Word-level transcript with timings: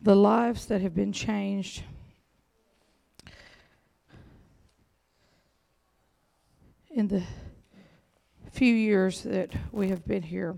the 0.00 0.14
lives 0.14 0.66
that 0.66 0.80
have 0.80 0.94
been 0.94 1.12
changed. 1.12 1.82
In 6.90 7.08
the 7.08 7.22
few 8.52 8.74
years 8.74 9.22
that 9.22 9.52
we 9.70 9.88
have 9.88 10.04
been 10.04 10.22
here. 10.22 10.56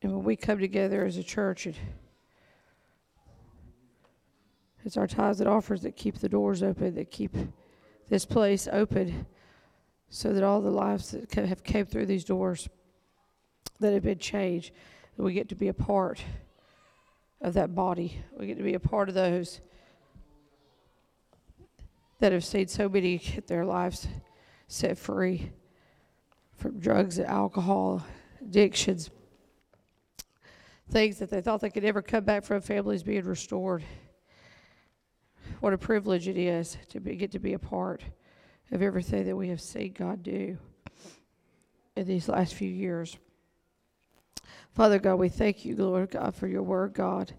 And 0.00 0.12
when 0.12 0.24
we 0.24 0.36
come 0.36 0.58
together 0.58 1.04
as 1.04 1.16
a 1.16 1.22
church, 1.22 1.66
it, 1.66 1.76
it's 4.84 4.96
our 4.96 5.06
tithes 5.06 5.40
and 5.40 5.48
offers 5.48 5.82
that 5.82 5.96
keep 5.96 6.18
the 6.18 6.28
doors 6.28 6.62
open, 6.62 6.94
that 6.94 7.10
keep 7.10 7.36
this 8.08 8.24
place 8.24 8.68
open, 8.72 9.26
so 10.08 10.32
that 10.32 10.42
all 10.42 10.60
the 10.60 10.70
lives 10.70 11.12
that 11.12 11.46
have 11.46 11.62
came 11.62 11.86
through 11.86 12.06
these 12.06 12.24
doors, 12.24 12.68
that 13.80 13.92
have 13.92 14.02
been 14.02 14.18
changed, 14.18 14.72
we 15.16 15.32
get 15.32 15.48
to 15.50 15.54
be 15.54 15.68
a 15.68 15.74
part 15.74 16.22
of 17.40 17.54
that 17.54 17.74
body. 17.74 18.18
We 18.38 18.46
get 18.46 18.58
to 18.58 18.64
be 18.64 18.74
a 18.74 18.80
part 18.80 19.08
of 19.08 19.14
those 19.14 19.60
that 22.20 22.32
have 22.32 22.44
seen 22.44 22.68
so 22.68 22.88
many 22.88 23.18
get 23.18 23.46
their 23.46 23.64
lives 23.64 24.06
set 24.68 24.96
free 24.96 25.50
from 26.56 26.78
drugs 26.78 27.18
and 27.18 27.26
alcohol, 27.26 28.04
addictions, 28.40 29.10
things 30.90 31.18
that 31.18 31.30
they 31.30 31.40
thought 31.40 31.60
they 31.60 31.70
could 31.70 31.82
never 31.82 32.00
come 32.00 32.24
back 32.24 32.44
from, 32.44 32.60
families 32.60 33.02
being 33.02 33.24
restored. 33.24 33.82
What 35.60 35.72
a 35.72 35.78
privilege 35.78 36.28
it 36.28 36.36
is 36.38 36.76
to 36.90 37.00
be, 37.00 37.16
get 37.16 37.32
to 37.32 37.38
be 37.38 37.54
a 37.54 37.58
part 37.58 38.02
of 38.70 38.82
everything 38.82 39.24
that 39.26 39.36
we 39.36 39.48
have 39.48 39.60
seen 39.60 39.92
God 39.92 40.22
do 40.22 40.56
in 41.96 42.06
these 42.06 42.28
last 42.28 42.54
few 42.54 42.70
years. 42.70 43.16
Father 44.74 44.98
God, 44.98 45.16
we 45.16 45.28
thank 45.28 45.64
you, 45.64 45.76
Lord 45.76 46.10
God, 46.10 46.34
for 46.34 46.46
your 46.46 46.62
word, 46.62 46.94
God. 46.94 47.32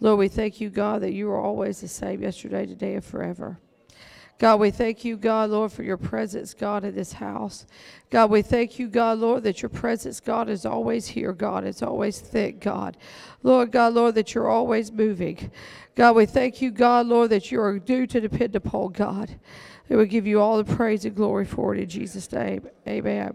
Lord, 0.00 0.18
we 0.18 0.28
thank 0.28 0.60
you, 0.60 0.70
God, 0.70 1.02
that 1.02 1.12
you 1.12 1.30
are 1.30 1.40
always 1.40 1.80
the 1.80 1.88
same 1.88 2.22
yesterday, 2.22 2.66
today, 2.66 2.94
and 2.94 3.04
forever. 3.04 3.58
God, 4.38 4.60
we 4.60 4.70
thank 4.70 5.04
you, 5.04 5.16
God, 5.16 5.50
Lord, 5.50 5.72
for 5.72 5.82
your 5.82 5.96
presence, 5.96 6.54
God, 6.54 6.84
in 6.84 6.94
this 6.94 7.14
house. 7.14 7.66
God, 8.08 8.30
we 8.30 8.40
thank 8.40 8.78
you, 8.78 8.86
God, 8.86 9.18
Lord, 9.18 9.42
that 9.42 9.62
your 9.62 9.68
presence, 9.68 10.20
God, 10.20 10.48
is 10.48 10.64
always 10.64 11.08
here, 11.08 11.32
God. 11.32 11.64
It's 11.64 11.82
always 11.82 12.20
thick, 12.20 12.60
God. 12.60 12.96
Lord, 13.42 13.72
God, 13.72 13.94
Lord, 13.94 14.14
that 14.14 14.34
you're 14.34 14.48
always 14.48 14.92
moving. 14.92 15.50
God, 15.96 16.14
we 16.14 16.24
thank 16.24 16.62
you, 16.62 16.70
God, 16.70 17.06
Lord, 17.06 17.30
that 17.30 17.50
you 17.50 17.60
are 17.60 17.80
due 17.80 18.06
to 18.06 18.20
depend 18.20 18.54
upon, 18.54 18.92
God. 18.92 19.40
We 19.88 20.06
give 20.06 20.26
you 20.26 20.40
all 20.40 20.62
the 20.62 20.76
praise 20.76 21.04
and 21.04 21.16
glory 21.16 21.44
for 21.44 21.74
it 21.74 21.80
in 21.80 21.88
Jesus' 21.88 22.30
name. 22.30 22.68
Amen. 22.86 23.34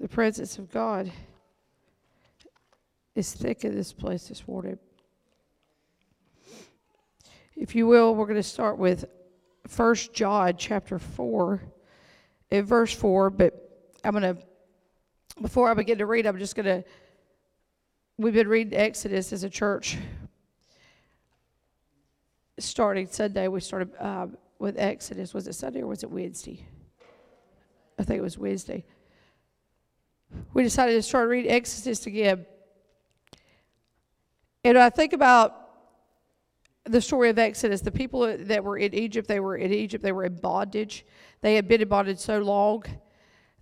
The 0.00 0.08
presence 0.08 0.58
of 0.58 0.70
God 0.70 1.10
is 3.16 3.32
thick 3.34 3.64
in 3.64 3.74
this 3.74 3.92
place 3.92 4.28
this 4.28 4.46
morning. 4.46 4.78
If 7.56 7.74
you 7.74 7.88
will, 7.88 8.14
we're 8.14 8.26
going 8.26 8.36
to 8.36 8.42
start 8.44 8.78
with 8.78 9.06
First 9.66 10.12
John 10.12 10.54
chapter 10.56 11.00
4 11.00 11.60
and 12.52 12.64
verse 12.64 12.94
4, 12.94 13.30
but 13.30 13.90
I'm 14.04 14.12
going 14.12 14.36
to, 14.36 14.40
before 15.42 15.68
I 15.68 15.74
begin 15.74 15.98
to 15.98 16.06
read, 16.06 16.26
I'm 16.26 16.38
just 16.38 16.54
going 16.54 16.66
to, 16.66 16.84
we've 18.18 18.34
been 18.34 18.46
reading 18.46 18.78
Exodus 18.78 19.32
as 19.32 19.42
a 19.42 19.50
church. 19.50 19.98
Starting 22.60 23.08
Sunday, 23.08 23.48
we 23.48 23.58
started 23.60 23.90
um, 23.98 24.36
with 24.60 24.78
Exodus. 24.78 25.34
Was 25.34 25.48
it 25.48 25.54
Sunday 25.54 25.80
or 25.80 25.88
was 25.88 26.04
it 26.04 26.10
Wednesday? 26.10 26.64
I 27.98 28.04
think 28.04 28.18
it 28.18 28.22
was 28.22 28.38
Wednesday. 28.38 28.84
We 30.52 30.62
decided 30.62 30.94
to 30.94 31.02
start 31.02 31.28
reading 31.28 31.50
Exodus 31.50 32.06
again. 32.06 32.46
And 34.64 34.76
I 34.76 34.90
think 34.90 35.12
about 35.12 35.68
the 36.84 37.00
story 37.00 37.30
of 37.30 37.38
Exodus, 37.38 37.80
the 37.80 37.92
people 37.92 38.36
that 38.38 38.64
were 38.64 38.78
in 38.78 38.94
Egypt, 38.94 39.28
they 39.28 39.40
were 39.40 39.56
in 39.56 39.72
Egypt, 39.72 40.02
they 40.02 40.12
were 40.12 40.24
in 40.24 40.36
bondage. 40.36 41.04
They 41.40 41.54
had 41.54 41.68
been 41.68 41.80
in 41.80 41.88
bondage 41.88 42.18
so 42.18 42.38
long 42.38 42.84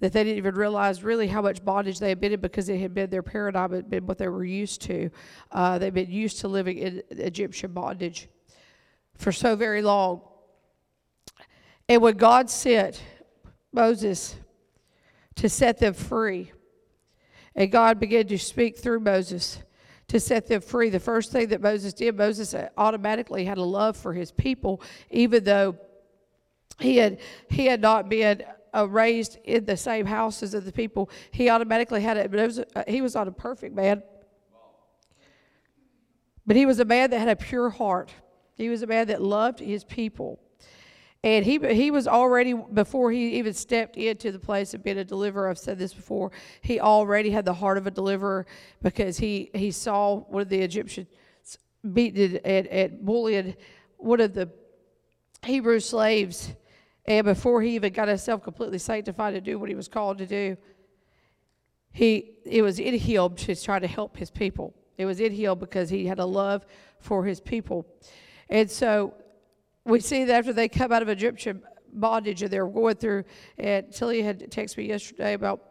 that 0.00 0.12
they 0.12 0.24
didn't 0.24 0.38
even 0.38 0.54
realize 0.54 1.02
really 1.02 1.26
how 1.26 1.40
much 1.42 1.64
bondage 1.64 1.98
they 1.98 2.10
had 2.10 2.20
been 2.20 2.32
in 2.32 2.40
because 2.40 2.68
it 2.68 2.78
had 2.78 2.94
been 2.94 3.10
their 3.10 3.22
paradigm, 3.22 3.72
it 3.72 3.76
had 3.76 3.90
been 3.90 4.06
what 4.06 4.18
they 4.18 4.28
were 4.28 4.44
used 4.44 4.82
to. 4.82 5.10
Uh, 5.50 5.78
they'd 5.78 5.94
been 5.94 6.10
used 6.10 6.40
to 6.40 6.48
living 6.48 6.78
in 6.78 7.02
Egyptian 7.10 7.72
bondage 7.72 8.28
for 9.14 9.32
so 9.32 9.56
very 9.56 9.82
long. 9.82 10.20
And 11.88 12.02
when 12.02 12.16
God 12.16 12.50
sent 12.50 13.02
Moses 13.72 14.36
to 15.36 15.48
set 15.48 15.78
them 15.78 15.94
free, 15.94 16.52
and 17.56 17.72
God 17.72 17.98
began 17.98 18.26
to 18.28 18.38
speak 18.38 18.76
through 18.76 19.00
Moses 19.00 19.58
to 20.08 20.20
set 20.20 20.46
them 20.46 20.60
free. 20.60 20.90
The 20.90 21.00
first 21.00 21.32
thing 21.32 21.48
that 21.48 21.60
Moses 21.60 21.92
did, 21.92 22.16
Moses 22.16 22.54
automatically 22.76 23.44
had 23.44 23.58
a 23.58 23.62
love 23.62 23.96
for 23.96 24.12
his 24.12 24.30
people, 24.30 24.80
even 25.10 25.42
though 25.42 25.76
he 26.78 26.98
had 26.98 27.18
he 27.48 27.66
had 27.66 27.80
not 27.80 28.08
been 28.08 28.44
uh, 28.74 28.86
raised 28.86 29.38
in 29.44 29.64
the 29.64 29.76
same 29.76 30.06
houses 30.06 30.54
as 30.54 30.64
the 30.64 30.72
people. 30.72 31.10
He 31.30 31.48
automatically 31.48 32.02
had 32.02 32.18
it. 32.18 32.32
It 32.32 32.46
was, 32.46 32.58
uh, 32.58 32.84
he 32.86 33.00
was 33.00 33.14
not 33.14 33.26
a 33.26 33.32
perfect 33.32 33.74
man, 33.74 34.02
but 36.46 36.56
he 36.56 36.66
was 36.66 36.78
a 36.78 36.84
man 36.84 37.10
that 37.10 37.18
had 37.18 37.28
a 37.28 37.36
pure 37.36 37.70
heart. 37.70 38.12
He 38.54 38.68
was 38.68 38.82
a 38.82 38.86
man 38.86 39.08
that 39.08 39.22
loved 39.22 39.60
his 39.60 39.82
people. 39.82 40.38
And 41.26 41.44
he, 41.44 41.58
he 41.74 41.90
was 41.90 42.06
already, 42.06 42.54
before 42.54 43.10
he 43.10 43.34
even 43.38 43.52
stepped 43.52 43.96
into 43.96 44.30
the 44.30 44.38
place 44.38 44.74
of 44.74 44.84
being 44.84 44.98
a 44.98 45.04
deliverer, 45.04 45.50
I've 45.50 45.58
said 45.58 45.76
this 45.76 45.92
before, 45.92 46.30
he 46.60 46.78
already 46.78 47.30
had 47.30 47.44
the 47.44 47.52
heart 47.52 47.78
of 47.78 47.86
a 47.88 47.90
deliverer 47.90 48.46
because 48.80 49.18
he, 49.18 49.50
he 49.52 49.72
saw 49.72 50.18
one 50.18 50.42
of 50.42 50.48
the 50.48 50.60
Egyptians 50.60 51.08
beaten 51.92 52.38
and, 52.44 52.68
and 52.68 53.04
bullied 53.04 53.56
one 53.96 54.20
of 54.20 54.34
the 54.34 54.48
Hebrew 55.42 55.80
slaves. 55.80 56.54
And 57.06 57.24
before 57.24 57.60
he 57.60 57.74
even 57.74 57.92
got 57.92 58.06
himself 58.06 58.44
completely 58.44 58.78
sanctified 58.78 59.34
to 59.34 59.40
do 59.40 59.58
what 59.58 59.68
he 59.68 59.74
was 59.74 59.88
called 59.88 60.18
to 60.18 60.26
do, 60.26 60.56
he, 61.90 62.34
it 62.44 62.62
was 62.62 62.78
in 62.78 62.96
him 62.96 63.34
to 63.34 63.56
try 63.56 63.80
to 63.80 63.88
help 63.88 64.16
his 64.16 64.30
people. 64.30 64.74
It 64.96 65.06
was 65.06 65.18
in 65.18 65.32
him 65.32 65.58
because 65.58 65.90
he 65.90 66.06
had 66.06 66.20
a 66.20 66.24
love 66.24 66.64
for 67.00 67.24
his 67.24 67.40
people. 67.40 67.84
And 68.48 68.70
so 68.70 69.14
we 69.86 70.00
see 70.00 70.24
that 70.24 70.38
after 70.38 70.52
they 70.52 70.68
come 70.68 70.92
out 70.92 71.02
of 71.02 71.08
Egyptian 71.08 71.62
bondage 71.92 72.42
and 72.42 72.50
they're 72.50 72.66
going 72.66 72.96
through, 72.96 73.24
and 73.56 73.92
Tilly 73.92 74.20
had 74.20 74.50
texted 74.50 74.78
me 74.78 74.86
yesterday 74.86 75.32
about 75.32 75.62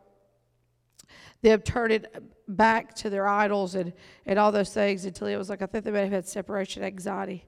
them 1.42 1.62
turning 1.62 2.06
back 2.48 2.96
to 2.96 3.10
their 3.10 3.28
idols 3.28 3.76
and, 3.76 3.94
and 4.26 4.40
all 4.40 4.52
those 4.52 4.74
things. 4.74 5.06
And 5.06 5.14
Tilly 5.14 5.36
was 5.36 5.50
like, 5.50 5.62
I 5.62 5.66
think 5.66 5.84
they 5.84 5.92
may 5.92 6.04
have 6.04 6.12
had 6.12 6.28
separation 6.28 6.82
anxiety. 6.82 7.46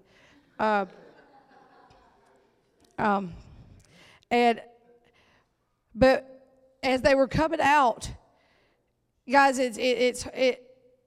Uh, 0.60 0.86
um, 3.00 3.34
and, 4.30 4.62
but 5.96 6.46
as 6.84 7.02
they 7.02 7.16
were 7.16 7.28
coming 7.28 7.62
out, 7.62 8.12
guys, 9.30 9.58
it's, 9.58 9.78
it, 9.78 9.82
it's, 9.82 10.28
it, 10.34 10.64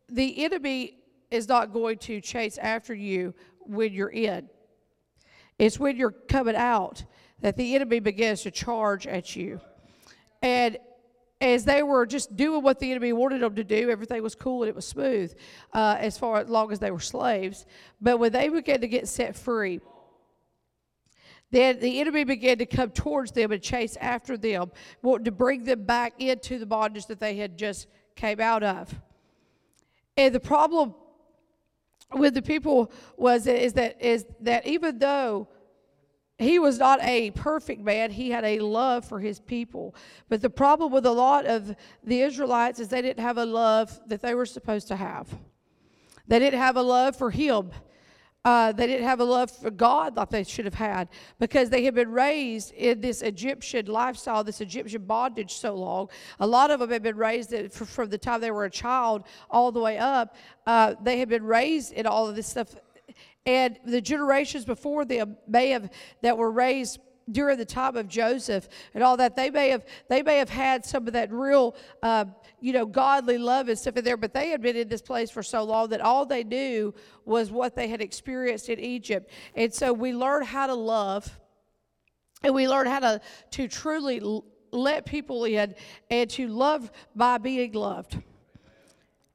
the 0.08 0.42
enemy 0.44 0.96
is 1.30 1.48
not 1.48 1.72
going 1.72 1.98
to 1.98 2.20
chase 2.20 2.58
after 2.58 2.94
you 2.94 3.34
when 3.60 3.92
you're 3.92 4.08
in. 4.08 4.48
It's 5.60 5.78
when 5.78 5.98
you're 5.98 6.10
coming 6.10 6.56
out 6.56 7.04
that 7.42 7.54
the 7.58 7.74
enemy 7.74 8.00
begins 8.00 8.40
to 8.42 8.50
charge 8.50 9.06
at 9.06 9.36
you. 9.36 9.60
And 10.40 10.78
as 11.38 11.66
they 11.66 11.82
were 11.82 12.06
just 12.06 12.34
doing 12.34 12.62
what 12.62 12.78
the 12.78 12.90
enemy 12.90 13.12
wanted 13.12 13.42
them 13.42 13.54
to 13.56 13.62
do, 13.62 13.90
everything 13.90 14.22
was 14.22 14.34
cool 14.34 14.62
and 14.62 14.70
it 14.70 14.74
was 14.74 14.86
smooth 14.86 15.34
uh, 15.74 15.96
as 15.98 16.16
far 16.16 16.38
as 16.38 16.48
long 16.48 16.72
as 16.72 16.78
they 16.78 16.90
were 16.90 16.98
slaves. 16.98 17.66
But 18.00 18.18
when 18.18 18.32
they 18.32 18.48
began 18.48 18.80
to 18.80 18.88
get 18.88 19.06
set 19.06 19.36
free, 19.36 19.80
then 21.50 21.78
the 21.78 22.00
enemy 22.00 22.24
began 22.24 22.56
to 22.56 22.66
come 22.66 22.90
towards 22.90 23.32
them 23.32 23.52
and 23.52 23.60
chase 23.62 23.98
after 24.00 24.38
them, 24.38 24.72
wanting 25.02 25.26
to 25.26 25.30
bring 25.30 25.64
them 25.64 25.84
back 25.84 26.14
into 26.18 26.58
the 26.58 26.64
bondage 26.64 27.04
that 27.08 27.20
they 27.20 27.36
had 27.36 27.58
just 27.58 27.86
came 28.16 28.40
out 28.40 28.62
of. 28.62 28.94
And 30.16 30.34
the 30.34 30.40
problem 30.40 30.94
with 32.14 32.34
the 32.34 32.42
people 32.42 32.90
was 33.16 33.46
is 33.46 33.74
that 33.74 34.00
is 34.00 34.26
that 34.40 34.66
even 34.66 34.98
though 34.98 35.48
he 36.38 36.58
was 36.58 36.78
not 36.78 37.02
a 37.02 37.30
perfect 37.32 37.82
man 37.82 38.10
he 38.10 38.30
had 38.30 38.44
a 38.44 38.60
love 38.60 39.04
for 39.04 39.20
his 39.20 39.38
people. 39.38 39.94
But 40.28 40.40
the 40.40 40.50
problem 40.50 40.90
with 40.90 41.04
a 41.06 41.12
lot 41.12 41.46
of 41.46 41.76
the 42.02 42.22
israelites 42.22 42.80
is 42.80 42.88
they 42.88 43.02
didn't 43.02 43.22
have 43.22 43.38
a 43.38 43.44
love 43.44 44.00
that 44.06 44.22
they 44.22 44.34
were 44.34 44.46
supposed 44.46 44.88
to 44.88 44.96
have. 44.96 45.28
They 46.26 46.38
didn't 46.38 46.60
have 46.60 46.76
a 46.76 46.82
love 46.82 47.16
for 47.16 47.30
him 47.30 47.70
uh, 48.44 48.72
they 48.72 48.86
didn't 48.86 49.06
have 49.06 49.20
a 49.20 49.24
love 49.24 49.50
for 49.50 49.70
God 49.70 50.16
like 50.16 50.30
they 50.30 50.44
should 50.44 50.64
have 50.64 50.74
had 50.74 51.08
because 51.38 51.68
they 51.68 51.84
had 51.84 51.94
been 51.94 52.10
raised 52.10 52.72
in 52.72 53.00
this 53.00 53.20
Egyptian 53.20 53.86
lifestyle, 53.86 54.42
this 54.42 54.62
Egyptian 54.62 55.04
bondage 55.04 55.54
so 55.54 55.74
long. 55.74 56.08
A 56.38 56.46
lot 56.46 56.70
of 56.70 56.80
them 56.80 56.90
had 56.90 57.02
been 57.02 57.16
raised 57.16 57.54
from 57.72 58.08
the 58.08 58.16
time 58.16 58.40
they 58.40 58.50
were 58.50 58.64
a 58.64 58.70
child 58.70 59.24
all 59.50 59.70
the 59.70 59.80
way 59.80 59.98
up. 59.98 60.36
Uh, 60.66 60.94
they 61.02 61.18
had 61.18 61.28
been 61.28 61.44
raised 61.44 61.92
in 61.92 62.06
all 62.06 62.28
of 62.28 62.34
this 62.34 62.46
stuff. 62.46 62.74
And 63.44 63.78
the 63.84 64.00
generations 64.00 64.64
before 64.64 65.04
them 65.04 65.36
may 65.46 65.70
have, 65.70 65.90
that 66.22 66.38
were 66.38 66.50
raised 66.50 66.98
during 67.32 67.58
the 67.58 67.64
time 67.64 67.96
of 67.96 68.08
Joseph 68.08 68.68
and 68.94 69.02
all 69.02 69.16
that. 69.16 69.36
They 69.36 69.50
may 69.50 69.68
have 69.70 69.84
they 70.08 70.22
may 70.22 70.38
have 70.38 70.48
had 70.48 70.84
some 70.84 71.06
of 71.06 71.12
that 71.14 71.32
real 71.32 71.76
uh, 72.02 72.26
you 72.60 72.72
know 72.72 72.86
godly 72.86 73.38
love 73.38 73.68
and 73.68 73.78
stuff 73.78 73.96
in 73.96 74.04
there, 74.04 74.16
but 74.16 74.34
they 74.34 74.48
had 74.48 74.62
been 74.62 74.76
in 74.76 74.88
this 74.88 75.02
place 75.02 75.30
for 75.30 75.42
so 75.42 75.62
long 75.62 75.90
that 75.90 76.00
all 76.00 76.26
they 76.26 76.44
knew 76.44 76.94
was 77.24 77.50
what 77.50 77.74
they 77.76 77.88
had 77.88 78.00
experienced 78.00 78.68
in 78.68 78.78
Egypt. 78.78 79.30
And 79.54 79.72
so 79.72 79.92
we 79.92 80.12
learn 80.12 80.44
how 80.44 80.66
to 80.66 80.74
love, 80.74 81.38
and 82.42 82.54
we 82.54 82.68
learn 82.68 82.86
how 82.86 83.00
to 83.00 83.20
to 83.52 83.68
truly 83.68 84.20
let 84.72 85.04
people 85.06 85.44
in 85.44 85.74
and 86.10 86.30
to 86.30 86.48
love 86.48 86.90
by 87.14 87.38
being 87.38 87.72
loved. 87.72 88.18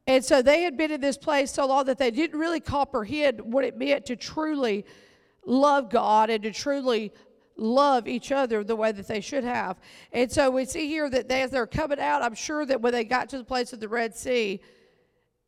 And 0.07 0.23
so 0.23 0.41
they 0.41 0.61
had 0.61 0.77
been 0.77 0.91
in 0.91 1.01
this 1.01 1.17
place 1.17 1.51
so 1.51 1.65
long 1.65 1.85
that 1.85 1.97
they 1.97 2.11
didn't 2.11 2.39
really 2.39 2.59
comprehend 2.59 3.41
what 3.41 3.65
it 3.65 3.77
meant 3.77 4.05
to 4.07 4.15
truly 4.15 4.85
love 5.45 5.89
God 5.89 6.29
and 6.29 6.43
to 6.43 6.51
truly 6.51 7.11
love 7.57 8.07
each 8.07 8.31
other 8.31 8.63
the 8.63 8.75
way 8.75 8.91
that 8.91 9.07
they 9.07 9.21
should 9.21 9.43
have. 9.43 9.77
And 10.11 10.31
so 10.31 10.49
we 10.49 10.65
see 10.65 10.87
here 10.87 11.09
that 11.09 11.31
as 11.31 11.51
they're 11.51 11.67
coming 11.67 11.99
out, 11.99 12.21
I'm 12.21 12.35
sure 12.35 12.65
that 12.65 12.81
when 12.81 12.93
they 12.93 13.03
got 13.03 13.29
to 13.29 13.37
the 13.37 13.43
place 13.43 13.73
of 13.73 13.79
the 13.79 13.87
Red 13.87 14.15
Sea, 14.15 14.61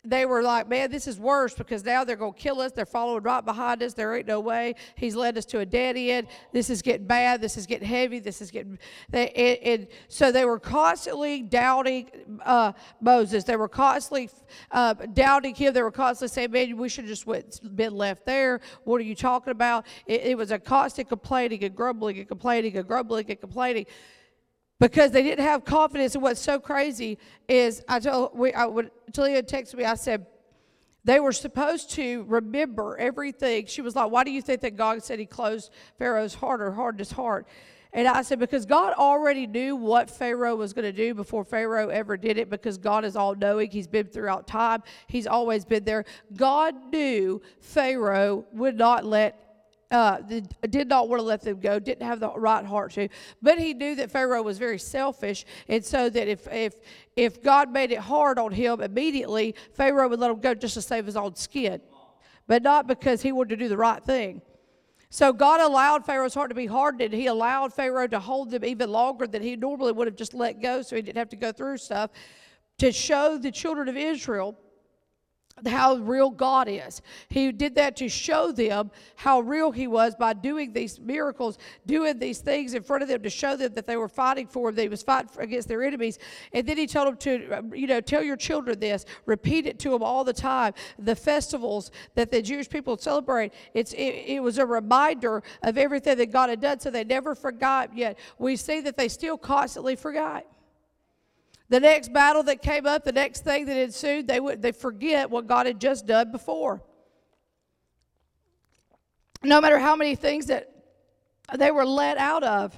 they 0.09 0.25
were 0.25 0.41
like, 0.41 0.69
man, 0.69 0.89
this 0.89 1.07
is 1.07 1.19
worse 1.19 1.53
because 1.53 1.83
now 1.83 2.03
they're 2.03 2.15
going 2.15 2.33
to 2.33 2.39
kill 2.39 2.61
us. 2.61 2.71
They're 2.71 2.85
following 2.85 3.23
right 3.23 3.43
behind 3.43 3.83
us. 3.83 3.93
There 3.93 4.15
ain't 4.15 4.27
no 4.27 4.39
way. 4.39 4.75
He's 4.95 5.15
led 5.15 5.37
us 5.37 5.45
to 5.45 5.59
a 5.59 5.65
dead 5.65 5.97
end. 5.97 6.27
This 6.53 6.69
is 6.69 6.81
getting 6.81 7.07
bad. 7.07 7.41
This 7.41 7.57
is 7.57 7.65
getting 7.65 7.87
heavy. 7.87 8.19
This 8.19 8.41
is 8.41 8.51
getting. 8.51 8.79
They, 9.09 9.29
and, 9.29 9.81
and 9.81 9.87
so 10.07 10.31
they 10.31 10.45
were 10.45 10.59
constantly 10.59 11.41
doubting 11.41 12.09
uh, 12.45 12.73
Moses. 13.01 13.43
They 13.43 13.55
were 13.55 13.67
constantly 13.67 14.29
uh, 14.71 14.93
doubting 14.93 15.55
him. 15.55 15.73
They 15.73 15.81
were 15.81 15.91
constantly 15.91 16.33
saying, 16.33 16.51
man, 16.51 16.77
we 16.77 16.89
should 16.89 17.05
just 17.05 17.27
went, 17.27 17.59
been 17.75 17.95
left 17.95 18.25
there. 18.25 18.61
What 18.83 19.01
are 19.01 19.05
you 19.05 19.15
talking 19.15 19.51
about? 19.51 19.85
It, 20.05 20.21
it 20.21 20.37
was 20.37 20.51
a 20.51 20.59
constant 20.59 21.09
complaining 21.09 21.63
and 21.63 21.75
grumbling 21.75 22.19
and 22.19 22.27
complaining 22.27 22.77
and 22.77 22.87
grumbling 22.87 23.25
and 23.29 23.39
complaining 23.39 23.85
because 24.79 25.11
they 25.11 25.23
didn't 25.23 25.45
have 25.45 25.65
confidence. 25.65 26.15
And 26.15 26.23
what's 26.23 26.41
so 26.41 26.59
crazy 26.59 27.17
is 27.47 27.83
I 27.87 27.99
told 27.99 28.37
we 28.37 28.53
I 28.53 28.65
would 28.65 28.91
Talia 29.11 29.43
texted 29.43 29.75
me. 29.75 29.85
I 29.85 29.95
said 29.95 30.25
they 31.03 31.19
were 31.19 31.31
supposed 31.31 31.91
to 31.91 32.23
remember 32.27 32.97
everything. 32.97 33.65
She 33.65 33.81
was 33.81 33.95
like, 33.95 34.11
"Why 34.11 34.23
do 34.23 34.31
you 34.31 34.41
think 34.41 34.61
that 34.61 34.75
God 34.75 35.03
said 35.03 35.19
He 35.19 35.25
closed 35.25 35.71
Pharaoh's 35.97 36.35
heart 36.35 36.61
or 36.61 36.71
hardened 36.71 36.99
his 36.99 37.11
heart?" 37.11 37.47
And 37.93 38.07
I 38.07 38.21
said, 38.21 38.37
because 38.37 38.65
God 38.65 38.93
already 38.93 39.47
knew 39.47 39.75
what 39.75 40.09
Pharaoh 40.09 40.55
was 40.55 40.73
going 40.73 40.85
to 40.85 40.91
do 40.91 41.13
before 41.13 41.43
Pharaoh 41.43 41.87
ever 41.87 42.17
did 42.17 42.37
it, 42.37 42.49
because 42.49 42.77
God 42.77 43.05
is 43.05 43.15
all 43.15 43.33
knowing. 43.33 43.71
He's 43.71 43.87
been 43.87 44.07
throughout 44.07 44.45
time, 44.45 44.83
He's 45.07 45.25
always 45.25 45.65
been 45.65 45.83
there. 45.83 46.05
God 46.35 46.75
knew 46.91 47.41
Pharaoh 47.59 48.45
would 48.51 48.77
not 48.77 49.05
let 49.05 49.46
uh, 49.89 50.17
did 50.69 50.87
not 50.89 51.07
want 51.07 51.19
to 51.19 51.23
let 51.23 51.41
them 51.41 51.59
go, 51.59 51.79
didn't 51.79 52.05
have 52.05 52.19
the 52.19 52.29
right 52.31 52.65
heart 52.65 52.91
to. 52.93 53.07
But 53.41 53.59
he 53.59 53.73
knew 53.73 53.95
that 53.95 54.11
Pharaoh 54.11 54.41
was 54.41 54.57
very 54.57 54.79
selfish, 54.79 55.45
and 55.67 55.83
so 55.83 56.09
that 56.09 56.27
if 56.27 56.47
if 56.51 56.75
if 57.15 57.41
God 57.41 57.71
made 57.71 57.91
it 57.91 57.99
hard 57.99 58.37
on 58.37 58.51
him 58.51 58.81
immediately, 58.81 59.55
Pharaoh 59.73 60.09
would 60.09 60.19
let 60.19 60.31
him 60.31 60.39
go 60.39 60.53
just 60.53 60.73
to 60.73 60.81
save 60.81 61.05
his 61.05 61.15
own 61.15 61.35
skin, 61.35 61.81
but 62.47 62.63
not 62.63 62.87
because 62.87 63.21
he 63.21 63.31
wanted 63.31 63.49
to 63.49 63.55
do 63.57 63.69
the 63.69 63.77
right 63.77 64.03
thing. 64.03 64.41
So 65.09 65.31
God 65.31 65.61
allowed 65.61 66.05
Pharaoh's 66.05 66.33
heart 66.33 66.49
to 66.49 66.55
be 66.55 66.65
hardened. 66.65 67.13
He 67.13 67.27
allowed 67.27 67.73
Pharaoh 67.73 68.07
to 68.07 68.19
hold 68.19 68.51
them 68.51 68.65
even 68.65 68.91
longer 68.91 69.25
than 69.25 69.41
he 69.41 69.55
normally 69.55 69.93
would 69.93 70.07
have 70.07 70.17
just 70.17 70.33
let 70.33 70.61
go, 70.61 70.81
so 70.81 70.97
he 70.97 71.01
didn't 71.01 71.17
have 71.17 71.29
to 71.29 71.37
go 71.37 71.53
through 71.53 71.77
stuff 71.77 72.11
to 72.79 72.91
show 72.91 73.37
the 73.37 73.51
children 73.51 73.87
of 73.87 73.95
Israel 73.95 74.59
how 75.65 75.95
real 75.95 76.29
God 76.29 76.67
is. 76.69 77.01
He 77.29 77.51
did 77.51 77.75
that 77.75 77.95
to 77.97 78.09
show 78.09 78.51
them 78.51 78.91
how 79.15 79.39
real 79.39 79.71
He 79.71 79.87
was 79.87 80.15
by 80.15 80.33
doing 80.33 80.73
these 80.73 80.99
miracles, 80.99 81.57
doing 81.85 82.19
these 82.19 82.39
things 82.39 82.73
in 82.73 82.83
front 82.83 83.03
of 83.03 83.09
them 83.09 83.23
to 83.23 83.29
show 83.29 83.55
them 83.55 83.73
that 83.73 83.87
they 83.87 83.97
were 83.97 84.09
fighting 84.09 84.47
for 84.47 84.69
Him, 84.69 84.75
that 84.75 84.83
He 84.83 84.89
was 84.89 85.03
fighting 85.03 85.29
against 85.39 85.67
their 85.67 85.83
enemies. 85.83 86.19
And 86.53 86.67
then 86.67 86.77
He 86.77 86.85
told 86.85 87.07
them 87.07 87.17
to, 87.17 87.57
uh, 87.57 87.61
you 87.73 87.87
know, 87.87 88.01
tell 88.01 88.23
your 88.23 88.37
children 88.37 88.79
this, 88.79 89.05
repeat 89.25 89.65
it 89.65 89.79
to 89.79 89.89
them 89.89 90.03
all 90.03 90.23
the 90.23 90.33
time. 90.33 90.73
The 90.99 91.15
festivals 91.15 91.91
that 92.15 92.31
the 92.31 92.41
Jewish 92.41 92.69
people 92.69 92.97
celebrate, 92.97 93.53
it's, 93.73 93.93
it, 93.93 94.25
it 94.27 94.43
was 94.43 94.57
a 94.57 94.65
reminder 94.65 95.43
of 95.63 95.77
everything 95.77 96.17
that 96.17 96.31
God 96.31 96.49
had 96.49 96.61
done, 96.61 96.79
so 96.79 96.91
they 96.91 97.03
never 97.03 97.35
forgot. 97.35 97.95
Yet 97.97 98.19
we 98.37 98.55
see 98.55 98.81
that 98.81 98.97
they 98.97 99.07
still 99.07 99.37
constantly 99.37 99.95
forgot. 99.95 100.45
The 101.69 101.79
next 101.79 102.13
battle 102.13 102.43
that 102.43 102.61
came 102.61 102.85
up, 102.85 103.03
the 103.03 103.11
next 103.11 103.43
thing 103.43 103.65
that 103.65 103.77
ensued, 103.77 104.27
they 104.27 104.39
would 104.39 104.61
they 104.61 104.71
forget 104.71 105.29
what 105.29 105.47
God 105.47 105.65
had 105.65 105.79
just 105.79 106.05
done 106.05 106.31
before. 106.31 106.81
No 109.43 109.59
matter 109.59 109.77
how 109.77 109.95
many 109.95 110.15
things 110.15 110.45
that 110.47 110.71
they 111.57 111.71
were 111.71 111.85
let 111.85 112.17
out 112.17 112.43
of 112.43 112.77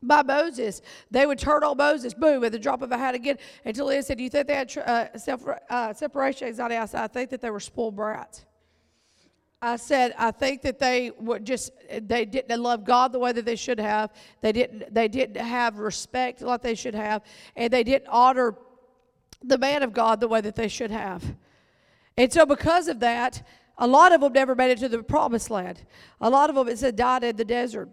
by 0.00 0.22
Moses, 0.22 0.80
they 1.10 1.26
would 1.26 1.40
turn 1.40 1.64
on 1.64 1.76
Moses, 1.76 2.14
boom, 2.14 2.44
at 2.44 2.52
the 2.52 2.58
drop 2.58 2.82
of 2.82 2.92
a 2.92 2.96
hat 2.96 3.16
again. 3.16 3.36
Until 3.64 3.88
he 3.88 4.00
said, 4.02 4.18
"Do 4.18 4.24
you 4.24 4.30
think 4.30 4.46
they 4.46 4.54
had 4.54 4.78
uh, 4.78 5.18
self, 5.18 5.44
uh, 5.68 5.92
separation 5.92 6.46
anxiety?" 6.46 6.76
I 6.76 6.86
said, 6.86 7.00
"I 7.00 7.08
think 7.08 7.30
that 7.30 7.40
they 7.40 7.50
were 7.50 7.60
spoiled 7.60 7.96
brats." 7.96 8.46
I 9.60 9.76
said, 9.76 10.14
I 10.16 10.30
think 10.30 10.62
that 10.62 10.78
they 10.78 11.10
were 11.18 11.40
just 11.40 11.72
they 12.02 12.24
didn't 12.24 12.62
love 12.62 12.84
God 12.84 13.10
the 13.10 13.18
way 13.18 13.32
that 13.32 13.44
they 13.44 13.56
should 13.56 13.80
have. 13.80 14.12
They 14.40 14.52
didn't 14.52 14.94
they 14.94 15.08
didn't 15.08 15.36
have 15.44 15.78
respect 15.78 16.42
like 16.42 16.62
they 16.62 16.76
should 16.76 16.94
have, 16.94 17.22
and 17.56 17.72
they 17.72 17.82
didn't 17.82 18.08
honor 18.08 18.56
the 19.42 19.58
man 19.58 19.82
of 19.82 19.92
God 19.92 20.20
the 20.20 20.28
way 20.28 20.40
that 20.40 20.54
they 20.54 20.68
should 20.68 20.92
have. 20.92 21.24
And 22.16 22.32
so 22.32 22.46
because 22.46 22.88
of 22.88 23.00
that, 23.00 23.46
a 23.78 23.86
lot 23.86 24.12
of 24.12 24.20
them 24.20 24.32
never 24.32 24.54
made 24.54 24.70
it 24.70 24.78
to 24.78 24.88
the 24.88 25.02
promised 25.02 25.50
land. 25.50 25.84
A 26.20 26.30
lot 26.30 26.50
of 26.50 26.56
them 26.56 26.68
it 26.68 26.78
said 26.78 26.94
died 26.94 27.24
in 27.24 27.36
the 27.36 27.44
desert 27.44 27.88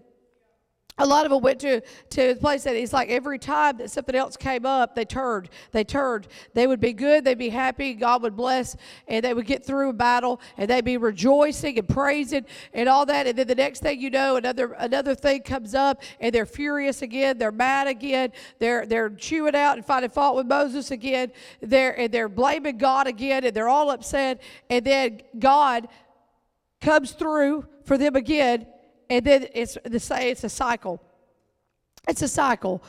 a 0.97 1.06
lot 1.06 1.25
of 1.25 1.31
them 1.31 1.42
went 1.42 1.59
to 1.59 1.81
to 2.12 2.31
a 2.31 2.36
place 2.36 2.63
that 2.63 2.75
it's 2.75 2.94
like 2.94 3.09
every 3.09 3.38
time 3.38 3.77
that 3.77 3.92
something 3.92 4.15
else 4.15 4.38
came 4.38 4.65
up, 4.65 4.95
they 4.95 5.03
turned. 5.03 5.50
They 5.71 5.83
turned. 5.83 6.27
They 6.53 6.68
would 6.68 6.80
be 6.80 6.94
good. 6.94 7.25
They'd 7.25 7.38
be 7.38 7.50
happy. 7.50 7.94
God 7.94 8.21
would 8.21 8.36
bless, 8.36 8.77
and 9.07 9.24
they 9.24 9.33
would 9.33 9.45
get 9.45 9.65
through 9.65 9.89
a 9.89 9.94
battle, 9.94 10.39
and 10.57 10.69
they'd 10.69 10.86
be 10.86 10.95
rejoicing 10.95 11.77
and 11.77 11.88
praising 11.88 12.45
and 12.74 12.88
all 12.88 13.06
that. 13.07 13.27
And 13.27 13.38
then 13.38 13.47
the 13.47 13.56
next 13.56 13.81
thing 13.81 14.00
you 14.00 14.09
know, 14.09 14.38
another 14.38 14.71
another 14.74 15.15
thing 15.15 15.42
comes 15.42 15.75
up, 15.75 16.01
and 16.21 16.33
they're 16.33 16.45
furious 16.45 17.01
again. 17.01 17.38
They're 17.38 17.51
mad 17.51 17.88
again. 17.88 18.31
They're 18.59 18.86
they're 18.86 19.09
chewing 19.09 19.56
out 19.56 19.75
and 19.75 19.86
finding 19.86 20.12
fault 20.12 20.38
with 20.38 20.48
Moses 20.48 20.91
again. 20.91 21.33
They're 21.59 22.00
and 22.00 22.09
they're 22.09 22.30
blaming 22.30 22.77
God 22.77 23.07
again, 23.07 23.44
and 23.44 23.53
they're 23.53 23.69
all 23.69 23.91
upset. 23.91 24.41
And 24.69 24.86
then 24.86 25.21
God 25.38 25.89
comes 26.80 27.12
through 27.12 27.68
for 27.83 27.98
them 27.98 28.15
again 28.15 28.68
and 29.09 29.25
then 29.25 29.47
it's 29.53 29.77
the 29.83 29.99
say 29.99 30.31
it's 30.31 30.43
a 30.43 30.49
cycle. 30.49 31.01
It's 32.07 32.21
a 32.21 32.27
cycle. 32.27 32.83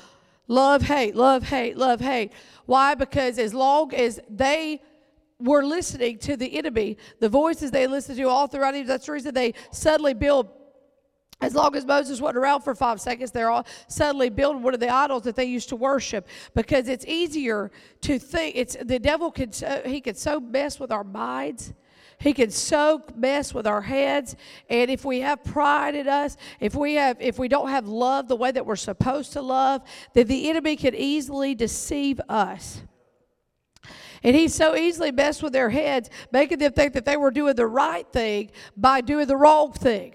Love, 0.49 0.83
hate, 0.83 1.17
love, 1.17 1.43
hate, 1.43 1.77
love, 1.77 2.01
hate. 2.01 2.33
Why? 2.67 2.95
Because 2.95 3.39
as 3.39 3.53
long 3.53 3.93
as 3.95 4.21
they 4.29 4.81
were 5.39 5.65
listening 5.65 6.19
to 6.19 6.37
the 6.37 6.57
enemy, 6.57 6.97
the 7.21 7.29
voices 7.29 7.71
they 7.71 7.87
listened 7.87 8.19
to 8.19 8.29
all 8.29 8.47
throughout 8.47 8.75
that's 8.87 9.07
the 9.07 9.13
reason 9.13 9.35
they 9.35 9.55
suddenly 9.71 10.15
build 10.15 10.49
as 11.41 11.55
long 11.55 11.77
as 11.77 11.85
Moses 11.85 12.19
wasn't 12.19 12.39
around 12.39 12.63
for 12.63 12.75
five 12.75 12.99
seconds, 12.99 13.31
they're 13.31 13.51
all 13.51 13.67
suddenly 13.89 14.31
building 14.31 14.63
one 14.63 14.73
of 14.73 14.81
the 14.81 14.89
idols 14.89 15.25
that 15.25 15.37
they 15.37 15.45
used 15.45 15.69
to 15.69 15.77
worship 15.77 16.27
because 16.55 16.89
it's 16.89 17.05
easier 17.05 17.71
to 18.01 18.19
think. 18.19 18.57
It's 18.57 18.75
the 18.83 18.99
devil 18.99 19.31
can 19.31 19.51
he 19.85 20.01
could 20.01 20.17
so 20.17 20.41
mess 20.41 20.81
with 20.81 20.91
our 20.91 21.05
minds 21.05 21.75
he 22.19 22.33
can 22.33 22.51
so 22.51 23.03
mess 23.15 23.53
with 23.53 23.67
our 23.67 23.83
heads. 23.83 24.37
And 24.69 24.91
if 24.91 25.05
we 25.05 25.21
have 25.21 25.45
pride 25.45 25.95
in 25.95 26.09
us, 26.09 26.37
if 26.61 26.75
we 26.75 26.95
have 26.95 27.17
if 27.21 27.39
we 27.39 27.49
don't 27.49 27.69
have 27.69 27.87
love 27.87 28.29
the 28.29 28.37
way 28.37 28.51
that 28.51 28.65
we're 28.65 28.77
supposed 28.77 29.33
to 29.35 29.43
love, 29.43 29.83
then 30.15 30.27
the 30.27 30.49
enemy 30.49 30.77
can 30.77 30.95
easily 30.95 31.55
deceive 31.55 32.21
us. 32.29 32.83
And 34.23 34.35
he 34.35 34.49
so 34.49 34.75
easily 34.75 35.13
messed 35.13 35.43
with 35.43 35.53
their 35.53 35.71
heads, 35.71 36.11
making 36.33 36.59
them 36.59 36.73
think 36.73 36.95
that 36.95 37.05
they 37.05 37.17
were 37.17 37.31
doing 37.31 37.55
the 37.55 37.67
right 37.67 38.11
thing 38.13 38.51
by 38.77 39.01
doing 39.01 39.27
the 39.27 39.37
wrong 39.37 39.73
thing. 39.73 40.15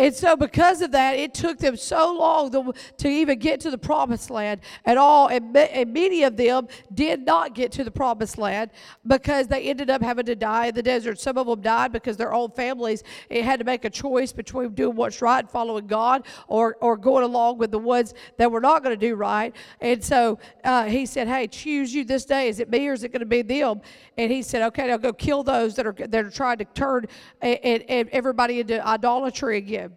And 0.00 0.14
so, 0.14 0.34
because 0.34 0.80
of 0.80 0.92
that, 0.92 1.18
it 1.18 1.34
took 1.34 1.58
them 1.58 1.76
so 1.76 2.16
long 2.16 2.50
to, 2.52 2.72
to 2.96 3.08
even 3.08 3.38
get 3.38 3.60
to 3.60 3.70
the 3.70 3.76
promised 3.76 4.30
land 4.30 4.62
at 4.86 4.96
all. 4.96 5.28
And, 5.28 5.54
and, 5.54 5.92
many 5.92 6.22
of 6.22 6.38
them 6.38 6.68
did 6.94 7.26
not 7.26 7.54
get 7.54 7.70
to 7.72 7.84
the 7.84 7.90
promised 7.90 8.38
land 8.38 8.70
because 9.06 9.46
they 9.46 9.64
ended 9.64 9.90
up 9.90 10.00
having 10.00 10.24
to 10.24 10.34
die 10.34 10.68
in 10.68 10.74
the 10.74 10.82
desert. 10.82 11.20
Some 11.20 11.36
of 11.36 11.46
them 11.46 11.60
died 11.60 11.92
because 11.92 12.16
their 12.16 12.32
own 12.32 12.50
families 12.52 13.04
had 13.30 13.58
to 13.58 13.64
make 13.66 13.84
a 13.84 13.90
choice 13.90 14.32
between 14.32 14.72
doing 14.72 14.96
what's 14.96 15.20
right 15.20 15.40
and 15.40 15.50
following 15.50 15.86
God 15.86 16.24
or, 16.48 16.78
or 16.80 16.96
going 16.96 17.24
along 17.24 17.58
with 17.58 17.70
the 17.70 17.78
ones 17.78 18.14
that 18.38 18.50
were 18.50 18.62
not 18.62 18.82
going 18.82 18.98
to 18.98 19.06
do 19.08 19.16
right. 19.16 19.54
And 19.82 20.02
so 20.02 20.38
uh, 20.64 20.84
he 20.84 21.04
said, 21.04 21.28
Hey, 21.28 21.46
choose 21.46 21.94
you 21.94 22.04
this 22.04 22.24
day. 22.24 22.48
Is 22.48 22.58
it 22.58 22.70
me 22.70 22.88
or 22.88 22.94
is 22.94 23.04
it 23.04 23.12
going 23.12 23.20
to 23.20 23.26
be 23.26 23.42
them? 23.42 23.82
And 24.16 24.32
he 24.32 24.40
said, 24.40 24.62
Okay, 24.68 24.90
I'll 24.90 24.96
go 24.96 25.12
kill 25.12 25.42
those 25.42 25.74
that 25.76 25.86
are, 25.86 25.92
that 25.92 26.24
are 26.24 26.30
trying 26.30 26.56
to 26.56 26.64
turn 26.64 27.04
and, 27.42 27.82
and 27.82 28.08
everybody 28.08 28.60
into 28.60 28.82
idolatry 28.86 29.58
again. 29.58 29.89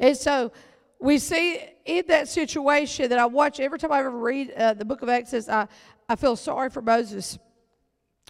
And 0.00 0.16
so 0.16 0.52
we 1.00 1.18
see 1.18 1.60
in 1.84 2.04
that 2.08 2.28
situation 2.28 3.08
that 3.10 3.18
I 3.18 3.26
watch 3.26 3.60
every 3.60 3.78
time 3.78 3.92
I 3.92 4.00
ever 4.00 4.10
read 4.10 4.52
uh, 4.52 4.74
the 4.74 4.84
book 4.84 5.02
of 5.02 5.08
Exodus, 5.08 5.48
I, 5.48 5.68
I 6.08 6.16
feel 6.16 6.36
sorry 6.36 6.70
for 6.70 6.82
Moses 6.82 7.38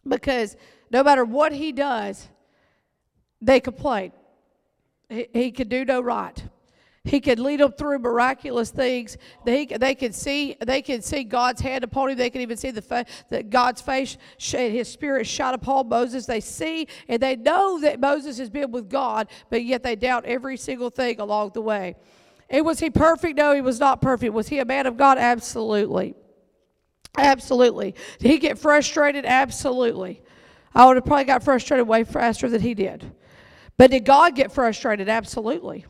because 0.06 0.56
no 0.90 1.02
matter 1.02 1.24
what 1.24 1.52
he 1.52 1.72
does, 1.72 2.28
they 3.40 3.60
complain. 3.60 4.12
he, 5.08 5.28
he 5.32 5.52
could 5.52 5.68
do 5.68 5.84
no 5.84 6.00
right. 6.00 6.42
He 7.08 7.20
could 7.20 7.38
lead 7.38 7.60
them 7.60 7.72
through 7.72 8.00
miraculous 8.00 8.70
things. 8.70 9.16
They, 9.46 9.64
they 9.64 9.94
could 9.94 10.14
see 10.14 10.56
they 10.60 10.82
could 10.82 11.02
see 11.02 11.24
God's 11.24 11.62
hand 11.62 11.82
upon 11.82 12.10
him. 12.10 12.18
They 12.18 12.28
could 12.28 12.42
even 12.42 12.58
see 12.58 12.70
the 12.70 13.06
that 13.30 13.48
God's 13.48 13.80
face, 13.80 14.18
His 14.38 14.88
Spirit 14.88 15.26
shot 15.26 15.54
upon 15.54 15.88
Moses. 15.88 16.26
They 16.26 16.40
see 16.40 16.86
and 17.08 17.22
they 17.22 17.34
know 17.34 17.80
that 17.80 17.98
Moses 17.98 18.36
has 18.36 18.50
been 18.50 18.70
with 18.70 18.90
God, 18.90 19.28
but 19.48 19.64
yet 19.64 19.82
they 19.82 19.96
doubt 19.96 20.26
every 20.26 20.58
single 20.58 20.90
thing 20.90 21.18
along 21.18 21.52
the 21.54 21.62
way. 21.62 21.96
And 22.50 22.66
was 22.66 22.78
he 22.78 22.90
perfect? 22.90 23.38
No, 23.38 23.54
he 23.54 23.62
was 23.62 23.80
not 23.80 24.02
perfect. 24.02 24.34
Was 24.34 24.48
he 24.48 24.58
a 24.58 24.66
man 24.66 24.86
of 24.86 24.98
God? 24.98 25.16
Absolutely. 25.16 26.14
Absolutely. 27.16 27.94
Did 28.18 28.30
he 28.30 28.38
get 28.38 28.58
frustrated? 28.58 29.24
Absolutely. 29.24 30.20
I 30.74 30.84
would 30.84 30.96
have 30.96 31.06
probably 31.06 31.24
got 31.24 31.42
frustrated 31.42 31.88
way 31.88 32.04
faster 32.04 32.50
than 32.50 32.60
he 32.60 32.74
did. 32.74 33.10
But 33.78 33.92
did 33.92 34.04
God 34.04 34.34
get 34.34 34.52
frustrated? 34.52 35.08
Absolutely. 35.08 35.86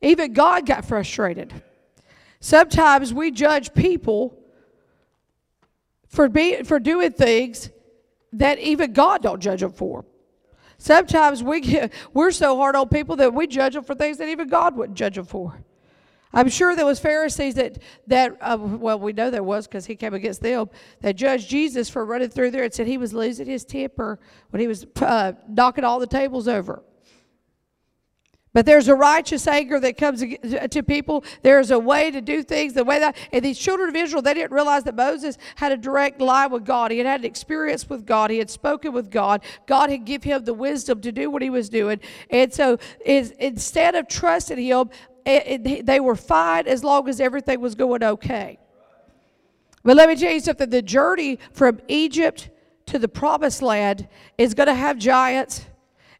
Even 0.00 0.32
God 0.32 0.66
got 0.66 0.84
frustrated. 0.84 1.62
Sometimes 2.40 3.12
we 3.12 3.30
judge 3.30 3.74
people 3.74 4.38
for 6.06 6.28
being 6.28 6.64
for 6.64 6.78
doing 6.78 7.12
things 7.12 7.70
that 8.32 8.58
even 8.58 8.92
God 8.92 9.22
don't 9.22 9.40
judge 9.40 9.60
them 9.60 9.72
for. 9.72 10.04
Sometimes 10.78 11.42
we 11.42 11.60
get, 11.60 11.92
we're 12.14 12.30
so 12.30 12.56
hard 12.56 12.76
on 12.76 12.88
people 12.88 13.16
that 13.16 13.34
we 13.34 13.46
judge 13.46 13.74
them 13.74 13.82
for 13.82 13.94
things 13.94 14.18
that 14.18 14.28
even 14.28 14.48
God 14.48 14.76
wouldn't 14.76 14.96
judge 14.96 15.16
them 15.16 15.24
for. 15.24 15.60
I'm 16.32 16.48
sure 16.48 16.76
there 16.76 16.86
was 16.86 17.00
Pharisees 17.00 17.54
that 17.54 17.78
that 18.06 18.36
uh, 18.40 18.58
well 18.60 19.00
we 19.00 19.12
know 19.12 19.30
there 19.30 19.42
was 19.42 19.66
because 19.66 19.86
he 19.86 19.96
came 19.96 20.14
against 20.14 20.42
them 20.42 20.68
that 21.00 21.16
judged 21.16 21.48
Jesus 21.48 21.88
for 21.88 22.04
running 22.04 22.28
through 22.28 22.50
there 22.50 22.64
and 22.64 22.72
said 22.72 22.86
he 22.86 22.98
was 22.98 23.14
losing 23.14 23.46
his 23.46 23.64
temper 23.64 24.20
when 24.50 24.60
he 24.60 24.68
was 24.68 24.86
uh, 25.00 25.32
knocking 25.48 25.84
all 25.84 25.98
the 25.98 26.06
tables 26.06 26.46
over. 26.46 26.82
But 28.54 28.64
there's 28.64 28.88
a 28.88 28.94
righteous 28.94 29.46
anger 29.46 29.78
that 29.80 29.96
comes 29.96 30.20
to 30.22 30.82
people. 30.82 31.24
There's 31.42 31.70
a 31.70 31.78
way 31.78 32.10
to 32.10 32.20
do 32.20 32.42
things 32.42 32.72
the 32.72 32.84
way 32.84 32.98
that, 32.98 33.16
and 33.32 33.44
these 33.44 33.58
children 33.58 33.90
of 33.90 33.96
Israel, 33.96 34.22
they 34.22 34.34
didn't 34.34 34.52
realize 34.52 34.84
that 34.84 34.94
Moses 34.94 35.36
had 35.56 35.70
a 35.70 35.76
direct 35.76 36.20
line 36.20 36.50
with 36.50 36.64
God. 36.64 36.90
He 36.90 36.98
had 36.98 37.06
had 37.06 37.20
an 37.20 37.26
experience 37.26 37.88
with 37.88 38.06
God. 38.06 38.30
He 38.30 38.38
had 38.38 38.50
spoken 38.50 38.92
with 38.92 39.10
God. 39.10 39.42
God 39.66 39.90
had 39.90 40.04
given 40.04 40.30
him 40.30 40.44
the 40.44 40.54
wisdom 40.54 41.00
to 41.02 41.12
do 41.12 41.30
what 41.30 41.42
he 41.42 41.50
was 41.50 41.68
doing. 41.68 42.00
And 42.30 42.52
so 42.52 42.78
is, 43.04 43.32
instead 43.32 43.94
of 43.94 44.08
trusting 44.08 44.58
him, 44.58 44.90
it, 45.26 45.66
it, 45.66 45.86
they 45.86 46.00
were 46.00 46.16
fine 46.16 46.66
as 46.66 46.82
long 46.82 47.08
as 47.08 47.20
everything 47.20 47.60
was 47.60 47.74
going 47.74 48.02
okay. 48.02 48.58
But 49.84 49.96
let 49.96 50.08
me 50.08 50.16
tell 50.16 50.32
you 50.32 50.40
something 50.40 50.70
the 50.70 50.82
journey 50.82 51.38
from 51.52 51.80
Egypt 51.88 52.48
to 52.86 52.98
the 52.98 53.08
promised 53.08 53.60
land 53.60 54.08
is 54.38 54.54
going 54.54 54.66
to 54.66 54.74
have 54.74 54.96
giants 54.96 55.66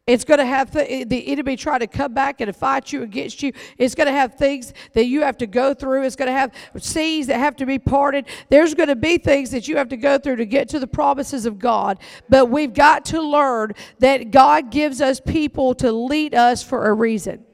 it's 0.07 0.23
going 0.23 0.39
to 0.39 0.45
have 0.45 0.71
the, 0.71 0.91
eh, 0.91 1.03
the 1.05 1.27
enemy 1.27 1.55
try 1.55 1.77
to 1.77 1.85
come 1.85 2.13
back 2.13 2.41
and 2.41 2.55
fight 2.55 2.91
you 2.91 3.03
against 3.03 3.43
you. 3.43 3.53
It's 3.77 3.93
going 3.93 4.07
to 4.07 4.13
have 4.13 4.35
things 4.35 4.73
that 4.93 5.05
you 5.05 5.21
have 5.21 5.37
to 5.37 5.47
go 5.47 5.73
through. 5.73 6.03
It's 6.03 6.15
going 6.15 6.27
to 6.27 6.33
have 6.33 6.51
seas 6.77 7.27
that 7.27 7.37
have 7.37 7.55
to 7.57 7.65
be 7.65 7.77
parted. 7.77 8.25
There's 8.49 8.73
going 8.73 8.89
to 8.89 8.95
be 8.95 9.19
things 9.19 9.51
that 9.51 9.67
you 9.67 9.77
have 9.77 9.89
to 9.89 9.97
go 9.97 10.17
through 10.17 10.37
to 10.37 10.45
get 10.45 10.67
to 10.69 10.79
the 10.79 10.87
promises 10.87 11.45
of 11.45 11.59
God. 11.59 11.99
But 12.27 12.49
we've 12.49 12.73
got 12.73 13.05
to 13.05 13.21
learn 13.21 13.73
that 13.99 14.31
God 14.31 14.71
gives 14.71 14.99
us 14.99 15.19
people 15.19 15.75
to 15.75 15.91
lead 15.91 16.33
us 16.33 16.63
for 16.63 16.87
a 16.87 16.93
reason. 16.93 17.45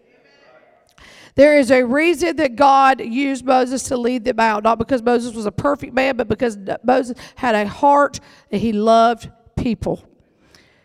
There 1.35 1.57
is 1.57 1.69
a 1.69 1.83
reason 1.83 2.37
that 2.37 2.55
God 2.55 3.01
used 3.01 3.43
Moses 3.43 3.83
to 3.83 3.97
lead 3.97 4.23
them 4.23 4.39
out, 4.39 4.63
not 4.63 4.79
because 4.79 5.01
Moses 5.01 5.35
was 5.35 5.45
a 5.45 5.51
perfect 5.51 5.93
man, 5.93 6.15
but 6.15 6.29
because 6.29 6.57
Moses 6.85 7.17
had 7.35 7.55
a 7.55 7.67
heart 7.67 8.21
that 8.49 8.59
he 8.59 8.71
loved 8.71 9.29
people. 9.57 10.07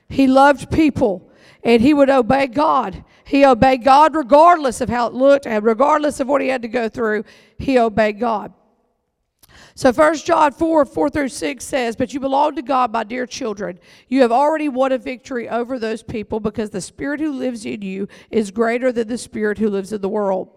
He 0.09 0.27
loved 0.27 0.73
people 0.73 1.30
and 1.63 1.83
he 1.83 1.95
would 1.95 2.11
obey 2.11 2.47
God. 2.47 3.05
He 3.25 3.45
obeyed 3.45 3.85
God 3.85 4.15
regardless 4.15 4.81
of 4.81 4.89
how 4.89 5.07
it 5.07 5.15
looked 5.15 5.47
and 5.47 5.65
regardless 5.65 6.21
of 6.21 6.29
what 6.29 6.41
he 6.41 6.49
had 6.49 6.63
to 6.63 6.69
go 6.69 6.89
through. 6.89 7.25
He 7.59 7.79
obeyed 7.79 8.19
God. 8.19 8.53
So 9.75 9.93
1 9.93 10.17
John 10.17 10.53
4, 10.53 10.85
4 10.85 11.11
through 11.11 11.29
6 11.29 11.65
says, 11.65 11.97
But 11.97 12.13
you 12.13 12.21
belong 12.21 12.57
to 12.57 12.63
God, 12.63 12.93
my 12.93 13.05
dear 13.05 13.27
children. 13.27 13.79
You 14.09 14.23
have 14.23 14.33
already 14.33 14.69
won 14.69 14.93
a 14.93 14.99
victory 14.99 15.49
over 15.49 15.79
those 15.79 16.03
people 16.03 16.41
because 16.41 16.71
the 16.71 16.81
Spirit 16.81 17.21
who 17.21 17.33
lives 17.33 17.65
in 17.65 17.83
you 17.83 18.09
is 18.31 18.51
greater 18.51 18.93
than 18.93 19.09
the 19.09 19.19
Spirit 19.19 19.59
who 19.59 19.71
lives 19.71 19.93
in 19.93 20.01
the 20.01 20.09
world. 20.09 20.51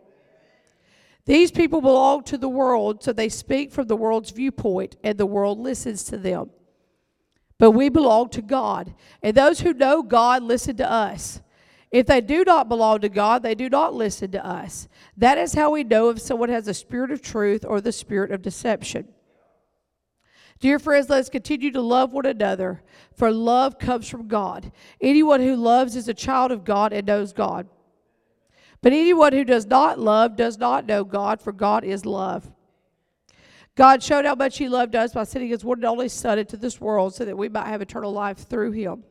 These 1.25 1.51
people 1.51 1.79
belong 1.79 2.23
to 2.25 2.37
the 2.37 2.49
world, 2.49 3.01
so 3.01 3.13
they 3.13 3.29
speak 3.29 3.71
from 3.71 3.87
the 3.87 3.95
world's 3.95 4.31
viewpoint, 4.31 4.97
and 5.03 5.17
the 5.17 5.25
world 5.25 5.57
listens 5.59 6.03
to 6.05 6.17
them 6.17 6.49
but 7.63 7.71
we 7.71 7.87
belong 7.87 8.27
to 8.27 8.41
God. 8.41 8.93
And 9.21 9.37
those 9.37 9.61
who 9.61 9.73
know 9.73 10.03
God 10.03 10.43
listen 10.43 10.75
to 10.75 10.91
us. 10.91 11.41
If 11.91 12.07
they 12.07 12.19
do 12.19 12.43
not 12.43 12.67
belong 12.67 12.99
to 12.99 13.07
God, 13.07 13.41
they 13.41 13.55
do 13.55 13.69
not 13.69 13.93
listen 13.93 14.31
to 14.31 14.45
us. 14.45 14.89
That 15.15 15.37
is 15.37 15.53
how 15.53 15.71
we 15.71 15.85
know 15.85 16.09
if 16.09 16.19
someone 16.19 16.49
has 16.49 16.65
the 16.65 16.73
spirit 16.73 17.09
of 17.09 17.21
truth 17.21 17.63
or 17.65 17.79
the 17.79 17.93
spirit 17.93 18.31
of 18.31 18.41
deception. 18.41 19.07
Dear 20.59 20.77
friends, 20.77 21.09
let's 21.09 21.29
continue 21.29 21.71
to 21.71 21.79
love 21.79 22.11
one 22.11 22.25
another, 22.25 22.83
for 23.15 23.31
love 23.31 23.79
comes 23.79 24.09
from 24.09 24.27
God. 24.27 24.69
Anyone 24.99 25.39
who 25.39 25.55
loves 25.55 25.95
is 25.95 26.09
a 26.09 26.13
child 26.13 26.51
of 26.51 26.65
God 26.65 26.91
and 26.91 27.07
knows 27.07 27.31
God. 27.31 27.69
But 28.81 28.91
anyone 28.91 29.31
who 29.31 29.45
does 29.45 29.67
not 29.67 29.99
love 29.99 30.35
does 30.35 30.57
not 30.57 30.85
know 30.85 31.05
God, 31.05 31.39
for 31.39 31.53
God 31.53 31.85
is 31.85 32.05
love. 32.05 32.51
God 33.75 34.03
showed 34.03 34.25
how 34.25 34.35
much 34.35 34.57
He 34.57 34.69
loved 34.69 34.95
us 34.95 35.13
by 35.13 35.23
sending 35.23 35.49
His 35.49 35.65
one 35.65 35.79
and 35.79 35.85
only 35.85 36.09
Son 36.09 36.39
into 36.39 36.57
this 36.57 36.79
world 36.79 37.15
so 37.15 37.25
that 37.25 37.37
we 37.37 37.49
might 37.49 37.67
have 37.67 37.81
eternal 37.81 38.11
life 38.11 38.47
through 38.47 38.71
Him. 38.71 39.03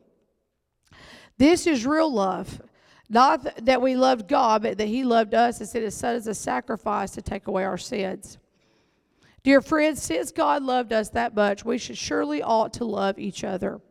This 1.37 1.67
is 1.67 1.85
real 1.85 2.11
love. 2.11 2.61
Not 3.09 3.65
that 3.65 3.81
we 3.81 3.95
loved 3.95 4.27
God, 4.27 4.63
but 4.63 4.77
that 4.77 4.87
He 4.87 5.03
loved 5.03 5.33
us 5.33 5.59
and 5.59 5.67
sent 5.67 5.83
His 5.83 5.95
Son 5.95 6.15
as 6.15 6.27
a 6.27 6.33
sacrifice 6.33 7.11
to 7.11 7.21
take 7.21 7.47
away 7.47 7.65
our 7.65 7.77
sins. 7.77 8.37
Dear 9.43 9.59
friends, 9.59 10.01
since 10.01 10.31
God 10.31 10.63
loved 10.63 10.93
us 10.93 11.09
that 11.09 11.35
much, 11.35 11.65
we 11.65 11.77
should 11.77 11.97
surely 11.97 12.41
ought 12.41 12.73
to 12.73 12.85
love 12.85 13.19
each 13.19 13.43
other. 13.43 13.81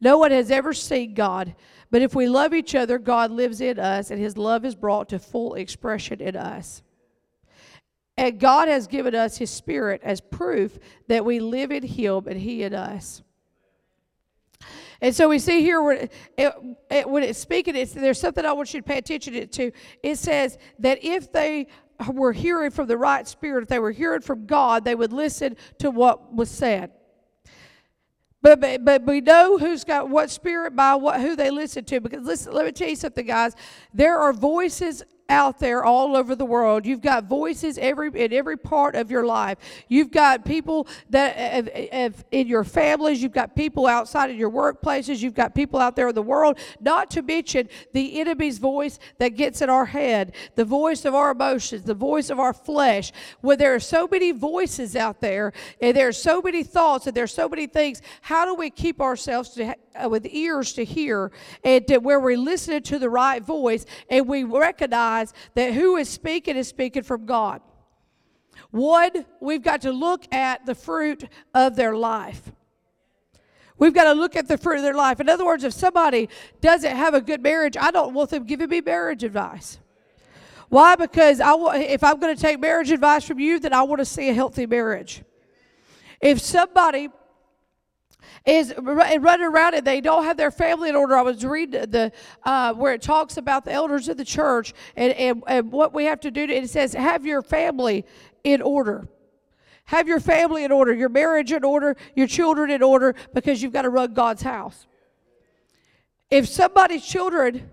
No 0.00 0.18
one 0.18 0.30
has 0.30 0.50
ever 0.50 0.74
seen 0.74 1.14
God, 1.14 1.54
but 1.90 2.02
if 2.02 2.14
we 2.14 2.28
love 2.28 2.52
each 2.52 2.74
other, 2.74 2.98
God 2.98 3.30
lives 3.30 3.62
in 3.62 3.78
us, 3.78 4.10
and 4.10 4.20
His 4.20 4.36
love 4.36 4.66
is 4.66 4.74
brought 4.74 5.08
to 5.08 5.18
full 5.18 5.54
expression 5.54 6.20
in 6.20 6.36
us. 6.36 6.82
And 8.18 8.40
God 8.40 8.66
has 8.66 8.88
given 8.88 9.14
us 9.14 9.38
His 9.38 9.48
Spirit 9.48 10.00
as 10.02 10.20
proof 10.20 10.76
that 11.06 11.24
we 11.24 11.38
live 11.38 11.70
in 11.70 11.84
Him 11.84 12.26
and 12.26 12.38
He 12.38 12.64
in 12.64 12.74
us. 12.74 13.22
And 15.00 15.14
so 15.14 15.28
we 15.28 15.38
see 15.38 15.62
here 15.62 15.80
when, 15.80 16.08
it, 16.36 16.54
it, 16.90 17.08
when 17.08 17.22
it's 17.22 17.38
speaking, 17.38 17.76
it's, 17.76 17.92
there's 17.92 18.20
something 18.20 18.44
I 18.44 18.52
want 18.52 18.74
you 18.74 18.80
to 18.80 18.84
pay 18.84 18.98
attention 18.98 19.46
to. 19.48 19.72
It 20.02 20.16
says 20.16 20.58
that 20.80 21.04
if 21.04 21.30
they 21.30 21.68
were 22.12 22.32
hearing 22.32 22.72
from 22.72 22.88
the 22.88 22.98
right 22.98 23.26
spirit, 23.28 23.62
if 23.62 23.68
they 23.68 23.78
were 23.78 23.92
hearing 23.92 24.20
from 24.20 24.46
God, 24.46 24.84
they 24.84 24.96
would 24.96 25.12
listen 25.12 25.56
to 25.78 25.92
what 25.92 26.34
was 26.34 26.50
said. 26.50 26.90
But, 28.42 28.60
but, 28.60 28.84
but 28.84 29.06
we 29.06 29.20
know 29.20 29.58
who's 29.58 29.84
got 29.84 30.08
what 30.08 30.28
spirit 30.28 30.74
by 30.74 30.96
what 30.96 31.20
who 31.20 31.36
they 31.36 31.50
listen 31.50 31.84
to. 31.84 32.00
Because 32.00 32.24
listen, 32.24 32.52
let 32.52 32.66
me 32.66 32.72
tell 32.72 32.88
you 32.88 32.96
something, 32.96 33.26
guys. 33.26 33.54
There 33.94 34.18
are 34.18 34.32
voices 34.32 35.04
out 35.28 35.58
there 35.58 35.84
all 35.84 36.16
over 36.16 36.34
the 36.34 36.44
world. 36.44 36.86
You've 36.86 37.02
got 37.02 37.24
voices 37.24 37.76
every 37.76 38.08
in 38.14 38.32
every 38.32 38.56
part 38.56 38.94
of 38.94 39.10
your 39.10 39.26
life. 39.26 39.58
You've 39.88 40.10
got 40.10 40.44
people 40.44 40.86
that 41.10 41.36
have, 41.36 41.68
have, 41.92 42.24
in 42.30 42.46
your 42.46 42.64
families. 42.64 43.22
You've 43.22 43.32
got 43.32 43.54
people 43.54 43.86
outside 43.86 44.30
of 44.30 44.36
your 44.36 44.50
workplaces. 44.50 45.20
You've 45.20 45.34
got 45.34 45.54
people 45.54 45.80
out 45.80 45.96
there 45.96 46.08
in 46.08 46.14
the 46.14 46.22
world. 46.22 46.58
Not 46.80 47.10
to 47.10 47.22
mention 47.22 47.68
the 47.92 48.20
enemy's 48.20 48.58
voice 48.58 48.98
that 49.18 49.30
gets 49.30 49.60
in 49.60 49.68
our 49.68 49.84
head, 49.84 50.34
the 50.54 50.64
voice 50.64 51.04
of 51.04 51.14
our 51.14 51.32
emotions, 51.32 51.82
the 51.82 51.94
voice 51.94 52.30
of 52.30 52.38
our 52.38 52.54
flesh. 52.54 53.12
Where 53.42 53.56
there 53.56 53.74
are 53.74 53.80
so 53.80 54.08
many 54.10 54.32
voices 54.32 54.96
out 54.96 55.20
there, 55.20 55.52
and 55.82 55.94
there 55.96 56.08
are 56.08 56.12
so 56.12 56.40
many 56.40 56.62
thoughts, 56.62 57.06
and 57.06 57.14
there's 57.14 57.34
so 57.34 57.48
many 57.48 57.66
things. 57.66 58.00
How 58.22 58.46
do 58.46 58.54
we 58.54 58.70
keep 58.70 59.00
ourselves 59.00 59.50
to, 59.50 59.74
uh, 59.94 60.08
with 60.08 60.26
ears 60.30 60.72
to 60.74 60.84
hear, 60.84 61.30
and 61.64 61.86
to 61.88 61.98
where 61.98 62.18
we're 62.18 62.38
listening 62.38 62.82
to 62.84 62.98
the 62.98 63.10
right 63.10 63.42
voice, 63.42 63.84
and 64.08 64.26
we 64.26 64.44
recognize 64.44 65.17
realize 65.18 65.34
that 65.54 65.74
who 65.74 65.96
is 65.96 66.08
speaking 66.08 66.56
is 66.56 66.68
speaking 66.68 67.02
from 67.02 67.26
God. 67.26 67.60
One, 68.70 69.24
we've 69.40 69.62
got 69.62 69.82
to 69.82 69.92
look 69.92 70.32
at 70.32 70.66
the 70.66 70.74
fruit 70.74 71.24
of 71.54 71.76
their 71.76 71.96
life. 71.96 72.52
We've 73.78 73.94
got 73.94 74.04
to 74.04 74.12
look 74.12 74.34
at 74.34 74.48
the 74.48 74.58
fruit 74.58 74.78
of 74.78 74.82
their 74.82 74.94
life. 74.94 75.20
In 75.20 75.28
other 75.28 75.46
words, 75.46 75.62
if 75.62 75.72
somebody 75.72 76.28
doesn't 76.60 76.96
have 76.96 77.14
a 77.14 77.20
good 77.20 77.40
marriage, 77.40 77.76
I 77.76 77.92
don't 77.92 78.12
want 78.12 78.30
them 78.30 78.44
giving 78.44 78.68
me 78.68 78.80
marriage 78.80 79.22
advice. 79.22 79.78
Why? 80.68 80.96
Because 80.96 81.40
I 81.40 81.50
w- 81.50 81.80
if 81.80 82.02
I'm 82.02 82.18
going 82.18 82.34
to 82.34 82.42
take 82.42 82.60
marriage 82.60 82.90
advice 82.90 83.24
from 83.24 83.38
you, 83.38 83.60
then 83.60 83.72
I 83.72 83.82
want 83.82 84.00
to 84.00 84.04
see 84.04 84.28
a 84.28 84.34
healthy 84.34 84.66
marriage. 84.66 85.22
If 86.20 86.40
somebody 86.40 87.08
is 88.44 88.74
running 88.78 89.46
around 89.46 89.74
and 89.74 89.86
they 89.86 90.00
don't 90.00 90.24
have 90.24 90.36
their 90.36 90.50
family 90.50 90.88
in 90.88 90.96
order. 90.96 91.16
I 91.16 91.22
was 91.22 91.44
reading 91.44 91.90
the 91.90 92.12
uh, 92.44 92.74
where 92.74 92.94
it 92.94 93.02
talks 93.02 93.36
about 93.36 93.64
the 93.64 93.72
elders 93.72 94.08
of 94.08 94.16
the 94.16 94.24
church 94.24 94.74
and, 94.96 95.12
and, 95.14 95.42
and 95.46 95.72
what 95.72 95.92
we 95.92 96.04
have 96.04 96.20
to 96.20 96.30
do. 96.30 96.46
To, 96.46 96.54
it 96.54 96.70
says, 96.70 96.92
have 96.94 97.26
your 97.26 97.42
family 97.42 98.04
in 98.44 98.62
order. 98.62 99.08
Have 99.84 100.06
your 100.06 100.20
family 100.20 100.64
in 100.64 100.72
order, 100.72 100.92
your 100.92 101.08
marriage 101.08 101.50
in 101.50 101.64
order, 101.64 101.96
your 102.14 102.26
children 102.26 102.70
in 102.70 102.82
order, 102.82 103.14
because 103.32 103.62
you've 103.62 103.72
got 103.72 103.82
to 103.82 103.88
run 103.90 104.12
God's 104.12 104.42
house. 104.42 104.86
If 106.30 106.46
somebody's 106.46 107.04
children 107.06 107.70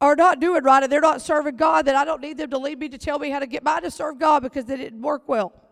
are 0.00 0.14
not 0.14 0.40
doing 0.40 0.62
right 0.62 0.82
and 0.82 0.92
they're 0.92 1.00
not 1.00 1.22
serving 1.22 1.56
God, 1.56 1.86
then 1.86 1.96
I 1.96 2.04
don't 2.04 2.20
need 2.20 2.36
them 2.36 2.50
to 2.50 2.58
lead 2.58 2.78
me 2.78 2.90
to 2.90 2.98
tell 2.98 3.18
me 3.18 3.30
how 3.30 3.38
to 3.38 3.46
get 3.46 3.64
by 3.64 3.80
to 3.80 3.90
serve 3.90 4.18
God 4.18 4.42
because 4.42 4.66
they 4.66 4.76
didn't 4.76 5.00
work 5.00 5.26
well. 5.26 5.63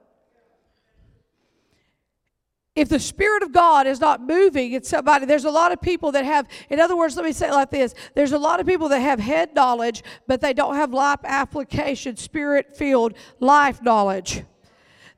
If 2.74 2.88
the 2.88 2.98
Spirit 2.98 3.42
of 3.42 3.52
God 3.52 3.86
is 3.86 4.00
not 4.00 4.22
moving 4.22 4.72
in 4.72 4.82
somebody, 4.82 5.26
there's 5.26 5.44
a 5.44 5.50
lot 5.50 5.72
of 5.72 5.80
people 5.82 6.12
that 6.12 6.24
have, 6.24 6.46
in 6.70 6.80
other 6.80 6.96
words, 6.96 7.16
let 7.16 7.24
me 7.24 7.32
say 7.32 7.48
it 7.48 7.52
like 7.52 7.70
this 7.70 7.94
there's 8.14 8.32
a 8.32 8.38
lot 8.38 8.60
of 8.60 8.66
people 8.66 8.88
that 8.88 9.00
have 9.00 9.20
head 9.20 9.54
knowledge, 9.54 10.02
but 10.26 10.40
they 10.40 10.54
don't 10.54 10.74
have 10.76 10.92
life 10.92 11.20
application, 11.24 12.16
spirit 12.16 12.74
filled 12.74 13.14
life 13.40 13.82
knowledge. 13.82 14.44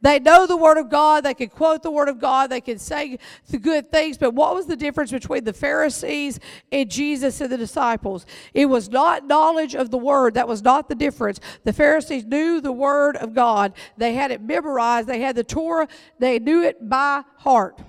They 0.05 0.19
know 0.19 0.47
the 0.47 0.59
Word 0.59 0.77
of 0.77 0.91
God. 0.91 1.25
They 1.25 1.33
can 1.33 1.49
quote 1.49 1.83
the 1.83 1.91
Word 1.91 2.11
of 2.11 2.21
God. 2.21 2.51
They 2.51 2.61
can 2.61 2.79
say 2.79 3.19
the 3.49 3.57
good 3.57 3.91
things. 3.91 4.19
But 4.19 4.35
what 4.35 4.55
was 4.55 4.67
the 4.67 4.77
difference 4.77 5.11
between 5.11 5.45
the 5.45 5.55
Pharisees 5.55 6.41
and 6.71 6.91
Jesus 6.91 7.41
and 7.41 7.51
the 7.51 7.57
disciples? 7.57 8.27
It 8.53 8.67
was 8.67 8.91
not 8.91 9.27
knowledge 9.27 9.75
of 9.75 9.91
the 9.91 9.97
Word. 9.97 10.35
That 10.35 10.47
was 10.47 10.61
not 10.61 10.91
the 10.91 10.95
difference. 10.95 11.41
The 11.65 11.73
Pharisees 11.73 12.27
knew 12.27 12.61
the 12.61 12.71
Word 12.71 13.17
of 13.17 13.33
God. 13.33 13.73
They 13.97 14.13
had 14.13 14.31
it 14.31 14.43
memorized. 14.43 15.09
They 15.09 15.23
had 15.23 15.37
the 15.37 15.43
Torah. 15.43 15.89
They 16.19 16.39
knew 16.39 16.63
it 16.63 16.87
by 16.87 17.23
heart. 17.39 17.81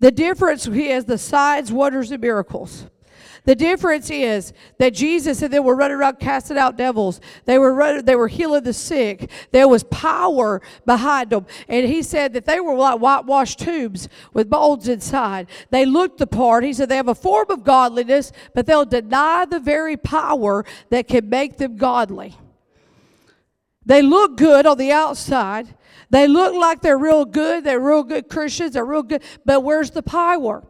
The 0.00 0.10
difference 0.10 0.66
is 0.66 1.04
the 1.04 1.16
signs, 1.16 1.70
wonders, 1.70 2.10
and 2.10 2.20
miracles. 2.20 2.86
The 3.48 3.56
difference 3.56 4.10
is 4.10 4.52
that 4.76 4.92
Jesus 4.92 5.38
said 5.38 5.50
they 5.50 5.58
were 5.58 5.74
running 5.74 5.96
around 5.96 6.20
casting 6.20 6.58
out 6.58 6.76
devils. 6.76 7.18
They 7.46 7.58
were 7.58 7.72
running, 7.72 8.04
they 8.04 8.14
were 8.14 8.28
healing 8.28 8.62
the 8.62 8.74
sick. 8.74 9.30
There 9.52 9.66
was 9.66 9.84
power 9.84 10.60
behind 10.84 11.30
them. 11.30 11.46
And 11.66 11.86
he 11.86 12.02
said 12.02 12.34
that 12.34 12.44
they 12.44 12.60
were 12.60 12.74
like 12.74 13.00
whitewashed 13.00 13.60
tubes 13.60 14.10
with 14.34 14.50
molds 14.50 14.86
inside. 14.86 15.46
They 15.70 15.86
looked 15.86 16.18
the 16.18 16.26
part. 16.26 16.62
He 16.62 16.74
said 16.74 16.90
they 16.90 16.96
have 16.96 17.08
a 17.08 17.14
form 17.14 17.46
of 17.48 17.64
godliness, 17.64 18.32
but 18.54 18.66
they'll 18.66 18.84
deny 18.84 19.46
the 19.46 19.60
very 19.60 19.96
power 19.96 20.66
that 20.90 21.08
can 21.08 21.30
make 21.30 21.56
them 21.56 21.78
godly. 21.78 22.36
They 23.86 24.02
look 24.02 24.36
good 24.36 24.66
on 24.66 24.76
the 24.76 24.92
outside. 24.92 25.74
They 26.10 26.28
look 26.28 26.54
like 26.54 26.82
they're 26.82 26.98
real 26.98 27.24
good. 27.24 27.64
They're 27.64 27.80
real 27.80 28.02
good 28.02 28.28
Christians. 28.28 28.74
They're 28.74 28.84
real 28.84 29.04
good. 29.04 29.22
But 29.46 29.62
where's 29.62 29.90
the 29.90 30.02
power? 30.02 30.64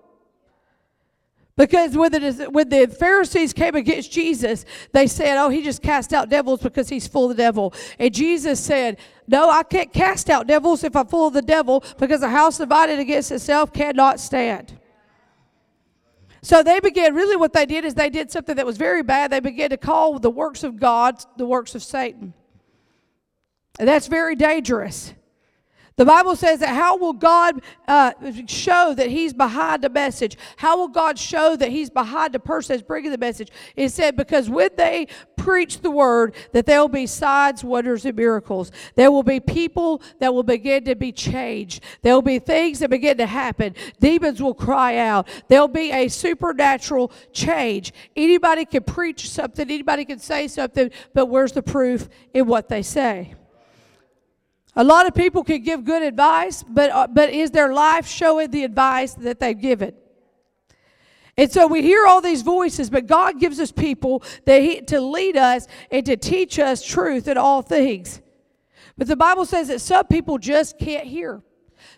Because 1.58 1.96
when 1.96 2.12
the, 2.12 2.48
when 2.52 2.68
the 2.68 2.86
Pharisees 2.86 3.52
came 3.52 3.74
against 3.74 4.12
Jesus, 4.12 4.64
they 4.92 5.08
said, 5.08 5.36
Oh, 5.36 5.48
he 5.48 5.60
just 5.60 5.82
cast 5.82 6.12
out 6.12 6.28
devils 6.28 6.62
because 6.62 6.88
he's 6.88 7.08
full 7.08 7.28
of 7.32 7.36
the 7.36 7.42
devil. 7.42 7.74
And 7.98 8.14
Jesus 8.14 8.60
said, 8.60 8.96
No, 9.26 9.50
I 9.50 9.64
can't 9.64 9.92
cast 9.92 10.30
out 10.30 10.46
devils 10.46 10.84
if 10.84 10.94
I'm 10.94 11.08
full 11.08 11.26
of 11.26 11.34
the 11.34 11.42
devil 11.42 11.82
because 11.98 12.22
a 12.22 12.28
house 12.28 12.58
divided 12.58 13.00
against 13.00 13.32
itself 13.32 13.72
cannot 13.72 14.20
stand. 14.20 14.78
So 16.42 16.62
they 16.62 16.78
began, 16.78 17.12
really, 17.12 17.34
what 17.34 17.52
they 17.52 17.66
did 17.66 17.84
is 17.84 17.94
they 17.94 18.08
did 18.08 18.30
something 18.30 18.54
that 18.54 18.64
was 18.64 18.76
very 18.76 19.02
bad. 19.02 19.32
They 19.32 19.40
began 19.40 19.70
to 19.70 19.76
call 19.76 20.20
the 20.20 20.30
works 20.30 20.62
of 20.62 20.78
God 20.78 21.16
the 21.36 21.44
works 21.44 21.74
of 21.74 21.82
Satan. 21.82 22.34
And 23.80 23.88
that's 23.88 24.06
very 24.06 24.36
dangerous. 24.36 25.12
The 25.98 26.04
Bible 26.04 26.36
says 26.36 26.60
that 26.60 26.68
how 26.68 26.96
will 26.96 27.12
God 27.12 27.60
uh, 27.88 28.12
show 28.46 28.94
that 28.94 29.08
He's 29.08 29.32
behind 29.32 29.82
the 29.82 29.88
message? 29.88 30.38
How 30.56 30.78
will 30.78 30.86
God 30.86 31.18
show 31.18 31.56
that 31.56 31.70
He's 31.70 31.90
behind 31.90 32.32
the 32.34 32.38
person 32.38 32.76
that's 32.76 32.86
bringing 32.86 33.10
the 33.10 33.18
message? 33.18 33.50
It 33.74 33.88
said, 33.88 34.16
because 34.16 34.48
when 34.48 34.70
they 34.76 35.08
preach 35.36 35.80
the 35.80 35.90
word, 35.90 36.36
that 36.52 36.66
there 36.66 36.80
will 36.80 36.88
be 36.88 37.08
signs, 37.08 37.64
wonders, 37.64 38.04
and 38.04 38.16
miracles. 38.16 38.70
There 38.94 39.10
will 39.10 39.24
be 39.24 39.40
people 39.40 40.00
that 40.20 40.32
will 40.32 40.44
begin 40.44 40.84
to 40.84 40.94
be 40.94 41.10
changed. 41.10 41.82
There 42.02 42.14
will 42.14 42.22
be 42.22 42.38
things 42.38 42.78
that 42.78 42.90
begin 42.90 43.18
to 43.18 43.26
happen. 43.26 43.74
Demons 43.98 44.40
will 44.40 44.54
cry 44.54 44.98
out. 44.98 45.26
There'll 45.48 45.66
be 45.66 45.90
a 45.90 46.06
supernatural 46.06 47.10
change. 47.32 47.92
Anybody 48.14 48.66
can 48.66 48.84
preach 48.84 49.28
something, 49.30 49.68
anybody 49.68 50.04
can 50.04 50.20
say 50.20 50.46
something, 50.46 50.92
but 51.12 51.26
where's 51.26 51.50
the 51.50 51.62
proof 51.62 52.08
in 52.32 52.46
what 52.46 52.68
they 52.68 52.82
say? 52.82 53.34
A 54.78 54.84
lot 54.84 55.08
of 55.08 55.14
people 55.14 55.42
can 55.42 55.60
give 55.64 55.84
good 55.84 56.04
advice, 56.04 56.62
but, 56.62 56.90
uh, 56.90 57.08
but 57.08 57.30
is 57.30 57.50
their 57.50 57.74
life 57.74 58.06
showing 58.06 58.52
the 58.52 58.62
advice 58.62 59.12
that 59.14 59.40
they've 59.40 59.60
given? 59.60 59.92
And 61.36 61.50
so 61.50 61.66
we 61.66 61.82
hear 61.82 62.06
all 62.06 62.20
these 62.20 62.42
voices, 62.42 62.88
but 62.88 63.08
God 63.08 63.40
gives 63.40 63.58
us 63.58 63.72
people 63.72 64.22
that 64.44 64.62
he, 64.62 64.80
to 64.82 65.00
lead 65.00 65.36
us 65.36 65.66
and 65.90 66.06
to 66.06 66.16
teach 66.16 66.60
us 66.60 66.86
truth 66.86 67.26
in 67.26 67.36
all 67.36 67.60
things. 67.60 68.20
But 68.96 69.08
the 69.08 69.16
Bible 69.16 69.46
says 69.46 69.66
that 69.66 69.80
some 69.80 70.06
people 70.06 70.38
just 70.38 70.78
can't 70.78 71.08
hear. 71.08 71.42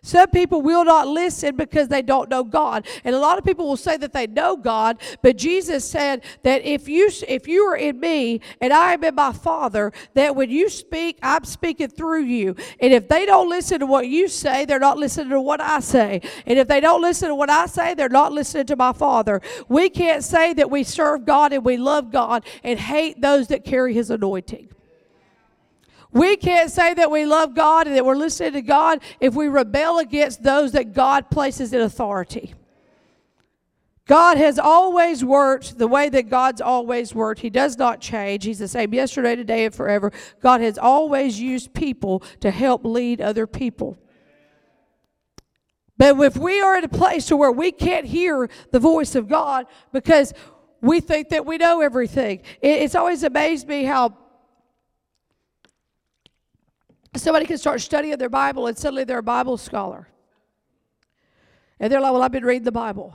Some 0.02 0.30
people 0.30 0.62
will 0.62 0.84
not 0.84 1.08
listen 1.08 1.56
because 1.56 1.88
they 1.88 2.00
don't 2.00 2.30
know 2.30 2.42
God. 2.42 2.86
And 3.04 3.14
a 3.14 3.18
lot 3.18 3.36
of 3.36 3.44
people 3.44 3.68
will 3.68 3.76
say 3.76 3.98
that 3.98 4.14
they 4.14 4.26
know 4.26 4.56
God, 4.56 5.00
but 5.22 5.36
Jesus 5.36 5.88
said 5.88 6.24
that 6.42 6.62
if 6.64 6.88
you 6.88 7.10
if 7.28 7.46
you 7.46 7.64
are 7.64 7.76
in 7.76 8.00
me 8.00 8.40
and 8.60 8.72
I 8.72 8.94
am 8.94 9.04
in 9.04 9.14
my 9.14 9.32
Father, 9.32 9.92
that 10.14 10.34
when 10.34 10.48
you 10.48 10.70
speak, 10.70 11.18
I'm 11.22 11.44
speaking 11.44 11.88
through 11.88 12.24
you. 12.24 12.56
And 12.80 12.92
if 12.92 13.08
they 13.08 13.26
don't 13.26 13.50
listen 13.50 13.80
to 13.80 13.86
what 13.86 14.08
you 14.08 14.28
say, 14.28 14.64
they're 14.64 14.78
not 14.78 14.96
listening 14.96 15.30
to 15.30 15.40
what 15.40 15.60
I 15.60 15.80
say. 15.80 16.22
And 16.46 16.58
if 16.58 16.66
they 16.66 16.80
don't 16.80 17.02
listen 17.02 17.28
to 17.28 17.34
what 17.34 17.50
I 17.50 17.66
say, 17.66 17.94
they're 17.94 18.08
not 18.08 18.32
listening 18.32 18.66
to 18.66 18.76
my 18.76 18.92
Father. 18.92 19.42
We 19.68 19.90
can't 19.90 20.24
say 20.24 20.54
that 20.54 20.70
we 20.70 20.82
serve 20.82 21.26
God 21.26 21.52
and 21.52 21.64
we 21.64 21.76
love 21.76 22.10
God 22.10 22.44
and 22.64 22.78
hate 22.78 23.20
those 23.20 23.48
that 23.48 23.64
carry 23.64 23.92
his 23.92 24.10
anointing. 24.10 24.70
We 26.12 26.36
can't 26.36 26.70
say 26.70 26.94
that 26.94 27.10
we 27.10 27.24
love 27.24 27.54
God 27.54 27.86
and 27.86 27.96
that 27.96 28.04
we're 28.04 28.16
listening 28.16 28.52
to 28.54 28.62
God 28.62 29.00
if 29.20 29.34
we 29.34 29.48
rebel 29.48 29.98
against 29.98 30.42
those 30.42 30.72
that 30.72 30.92
God 30.92 31.30
places 31.30 31.72
in 31.72 31.80
authority. 31.80 32.54
God 34.06 34.38
has 34.38 34.58
always 34.58 35.24
worked 35.24 35.78
the 35.78 35.86
way 35.86 36.08
that 36.08 36.28
God's 36.28 36.60
always 36.60 37.14
worked. 37.14 37.42
He 37.42 37.50
does 37.50 37.78
not 37.78 38.00
change. 38.00 38.44
He's 38.44 38.58
the 38.58 38.66
same 38.66 38.92
yesterday, 38.92 39.36
today, 39.36 39.66
and 39.66 39.72
forever. 39.72 40.10
God 40.42 40.60
has 40.60 40.78
always 40.78 41.38
used 41.38 41.74
people 41.74 42.24
to 42.40 42.50
help 42.50 42.84
lead 42.84 43.20
other 43.20 43.46
people. 43.46 43.96
But 45.96 46.18
if 46.18 46.36
we 46.36 46.60
are 46.60 46.76
in 46.76 46.82
a 46.82 46.88
place 46.88 47.26
to 47.26 47.36
where 47.36 47.52
we 47.52 47.70
can't 47.70 48.04
hear 48.04 48.50
the 48.72 48.80
voice 48.80 49.14
of 49.14 49.28
God 49.28 49.66
because 49.92 50.34
we 50.80 50.98
think 50.98 51.28
that 51.28 51.46
we 51.46 51.58
know 51.58 51.80
everything, 51.80 52.42
it's 52.60 52.96
always 52.96 53.22
amazed 53.22 53.68
me 53.68 53.84
how 53.84 54.16
somebody 57.16 57.46
can 57.46 57.58
start 57.58 57.80
studying 57.80 58.16
their 58.18 58.28
Bible 58.28 58.66
and 58.66 58.78
suddenly 58.78 59.04
they're 59.04 59.18
a 59.18 59.22
Bible 59.22 59.56
scholar. 59.56 60.08
And 61.80 61.92
they're 61.92 62.00
like, 62.00 62.12
well, 62.12 62.22
I've 62.22 62.32
been 62.32 62.44
reading 62.44 62.64
the 62.64 62.72
Bible. 62.72 63.14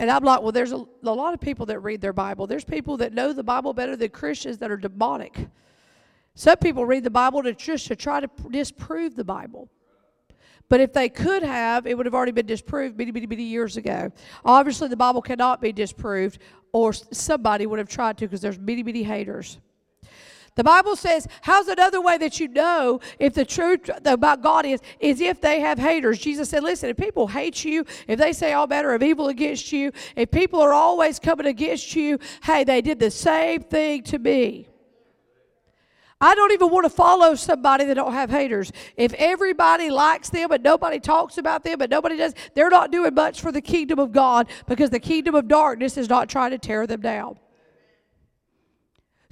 And 0.00 0.10
I'm 0.10 0.24
like, 0.24 0.40
well, 0.40 0.50
there's 0.50 0.72
a, 0.72 0.82
a, 1.02 1.12
lot 1.12 1.34
of 1.34 1.40
people 1.40 1.66
that 1.66 1.80
read 1.80 2.00
their 2.00 2.14
Bible. 2.14 2.46
There's 2.46 2.64
people 2.64 2.96
that 2.96 3.12
know 3.12 3.32
the 3.32 3.42
Bible 3.42 3.74
better 3.74 3.96
than 3.96 4.08
Christians 4.08 4.58
that 4.58 4.70
are 4.70 4.78
demonic. 4.78 5.48
Some 6.34 6.56
people 6.56 6.86
read 6.86 7.04
the 7.04 7.10
Bible 7.10 7.42
to 7.42 7.52
just 7.52 7.86
to 7.88 7.96
try 7.96 8.20
to 8.20 8.30
disprove 8.50 9.14
the 9.14 9.24
Bible. 9.24 9.68
But 10.70 10.80
if 10.80 10.92
they 10.92 11.08
could 11.08 11.42
have, 11.42 11.86
it 11.86 11.96
would 11.96 12.06
have 12.06 12.14
already 12.14 12.32
been 12.32 12.46
disproved 12.46 12.96
many, 12.96 13.12
many, 13.12 13.26
many 13.26 13.42
years 13.42 13.76
ago. 13.76 14.10
Obviously, 14.44 14.88
the 14.88 14.96
Bible 14.96 15.20
cannot 15.20 15.60
be 15.60 15.72
disproved, 15.72 16.38
or 16.72 16.92
somebody 16.92 17.66
would 17.66 17.78
have 17.78 17.88
tried 17.88 18.16
to 18.18 18.26
because 18.26 18.40
there's 18.40 18.58
many, 18.58 18.82
many 18.82 19.02
haters. 19.02 19.58
The 20.60 20.64
Bible 20.64 20.94
says, 20.94 21.26
how's 21.40 21.68
another 21.68 22.02
way 22.02 22.18
that 22.18 22.38
you 22.38 22.46
know 22.46 23.00
if 23.18 23.32
the 23.32 23.46
truth 23.46 23.88
about 24.04 24.42
God 24.42 24.66
is, 24.66 24.80
is 24.98 25.22
if 25.22 25.40
they 25.40 25.58
have 25.60 25.78
haters? 25.78 26.18
Jesus 26.18 26.50
said, 26.50 26.62
listen, 26.62 26.90
if 26.90 26.98
people 26.98 27.28
hate 27.28 27.64
you, 27.64 27.86
if 28.06 28.18
they 28.18 28.34
say 28.34 28.52
all 28.52 28.66
manner 28.66 28.92
of 28.92 29.02
evil 29.02 29.28
against 29.28 29.72
you, 29.72 29.90
if 30.16 30.30
people 30.30 30.60
are 30.60 30.74
always 30.74 31.18
coming 31.18 31.46
against 31.46 31.96
you, 31.96 32.18
hey, 32.42 32.62
they 32.64 32.82
did 32.82 32.98
the 32.98 33.10
same 33.10 33.62
thing 33.62 34.02
to 34.02 34.18
me. 34.18 34.68
I 36.20 36.34
don't 36.34 36.52
even 36.52 36.68
want 36.68 36.84
to 36.84 36.90
follow 36.90 37.34
somebody 37.36 37.86
that 37.86 37.94
don't 37.94 38.12
have 38.12 38.28
haters. 38.28 38.70
If 38.98 39.14
everybody 39.14 39.88
likes 39.88 40.28
them 40.28 40.52
and 40.52 40.62
nobody 40.62 41.00
talks 41.00 41.38
about 41.38 41.64
them 41.64 41.80
and 41.80 41.90
nobody 41.90 42.18
does, 42.18 42.34
they're 42.54 42.68
not 42.68 42.92
doing 42.92 43.14
much 43.14 43.40
for 43.40 43.50
the 43.50 43.62
kingdom 43.62 43.98
of 43.98 44.12
God 44.12 44.46
because 44.68 44.90
the 44.90 45.00
kingdom 45.00 45.34
of 45.34 45.48
darkness 45.48 45.96
is 45.96 46.10
not 46.10 46.28
trying 46.28 46.50
to 46.50 46.58
tear 46.58 46.86
them 46.86 47.00
down. 47.00 47.38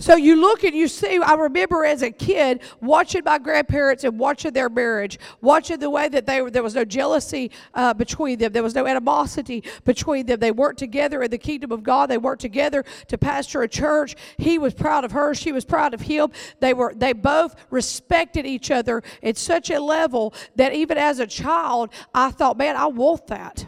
So 0.00 0.14
you 0.14 0.37
look 0.37 0.62
and 0.62 0.76
you 0.76 0.87
see, 0.87 1.18
I 1.18 1.34
remember 1.34 1.84
as 1.84 2.02
a 2.02 2.12
kid 2.12 2.61
watching 2.80 3.22
my 3.24 3.38
grandparents 3.38 4.04
and 4.04 4.16
watching 4.16 4.52
their 4.52 4.68
marriage, 4.68 5.18
watching 5.40 5.80
the 5.80 5.90
way 5.90 6.08
that 6.08 6.24
they 6.24 6.40
were, 6.40 6.52
there 6.52 6.62
was 6.62 6.76
no 6.76 6.84
jealousy 6.84 7.50
uh, 7.74 7.94
between 7.94 8.38
them, 8.38 8.52
there 8.52 8.62
was 8.62 8.76
no 8.76 8.87
animosity 8.87 9.64
between 9.84 10.26
them. 10.26 10.38
They 10.38 10.52
worked 10.52 10.78
together 10.78 11.24
in 11.24 11.32
the 11.32 11.38
kingdom 11.38 11.72
of 11.72 11.82
God, 11.82 12.08
they 12.11 12.18
worked 12.18 12.42
together 12.42 12.84
to 13.08 13.18
pastor 13.18 13.62
a 13.62 13.68
church. 13.68 14.14
He 14.37 14.56
was 14.56 14.72
proud 14.72 15.04
of 15.04 15.11
her, 15.12 15.34
she 15.34 15.50
was 15.50 15.64
proud 15.64 15.94
of 15.94 16.02
him. 16.02 16.30
They 16.61 16.74
were 16.74 16.94
they 16.94 17.12
both 17.12 17.56
respected 17.70 18.46
each 18.46 18.70
other 18.70 19.02
at 19.20 19.37
such 19.37 19.68
a 19.70 19.80
level 19.80 20.32
that 20.54 20.72
even 20.72 20.96
as 20.96 21.18
a 21.18 21.26
child, 21.26 21.90
I 22.14 22.30
thought, 22.30 22.56
man, 22.56 22.76
I 22.76 22.87
want 22.87 23.26
that. 23.26 23.66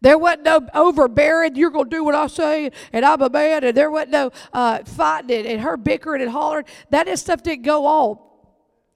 There 0.00 0.16
wasn't 0.16 0.44
no 0.44 0.66
overbearing, 0.74 1.56
you're 1.56 1.70
going 1.70 1.90
to 1.90 1.96
do 1.96 2.04
what 2.04 2.14
I 2.14 2.26
say, 2.26 2.70
and 2.92 3.04
I'm 3.04 3.20
a 3.20 3.28
man, 3.28 3.64
and 3.64 3.76
there 3.76 3.90
wasn't 3.90 4.12
no 4.12 4.30
uh, 4.52 4.82
fighting 4.84 5.36
and, 5.36 5.46
and 5.46 5.60
her 5.60 5.76
bickering 5.76 6.22
and 6.22 6.30
hollering. 6.30 6.64
That 6.88 7.06
is 7.06 7.20
stuff 7.20 7.42
didn't 7.42 7.62
go 7.62 7.86
on. 7.86 8.18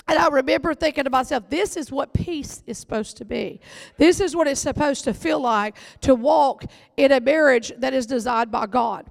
And 0.06 0.18
I 0.18 0.28
remember 0.28 0.74
thinking 0.74 1.04
to 1.04 1.10
myself, 1.10 1.48
this 1.48 1.76
is 1.76 1.90
what 1.90 2.12
peace 2.12 2.62
is 2.66 2.76
supposed 2.78 3.16
to 3.18 3.24
be. 3.24 3.60
This 3.96 4.20
is 4.20 4.36
what 4.36 4.46
it's 4.46 4.60
supposed 4.60 5.04
to 5.04 5.14
feel 5.14 5.40
like 5.40 5.76
to 6.02 6.14
walk 6.14 6.64
in 6.96 7.10
a 7.10 7.20
marriage 7.20 7.72
that 7.78 7.94
is 7.94 8.04
designed 8.04 8.50
by 8.50 8.66
God. 8.66 9.10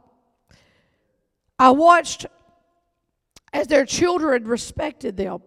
I 1.58 1.71
watched 1.71 2.27
as 3.51 3.67
their 3.67 3.86
children 3.86 4.45
respected 4.45 5.17
them. 5.17 5.41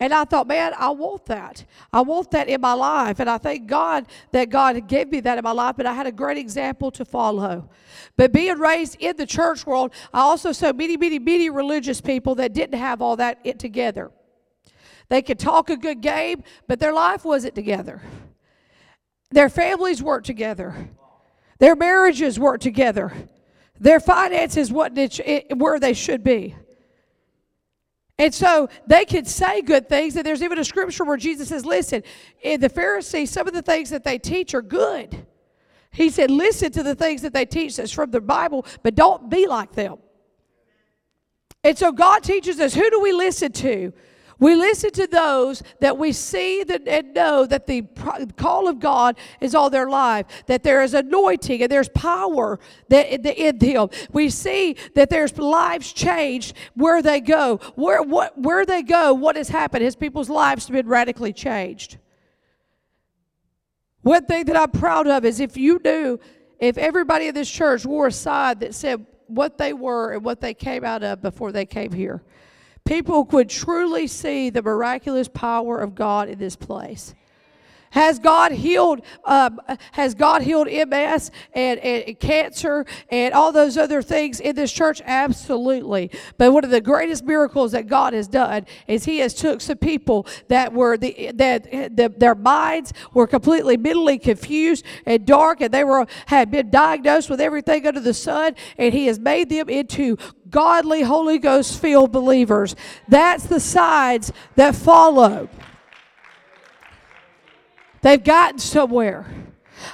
And 0.00 0.12
I 0.12 0.24
thought, 0.24 0.48
man, 0.48 0.72
I 0.76 0.90
want 0.90 1.26
that. 1.26 1.64
I 1.92 2.00
want 2.00 2.32
that 2.32 2.48
in 2.48 2.60
my 2.60 2.72
life. 2.72 3.20
And 3.20 3.30
I 3.30 3.38
thank 3.38 3.68
God 3.68 4.06
that 4.32 4.50
God 4.50 4.88
gave 4.88 5.08
me 5.08 5.20
that 5.20 5.38
in 5.38 5.44
my 5.44 5.52
life, 5.52 5.76
but 5.76 5.86
I 5.86 5.92
had 5.92 6.06
a 6.06 6.12
great 6.12 6.36
example 6.36 6.90
to 6.92 7.04
follow. 7.04 7.70
But 8.16 8.32
being 8.32 8.58
raised 8.58 8.96
in 8.98 9.16
the 9.16 9.26
church 9.26 9.64
world, 9.66 9.92
I 10.12 10.20
also 10.20 10.50
saw 10.50 10.72
many, 10.72 10.96
many, 10.96 11.18
many 11.20 11.48
religious 11.48 12.00
people 12.00 12.34
that 12.36 12.52
didn't 12.52 12.78
have 12.78 13.00
all 13.00 13.16
that 13.16 13.38
it 13.44 13.58
together. 13.60 14.10
They 15.08 15.22
could 15.22 15.38
talk 15.38 15.70
a 15.70 15.76
good 15.76 16.00
game, 16.00 16.42
but 16.66 16.80
their 16.80 16.92
life 16.92 17.24
wasn't 17.24 17.54
together. 17.54 18.02
Their 19.30 19.48
families 19.48 20.02
weren't 20.02 20.24
together. 20.24 20.88
Their 21.58 21.76
marriages 21.76 22.38
weren't 22.38 22.62
together. 22.62 23.12
Their 23.78 24.00
finances 24.00 24.72
wasn't 24.72 25.20
where 25.56 25.78
they 25.78 25.92
should 25.92 26.24
be. 26.24 26.56
And 28.18 28.32
so 28.32 28.68
they 28.86 29.04
could 29.04 29.26
say 29.26 29.60
good 29.60 29.88
things. 29.88 30.14
And 30.16 30.24
there's 30.24 30.42
even 30.42 30.58
a 30.58 30.64
scripture 30.64 31.04
where 31.04 31.16
Jesus 31.16 31.48
says, 31.48 31.64
Listen, 31.66 32.02
in 32.42 32.60
the 32.60 32.68
Pharisees, 32.68 33.30
some 33.30 33.48
of 33.48 33.54
the 33.54 33.62
things 33.62 33.90
that 33.90 34.04
they 34.04 34.18
teach 34.18 34.54
are 34.54 34.62
good. 34.62 35.26
He 35.90 36.10
said, 36.10 36.30
Listen 36.30 36.70
to 36.72 36.82
the 36.82 36.94
things 36.94 37.22
that 37.22 37.32
they 37.32 37.44
teach 37.44 37.76
that's 37.76 37.92
from 37.92 38.10
the 38.10 38.20
Bible, 38.20 38.66
but 38.82 38.94
don't 38.94 39.28
be 39.28 39.46
like 39.46 39.72
them. 39.72 39.98
And 41.64 41.76
so 41.76 41.90
God 41.90 42.22
teaches 42.22 42.60
us 42.60 42.74
who 42.74 42.88
do 42.90 43.00
we 43.00 43.12
listen 43.12 43.50
to? 43.52 43.92
We 44.44 44.56
listen 44.56 44.90
to 44.90 45.06
those 45.06 45.62
that 45.80 45.96
we 45.96 46.12
see 46.12 46.64
that, 46.64 46.86
and 46.86 47.14
know 47.14 47.46
that 47.46 47.66
the 47.66 47.80
call 48.36 48.68
of 48.68 48.78
God 48.78 49.16
is 49.40 49.54
all 49.54 49.70
their 49.70 49.88
life, 49.88 50.26
that 50.48 50.62
there 50.62 50.82
is 50.82 50.92
anointing 50.92 51.62
and 51.62 51.72
there's 51.72 51.88
power 51.88 52.60
that, 52.90 53.10
in 53.10 53.56
them. 53.56 53.88
We 54.12 54.28
see 54.28 54.76
that 54.96 55.08
there's 55.08 55.38
lives 55.38 55.94
changed 55.94 56.54
where 56.74 57.00
they 57.00 57.22
go. 57.22 57.56
Where, 57.74 58.02
what, 58.02 58.36
where 58.36 58.66
they 58.66 58.82
go, 58.82 59.14
what 59.14 59.36
has 59.36 59.48
happened? 59.48 59.82
Has 59.82 59.96
people's 59.96 60.28
lives 60.28 60.68
been 60.68 60.88
radically 60.88 61.32
changed? 61.32 61.96
One 64.02 64.26
thing 64.26 64.44
that 64.44 64.58
I'm 64.58 64.72
proud 64.72 65.06
of 65.06 65.24
is 65.24 65.40
if 65.40 65.56
you 65.56 65.80
knew, 65.82 66.20
if 66.58 66.76
everybody 66.76 67.28
in 67.28 67.34
this 67.34 67.50
church 67.50 67.86
wore 67.86 68.08
a 68.08 68.12
sign 68.12 68.58
that 68.58 68.74
said 68.74 69.06
what 69.26 69.56
they 69.56 69.72
were 69.72 70.12
and 70.12 70.22
what 70.22 70.42
they 70.42 70.52
came 70.52 70.84
out 70.84 71.02
of 71.02 71.22
before 71.22 71.50
they 71.50 71.64
came 71.64 71.92
here 71.92 72.22
people 72.84 73.24
could 73.24 73.48
truly 73.48 74.06
see 74.06 74.50
the 74.50 74.62
miraculous 74.62 75.28
power 75.28 75.78
of 75.78 75.94
God 75.94 76.28
in 76.28 76.38
this 76.38 76.56
place. 76.56 77.14
Has 77.94 78.18
God 78.18 78.50
healed? 78.50 79.02
Um, 79.24 79.60
has 79.92 80.16
God 80.16 80.42
healed 80.42 80.66
MS 80.66 81.30
and, 81.52 81.78
and 81.78 82.18
cancer 82.18 82.84
and 83.08 83.32
all 83.32 83.52
those 83.52 83.78
other 83.78 84.02
things 84.02 84.40
in 84.40 84.56
this 84.56 84.72
church? 84.72 85.00
Absolutely. 85.04 86.10
But 86.36 86.52
one 86.52 86.64
of 86.64 86.70
the 86.70 86.80
greatest 86.80 87.22
miracles 87.24 87.70
that 87.70 87.86
God 87.86 88.12
has 88.12 88.26
done 88.26 88.66
is 88.88 89.04
He 89.04 89.18
has 89.18 89.32
took 89.32 89.60
some 89.60 89.78
people 89.78 90.26
that 90.48 90.72
were 90.72 90.96
the 90.96 91.30
that 91.34 91.70
the, 91.70 92.12
their 92.16 92.34
minds 92.34 92.92
were 93.12 93.28
completely 93.28 93.76
mentally 93.76 94.18
confused 94.18 94.84
and 95.06 95.24
dark, 95.24 95.60
and 95.60 95.72
they 95.72 95.84
were 95.84 96.04
had 96.26 96.50
been 96.50 96.70
diagnosed 96.70 97.30
with 97.30 97.40
everything 97.40 97.86
under 97.86 98.00
the 98.00 98.12
sun, 98.12 98.56
and 98.76 98.92
He 98.92 99.06
has 99.06 99.20
made 99.20 99.50
them 99.50 99.68
into 99.68 100.18
godly 100.50 101.02
Holy 101.02 101.38
Ghost 101.38 101.80
filled 101.80 102.10
believers. 102.10 102.74
That's 103.06 103.44
the 103.44 103.60
sides 103.60 104.32
that 104.56 104.74
follow. 104.74 105.48
They've 108.04 108.22
gotten 108.22 108.58
somewhere. 108.58 109.24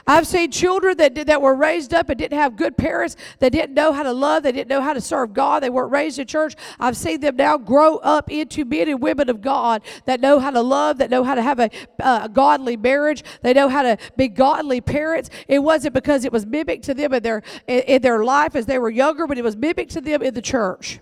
I've 0.05 0.27
seen 0.27 0.51
children 0.51 0.96
that, 0.96 1.14
did, 1.14 1.29
that 1.29 1.40
were 1.40 1.55
raised 1.55 1.94
up 1.94 2.09
and 2.09 2.18
didn't 2.18 2.37
have 2.37 2.57
good 2.57 2.77
parents, 2.77 3.16
They 3.38 3.51
didn't 3.51 3.75
know 3.75 3.92
how 3.92 4.03
to 4.03 4.12
love, 4.12 4.42
they 4.42 4.51
didn't 4.51 4.68
know 4.68 4.81
how 4.81 4.94
to 4.94 5.01
serve 5.01 5.33
God, 5.33 5.62
they 5.62 5.70
weren't 5.70 5.92
raised 5.92 6.18
in 6.18 6.27
church. 6.27 6.57
I've 6.81 6.96
seen 6.96 7.20
them 7.20 7.37
now 7.37 7.57
grow 7.57 7.99
up 7.99 8.29
into 8.29 8.64
men 8.64 8.88
and 8.88 9.01
women 9.01 9.29
of 9.29 9.40
God 9.40 9.83
that 10.07 10.20
know 10.20 10.40
how 10.40 10.51
to 10.51 10.61
love, 10.61 10.99
that 10.99 11.09
know 11.09 11.23
how 11.23 11.37
to 11.37 11.42
have 11.42 11.61
a 11.61 11.70
uh, 12.01 12.27
godly 12.27 12.77
marriage, 12.77 13.23
they 13.42 13.53
know 13.53 13.68
how 13.68 13.83
to 13.83 13.96
be 14.16 14.27
godly 14.27 14.81
parents. 14.81 15.31
It 15.46 15.61
wasn't 15.61 15.94
because 15.94 16.25
it 16.25 16.33
was 16.33 16.44
mimicked 16.44 16.87
to 16.87 16.94
them 16.94 17.14
in 17.14 17.23
their, 17.23 17.44
in, 17.68 17.81
in 17.83 18.03
their 18.03 18.25
life 18.25 18.57
as 18.57 18.66
they 18.66 18.81
were 18.81 18.90
younger, 18.90 19.29
but 19.29 19.38
it 19.38 19.44
was 19.44 19.57
mimicked 19.57 19.92
to 19.92 20.01
them 20.01 20.20
in 20.20 20.35
the 20.35 20.42
church 20.42 20.99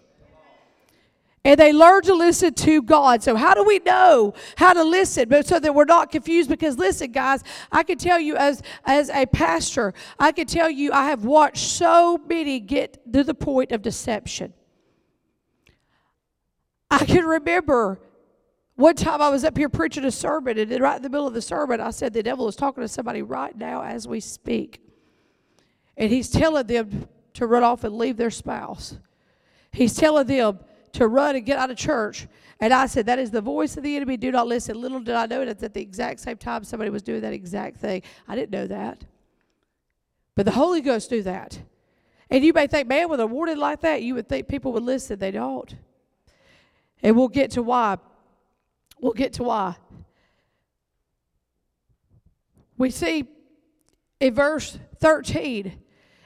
and 1.49 1.59
they 1.59 1.73
learn 1.73 2.03
to 2.03 2.13
listen 2.13 2.53
to 2.53 2.83
God. 2.83 3.23
So, 3.23 3.35
how 3.35 3.55
do 3.55 3.65
we 3.65 3.79
know 3.79 4.35
how 4.59 4.75
to 4.75 4.85
listen? 4.85 5.31
But 5.31 5.47
so 5.47 5.59
that 5.59 5.75
we're 5.75 5.87
not 5.87 6.13
confused. 6.13 6.51
Because 6.51 6.77
listen, 6.77 7.11
guys, 7.11 7.43
I 7.73 7.85
can 7.85 7.97
tell 7.97 8.21
you 8.21 8.37
as 8.37 8.63
as 8.85 9.09
a 9.09 9.25
pastor, 9.25 9.95
I 10.19 10.33
can 10.33 10.47
tell 10.47 10.69
you 10.69 10.93
I 10.93 11.07
have 11.07 11.25
watched 11.25 11.65
so 11.71 12.19
many 12.29 12.61
get 12.61 13.11
to 13.15 13.25
the 13.25 13.33
point 13.33 13.73
of 13.73 13.81
deception. 13.81 14.53
I 16.91 17.07
can 17.07 17.25
remember 17.25 17.99
one 18.75 18.95
time 18.95 19.23
I 19.23 19.31
was 19.31 19.43
up 19.43 19.57
here 19.57 19.71
preaching 19.71 20.05
a 20.05 20.11
sermon, 20.11 20.59
and 20.59 20.71
right 20.83 20.97
in 20.97 21.03
the 21.03 21.09
middle 21.09 21.27
of 21.27 21.33
the 21.33 21.41
sermon, 21.41 21.81
I 21.81 21.93
said 21.93 22.13
the 22.13 22.23
devil 22.23 22.47
is 22.49 22.57
talking 22.57 22.83
to 22.83 22.89
somebody 22.89 23.23
right 23.23 23.57
now 23.57 23.83
as 23.83 24.07
we 24.07 24.21
speak, 24.21 24.83
and 25.97 26.11
he's 26.11 26.29
telling 26.29 26.67
them 26.67 27.09
to 27.33 27.47
run 27.47 27.63
off 27.63 27.85
and 27.85 27.97
leave 27.97 28.19
their 28.19 28.31
spouse. 28.31 28.99
He's 29.73 29.95
telling 29.95 30.27
them 30.27 30.59
to 30.93 31.09
run 31.09 31.37
and 31.37 31.45
get 31.45 31.59
out 31.59 31.71
of 31.71 31.77
church. 31.77 32.27
And 32.61 32.73
I 32.73 32.87
said, 32.87 33.07
That 33.07 33.19
is 33.19 33.31
the 33.31 33.41
voice 33.41 33.77
of 33.77 33.83
the 33.83 33.97
enemy. 33.97 34.17
Do 34.17 34.31
not 34.31 34.47
listen. 34.47 34.81
Little 34.81 35.01
did 35.01 35.15
I 35.15 35.27
know 35.27 35.45
that 35.45 35.63
at 35.63 35.75
the 35.75 35.81
exact 35.81 36.21
same 36.21 36.37
time 36.37 36.65
somebody 36.65 36.91
was 36.91 37.03
doing 37.03 37.21
that 37.21 37.33
exact 37.33 37.79
thing. 37.79 38.03
I 38.27 38.35
didn't 38.35 38.51
know 38.51 38.67
that. 38.67 39.05
But 40.35 40.45
the 40.45 40.53
Holy 40.53 40.81
Ghost 40.81 41.11
knew 41.11 41.23
that. 41.23 41.59
And 42.31 42.45
you 42.45 42.53
may 42.53 42.67
think, 42.67 42.89
man, 42.89 43.09
with 43.09 43.21
a 43.21 43.27
warning 43.27 43.57
like 43.57 43.81
that, 43.81 44.03
you 44.03 44.15
would 44.15 44.29
think 44.29 44.49
people 44.49 44.73
would 44.73 44.83
listen. 44.83 45.19
They 45.19 45.31
don't. 45.31 45.75
And 47.03 47.17
we'll 47.17 47.29
get 47.29 47.53
to 47.53 47.63
why. 47.63 47.99
We'll 49.01 49.13
get 49.13 49.33
to 49.35 49.45
why. 49.45 49.77
We 52.77 52.91
see 52.91 53.27
in 54.21 54.35
verse 54.35 54.79
13 54.99 55.81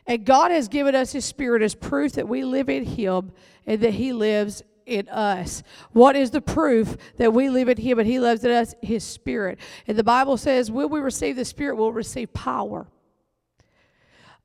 and 0.06 0.24
God 0.24 0.50
has 0.50 0.68
given 0.68 0.94
us 0.94 1.12
His 1.12 1.24
Spirit 1.24 1.62
as 1.62 1.74
proof 1.74 2.12
that 2.12 2.28
we 2.28 2.44
live 2.44 2.68
in 2.68 2.84
Him 2.84 3.32
and 3.66 3.80
that 3.80 3.94
He 3.94 4.12
lives 4.12 4.62
in 4.84 5.08
us. 5.08 5.62
What 5.92 6.16
is 6.16 6.30
the 6.30 6.40
proof 6.40 6.96
that 7.16 7.32
we 7.32 7.48
live 7.48 7.68
in 7.68 7.76
Him 7.78 7.98
and 7.98 8.08
He 8.08 8.18
lives 8.18 8.44
in 8.44 8.50
us? 8.50 8.74
His 8.82 9.04
Spirit. 9.04 9.58
And 9.86 9.96
the 9.96 10.04
Bible 10.04 10.36
says, 10.36 10.70
when 10.70 10.90
we 10.90 11.00
receive 11.00 11.36
the 11.36 11.44
Spirit, 11.44 11.76
we'll 11.76 11.92
receive 11.92 12.32
power. 12.32 12.86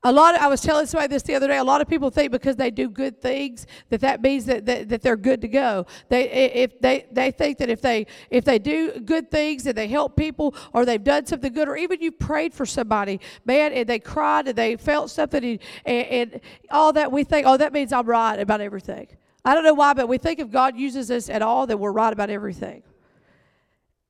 A 0.04 0.12
lot 0.12 0.36
of, 0.36 0.40
I 0.40 0.46
was 0.46 0.60
telling 0.60 0.86
somebody 0.86 1.12
this 1.12 1.24
the 1.24 1.34
other 1.34 1.48
day. 1.48 1.56
A 1.56 1.64
lot 1.64 1.80
of 1.80 1.88
people 1.88 2.08
think 2.08 2.30
because 2.30 2.54
they 2.54 2.70
do 2.70 2.88
good 2.88 3.20
things 3.20 3.66
that 3.88 4.00
that 4.02 4.22
means 4.22 4.44
that, 4.46 4.64
that, 4.66 4.88
that 4.90 5.02
they're 5.02 5.16
good 5.16 5.40
to 5.40 5.48
go. 5.48 5.86
They 6.08 6.30
if 6.30 6.80
they 6.80 7.06
they 7.10 7.32
think 7.32 7.58
that 7.58 7.68
if 7.68 7.80
they 7.80 8.06
if 8.30 8.44
they 8.44 8.60
do 8.60 9.00
good 9.00 9.28
things 9.28 9.66
and 9.66 9.76
they 9.76 9.88
help 9.88 10.14
people 10.14 10.54
or 10.72 10.84
they've 10.84 11.02
done 11.02 11.26
something 11.26 11.52
good 11.52 11.66
or 11.66 11.76
even 11.76 12.00
you 12.00 12.12
prayed 12.12 12.54
for 12.54 12.64
somebody, 12.64 13.20
man, 13.44 13.72
and 13.72 13.88
they 13.88 13.98
cried 13.98 14.46
and 14.46 14.56
they 14.56 14.76
felt 14.76 15.10
something 15.10 15.44
and, 15.44 15.60
and, 15.84 16.32
and 16.32 16.40
all 16.70 16.92
that, 16.92 17.10
we 17.10 17.24
think, 17.24 17.44
oh, 17.44 17.56
that 17.56 17.72
means 17.72 17.92
I'm 17.92 18.06
right 18.06 18.38
about 18.38 18.60
everything. 18.60 19.08
I 19.44 19.52
don't 19.54 19.64
know 19.64 19.74
why, 19.74 19.94
but 19.94 20.08
we 20.08 20.18
think 20.18 20.38
if 20.38 20.50
God 20.50 20.76
uses 20.76 21.10
us 21.10 21.28
at 21.28 21.42
all, 21.42 21.66
that 21.66 21.76
we're 21.76 21.92
right 21.92 22.12
about 22.12 22.30
everything. 22.30 22.84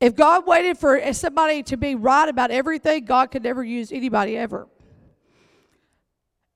If 0.01 0.15
God 0.15 0.47
waited 0.47 0.77
for 0.77 1.01
somebody 1.15 1.63
to 1.65 1.79
be 1.79 1.95
right 1.95 2.29
about 2.29 2.51
everything, 2.51 3.07
God 3.07 3.31
could 3.31 3.43
never 3.43 3.65
use 3.65 3.91
anybody 3.91 4.37
ever. 4.37 4.69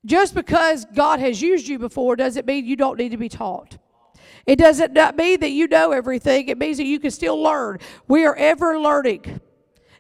Just 0.05 0.35
because 0.35 0.85
God 0.95 1.21
has 1.21 1.41
used 1.41 1.69
you 1.69 1.79
before 1.79 2.17
doesn't 2.17 2.47
mean 2.47 2.65
you 2.67 2.77
don't 2.77 2.99
need 2.99 3.11
to 3.11 3.17
be 3.17 3.29
taught. 3.29 3.79
It 4.47 4.57
doesn't 4.57 4.95
mean 5.17 5.41
that 5.41 5.51
you 5.51 5.69
know 5.69 5.93
everything. 5.93 6.49
It 6.49 6.59
means 6.59 6.79
that 6.79 6.85
you 6.87 6.99
can 6.99 7.13
still 7.13 7.41
learn. 7.41 7.79
We 8.09 8.25
are 8.25 8.35
ever 8.35 8.79
learning 8.81 9.41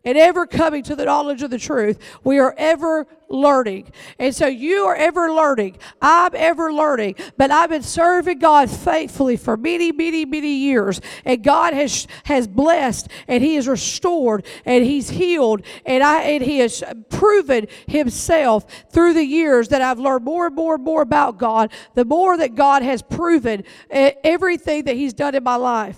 and 0.04 0.18
ever 0.18 0.46
coming 0.46 0.82
to 0.84 0.96
the 0.96 1.04
knowledge 1.04 1.42
of 1.42 1.50
the 1.50 1.58
truth. 1.58 1.98
We 2.24 2.38
are 2.38 2.54
ever 2.58 3.06
learning. 3.28 3.90
And 4.18 4.34
so 4.34 4.46
you 4.46 4.84
are 4.84 4.94
ever 4.94 5.32
learning. 5.32 5.78
I'm 6.00 6.32
ever 6.34 6.72
learning. 6.72 7.16
But 7.36 7.50
I've 7.50 7.70
been 7.70 7.82
serving 7.82 8.38
God 8.38 8.70
faithfully 8.70 9.36
for 9.36 9.56
many, 9.56 9.92
many, 9.92 10.24
many 10.24 10.54
years. 10.54 11.00
And 11.24 11.42
God 11.42 11.72
has 11.72 12.06
has 12.24 12.46
blessed 12.46 13.08
and 13.28 13.42
He 13.42 13.54
has 13.54 13.66
restored 13.66 14.44
and 14.64 14.84
He's 14.84 15.10
healed 15.10 15.62
and 15.86 16.02
I 16.02 16.22
and 16.22 16.42
He 16.42 16.58
has 16.58 16.82
proven 17.08 17.68
Himself 17.86 18.66
through 18.90 19.14
the 19.14 19.24
years 19.24 19.68
that 19.68 19.82
I've 19.82 19.98
learned 19.98 20.24
more 20.24 20.46
and 20.46 20.54
more 20.54 20.74
and 20.74 20.84
more 20.84 21.02
about 21.02 21.38
God, 21.38 21.72
the 21.94 22.04
more 22.04 22.36
that 22.36 22.54
God 22.54 22.82
has 22.82 23.02
proven 23.02 23.64
eh, 23.90 24.12
everything 24.24 24.84
that 24.84 24.96
He's 24.96 25.14
done 25.14 25.34
in 25.34 25.42
my 25.42 25.56
life. 25.56 25.96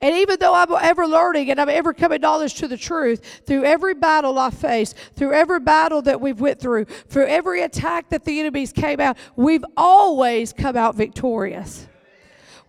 And 0.00 0.14
even 0.16 0.38
though 0.38 0.54
I'm 0.54 0.72
ever 0.72 1.06
learning 1.06 1.50
and 1.50 1.60
I'm 1.60 1.68
ever 1.68 1.92
coming 1.92 2.20
knowledge 2.20 2.54
to 2.56 2.68
the 2.68 2.76
truth, 2.76 3.42
through 3.46 3.64
every 3.64 3.94
battle 3.94 4.38
I 4.38 4.50
face, 4.50 4.94
through 5.16 5.32
every 5.32 5.60
battle 5.60 6.02
that 6.02 6.20
we've 6.20 6.40
went 6.40 6.60
through, 6.60 6.84
through 6.84 7.26
every 7.26 7.62
attack 7.62 8.10
that 8.10 8.24
the 8.24 8.40
enemies 8.40 8.72
came 8.72 9.00
out, 9.00 9.16
we've 9.36 9.64
always 9.76 10.52
come 10.52 10.76
out 10.76 10.94
victorious. 10.94 11.86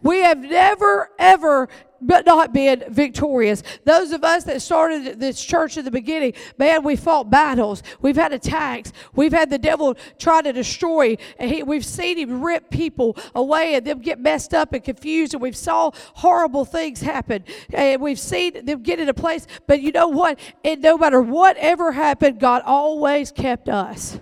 We 0.02 0.20
have 0.20 0.40
never, 0.40 1.10
ever 1.20 1.70
but 2.02 2.26
not 2.26 2.54
being 2.54 2.84
victorious. 2.90 3.64
Those 3.86 4.12
of 4.12 4.24
us 4.24 4.44
that 4.46 4.62
started 4.62 5.20
this 5.20 5.44
church 5.44 5.78
in 5.78 5.86
the 5.86 5.92
beginning, 5.92 6.34
man, 6.58 6.84
we 6.84 6.96
fought 6.96 7.30
battles. 7.30 7.84
We've 8.02 8.16
had 8.16 8.34
attacks. 8.34 8.92
We've 9.14 9.32
had 9.32 9.50
the 9.50 9.58
devil 9.58 9.96
try 10.18 10.42
to 10.42 10.52
destroy. 10.52 11.18
And 11.38 11.52
he, 11.52 11.64
we've 11.64 11.86
seen 11.86 12.18
him 12.18 12.44
rip 12.44 12.70
people 12.70 13.18
away 13.36 13.76
and 13.76 13.86
them 13.86 14.00
get 14.00 14.20
messed 14.20 14.54
up 14.54 14.74
and 14.74 14.84
confused. 14.84 15.34
And 15.34 15.42
we've 15.42 15.56
saw 15.56 15.92
horrible 16.16 16.66
things 16.66 17.02
happen. 17.02 17.44
And 17.74 18.02
we've 18.02 18.20
seen 18.20 18.66
them 18.66 18.82
get 18.84 19.00
in 19.00 19.10
a 19.10 19.14
place. 19.14 19.48
But 19.68 19.82
you 19.82 19.92
know 19.92 20.08
what? 20.08 20.40
And 20.64 20.82
no 20.82 20.98
matter 20.98 21.22
whatever 21.22 21.92
happened, 21.92 22.40
God 22.40 22.64
always 22.66 23.32
kept 23.32 23.70
us. 23.70 24.20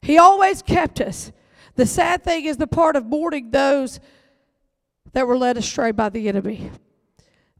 He 0.00 0.18
always 0.18 0.62
kept 0.62 1.00
us. 1.00 1.32
The 1.76 1.86
sad 1.86 2.22
thing 2.22 2.44
is 2.44 2.56
the 2.56 2.66
part 2.66 2.96
of 2.96 3.06
mourning 3.06 3.50
those 3.50 4.00
that 5.12 5.26
were 5.26 5.38
led 5.38 5.56
astray 5.56 5.92
by 5.92 6.08
the 6.08 6.28
enemy. 6.28 6.70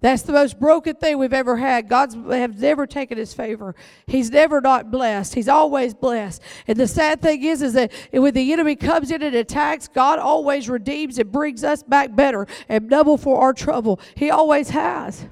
That's 0.02 0.22
the 0.22 0.32
most 0.32 0.58
broken 0.58 0.96
thing 0.96 1.18
we've 1.18 1.32
ever 1.32 1.56
had. 1.56 1.88
God's 1.88 2.16
have 2.16 2.58
never 2.60 2.88
taken 2.88 3.16
his 3.16 3.32
favor. 3.32 3.76
He's 4.06 4.32
never 4.32 4.60
not 4.60 4.90
blessed. 4.90 5.32
He's 5.32 5.48
always 5.48 5.94
blessed. 5.94 6.42
And 6.66 6.76
the 6.76 6.88
sad 6.88 7.22
thing 7.22 7.44
is, 7.44 7.62
is 7.62 7.74
that 7.74 7.92
when 8.10 8.34
the 8.34 8.52
enemy 8.52 8.74
comes 8.74 9.12
in 9.12 9.22
and 9.22 9.36
attacks, 9.36 9.86
God 9.86 10.18
always 10.18 10.68
redeems 10.68 11.20
and 11.20 11.30
brings 11.30 11.62
us 11.62 11.84
back 11.84 12.16
better 12.16 12.48
and 12.68 12.90
double 12.90 13.16
for 13.16 13.40
our 13.40 13.52
trouble. 13.52 14.00
He 14.16 14.28
always 14.28 14.70
has. 14.70 15.24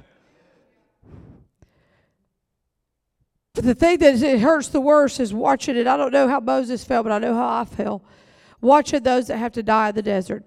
But 3.55 3.65
the 3.65 3.75
thing 3.75 3.99
that 3.99 4.21
hurts 4.39 4.69
the 4.69 4.81
worst 4.81 5.19
is 5.19 5.35
watching 5.35 5.77
it. 5.77 5.89
I 5.89 5.97
don't 5.97 6.13
know 6.13 6.29
how 6.29 6.39
Moses 6.39 6.85
felt, 6.85 7.03
but 7.03 7.13
I 7.13 7.19
know 7.19 7.35
how 7.35 7.61
I 7.61 7.65
felt. 7.65 8.05
Watching 8.61 9.03
those 9.03 9.27
that 9.27 9.39
have 9.39 9.53
to 9.55 9.65
die 9.65 9.89
in 9.89 9.97
the 9.97 10.03
desert 10.03 10.45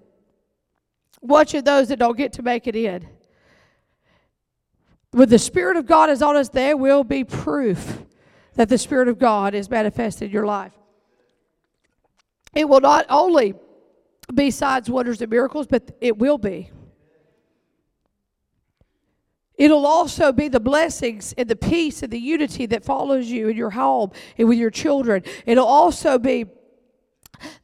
watching 1.24 1.64
those 1.64 1.88
that 1.88 1.98
don't 1.98 2.16
get 2.16 2.34
to 2.34 2.42
make 2.42 2.66
it 2.66 2.76
in. 2.76 3.08
When 5.10 5.28
the 5.28 5.38
Spirit 5.38 5.76
of 5.76 5.86
God 5.86 6.10
is 6.10 6.22
on 6.22 6.36
us, 6.36 6.48
there 6.48 6.76
will 6.76 7.04
be 7.04 7.24
proof 7.24 8.02
that 8.54 8.68
the 8.68 8.78
Spirit 8.78 9.08
of 9.08 9.18
God 9.18 9.54
is 9.54 9.70
manifested 9.70 10.26
in 10.26 10.32
your 10.32 10.46
life. 10.46 10.72
It 12.54 12.68
will 12.68 12.80
not 12.80 13.06
only 13.08 13.54
be 14.32 14.50
signs, 14.50 14.88
wonders, 14.88 15.20
and 15.20 15.30
miracles, 15.30 15.66
but 15.66 15.96
it 16.00 16.18
will 16.18 16.38
be. 16.38 16.70
It'll 19.56 19.86
also 19.86 20.32
be 20.32 20.48
the 20.48 20.60
blessings 20.60 21.32
and 21.38 21.48
the 21.48 21.56
peace 21.56 22.02
and 22.02 22.12
the 22.12 22.18
unity 22.18 22.66
that 22.66 22.84
follows 22.84 23.28
you 23.28 23.48
in 23.48 23.56
your 23.56 23.70
home 23.70 24.10
and 24.36 24.48
with 24.48 24.58
your 24.58 24.70
children. 24.70 25.22
It'll 25.46 25.66
also 25.66 26.18
be 26.18 26.46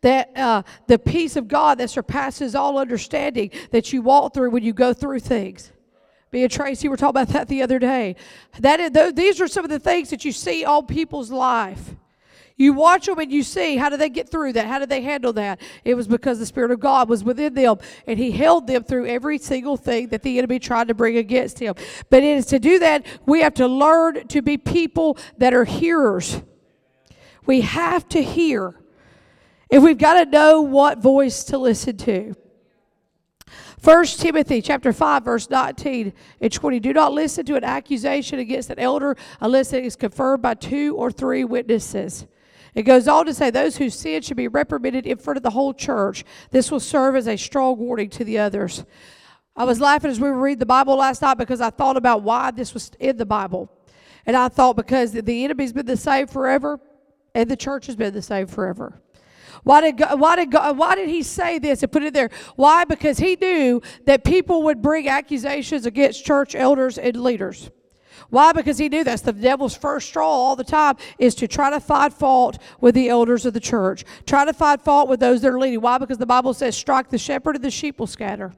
that 0.00 0.36
uh, 0.36 0.62
the 0.86 0.98
peace 0.98 1.36
of 1.36 1.48
God 1.48 1.78
that 1.78 1.90
surpasses 1.90 2.54
all 2.54 2.78
understanding 2.78 3.50
that 3.70 3.92
you 3.92 4.02
walk 4.02 4.34
through 4.34 4.50
when 4.50 4.62
you 4.62 4.72
go 4.72 4.92
through 4.92 5.20
things. 5.20 5.72
Me 6.32 6.42
and 6.42 6.52
Tracy 6.52 6.88
were 6.88 6.96
talking 6.96 7.10
about 7.10 7.28
that 7.28 7.48
the 7.48 7.62
other 7.62 7.78
day. 7.78 8.14
That 8.60 8.78
is, 8.80 9.14
these 9.14 9.40
are 9.40 9.48
some 9.48 9.64
of 9.64 9.70
the 9.70 9.80
things 9.80 10.10
that 10.10 10.24
you 10.24 10.32
see 10.32 10.64
on 10.64 10.86
people's 10.86 11.30
life. 11.30 11.94
You 12.60 12.74
watch 12.74 13.06
them 13.06 13.18
and 13.18 13.32
you 13.32 13.42
see 13.42 13.78
how 13.78 13.88
do 13.88 13.96
they 13.96 14.10
get 14.10 14.28
through 14.28 14.52
that? 14.52 14.66
How 14.66 14.78
did 14.78 14.90
they 14.90 15.00
handle 15.00 15.32
that? 15.32 15.62
It 15.82 15.94
was 15.94 16.06
because 16.06 16.38
the 16.38 16.44
Spirit 16.44 16.70
of 16.70 16.78
God 16.78 17.08
was 17.08 17.24
within 17.24 17.54
them 17.54 17.78
and 18.06 18.18
He 18.18 18.32
held 18.32 18.66
them 18.66 18.84
through 18.84 19.06
every 19.06 19.38
single 19.38 19.78
thing 19.78 20.08
that 20.08 20.22
the 20.22 20.36
enemy 20.36 20.58
tried 20.58 20.88
to 20.88 20.94
bring 20.94 21.16
against 21.16 21.58
Him. 21.58 21.74
But 22.10 22.22
it 22.22 22.36
is 22.36 22.44
to 22.46 22.58
do 22.58 22.78
that, 22.80 23.06
we 23.24 23.40
have 23.40 23.54
to 23.54 23.66
learn 23.66 24.26
to 24.28 24.42
be 24.42 24.58
people 24.58 25.16
that 25.38 25.54
are 25.54 25.64
hearers. 25.64 26.42
We 27.46 27.62
have 27.62 28.06
to 28.10 28.22
hear. 28.22 28.74
If 29.70 29.82
we've 29.82 29.98
got 29.98 30.24
to 30.24 30.30
know 30.30 30.62
what 30.62 30.98
voice 30.98 31.44
to 31.44 31.58
listen 31.58 31.96
to. 31.98 32.34
1 33.82 34.04
Timothy 34.06 34.60
chapter 34.60 34.92
5, 34.92 35.24
verse 35.24 35.48
19 35.48 36.12
and 36.40 36.52
20. 36.52 36.80
Do 36.80 36.92
not 36.92 37.12
listen 37.12 37.46
to 37.46 37.56
an 37.56 37.64
accusation 37.64 38.38
against 38.38 38.68
an 38.68 38.78
elder 38.78 39.16
unless 39.40 39.72
it 39.72 39.84
is 39.84 39.96
confirmed 39.96 40.42
by 40.42 40.54
two 40.54 40.96
or 40.96 41.10
three 41.10 41.44
witnesses. 41.44 42.26
It 42.74 42.82
goes 42.82 43.08
on 43.08 43.26
to 43.26 43.34
say, 43.34 43.50
Those 43.50 43.78
who 43.78 43.88
sin 43.88 44.22
should 44.22 44.36
be 44.36 44.48
reprimanded 44.48 45.06
in 45.06 45.16
front 45.16 45.38
of 45.38 45.42
the 45.42 45.50
whole 45.50 45.72
church. 45.72 46.24
This 46.50 46.70
will 46.70 46.80
serve 46.80 47.16
as 47.16 47.26
a 47.26 47.36
strong 47.36 47.78
warning 47.78 48.10
to 48.10 48.24
the 48.24 48.38
others. 48.38 48.84
I 49.56 49.64
was 49.64 49.80
laughing 49.80 50.10
as 50.10 50.20
we 50.20 50.28
were 50.28 50.38
reading 50.38 50.58
the 50.58 50.66
Bible 50.66 50.96
last 50.96 51.22
night 51.22 51.38
because 51.38 51.60
I 51.60 51.70
thought 51.70 51.96
about 51.96 52.22
why 52.22 52.50
this 52.50 52.74
was 52.74 52.90
in 53.00 53.16
the 53.16 53.26
Bible. 53.26 53.72
And 54.26 54.36
I 54.36 54.48
thought 54.48 54.76
because 54.76 55.12
the 55.12 55.44
enemy's 55.44 55.72
been 55.72 55.86
the 55.86 55.96
same 55.96 56.26
forever 56.26 56.78
and 57.34 57.50
the 57.50 57.56
church 57.56 57.86
has 57.86 57.96
been 57.96 58.12
the 58.12 58.22
same 58.22 58.46
forever. 58.46 59.00
Why 59.62 59.80
did 59.80 59.98
God, 59.98 60.18
why 60.18 60.36
did 60.36 60.50
God, 60.50 60.78
why 60.78 60.94
did 60.94 61.08
he 61.08 61.22
say 61.22 61.58
this 61.58 61.82
and 61.82 61.92
put 61.92 62.02
it 62.02 62.14
there? 62.14 62.30
Why? 62.56 62.84
Because 62.84 63.18
he 63.18 63.36
knew 63.40 63.82
that 64.06 64.24
people 64.24 64.62
would 64.64 64.80
bring 64.80 65.08
accusations 65.08 65.86
against 65.86 66.24
church 66.24 66.54
elders 66.54 66.98
and 66.98 67.16
leaders. 67.16 67.70
Why? 68.30 68.52
Because 68.52 68.78
he 68.78 68.88
knew 68.88 69.02
that's 69.02 69.22
the 69.22 69.32
devil's 69.32 69.76
first 69.76 70.08
straw 70.08 70.28
all 70.28 70.56
the 70.56 70.64
time 70.64 70.96
is 71.18 71.34
to 71.36 71.48
try 71.48 71.70
to 71.70 71.80
find 71.80 72.14
fault 72.14 72.58
with 72.80 72.94
the 72.94 73.08
elders 73.08 73.44
of 73.44 73.54
the 73.54 73.60
church. 73.60 74.04
Try 74.24 74.44
to 74.44 74.52
find 74.52 74.80
fault 74.80 75.08
with 75.08 75.20
those 75.20 75.42
that 75.42 75.48
are 75.48 75.58
leading. 75.58 75.80
Why? 75.80 75.98
Because 75.98 76.18
the 76.18 76.26
Bible 76.26 76.54
says, 76.54 76.76
strike 76.76 77.10
the 77.10 77.18
shepherd 77.18 77.56
and 77.56 77.64
the 77.64 77.70
sheep 77.70 77.98
will 77.98 78.06
scatter. 78.06 78.52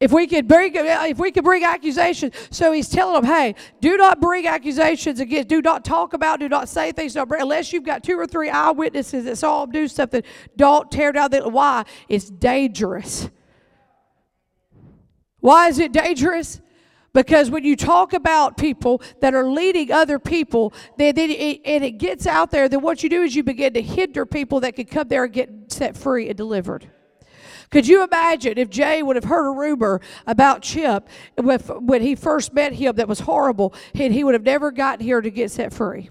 If 0.00 0.12
we 0.12 0.26
could 0.26 0.48
bring, 0.48 0.72
if 0.74 1.18
we 1.18 1.30
could 1.30 1.44
bring 1.44 1.62
accusations, 1.62 2.34
so 2.50 2.72
he's 2.72 2.88
telling 2.88 3.20
them, 3.20 3.30
hey, 3.30 3.54
do 3.82 3.98
not 3.98 4.18
bring 4.18 4.46
accusations 4.46 5.20
against, 5.20 5.48
do 5.48 5.60
not 5.60 5.84
talk 5.84 6.14
about, 6.14 6.40
do 6.40 6.48
not 6.48 6.70
say 6.70 6.90
things, 6.90 7.12
don't 7.12 7.28
bring, 7.28 7.42
unless 7.42 7.70
you've 7.70 7.84
got 7.84 8.02
two 8.02 8.18
or 8.18 8.26
three 8.26 8.48
eyewitnesses 8.48 9.26
that 9.26 9.36
saw 9.36 9.64
him 9.64 9.72
do 9.72 9.86
something. 9.86 10.22
Don't 10.56 10.90
tear 10.90 11.12
down 11.12 11.30
the. 11.30 11.46
Why? 11.46 11.84
It's 12.08 12.30
dangerous. 12.30 13.28
Why 15.40 15.68
is 15.68 15.78
it 15.78 15.92
dangerous? 15.92 16.62
Because 17.12 17.50
when 17.50 17.64
you 17.64 17.76
talk 17.76 18.14
about 18.14 18.56
people 18.56 19.02
that 19.20 19.34
are 19.34 19.44
leading 19.50 19.92
other 19.92 20.18
people, 20.18 20.72
then, 20.96 21.14
then 21.14 21.30
it, 21.30 21.60
and 21.64 21.84
it 21.84 21.98
gets 21.98 22.26
out 22.26 22.50
there, 22.50 22.70
then 22.70 22.80
what 22.80 23.02
you 23.02 23.10
do 23.10 23.22
is 23.22 23.34
you 23.34 23.42
begin 23.42 23.74
to 23.74 23.82
hinder 23.82 24.24
people 24.24 24.60
that 24.60 24.76
can 24.76 24.86
come 24.86 25.08
there 25.08 25.24
and 25.24 25.32
get 25.32 25.50
set 25.68 25.94
free 25.94 26.28
and 26.28 26.38
delivered. 26.38 26.90
Could 27.70 27.86
you 27.86 28.02
imagine 28.02 28.58
if 28.58 28.68
Jay 28.68 29.02
would 29.02 29.16
have 29.16 29.24
heard 29.24 29.46
a 29.46 29.52
rumor 29.52 30.00
about 30.26 30.62
Chip 30.62 31.08
when 31.36 32.02
he 32.02 32.14
first 32.14 32.52
met 32.52 32.72
him 32.72 32.96
that 32.96 33.06
was 33.06 33.20
horrible, 33.20 33.72
and 33.94 34.12
he 34.12 34.24
would 34.24 34.34
have 34.34 34.42
never 34.42 34.72
gotten 34.72 35.04
here 35.04 35.20
to 35.20 35.30
get 35.30 35.50
set 35.50 35.72
free? 35.72 36.10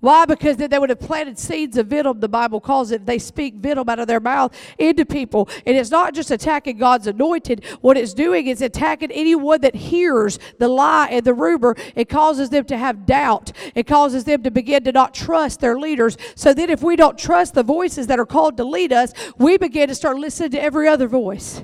Why? 0.00 0.24
Because 0.24 0.56
they 0.56 0.78
would 0.78 0.88
have 0.88 0.98
planted 0.98 1.38
seeds 1.38 1.76
of 1.76 1.88
venom, 1.88 2.20
the 2.20 2.28
Bible 2.28 2.58
calls 2.58 2.90
it. 2.90 3.04
They 3.04 3.18
speak 3.18 3.56
venom 3.56 3.88
out 3.88 3.98
of 3.98 4.06
their 4.06 4.20
mouth 4.20 4.56
into 4.78 5.04
people. 5.04 5.48
And 5.66 5.76
it's 5.76 5.90
not 5.90 6.14
just 6.14 6.30
attacking 6.30 6.78
God's 6.78 7.06
anointed. 7.06 7.64
What 7.82 7.98
it's 7.98 8.14
doing 8.14 8.46
is 8.46 8.62
attacking 8.62 9.10
anyone 9.10 9.60
that 9.60 9.74
hears 9.74 10.38
the 10.58 10.68
lie 10.68 11.08
and 11.10 11.24
the 11.24 11.34
rumor. 11.34 11.76
It 11.94 12.08
causes 12.08 12.48
them 12.48 12.64
to 12.66 12.78
have 12.78 13.04
doubt. 13.04 13.52
It 13.74 13.86
causes 13.86 14.24
them 14.24 14.42
to 14.42 14.50
begin 14.50 14.84
to 14.84 14.92
not 14.92 15.12
trust 15.12 15.60
their 15.60 15.78
leaders. 15.78 16.16
So 16.34 16.54
then, 16.54 16.70
if 16.70 16.82
we 16.82 16.96
don't 16.96 17.18
trust 17.18 17.52
the 17.52 17.62
voices 17.62 18.06
that 18.06 18.18
are 18.18 18.26
called 18.26 18.56
to 18.56 18.64
lead 18.64 18.94
us, 18.94 19.12
we 19.36 19.58
begin 19.58 19.88
to 19.88 19.94
start 19.94 20.16
listening 20.16 20.52
to 20.52 20.62
every 20.62 20.88
other 20.88 21.08
voice. 21.08 21.62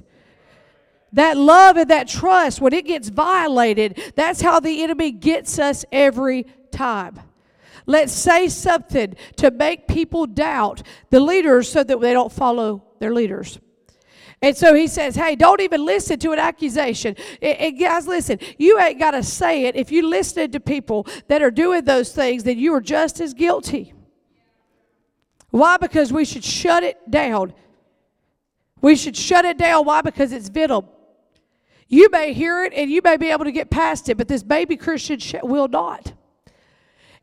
That 1.13 1.39
love 1.39 1.79
and 1.79 1.89
that 1.89 2.09
trust, 2.09 2.61
when 2.61 2.75
it 2.75 2.85
gets 2.85 3.09
violated, 3.09 3.99
that's 4.15 4.43
how 4.43 4.61
the 4.61 4.83
enemy 4.83 5.11
gets 5.13 5.59
us 5.59 5.87
every 5.91 6.47
time. 6.71 7.21
Let's 7.87 8.13
say 8.13 8.49
something 8.49 9.15
to 9.37 9.51
make 9.51 9.87
people 9.87 10.27
doubt 10.27 10.83
the 11.11 11.21
leaders 11.21 11.71
so 11.71 11.85
that 11.85 12.01
they 12.01 12.13
don't 12.13 12.33
follow 12.33 12.83
their 12.99 13.15
leaders. 13.15 13.61
And 14.43 14.57
so 14.57 14.75
he 14.75 14.87
says, 14.87 15.15
hey, 15.15 15.35
don't 15.35 15.63
even 15.63 15.85
listen 15.85 16.19
to 16.19 16.33
an 16.33 16.39
accusation. 16.39 17.17
And, 17.41 17.79
guys, 17.79 18.07
listen, 18.07 18.39
you 18.59 18.79
ain't 18.79 18.99
got 18.99 19.13
to 19.13 19.23
say 19.23 19.65
it. 19.65 19.77
If 19.77 19.91
you 19.91 20.07
listen 20.07 20.51
to 20.51 20.61
people 20.61 21.07
that 21.29 21.43
are 21.43 21.51
doing 21.51 21.85
those 21.85 22.13
things, 22.13 22.45
then 22.45 22.59
you 22.59 22.75
are 22.75 22.83
just 22.83 23.21
as 23.21 23.33
guilty. 23.33 23.95
Why? 25.51 25.79
Because 25.79 26.13
we 26.13 26.25
should 26.25 26.45
shut 26.45 26.83
it 26.83 27.11
down. 27.11 27.55
We 28.83 28.95
should 28.95 29.17
shut 29.17 29.45
it 29.47 29.57
down. 29.57 29.87
Why? 29.87 30.03
Because 30.03 30.33
it's 30.33 30.49
venom. 30.49 30.87
You 31.89 32.11
may 32.11 32.33
hear 32.33 32.65
it 32.65 32.75
and 32.75 32.91
you 32.91 33.01
may 33.03 33.17
be 33.17 33.31
able 33.31 33.45
to 33.45 33.53
get 33.53 33.71
past 33.71 34.09
it, 34.09 34.19
but 34.19 34.29
this 34.29 34.43
baby 34.43 34.77
Christian 34.77 35.21
will 35.45 35.69
not. 35.69 36.13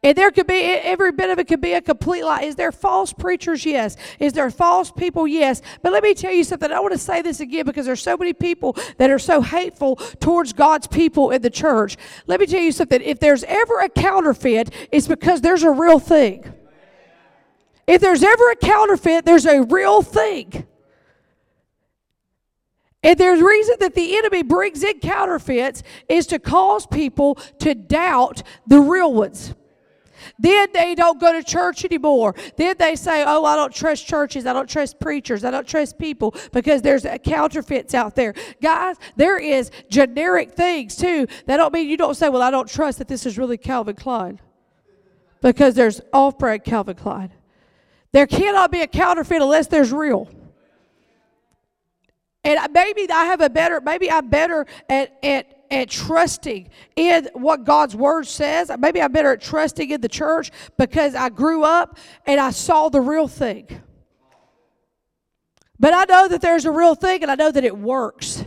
And 0.03 0.17
there 0.17 0.31
could 0.31 0.47
be, 0.47 0.55
every 0.55 1.13
bit 1.13 1.29
of 1.29 1.39
it 1.39 1.47
could 1.47 1.61
be 1.61 1.73
a 1.73 1.81
complete 1.81 2.23
lie. 2.23 2.41
Is 2.41 2.57
there 2.57 2.73
false 2.73 3.13
preachers? 3.13 3.65
Yes. 3.65 3.95
Is 4.19 4.33
there 4.33 4.51
false 4.51 4.91
people? 4.91 5.25
Yes. 5.25 5.61
But 5.81 5.93
let 5.93 6.03
me 6.03 6.13
tell 6.13 6.33
you 6.33 6.43
something. 6.43 6.69
I 6.69 6.81
want 6.81 6.91
to 6.91 6.99
say 6.99 7.21
this 7.21 7.39
again 7.39 7.65
because 7.65 7.85
there's 7.85 8.01
so 8.01 8.17
many 8.17 8.33
people 8.33 8.75
that 8.97 9.09
are 9.09 9.19
so 9.19 9.41
hateful 9.41 9.95
towards 10.19 10.51
God's 10.51 10.87
people 10.87 11.31
in 11.31 11.41
the 11.41 11.49
church. 11.49 11.95
Let 12.27 12.41
me 12.41 12.47
tell 12.47 12.59
you 12.59 12.73
something. 12.73 13.01
If 13.01 13.21
there's 13.21 13.45
ever 13.45 13.79
a 13.79 13.87
counterfeit, 13.87 14.73
it's 14.91 15.07
because 15.07 15.39
there's 15.39 15.63
a 15.63 15.71
real 15.71 15.99
thing. 15.99 16.53
If 17.87 18.01
there's 18.01 18.23
ever 18.23 18.51
a 18.51 18.55
counterfeit, 18.57 19.23
there's 19.23 19.45
a 19.45 19.61
real 19.63 20.01
thing. 20.01 20.67
And 23.03 23.17
there's 23.17 23.41
reason 23.41 23.75
that 23.79 23.95
the 23.95 24.17
enemy 24.17 24.43
brings 24.43 24.83
in 24.83 24.99
counterfeits 24.99 25.83
is 26.09 26.27
to 26.27 26.39
cause 26.39 26.87
people 26.87 27.35
to 27.59 27.73
doubt 27.73 28.43
the 28.67 28.79
real 28.79 29.13
ones. 29.13 29.53
Then 30.39 30.69
they 30.73 30.95
don't 30.95 31.19
go 31.19 31.33
to 31.33 31.43
church 31.43 31.85
anymore. 31.85 32.35
Then 32.57 32.75
they 32.77 32.95
say, 32.95 33.23
Oh, 33.25 33.45
I 33.45 33.55
don't 33.55 33.73
trust 33.73 34.07
churches. 34.07 34.45
I 34.45 34.53
don't 34.53 34.69
trust 34.69 34.99
preachers. 34.99 35.43
I 35.43 35.51
don't 35.51 35.67
trust 35.67 35.97
people 35.97 36.35
because 36.51 36.81
there's 36.81 37.05
counterfeits 37.23 37.93
out 37.93 38.15
there. 38.15 38.33
Guys, 38.61 38.97
there 39.15 39.37
is 39.37 39.71
generic 39.89 40.51
things 40.51 40.95
too. 40.95 41.27
That 41.45 41.57
don't 41.57 41.73
mean 41.73 41.87
you 41.87 41.97
don't 41.97 42.15
say, 42.15 42.29
Well, 42.29 42.41
I 42.41 42.51
don't 42.51 42.69
trust 42.69 42.99
that 42.99 43.07
this 43.07 43.25
is 43.25 43.37
really 43.37 43.57
Calvin 43.57 43.95
Klein. 43.95 44.39
Because 45.41 45.75
there's 45.75 46.01
off 46.13 46.37
brand 46.37 46.63
Calvin 46.63 46.95
Klein. 46.95 47.31
There 48.13 48.27
cannot 48.27 48.71
be 48.71 48.81
a 48.81 48.87
counterfeit 48.87 49.41
unless 49.41 49.67
there's 49.67 49.91
real. 49.91 50.29
And 52.43 52.59
maybe 52.73 53.09
I 53.09 53.25
have 53.25 53.41
a 53.41 53.49
better, 53.49 53.79
maybe 53.81 54.11
I'm 54.11 54.29
better 54.29 54.65
at, 54.89 55.17
at, 55.23 55.62
at 55.73 55.89
trusting 55.89 56.69
in 56.95 57.27
what 57.33 57.63
God's 57.63 57.95
word 57.95 58.27
says. 58.27 58.71
Maybe 58.77 59.01
I'm 59.01 59.11
better 59.11 59.33
at 59.33 59.41
trusting 59.41 59.89
in 59.89 60.01
the 60.01 60.07
church 60.07 60.51
because 60.77 61.15
I 61.15 61.29
grew 61.29 61.63
up 61.63 61.97
and 62.25 62.39
I 62.39 62.51
saw 62.51 62.89
the 62.89 63.01
real 63.01 63.27
thing. 63.27 63.81
But 65.79 65.93
I 65.93 66.05
know 66.05 66.27
that 66.27 66.41
there's 66.41 66.65
a 66.65 66.71
real 66.71 66.95
thing 66.95 67.23
and 67.23 67.31
I 67.31 67.35
know 67.35 67.51
that 67.51 67.63
it 67.63 67.77
works. 67.77 68.45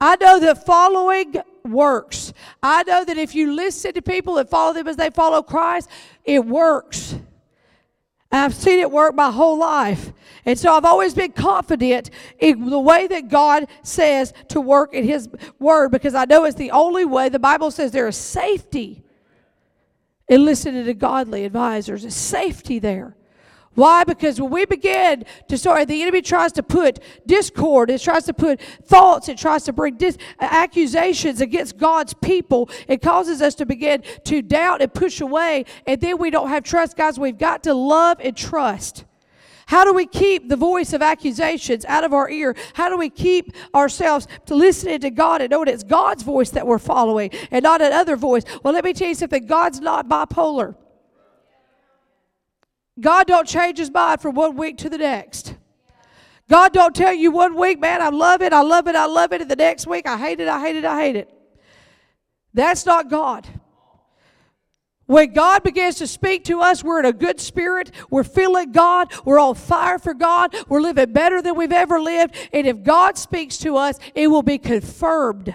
I 0.00 0.16
know 0.16 0.38
that 0.40 0.64
following 0.64 1.34
works. 1.64 2.32
I 2.62 2.84
know 2.84 3.04
that 3.04 3.18
if 3.18 3.34
you 3.34 3.54
listen 3.54 3.92
to 3.94 4.02
people 4.02 4.38
and 4.38 4.48
follow 4.48 4.72
them 4.72 4.86
as 4.86 4.96
they 4.96 5.10
follow 5.10 5.42
Christ, 5.42 5.90
it 6.24 6.44
works. 6.44 7.16
I've 8.32 8.54
seen 8.54 8.78
it 8.78 8.90
work 8.90 9.14
my 9.14 9.30
whole 9.30 9.58
life. 9.58 10.12
And 10.44 10.58
so 10.58 10.74
I've 10.74 10.84
always 10.84 11.14
been 11.14 11.32
confident 11.32 12.10
in 12.38 12.70
the 12.70 12.80
way 12.80 13.06
that 13.06 13.28
God 13.28 13.66
says 13.82 14.32
to 14.48 14.60
work 14.60 14.94
in 14.94 15.04
His 15.04 15.28
Word 15.58 15.90
because 15.90 16.14
I 16.14 16.24
know 16.24 16.44
it's 16.44 16.56
the 16.56 16.70
only 16.70 17.04
way. 17.04 17.28
The 17.28 17.38
Bible 17.38 17.70
says 17.70 17.92
there 17.92 18.08
is 18.08 18.16
safety 18.16 19.02
in 20.28 20.44
listening 20.44 20.86
to 20.86 20.94
godly 20.94 21.44
advisors, 21.44 22.02
there's 22.02 22.14
safety 22.14 22.78
there. 22.78 23.16
Why? 23.74 24.04
Because 24.04 24.40
when 24.40 24.50
we 24.50 24.66
begin 24.66 25.24
to 25.48 25.56
start, 25.56 25.88
the 25.88 26.02
enemy 26.02 26.20
tries 26.20 26.52
to 26.52 26.62
put 26.62 26.98
discord, 27.26 27.90
it 27.90 28.02
tries 28.02 28.24
to 28.24 28.34
put 28.34 28.60
thoughts, 28.60 29.28
it 29.28 29.38
tries 29.38 29.64
to 29.64 29.72
bring 29.72 29.96
dis- 29.96 30.18
accusations 30.40 31.40
against 31.40 31.78
God's 31.78 32.12
people. 32.12 32.68
It 32.86 33.00
causes 33.00 33.40
us 33.40 33.54
to 33.56 33.66
begin 33.66 34.02
to 34.24 34.42
doubt 34.42 34.82
and 34.82 34.92
push 34.92 35.20
away, 35.20 35.64
and 35.86 36.00
then 36.00 36.18
we 36.18 36.30
don't 36.30 36.48
have 36.48 36.64
trust. 36.64 36.96
Guys, 36.96 37.18
we've 37.18 37.38
got 37.38 37.62
to 37.62 37.72
love 37.72 38.18
and 38.20 38.36
trust. 38.36 39.04
How 39.66 39.84
do 39.84 39.94
we 39.94 40.04
keep 40.04 40.50
the 40.50 40.56
voice 40.56 40.92
of 40.92 41.00
accusations 41.00 41.86
out 41.86 42.04
of 42.04 42.12
our 42.12 42.28
ear? 42.28 42.54
How 42.74 42.90
do 42.90 42.98
we 42.98 43.08
keep 43.08 43.54
ourselves 43.74 44.26
to 44.46 44.54
listening 44.54 45.00
to 45.00 45.10
God 45.10 45.40
and 45.40 45.50
knowing 45.50 45.68
it's 45.68 45.82
God's 45.82 46.22
voice 46.22 46.50
that 46.50 46.66
we're 46.66 46.78
following 46.78 47.30
and 47.50 47.62
not 47.62 47.80
another 47.80 48.16
voice? 48.16 48.42
Well, 48.62 48.74
let 48.74 48.84
me 48.84 48.92
tell 48.92 49.08
you 49.08 49.14
something 49.14 49.46
God's 49.46 49.80
not 49.80 50.08
bipolar. 50.08 50.74
God 53.00 53.26
don't 53.26 53.48
change 53.48 53.78
his 53.78 53.90
mind 53.90 54.20
from 54.20 54.34
one 54.34 54.56
week 54.56 54.78
to 54.78 54.90
the 54.90 54.98
next. 54.98 55.54
God 56.48 56.72
don't 56.72 56.94
tell 56.94 57.14
you 57.14 57.30
one 57.30 57.56
week, 57.56 57.80
man, 57.80 58.02
I 58.02 58.10
love 58.10 58.42
it, 58.42 58.52
I 58.52 58.60
love 58.62 58.86
it, 58.86 58.94
I 58.94 59.06
love 59.06 59.32
it, 59.32 59.40
and 59.40 59.50
the 59.50 59.56
next 59.56 59.86
week, 59.86 60.06
I 60.06 60.18
hate 60.18 60.40
it, 60.40 60.48
I 60.48 60.60
hate 60.60 60.76
it, 60.76 60.84
I 60.84 61.00
hate 61.00 61.16
it. 61.16 61.32
That's 62.52 62.84
not 62.84 63.08
God. 63.08 63.48
When 65.06 65.32
God 65.32 65.62
begins 65.62 65.96
to 65.96 66.06
speak 66.06 66.44
to 66.44 66.60
us, 66.60 66.84
we're 66.84 67.00
in 67.00 67.06
a 67.06 67.12
good 67.12 67.40
spirit. 67.40 67.90
We're 68.08 68.24
feeling 68.24 68.72
God. 68.72 69.12
We're 69.24 69.40
on 69.40 69.54
fire 69.54 69.98
for 69.98 70.14
God. 70.14 70.54
We're 70.68 70.80
living 70.80 71.12
better 71.12 71.42
than 71.42 71.54
we've 71.54 71.72
ever 71.72 72.00
lived. 72.00 72.34
And 72.52 72.66
if 72.66 72.82
God 72.82 73.18
speaks 73.18 73.58
to 73.58 73.76
us, 73.76 73.98
it 74.14 74.28
will 74.28 74.42
be 74.42 74.58
confirmed. 74.58 75.54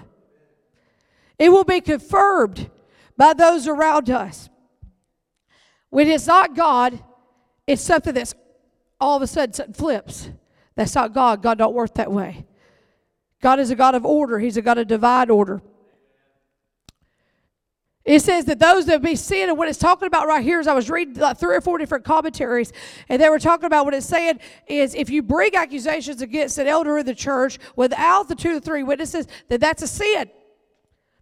It 1.40 1.50
will 1.50 1.64
be 1.64 1.82
confirmed 1.82 2.70
by 3.16 3.34
those 3.34 3.68
around 3.68 4.10
us. 4.10 4.50
When 5.90 6.08
it's 6.08 6.28
not 6.28 6.56
God, 6.56 7.02
it's 7.68 7.82
something 7.82 8.14
that's 8.14 8.34
all 9.00 9.18
of 9.18 9.22
a 9.22 9.28
sudden 9.28 9.54
something 9.54 9.74
flips. 9.74 10.32
That's 10.76 10.96
not 10.96 11.14
God. 11.14 11.44
God 11.44 11.58
don't 11.58 11.74
work 11.74 11.94
that 11.96 12.12
way. 12.12 12.46
God 13.42 13.60
is 13.60 13.70
a 13.70 13.76
God 13.76 13.94
of 13.94 14.06
order. 14.06 14.40
He's 14.40 14.58
a 14.58 14.62
God 14.62 14.78
of 14.78 14.88
divine 14.88 15.30
order. 15.30 15.62
It 18.08 18.22
says 18.22 18.46
that 18.46 18.58
those 18.58 18.86
that 18.86 19.02
be 19.02 19.18
sin, 19.18 19.50
and 19.50 19.58
what 19.58 19.68
it's 19.68 19.78
talking 19.78 20.08
about 20.08 20.28
right 20.28 20.42
here 20.42 20.62
is 20.62 20.68
I 20.68 20.74
was 20.74 20.90
reading 20.90 21.16
like 21.16 21.38
three 21.38 21.54
or 21.54 21.60
four 21.60 21.78
different 21.78 22.06
commentaries, 22.06 22.72
and 23.10 23.22
they 23.22 23.30
were 23.30 23.38
talking 23.38 23.66
about 23.66 23.84
what 23.84 23.94
it's 23.94 24.06
saying 24.06 24.40
is 24.66 24.96
if 24.96 25.10
you 25.10 25.22
bring 25.22 25.54
accusations 25.56 26.22
against 26.22 26.58
an 26.58 26.68
elder 26.68 26.98
in 26.98 27.06
the 27.06 27.14
church 27.14 27.60
without 27.76 28.30
the 28.30 28.36
two 28.36 28.56
or 28.56 28.60
three 28.62 28.82
witnesses, 28.82 29.28
that 29.50 29.60
that's 29.60 29.82
a 29.82 29.88
sin. 29.88 30.30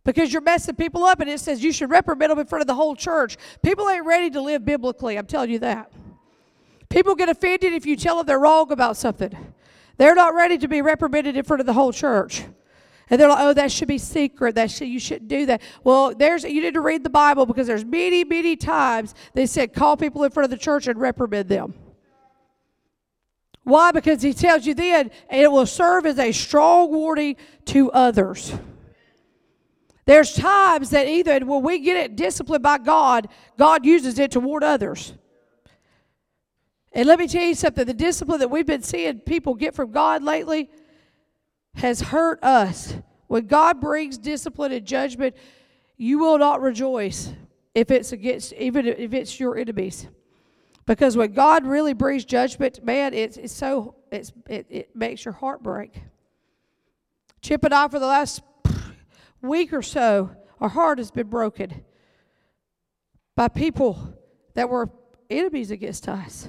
Because 0.04 0.32
you're 0.32 0.44
messing 0.44 0.76
people 0.76 1.04
up, 1.04 1.22
and 1.22 1.30
it 1.30 1.40
says 1.40 1.64
you 1.64 1.72
should 1.72 1.90
reprimand 1.90 2.32
them 2.32 2.38
in 2.38 2.46
front 2.46 2.62
of 2.62 2.68
the 2.68 2.76
whole 2.76 2.96
church. 2.96 3.36
People 3.64 3.90
ain't 3.90 4.06
ready 4.06 4.30
to 4.30 4.40
live 4.40 4.64
biblically, 4.64 5.18
I'm 5.18 5.26
telling 5.26 5.50
you 5.50 5.60
that. 5.60 5.92
People 6.90 7.16
get 7.16 7.30
offended 7.30 7.74
if 7.74 7.86
you 7.86 7.96
tell 7.96 8.18
them 8.18 8.26
they're 8.26 8.40
wrong 8.40 8.72
about 8.72 8.98
something. 8.98 9.36
They're 9.98 10.16
not 10.16 10.34
ready 10.34 10.58
to 10.58 10.68
be 10.68 10.82
reprimanded 10.82 11.38
in 11.38 11.44
front 11.44 11.60
of 11.62 11.66
the 11.66 11.74
whole 11.74 11.94
church. 11.94 12.44
And 13.10 13.22
they're 13.22 13.30
like, 13.30 13.40
oh, 13.40 13.54
that 13.54 13.72
should 13.72 13.88
be 13.88 13.98
secret. 13.98 14.56
That 14.56 14.72
should, 14.72 14.88
you 14.88 15.00
shouldn't 15.00 15.28
do 15.28 15.46
that. 15.46 15.62
Well, 15.84 16.16
there's 16.16 16.44
you 16.44 16.62
need 16.62 16.74
to 16.74 16.82
read 16.82 17.04
the 17.04 17.10
Bible 17.10 17.46
because 17.46 17.68
there's 17.68 17.86
many, 17.86 18.24
many 18.24 18.56
times 18.56 19.14
they 19.34 19.46
said 19.46 19.74
call 19.74 19.96
people 19.96 20.24
in 20.24 20.32
front 20.32 20.46
of 20.46 20.52
the 20.52 20.58
church 20.58 20.88
and 20.88 21.00
reprimand 21.00 21.48
them. 21.48 21.76
Why? 23.64 23.92
Because 23.92 24.22
he 24.22 24.34
tells 24.34 24.66
you 24.66 24.74
then 24.74 25.12
it 25.30 25.52
will 25.52 25.66
serve 25.66 26.06
as 26.06 26.20
a 26.20 26.32
strong 26.32 26.92
warning 26.92 27.36
to 27.66 27.92
others. 27.92 28.54
There's 30.06 30.34
times 30.34 30.92
that 30.92 31.08
either 31.08 31.40
when 31.46 31.64
we 31.64 31.80
get 31.80 31.98
it 31.98 32.16
disciplined 32.16 32.64
by 32.64 32.78
God, 32.78 33.28
God 33.58 33.86
uses 33.86 34.20
it 34.20 34.32
to 34.32 34.40
warn 34.40 34.64
others. 34.64 35.14
And 36.96 37.08
let 37.08 37.20
me 37.20 37.28
tell 37.28 37.44
you 37.44 37.56
something 37.56 37.86
the 37.86 37.94
discipline 37.94 38.40
that 38.40 38.50
we've 38.50 38.66
been 38.66 38.82
seeing 38.82 39.20
people 39.20 39.54
get 39.54 39.76
from 39.76 39.92
God 39.92 40.24
lately 40.24 40.70
has 41.76 42.00
hurt 42.00 42.42
us. 42.42 42.96
When 43.28 43.48
God 43.48 43.82
brings 43.82 44.18
discipline 44.18 44.72
and 44.72 44.86
judgment, 44.86 45.36
you 45.98 46.20
will 46.20 46.38
not 46.38 46.62
rejoice 46.62 47.34
if 47.74 47.92
it's 47.92 48.14
against, 48.14 48.54
even 48.54 48.88
if 48.88 49.14
it's 49.14 49.38
your 49.42 49.58
enemies. 49.58 50.08
Because 50.86 51.18
when 51.18 51.34
God 51.34 51.66
really 51.66 51.94
brings 51.94 52.24
judgment, 52.24 52.82
man, 52.82 53.14
it's, 53.14 53.36
it's 53.36 53.52
so, 53.52 53.96
it's, 54.10 54.32
it, 54.50 54.66
it 54.70 54.96
makes 54.96 55.26
your 55.26 55.34
heart 55.34 55.62
break. 55.62 56.02
Chip 57.42 57.66
and 57.66 57.74
I, 57.74 57.90
for 57.90 58.00
the 58.00 58.08
last 58.08 58.42
week 59.42 59.74
or 59.74 59.82
so, 59.82 60.32
our 60.62 60.70
heart 60.70 61.00
has 61.00 61.12
been 61.12 61.28
broken 61.28 61.84
by 63.36 63.50
people 63.50 64.14
that 64.54 64.70
were 64.70 64.90
enemies 65.30 65.72
against 65.72 66.08
us 66.08 66.48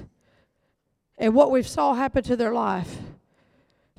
and 1.17 1.33
what 1.33 1.51
we 1.51 1.63
saw 1.63 1.93
happen 1.93 2.23
to 2.23 2.35
their 2.35 2.53
life. 2.53 2.97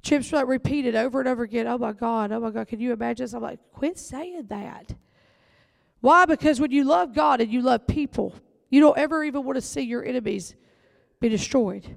Chip's 0.03 0.33
like 0.33 0.47
repeated 0.47 0.95
over 0.95 1.21
and 1.21 1.29
over 1.29 1.43
again, 1.43 1.67
oh 1.67 1.79
my 1.79 1.93
God, 1.93 2.31
oh 2.33 2.41
my 2.41 2.51
God, 2.51 2.69
can 2.69 2.81
you 2.81 2.93
imagine 2.93 3.25
this? 3.25 3.35
I'm 3.35 3.43
like, 3.43 3.59
quit 3.73 3.99
saying 3.99 4.47
that. 4.49 4.95
Why? 6.01 6.25
Because 6.25 6.61
when 6.61 6.71
you 6.71 6.85
love 6.85 7.15
God 7.15 7.41
and 7.41 7.53
you 7.53 7.61
love 7.61 7.87
people, 7.87 8.35
you 8.71 8.81
don't 8.81 8.97
ever 8.97 9.25
even 9.25 9.45
want 9.45 9.57
to 9.57 9.63
see 9.63 9.81
your 9.81 10.05
enemies 10.05 10.55
be 11.21 11.29
destroyed. 11.29 11.97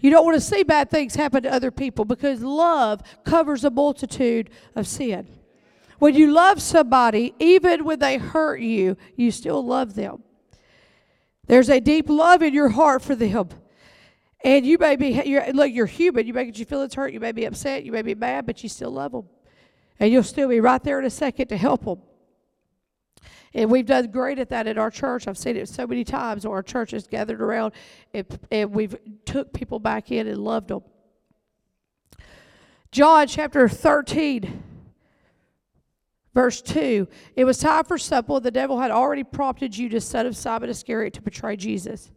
You 0.00 0.10
don't 0.10 0.24
want 0.24 0.36
to 0.36 0.40
see 0.40 0.62
bad 0.62 0.90
things 0.90 1.14
happen 1.14 1.42
to 1.42 1.52
other 1.52 1.70
people 1.70 2.04
because 2.04 2.42
love 2.42 3.02
covers 3.24 3.64
a 3.64 3.70
multitude 3.70 4.50
of 4.74 4.86
sin. 4.86 5.28
When 5.98 6.14
you 6.14 6.32
love 6.32 6.62
somebody, 6.62 7.34
even 7.38 7.84
when 7.84 7.98
they 7.98 8.16
hurt 8.16 8.60
you, 8.60 8.96
you 9.16 9.30
still 9.30 9.64
love 9.64 9.94
them. 9.94 10.22
There's 11.46 11.68
a 11.68 11.80
deep 11.80 12.08
love 12.08 12.42
in 12.42 12.54
your 12.54 12.70
heart 12.70 13.02
for 13.02 13.14
them. 13.14 13.48
And 14.42 14.64
you 14.64 14.78
may 14.78 14.96
be, 14.96 15.22
you're, 15.26 15.52
look, 15.52 15.70
you're 15.70 15.86
human. 15.86 16.26
You 16.26 16.32
may 16.32 16.46
get 16.46 16.58
your 16.58 16.66
feelings 16.66 16.94
hurt. 16.94 17.12
You 17.12 17.20
may 17.20 17.32
be 17.32 17.44
upset. 17.44 17.84
You 17.84 17.92
may 17.92 18.02
be 18.02 18.14
mad, 18.14 18.46
but 18.46 18.62
you 18.62 18.68
still 18.68 18.90
love 18.90 19.12
them. 19.12 19.28
And 19.98 20.10
you'll 20.10 20.22
still 20.22 20.48
be 20.48 20.60
right 20.60 20.82
there 20.82 20.98
in 20.98 21.04
a 21.04 21.10
second 21.10 21.48
to 21.48 21.56
help 21.56 21.84
them. 21.84 22.00
And 23.52 23.70
we've 23.70 23.84
done 23.84 24.10
great 24.10 24.38
at 24.38 24.48
that 24.50 24.66
at 24.66 24.78
our 24.78 24.90
church. 24.90 25.26
I've 25.26 25.36
seen 25.36 25.56
it 25.56 25.68
so 25.68 25.86
many 25.86 26.04
times 26.04 26.46
where 26.46 26.56
our 26.56 26.62
church 26.62 26.92
has 26.92 27.06
gathered 27.06 27.42
around 27.42 27.72
and, 28.14 28.38
and 28.50 28.72
we've 28.72 28.96
took 29.24 29.52
people 29.52 29.78
back 29.78 30.12
in 30.12 30.26
and 30.26 30.38
loved 30.38 30.68
them. 30.68 30.82
John 32.92 33.26
chapter 33.26 33.68
13, 33.68 34.62
verse 36.32 36.62
2. 36.62 37.08
It 37.36 37.44
was 37.44 37.58
time 37.58 37.84
for 37.84 37.98
supper. 37.98 38.40
The 38.40 38.50
devil 38.50 38.80
had 38.80 38.90
already 38.90 39.24
prompted 39.24 39.72
Judas, 39.72 40.04
son 40.04 40.26
of 40.26 40.36
Simon 40.36 40.70
Iscariot, 40.70 41.14
to 41.14 41.22
betray 41.22 41.56
Jesus. 41.56 42.10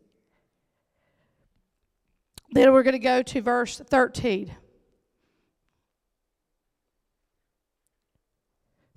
Then 2.54 2.72
we're 2.72 2.84
going 2.84 2.93
to 2.93 2.99
go 2.99 3.24
to 3.24 3.41
verse 3.41 3.80
13. 3.80 4.56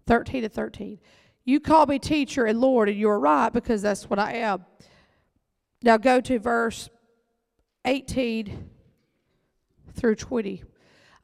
13 0.07 0.43
to 0.43 0.49
13. 0.49 1.01
You 1.45 1.61
call 1.61 1.87
me 1.87 1.99
teacher 1.99 2.45
and 2.45 2.61
Lord, 2.61 2.89
and 2.91 2.99
you're 2.99 3.19
right 3.19 3.51
because 3.51 3.81
that's 3.81 4.11
what 4.11 4.19
I 4.19 4.35
am. 4.35 4.67
Now 5.83 5.97
go 5.97 6.21
to 6.21 6.39
verse 6.39 6.91
18 7.87 8.69
through 9.95 10.17
20. 10.17 10.63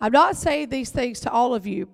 I'm 0.00 0.12
not 0.12 0.36
saying 0.36 0.70
these 0.70 0.90
things 0.90 1.20
to 1.20 1.30
all 1.30 1.54
of 1.54 1.66
you. 1.66 1.88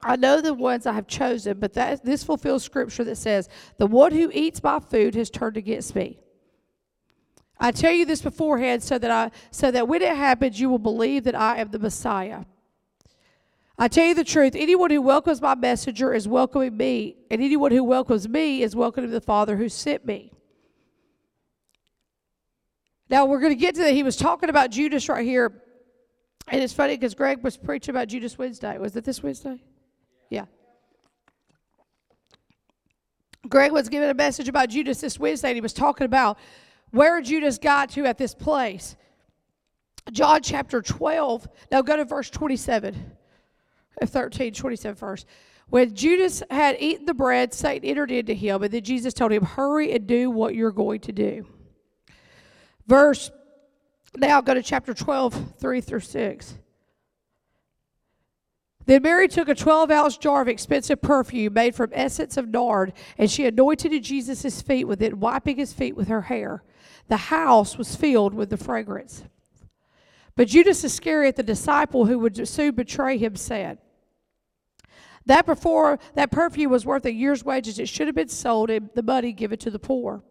I 0.00 0.16
know 0.16 0.40
the 0.40 0.54
ones 0.54 0.86
I 0.86 0.92
have 0.92 1.06
chosen, 1.06 1.58
but 1.58 1.74
that 1.74 2.04
this 2.04 2.24
fulfills 2.24 2.64
scripture 2.64 3.04
that 3.04 3.16
says, 3.16 3.48
The 3.78 3.86
one 3.86 4.12
who 4.12 4.30
eats 4.32 4.62
my 4.62 4.80
food 4.80 5.14
has 5.14 5.28
turned 5.28 5.56
against 5.56 5.94
me. 5.94 6.18
I 7.58 7.70
tell 7.70 7.92
you 7.92 8.04
this 8.04 8.20
beforehand 8.22 8.82
so 8.82 8.98
that 8.98 9.10
I 9.10 9.30
so 9.50 9.70
that 9.70 9.88
when 9.88 10.02
it 10.02 10.16
happens 10.16 10.60
you 10.60 10.68
will 10.68 10.78
believe 10.78 11.24
that 11.24 11.34
I 11.34 11.58
am 11.58 11.70
the 11.70 11.78
Messiah. 11.78 12.44
I 13.76 13.88
tell 13.88 14.06
you 14.06 14.14
the 14.14 14.24
truth, 14.24 14.54
anyone 14.54 14.90
who 14.90 15.02
welcomes 15.02 15.40
my 15.40 15.56
messenger 15.56 16.14
is 16.14 16.28
welcoming 16.28 16.76
me, 16.76 17.16
and 17.28 17.42
anyone 17.42 17.72
who 17.72 17.82
welcomes 17.82 18.28
me 18.28 18.62
is 18.62 18.76
welcoming 18.76 19.10
the 19.10 19.20
Father 19.20 19.56
who 19.56 19.68
sent 19.68 20.06
me. 20.06 20.30
Now 23.10 23.26
we're 23.26 23.40
going 23.40 23.52
to 23.52 23.58
get 23.58 23.74
to 23.74 23.82
that. 23.82 23.92
He 23.92 24.02
was 24.02 24.16
talking 24.16 24.48
about 24.48 24.70
Judas 24.70 25.08
right 25.08 25.24
here. 25.24 25.60
And 26.48 26.62
it's 26.62 26.72
funny 26.72 26.96
because 26.96 27.14
Greg 27.14 27.42
was 27.42 27.56
preaching 27.56 27.94
about 27.94 28.08
Judas 28.08 28.36
Wednesday. 28.36 28.78
Was 28.78 28.94
it 28.96 29.04
this 29.04 29.22
Wednesday? 29.22 29.62
Yeah. 30.30 30.44
Greg 33.48 33.72
was 33.72 33.88
giving 33.88 34.10
a 34.10 34.14
message 34.14 34.48
about 34.48 34.68
Judas 34.68 35.00
this 35.00 35.18
Wednesday, 35.18 35.48
and 35.48 35.56
he 35.56 35.60
was 35.60 35.72
talking 35.72 36.04
about 36.04 36.38
where 36.94 37.20
Judas 37.20 37.58
got 37.58 37.90
to 37.90 38.06
at 38.06 38.18
this 38.18 38.34
place. 38.34 38.94
John 40.12 40.42
chapter 40.42 40.80
12. 40.80 41.48
Now 41.72 41.82
go 41.82 41.96
to 41.96 42.04
verse 42.04 42.30
27 42.30 43.12
uh, 44.00 44.06
13, 44.06 44.54
27 44.54 44.96
first. 44.96 45.26
When 45.68 45.94
Judas 45.94 46.42
had 46.50 46.76
eaten 46.78 47.06
the 47.06 47.14
bread, 47.14 47.52
Satan 47.52 47.88
entered 47.88 48.10
into 48.10 48.34
him, 48.34 48.62
and 48.62 48.72
then 48.72 48.84
Jesus 48.84 49.12
told 49.12 49.32
him, 49.32 49.44
Hurry 49.44 49.92
and 49.92 50.06
do 50.06 50.30
what 50.30 50.54
you're 50.54 50.72
going 50.72 51.00
to 51.00 51.12
do. 51.12 51.46
Verse, 52.86 53.30
now 54.16 54.40
go 54.40 54.54
to 54.54 54.62
chapter 54.62 54.94
12, 54.94 55.56
3 55.58 55.80
through 55.80 56.00
6. 56.00 56.58
Then 58.86 59.02
Mary 59.02 59.26
took 59.26 59.48
a 59.48 59.54
12 59.54 59.90
ounce 59.90 60.18
jar 60.18 60.42
of 60.42 60.48
expensive 60.48 61.00
perfume 61.00 61.54
made 61.54 61.74
from 61.74 61.90
essence 61.92 62.36
of 62.36 62.48
nard, 62.48 62.92
and 63.16 63.30
she 63.30 63.46
anointed 63.46 64.00
Jesus' 64.04 64.60
feet 64.60 64.84
with 64.84 65.02
it, 65.02 65.16
wiping 65.16 65.56
his 65.56 65.72
feet 65.72 65.96
with 65.96 66.08
her 66.08 66.22
hair. 66.22 66.62
The 67.08 67.16
house 67.16 67.76
was 67.76 67.96
filled 67.96 68.34
with 68.34 68.50
the 68.50 68.56
fragrance. 68.56 69.24
But 70.36 70.48
Judas 70.48 70.82
Iscariot, 70.82 71.36
the 71.36 71.42
disciple 71.42 72.06
who 72.06 72.18
would 72.18 72.48
soon 72.48 72.74
betray 72.74 73.18
him, 73.18 73.36
said, 73.36 73.78
that 75.26 75.46
before 75.46 75.98
that 76.14 76.30
perfume 76.30 76.70
was 76.70 76.84
worth 76.84 77.04
a 77.06 77.12
year's 77.12 77.44
wages, 77.44 77.78
it 77.78 77.88
should 77.88 78.08
have 78.08 78.16
been 78.16 78.28
sold 78.28 78.70
and 78.70 78.90
the 78.94 79.02
money 79.02 79.32
given 79.32 79.58
to 79.58 79.70
the 79.70 79.78
poor. 79.78 80.22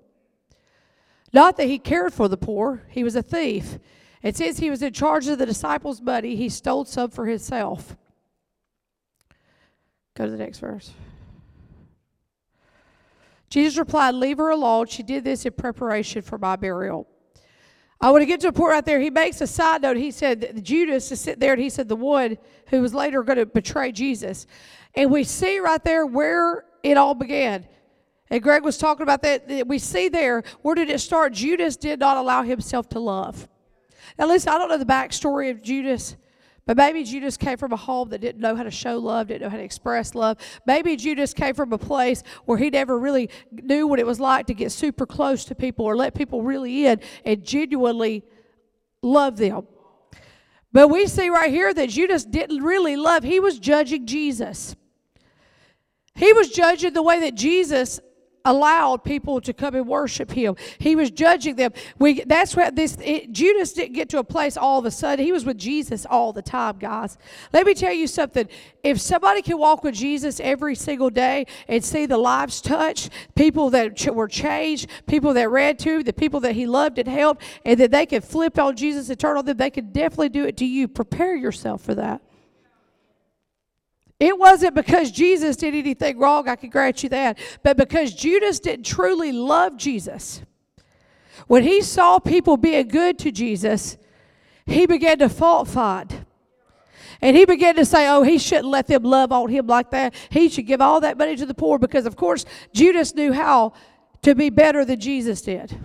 Not 1.31 1.57
that 1.57 1.67
he 1.67 1.79
cared 1.79 2.13
for 2.13 2.27
the 2.27 2.37
poor, 2.37 2.83
he 2.89 3.03
was 3.03 3.15
a 3.15 3.23
thief. 3.23 3.79
And 4.21 4.35
since 4.35 4.59
he 4.59 4.69
was 4.69 4.81
in 4.81 4.93
charge 4.93 5.27
of 5.27 5.39
the 5.39 5.45
disciples' 5.45 6.01
money, 6.01 6.35
he 6.35 6.47
stole 6.47 6.85
some 6.85 7.09
for 7.09 7.25
himself. 7.25 7.97
Go 10.15 10.25
to 10.25 10.31
the 10.31 10.37
next 10.37 10.59
verse. 10.59 10.91
Jesus 13.53 13.77
replied, 13.77 14.15
Leave 14.15 14.39
her 14.39 14.49
alone. 14.49 14.87
She 14.87 15.03
did 15.03 15.23
this 15.23 15.45
in 15.45 15.53
preparation 15.53 16.23
for 16.23 16.39
my 16.39 16.55
burial. 16.55 17.07
I 18.01 18.09
want 18.09 18.23
to 18.23 18.25
get 18.25 18.39
to 18.39 18.47
a 18.47 18.51
point 18.51 18.71
right 18.71 18.83
there. 18.83 18.99
He 18.99 19.11
makes 19.11 19.41
a 19.41 19.45
side 19.45 19.83
note. 19.83 19.95
He 19.95 20.09
said, 20.09 20.61
Judas 20.63 21.11
is 21.11 21.21
sitting 21.21 21.39
there, 21.39 21.53
and 21.53 21.61
he 21.61 21.69
said, 21.69 21.87
the 21.87 21.95
one 21.95 22.39
who 22.69 22.81
was 22.81 22.95
later 22.95 23.21
going 23.21 23.37
to 23.37 23.45
betray 23.45 23.91
Jesus. 23.91 24.47
And 24.95 25.11
we 25.11 25.23
see 25.23 25.59
right 25.59 25.83
there 25.83 26.03
where 26.03 26.65
it 26.81 26.97
all 26.97 27.13
began. 27.13 27.67
And 28.31 28.41
Greg 28.41 28.63
was 28.63 28.79
talking 28.79 29.03
about 29.03 29.21
that. 29.21 29.67
We 29.67 29.77
see 29.77 30.09
there, 30.09 30.41
where 30.63 30.73
did 30.73 30.89
it 30.89 30.99
start? 30.99 31.33
Judas 31.33 31.77
did 31.77 31.99
not 31.99 32.17
allow 32.17 32.41
himself 32.41 32.89
to 32.89 32.99
love. 32.99 33.47
Now, 34.17 34.25
listen, 34.25 34.51
I 34.51 34.57
don't 34.57 34.69
know 34.69 34.79
the 34.79 34.85
backstory 34.85 35.51
of 35.51 35.61
Judas, 35.61 36.15
but 36.65 36.77
maybe 36.77 37.03
Judas 37.03 37.35
came 37.35 37.57
from 37.57 37.73
a 37.73 37.77
home 37.77 38.09
that 38.09 38.21
didn't 38.21 38.41
know 38.41 38.55
how 38.55 38.63
to 38.63 38.71
show 38.71 38.97
love, 38.97 39.27
didn't 39.27 39.41
know 39.41 39.49
how 39.49 39.57
to 39.57 39.63
express 39.63 40.15
love. 40.15 40.37
Maybe 40.65 40.95
Judas 40.95 41.33
came 41.33 41.55
from 41.55 41.73
a 41.73 41.77
place 41.77 42.23
where 42.45 42.57
he 42.57 42.69
never 42.69 42.97
really 42.97 43.29
knew 43.51 43.85
what 43.87 43.99
it 43.99 44.05
was 44.05 44.19
like 44.19 44.47
to 44.47 44.53
get 44.53 44.71
super 44.71 45.05
close 45.05 45.43
to 45.45 45.55
people 45.55 45.85
or 45.85 45.97
let 45.97 46.15
people 46.15 46.41
really 46.41 46.85
in 46.85 47.01
and 47.25 47.43
genuinely 47.43 48.23
love 49.01 49.37
them. 49.37 49.67
But 50.71 50.87
we 50.87 51.05
see 51.07 51.29
right 51.29 51.51
here 51.51 51.73
that 51.73 51.89
Judas 51.89 52.23
didn't 52.25 52.63
really 52.63 52.95
love, 52.95 53.23
he 53.23 53.39
was 53.39 53.59
judging 53.59 54.05
Jesus. 54.05 54.75
He 56.15 56.31
was 56.33 56.49
judging 56.49 56.93
the 56.93 57.03
way 57.03 57.19
that 57.21 57.35
Jesus 57.35 57.99
allowed 58.45 59.03
people 59.03 59.39
to 59.41 59.53
come 59.53 59.75
and 59.75 59.87
worship 59.87 60.31
him. 60.31 60.55
He 60.77 60.95
was 60.95 61.11
judging 61.11 61.55
them. 61.55 61.71
We 61.97 62.23
that's 62.23 62.55
what 62.55 62.75
this 62.75 62.97
it, 63.01 63.31
Judas 63.31 63.73
didn't 63.73 63.93
get 63.93 64.09
to 64.09 64.19
a 64.19 64.23
place 64.23 64.57
all 64.57 64.79
of 64.79 64.85
a 64.85 64.91
sudden. 64.91 65.23
He 65.23 65.31
was 65.31 65.45
with 65.45 65.57
Jesus 65.57 66.05
all 66.05 66.33
the 66.33 66.41
time, 66.41 66.77
guys. 66.77 67.17
Let 67.53 67.65
me 67.65 67.73
tell 67.73 67.93
you 67.93 68.07
something. 68.07 68.47
If 68.83 68.99
somebody 68.99 69.41
can 69.41 69.57
walk 69.57 69.83
with 69.83 69.95
Jesus 69.95 70.41
every 70.41 70.75
single 70.75 71.09
day 71.09 71.45
and 71.69 71.83
see 71.83 72.05
the 72.05 72.17
lives 72.17 72.59
touched, 72.59 73.11
people 73.35 73.69
that 73.69 73.95
ch- 73.95 74.07
were 74.07 74.27
changed, 74.27 74.89
people 75.07 75.33
that 75.33 75.49
ran 75.49 75.77
to, 75.77 76.03
the 76.03 76.11
people 76.11 76.41
that 76.41 76.53
he 76.53 76.65
loved 76.65 76.99
and 76.99 77.07
helped, 77.07 77.43
and 77.63 77.79
that 77.79 77.91
they 77.91 78.05
could 78.05 78.25
flip 78.25 78.59
on 78.59 78.75
Jesus 78.75 79.09
and 79.09 79.17
turn 79.17 79.37
on 79.37 79.45
them, 79.45 79.55
they 79.55 79.69
could 79.69 79.93
definitely 79.93 80.29
do 80.29 80.45
it 80.45 80.57
to 80.57 80.65
you. 80.65 80.89
Prepare 80.89 81.35
yourself 81.35 81.81
for 81.81 81.95
that. 81.95 82.21
It 84.23 84.39
wasn't 84.39 84.73
because 84.73 85.11
Jesus 85.11 85.57
did 85.57 85.75
anything 85.75 86.17
wrong, 86.17 86.47
I 86.47 86.55
can 86.55 86.69
grant 86.69 87.03
you 87.03 87.09
that, 87.09 87.37
but 87.61 87.75
because 87.75 88.13
Judas 88.13 88.57
didn't 88.61 88.85
truly 88.85 89.33
love 89.33 89.75
Jesus. 89.75 90.41
When 91.47 91.63
he 91.63 91.81
saw 91.81 92.19
people 92.19 92.55
being 92.55 92.87
good 92.87 93.19
to 93.19 93.31
Jesus, 93.33 93.97
he 94.65 94.85
began 94.85 95.19
to 95.19 95.27
fault 95.27 95.67
find. 95.67 96.25
And 97.21 97.35
he 97.35 97.43
began 97.43 97.75
to 97.75 97.83
say, 97.83 98.07
oh, 98.07 98.23
he 98.23 98.37
shouldn't 98.37 98.67
let 98.67 98.87
them 98.87 99.03
love 99.03 99.33
on 99.33 99.49
him 99.49 99.67
like 99.67 99.91
that. 99.91 100.13
He 100.29 100.47
should 100.47 100.67
give 100.67 100.79
all 100.79 101.01
that 101.01 101.17
money 101.17 101.35
to 101.35 101.45
the 101.45 101.53
poor 101.53 101.77
because, 101.77 102.05
of 102.05 102.15
course, 102.15 102.45
Judas 102.71 103.13
knew 103.13 103.33
how 103.33 103.73
to 104.21 104.35
be 104.35 104.49
better 104.49 104.85
than 104.85 105.01
Jesus 105.01 105.41
did. 105.41 105.77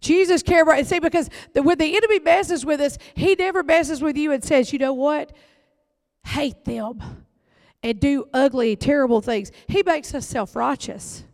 Jesus 0.00 0.42
cared 0.42 0.68
about, 0.68 0.84
see, 0.84 0.98
because 0.98 1.30
when 1.54 1.78
the 1.78 1.96
enemy 1.96 2.18
messes 2.18 2.66
with 2.66 2.82
us, 2.82 2.98
he 3.14 3.34
never 3.34 3.62
messes 3.62 4.02
with 4.02 4.18
you 4.18 4.30
and 4.30 4.44
says, 4.44 4.74
you 4.74 4.78
know 4.78 4.92
what? 4.92 5.34
Hate 6.24 6.64
them 6.64 7.24
and 7.82 8.00
do 8.00 8.28
ugly, 8.32 8.76
terrible 8.76 9.20
things. 9.20 9.52
He 9.68 9.82
makes 9.82 10.14
us 10.14 10.26
self 10.26 10.56
righteous. 10.56 11.24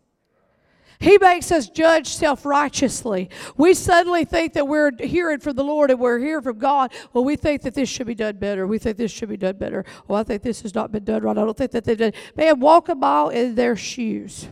He 0.99 1.17
makes 1.17 1.51
us 1.51 1.67
judge 1.67 2.07
self 2.07 2.45
righteously. 2.45 3.29
We 3.57 3.73
suddenly 3.73 4.23
think 4.23 4.53
that 4.53 4.67
we're 4.67 4.91
hearing 4.99 5.39
from 5.39 5.55
the 5.55 5.63
Lord 5.63 5.89
and 5.89 5.99
we're 5.99 6.19
hearing 6.19 6.43
from 6.43 6.59
God. 6.59 6.93
Well, 7.11 7.23
we 7.23 7.35
think 7.35 7.63
that 7.63 7.73
this 7.73 7.89
should 7.89 8.05
be 8.05 8.13
done 8.13 8.37
better. 8.37 8.67
We 8.67 8.77
think 8.77 8.97
this 8.97 9.11
should 9.11 9.29
be 9.29 9.37
done 9.37 9.57
better. 9.57 9.83
Well, 10.07 10.19
I 10.19 10.23
think 10.23 10.43
this 10.43 10.61
has 10.61 10.75
not 10.75 10.91
been 10.91 11.03
done 11.03 11.23
right. 11.23 11.35
I 11.35 11.41
don't 11.41 11.57
think 11.57 11.71
that 11.71 11.85
they've 11.85 11.97
done. 11.97 12.13
Man, 12.35 12.59
walk 12.59 12.89
a 12.89 12.95
mile 12.95 13.29
in 13.29 13.55
their 13.55 13.75
shoes. 13.75 14.47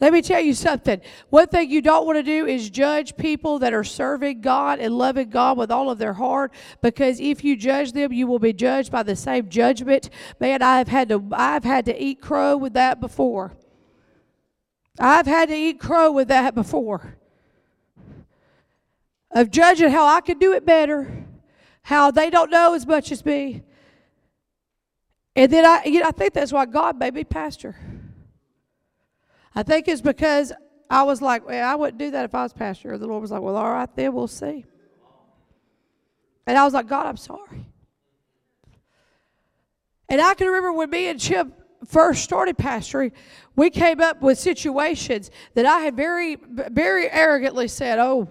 Let 0.00 0.12
me 0.12 0.22
tell 0.22 0.40
you 0.40 0.54
something. 0.54 1.00
One 1.28 1.48
thing 1.48 1.70
you 1.70 1.82
don't 1.82 2.06
want 2.06 2.18
to 2.18 2.22
do 2.22 2.46
is 2.46 2.70
judge 2.70 3.16
people 3.16 3.58
that 3.58 3.74
are 3.74 3.82
serving 3.82 4.42
God 4.42 4.78
and 4.78 4.96
loving 4.96 5.28
God 5.28 5.58
with 5.58 5.72
all 5.72 5.90
of 5.90 5.98
their 5.98 6.12
heart 6.12 6.52
because 6.80 7.18
if 7.18 7.42
you 7.42 7.56
judge 7.56 7.92
them, 7.92 8.12
you 8.12 8.28
will 8.28 8.38
be 8.38 8.52
judged 8.52 8.92
by 8.92 9.02
the 9.02 9.16
same 9.16 9.48
judgment. 9.48 10.10
Man, 10.38 10.62
I've 10.62 10.86
had 10.86 11.08
to 11.08 11.24
I've 11.32 11.64
had 11.64 11.84
to 11.86 12.02
eat 12.02 12.20
crow 12.20 12.56
with 12.56 12.74
that 12.74 13.00
before. 13.00 13.56
I've 15.00 15.26
had 15.26 15.48
to 15.48 15.56
eat 15.56 15.80
crow 15.80 16.12
with 16.12 16.28
that 16.28 16.54
before. 16.54 17.16
Of 19.32 19.50
judging 19.50 19.90
how 19.90 20.06
I 20.06 20.20
could 20.20 20.38
do 20.38 20.52
it 20.52 20.64
better, 20.64 21.26
how 21.82 22.12
they 22.12 22.30
don't 22.30 22.50
know 22.50 22.74
as 22.74 22.86
much 22.86 23.10
as 23.10 23.24
me. 23.24 23.62
And 25.34 25.52
then 25.52 25.66
I 25.66 25.84
you 25.86 26.00
know, 26.00 26.06
I 26.06 26.12
think 26.12 26.34
that's 26.34 26.52
why 26.52 26.66
God 26.66 27.00
made 27.00 27.14
me 27.14 27.24
pastor. 27.24 27.74
I 29.58 29.64
think 29.64 29.88
it's 29.88 30.00
because 30.00 30.52
I 30.88 31.02
was 31.02 31.20
like, 31.20 31.44
well, 31.44 31.68
I 31.68 31.74
wouldn't 31.74 31.98
do 31.98 32.12
that 32.12 32.24
if 32.24 32.32
I 32.32 32.44
was 32.44 32.52
pastor. 32.52 32.96
The 32.96 33.08
Lord 33.08 33.22
was 33.22 33.32
like, 33.32 33.40
well, 33.40 33.56
all 33.56 33.72
right, 33.72 33.88
then 33.96 34.14
we'll 34.14 34.28
see. 34.28 34.64
And 36.46 36.56
I 36.56 36.62
was 36.62 36.74
like, 36.74 36.86
God, 36.86 37.06
I'm 37.06 37.16
sorry. 37.16 37.66
And 40.08 40.20
I 40.20 40.34
can 40.34 40.46
remember 40.46 40.72
when 40.74 40.90
me 40.90 41.08
and 41.08 41.18
Chip 41.18 41.48
first 41.88 42.22
started 42.22 42.56
pastoring, 42.56 43.10
we 43.56 43.68
came 43.68 44.00
up 44.00 44.22
with 44.22 44.38
situations 44.38 45.28
that 45.54 45.66
I 45.66 45.80
had 45.80 45.96
very, 45.96 46.36
very 46.36 47.10
arrogantly 47.10 47.66
said, 47.66 47.98
oh, 47.98 48.28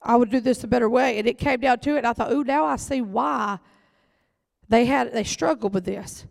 I 0.00 0.16
would 0.16 0.30
do 0.30 0.40
this 0.40 0.64
a 0.64 0.66
better 0.66 0.88
way. 0.88 1.18
And 1.18 1.28
it 1.28 1.36
came 1.36 1.60
down 1.60 1.80
to 1.80 1.96
it. 1.96 1.98
And 1.98 2.06
I 2.06 2.14
thought, 2.14 2.32
oh, 2.32 2.40
now 2.40 2.64
I 2.64 2.76
see 2.76 3.02
why 3.02 3.58
they 4.70 4.86
had 4.86 5.12
they 5.12 5.24
struggled 5.24 5.74
with 5.74 5.84
this. 5.84 6.24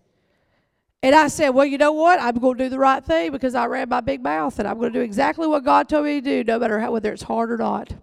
And 1.06 1.14
I 1.14 1.28
said, 1.28 1.50
Well, 1.50 1.68
you 1.68 1.78
know 1.78 1.92
what? 1.92 2.20
I'm 2.20 2.34
going 2.40 2.58
to 2.58 2.64
do 2.64 2.70
the 2.72 2.80
right 2.80 3.06
thing 3.06 3.32
because 3.32 3.54
I 3.54 3.68
ran 3.68 3.90
my 3.90 4.02
big 4.02 4.24
mouth 4.24 4.58
and 4.58 4.68
I'm 4.68 4.80
going 4.80 4.92
to 4.92 5.00
do 5.00 5.04
exactly 5.04 5.46
what 5.46 5.64
God 5.64 5.88
told 5.88 6.06
me 6.06 6.20
to 6.20 6.22
do, 6.22 6.44
no 6.44 6.58
matter 6.58 6.80
how, 6.80 6.94
whether 6.94 7.14
it's 7.14 7.22
hard 7.22 7.52
or 7.52 7.58
not. 7.58 7.94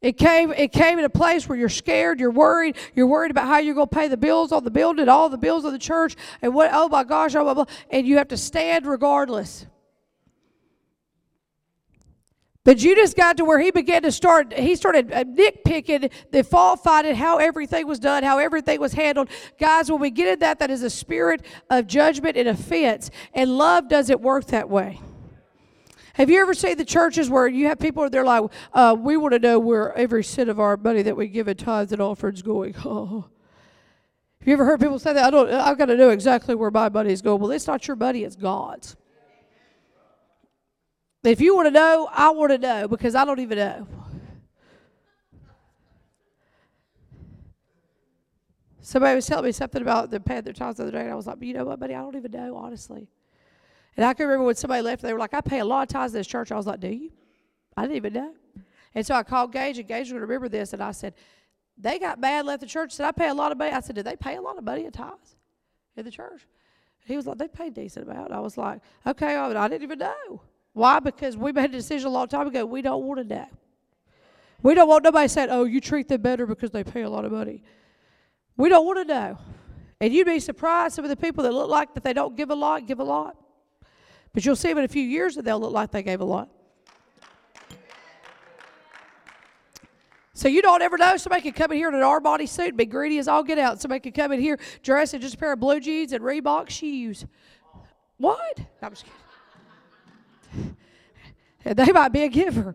It 0.00 0.12
came, 0.12 0.52
it 0.52 0.70
came 0.70 1.00
in 1.00 1.04
a 1.04 1.10
place 1.10 1.48
where 1.48 1.58
you're 1.58 1.68
scared, 1.68 2.20
you're 2.20 2.30
worried, 2.30 2.76
you're 2.94 3.08
worried 3.08 3.32
about 3.32 3.48
how 3.48 3.58
you're 3.58 3.74
going 3.74 3.88
to 3.88 3.96
pay 3.96 4.06
the 4.06 4.16
bills 4.16 4.52
on 4.52 4.62
the 4.62 4.70
building, 4.70 5.08
all 5.08 5.28
the 5.28 5.36
bills 5.36 5.64
of 5.64 5.72
the 5.72 5.80
church, 5.80 6.14
and 6.42 6.54
what, 6.54 6.70
oh 6.72 6.88
my 6.88 7.02
gosh, 7.02 7.34
oh, 7.34 7.52
blah, 7.52 7.64
and 7.90 8.06
you 8.06 8.18
have 8.18 8.28
to 8.28 8.36
stand 8.36 8.86
regardless. 8.86 9.66
But 12.68 12.76
Judas 12.76 13.14
got 13.14 13.38
to 13.38 13.46
where 13.46 13.58
he 13.58 13.70
began 13.70 14.02
to 14.02 14.12
start, 14.12 14.52
he 14.52 14.76
started 14.76 15.10
uh, 15.10 15.24
nitpicking 15.24 16.12
the 16.30 16.44
fault 16.44 16.84
finding, 16.84 17.14
how 17.14 17.38
everything 17.38 17.86
was 17.86 17.98
done, 17.98 18.22
how 18.22 18.36
everything 18.36 18.78
was 18.78 18.92
handled. 18.92 19.30
Guys, 19.58 19.90
when 19.90 20.02
we 20.02 20.10
get 20.10 20.28
in 20.28 20.38
that, 20.40 20.58
that 20.58 20.70
is 20.70 20.82
a 20.82 20.90
spirit 20.90 21.46
of 21.70 21.86
judgment 21.86 22.36
and 22.36 22.46
offense. 22.46 23.10
And 23.32 23.56
love 23.56 23.88
doesn't 23.88 24.20
work 24.20 24.48
that 24.48 24.68
way. 24.68 25.00
Have 26.12 26.28
you 26.28 26.42
ever 26.42 26.52
seen 26.52 26.76
the 26.76 26.84
churches 26.84 27.30
where 27.30 27.48
you 27.48 27.68
have 27.68 27.78
people, 27.78 28.10
they're 28.10 28.22
like, 28.22 28.44
uh, 28.74 28.94
we 28.98 29.16
want 29.16 29.32
to 29.32 29.38
know 29.38 29.58
where 29.58 29.96
every 29.96 30.22
cent 30.22 30.50
of 30.50 30.60
our 30.60 30.76
money 30.76 31.00
that 31.00 31.16
we 31.16 31.26
give 31.26 31.48
in 31.48 31.56
tithes 31.56 31.92
and 31.92 32.02
offerings 32.02 32.42
going? 32.42 32.74
Oh. 32.84 33.24
Have 34.40 34.46
you 34.46 34.52
ever 34.52 34.66
heard 34.66 34.80
people 34.80 34.98
say 34.98 35.14
that? 35.14 35.24
I 35.24 35.30
don't, 35.30 35.50
I've 35.50 35.78
got 35.78 35.86
to 35.86 35.96
know 35.96 36.10
exactly 36.10 36.54
where 36.54 36.70
my 36.70 36.90
money 36.90 37.14
is 37.14 37.22
going. 37.22 37.40
Well, 37.40 37.50
it's 37.50 37.66
not 37.66 37.88
your 37.88 37.96
money, 37.96 38.24
it's 38.24 38.36
God's. 38.36 38.94
If 41.24 41.40
you 41.40 41.54
want 41.54 41.66
to 41.66 41.70
know, 41.70 42.08
I 42.12 42.30
want 42.30 42.52
to 42.52 42.58
know 42.58 42.88
because 42.88 43.14
I 43.14 43.24
don't 43.24 43.40
even 43.40 43.58
know. 43.58 43.86
Somebody 48.80 49.16
was 49.16 49.26
telling 49.26 49.44
me 49.44 49.52
something 49.52 49.82
about 49.82 50.10
the 50.10 50.18
paying 50.18 50.42
their 50.42 50.54
the 50.54 50.64
other 50.64 50.90
day, 50.90 51.00
and 51.00 51.10
I 51.10 51.14
was 51.14 51.26
like, 51.26 51.42
you 51.42 51.52
know 51.52 51.64
what, 51.64 51.78
buddy, 51.78 51.94
I 51.94 52.00
don't 52.00 52.16
even 52.16 52.30
know, 52.30 52.56
honestly. 52.56 53.08
And 53.96 54.06
I 54.06 54.14
can 54.14 54.26
remember 54.26 54.46
when 54.46 54.54
somebody 54.54 54.80
left, 54.80 55.02
they 55.02 55.12
were 55.12 55.18
like, 55.18 55.34
I 55.34 55.42
pay 55.42 55.58
a 55.58 55.64
lot 55.64 55.82
of 55.82 55.88
tithes 55.88 56.14
in 56.14 56.20
this 56.20 56.26
church. 56.26 56.52
I 56.52 56.56
was 56.56 56.66
like, 56.66 56.80
do 56.80 56.88
you? 56.88 57.10
I 57.76 57.82
didn't 57.82 57.96
even 57.96 58.12
know. 58.14 58.32
And 58.94 59.04
so 59.04 59.14
I 59.14 59.24
called 59.24 59.52
Gage, 59.52 59.78
and 59.78 59.86
Gage 59.86 60.10
would 60.12 60.22
remember 60.22 60.48
this, 60.48 60.72
and 60.72 60.82
I 60.82 60.92
said, 60.92 61.14
they 61.76 61.98
got 61.98 62.18
mad, 62.18 62.46
left 62.46 62.60
the 62.60 62.66
church, 62.66 62.92
said, 62.92 63.06
I 63.06 63.12
pay 63.12 63.28
a 63.28 63.34
lot 63.34 63.52
of 63.52 63.58
money. 63.58 63.72
I 63.72 63.80
said, 63.80 63.96
did 63.96 64.06
they 64.06 64.16
pay 64.16 64.36
a 64.36 64.40
lot 64.40 64.56
of 64.56 64.64
money 64.64 64.86
in 64.86 64.90
tithes 64.92 65.36
in 65.96 66.04
the 66.04 66.10
church? 66.10 66.46
He 67.04 67.14
was 67.16 67.26
like, 67.26 67.38
they 67.38 67.48
pay 67.48 67.70
decent 67.70 68.08
amount. 68.08 68.32
I 68.32 68.40
was 68.40 68.56
like, 68.56 68.80
okay, 69.06 69.36
I 69.36 69.68
didn't 69.68 69.82
even 69.82 69.98
know. 69.98 70.42
Why? 70.78 71.00
Because 71.00 71.36
we 71.36 71.50
made 71.50 71.70
a 71.70 71.72
decision 71.72 72.06
a 72.06 72.12
long 72.12 72.28
time 72.28 72.46
ago. 72.46 72.64
We 72.64 72.82
don't 72.82 73.02
want 73.02 73.18
to 73.18 73.24
know. 73.24 73.48
We 74.62 74.74
don't 74.74 74.88
want 74.88 75.02
nobody 75.02 75.26
saying, 75.26 75.48
oh, 75.50 75.64
you 75.64 75.80
treat 75.80 76.06
them 76.06 76.22
better 76.22 76.46
because 76.46 76.70
they 76.70 76.84
pay 76.84 77.02
a 77.02 77.10
lot 77.10 77.24
of 77.24 77.32
money. 77.32 77.64
We 78.56 78.68
don't 78.68 78.86
want 78.86 79.00
to 79.00 79.04
know. 79.04 79.38
And 80.00 80.14
you'd 80.14 80.26
be 80.26 80.38
surprised 80.38 80.94
some 80.94 81.04
of 81.04 81.08
the 81.08 81.16
people 81.16 81.42
that 81.42 81.52
look 81.52 81.68
like 81.68 81.94
that 81.94 82.04
they 82.04 82.12
don't 82.12 82.36
give 82.36 82.50
a 82.50 82.54
lot, 82.54 82.86
give 82.86 83.00
a 83.00 83.04
lot. 83.04 83.36
But 84.32 84.46
you'll 84.46 84.54
see 84.54 84.68
them 84.68 84.78
in 84.78 84.84
a 84.84 84.88
few 84.88 85.02
years 85.02 85.34
that 85.34 85.44
they'll 85.44 85.58
look 85.58 85.72
like 85.72 85.90
they 85.90 86.04
gave 86.04 86.20
a 86.20 86.24
lot. 86.24 86.48
So 90.32 90.46
you 90.46 90.62
don't 90.62 90.82
ever 90.82 90.96
know. 90.96 91.16
Somebody 91.16 91.42
could 91.42 91.56
come 91.56 91.72
in 91.72 91.78
here 91.78 91.88
in 91.88 91.96
an 91.96 92.02
Armani 92.02 92.48
suit, 92.48 92.68
and 92.68 92.76
be 92.76 92.86
greedy 92.86 93.18
as 93.18 93.26
all 93.26 93.42
get 93.42 93.58
out. 93.58 93.80
Somebody 93.80 93.98
could 93.98 94.14
come 94.14 94.30
in 94.30 94.38
here 94.38 94.60
dressed 94.84 95.14
in 95.14 95.20
just 95.20 95.34
a 95.34 95.38
pair 95.38 95.54
of 95.54 95.58
blue 95.58 95.80
jeans 95.80 96.12
and 96.12 96.22
Reebok 96.22 96.70
shoes. 96.70 97.26
What? 98.18 98.60
I'm 98.80 98.90
just 98.90 99.02
kidding. 99.02 99.17
they 101.64 101.92
might 101.92 102.12
be 102.12 102.22
a 102.22 102.28
giver. 102.28 102.74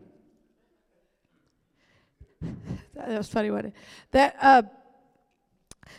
that 2.42 3.18
was 3.18 3.30
funny, 3.30 3.52
wasn't 3.52 3.68
it? 3.68 3.74
That 4.12 4.36
uh, 4.42 4.64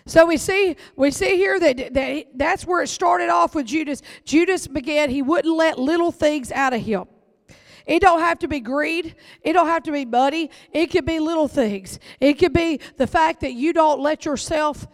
so 0.06 0.26
we 0.26 0.36
see 0.36 0.76
we 0.96 1.10
see 1.10 1.36
here 1.36 1.58
that, 1.58 1.94
that 1.94 2.26
that's 2.34 2.66
where 2.66 2.82
it 2.82 2.88
started 2.88 3.30
off 3.30 3.54
with 3.54 3.66
Judas. 3.66 4.02
Judas 4.24 4.66
began, 4.66 5.10
he 5.10 5.22
wouldn't 5.22 5.54
let 5.54 5.78
little 5.78 6.12
things 6.12 6.52
out 6.52 6.74
of 6.74 6.82
him. 6.82 7.04
It 7.86 8.00
don't 8.00 8.20
have 8.20 8.38
to 8.40 8.48
be 8.48 8.60
greed. 8.60 9.14
It 9.42 9.52
don't 9.52 9.66
have 9.66 9.82
to 9.84 9.92
be 9.92 10.04
money. 10.04 10.50
It 10.72 10.86
could 10.86 11.04
be 11.04 11.20
little 11.20 11.48
things. 11.48 11.98
It 12.18 12.34
could 12.34 12.52
be 12.52 12.80
the 12.96 13.06
fact 13.06 13.40
that 13.40 13.52
you 13.52 13.72
don't 13.72 14.00
let 14.00 14.24
yourself 14.24 14.86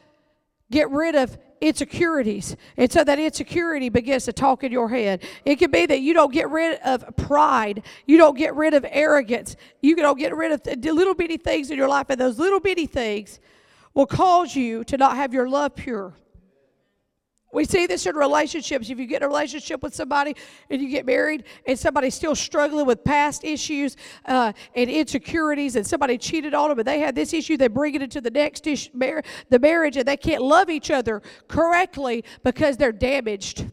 get 0.70 0.90
rid 0.90 1.14
of 1.14 1.38
insecurities. 1.60 2.56
And 2.76 2.90
so 2.90 3.04
that 3.04 3.18
insecurity 3.18 3.88
begins 3.88 4.24
to 4.24 4.32
talk 4.32 4.64
in 4.64 4.72
your 4.72 4.88
head. 4.88 5.22
It 5.44 5.56
could 5.56 5.70
be 5.70 5.86
that 5.86 6.00
you 6.00 6.14
don't 6.14 6.32
get 6.32 6.48
rid 6.50 6.80
of 6.80 7.04
pride. 7.16 7.82
You 8.06 8.18
don't 8.18 8.36
get 8.36 8.54
rid 8.54 8.74
of 8.74 8.86
arrogance. 8.88 9.56
You 9.80 9.96
don't 9.96 10.18
get 10.18 10.34
rid 10.34 10.52
of 10.52 10.62
the 10.62 10.92
little 10.92 11.14
bitty 11.14 11.36
things 11.36 11.70
in 11.70 11.76
your 11.76 11.88
life. 11.88 12.06
And 12.08 12.20
those 12.20 12.38
little 12.38 12.60
bitty 12.60 12.86
things 12.86 13.40
will 13.94 14.06
cause 14.06 14.56
you 14.56 14.84
to 14.84 14.96
not 14.96 15.16
have 15.16 15.34
your 15.34 15.48
love 15.48 15.74
pure. 15.74 16.14
We 17.52 17.64
see 17.64 17.86
this 17.86 18.06
in 18.06 18.14
relationships. 18.14 18.90
If 18.90 18.98
you 18.98 19.06
get 19.06 19.22
in 19.22 19.24
a 19.24 19.28
relationship 19.28 19.82
with 19.82 19.94
somebody 19.94 20.36
and 20.68 20.80
you 20.80 20.88
get 20.88 21.04
married 21.04 21.44
and 21.66 21.76
somebody's 21.78 22.14
still 22.14 22.36
struggling 22.36 22.86
with 22.86 23.02
past 23.02 23.44
issues 23.44 23.96
uh, 24.26 24.52
and 24.76 24.88
insecurities 24.88 25.74
and 25.74 25.84
somebody 25.84 26.16
cheated 26.16 26.54
on 26.54 26.68
them 26.68 26.78
and 26.78 26.86
they 26.86 27.00
had 27.00 27.14
this 27.14 27.32
issue, 27.32 27.56
they 27.56 27.68
bring 27.68 27.94
it 27.94 28.02
into 28.02 28.20
the 28.20 28.30
next 28.30 28.66
issue, 28.66 28.90
mar- 28.94 29.22
the 29.48 29.58
marriage 29.58 29.96
and 29.96 30.06
they 30.06 30.16
can't 30.16 30.42
love 30.42 30.70
each 30.70 30.90
other 30.90 31.22
correctly 31.48 32.24
because 32.44 32.76
they're 32.76 32.92
damaged. 32.92 33.66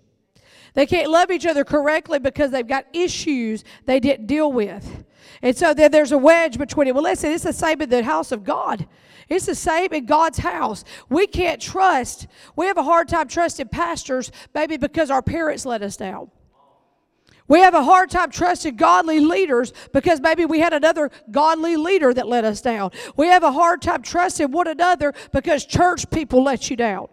They 0.73 0.85
can't 0.85 1.09
love 1.09 1.31
each 1.31 1.45
other 1.45 1.63
correctly 1.63 2.19
because 2.19 2.51
they've 2.51 2.67
got 2.67 2.85
issues 2.93 3.63
they 3.85 3.99
didn't 3.99 4.27
deal 4.27 4.51
with. 4.51 5.05
And 5.41 5.55
so 5.55 5.73
then 5.73 5.91
there's 5.91 6.11
a 6.11 6.17
wedge 6.17 6.57
between 6.57 6.87
it. 6.87 6.95
Well, 6.95 7.03
listen, 7.03 7.31
it's 7.31 7.43
the 7.43 7.53
same 7.53 7.81
in 7.81 7.89
the 7.89 8.03
house 8.03 8.31
of 8.31 8.43
God. 8.43 8.87
It's 9.29 9.45
the 9.45 9.55
same 9.55 9.93
in 9.93 10.05
God's 10.05 10.37
house. 10.37 10.83
We 11.09 11.27
can't 11.27 11.61
trust. 11.61 12.27
We 12.55 12.67
have 12.67 12.77
a 12.77 12.83
hard 12.83 13.07
time 13.07 13.27
trusting 13.27 13.67
pastors, 13.69 14.31
maybe 14.53 14.77
because 14.77 15.11
our 15.11 15.21
parents 15.21 15.65
let 15.65 15.81
us 15.81 15.97
down. 15.97 16.31
We 17.49 17.59
have 17.59 17.73
a 17.73 17.83
hard 17.83 18.09
time 18.09 18.29
trusting 18.29 18.75
godly 18.75 19.21
leaders 19.21 19.71
because 19.93 20.19
maybe 20.19 20.45
we 20.45 20.59
had 20.59 20.73
another 20.73 21.09
godly 21.31 21.77
leader 21.77 22.13
that 22.13 22.27
let 22.27 22.43
us 22.43 22.61
down. 22.61 22.91
We 23.15 23.27
have 23.27 23.43
a 23.43 23.51
hard 23.51 23.81
time 23.81 24.01
trusting 24.01 24.51
one 24.51 24.67
another 24.67 25.13
because 25.31 25.65
church 25.65 26.09
people 26.09 26.43
let 26.43 26.69
you 26.69 26.75
down. 26.75 27.07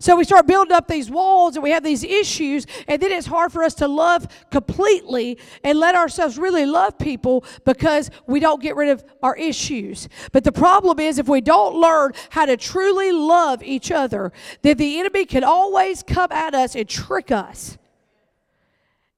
So 0.00 0.16
we 0.16 0.24
start 0.24 0.46
building 0.46 0.72
up 0.72 0.86
these 0.86 1.10
walls 1.10 1.56
and 1.56 1.62
we 1.62 1.70
have 1.70 1.82
these 1.82 2.04
issues, 2.04 2.66
and 2.86 3.02
then 3.02 3.10
it's 3.10 3.26
hard 3.26 3.52
for 3.52 3.64
us 3.64 3.74
to 3.74 3.88
love 3.88 4.28
completely 4.50 5.38
and 5.64 5.78
let 5.78 5.94
ourselves 5.94 6.38
really 6.38 6.66
love 6.66 6.98
people 6.98 7.44
because 7.64 8.10
we 8.26 8.38
don't 8.38 8.62
get 8.62 8.76
rid 8.76 8.90
of 8.90 9.04
our 9.22 9.36
issues. 9.36 10.08
But 10.32 10.44
the 10.44 10.52
problem 10.52 11.00
is, 11.00 11.18
if 11.18 11.28
we 11.28 11.40
don't 11.40 11.74
learn 11.74 12.12
how 12.30 12.46
to 12.46 12.56
truly 12.56 13.10
love 13.10 13.62
each 13.62 13.90
other, 13.90 14.32
then 14.62 14.76
the 14.76 15.00
enemy 15.00 15.24
can 15.24 15.42
always 15.42 16.02
come 16.02 16.30
at 16.30 16.54
us 16.54 16.76
and 16.76 16.88
trick 16.88 17.32
us 17.32 17.76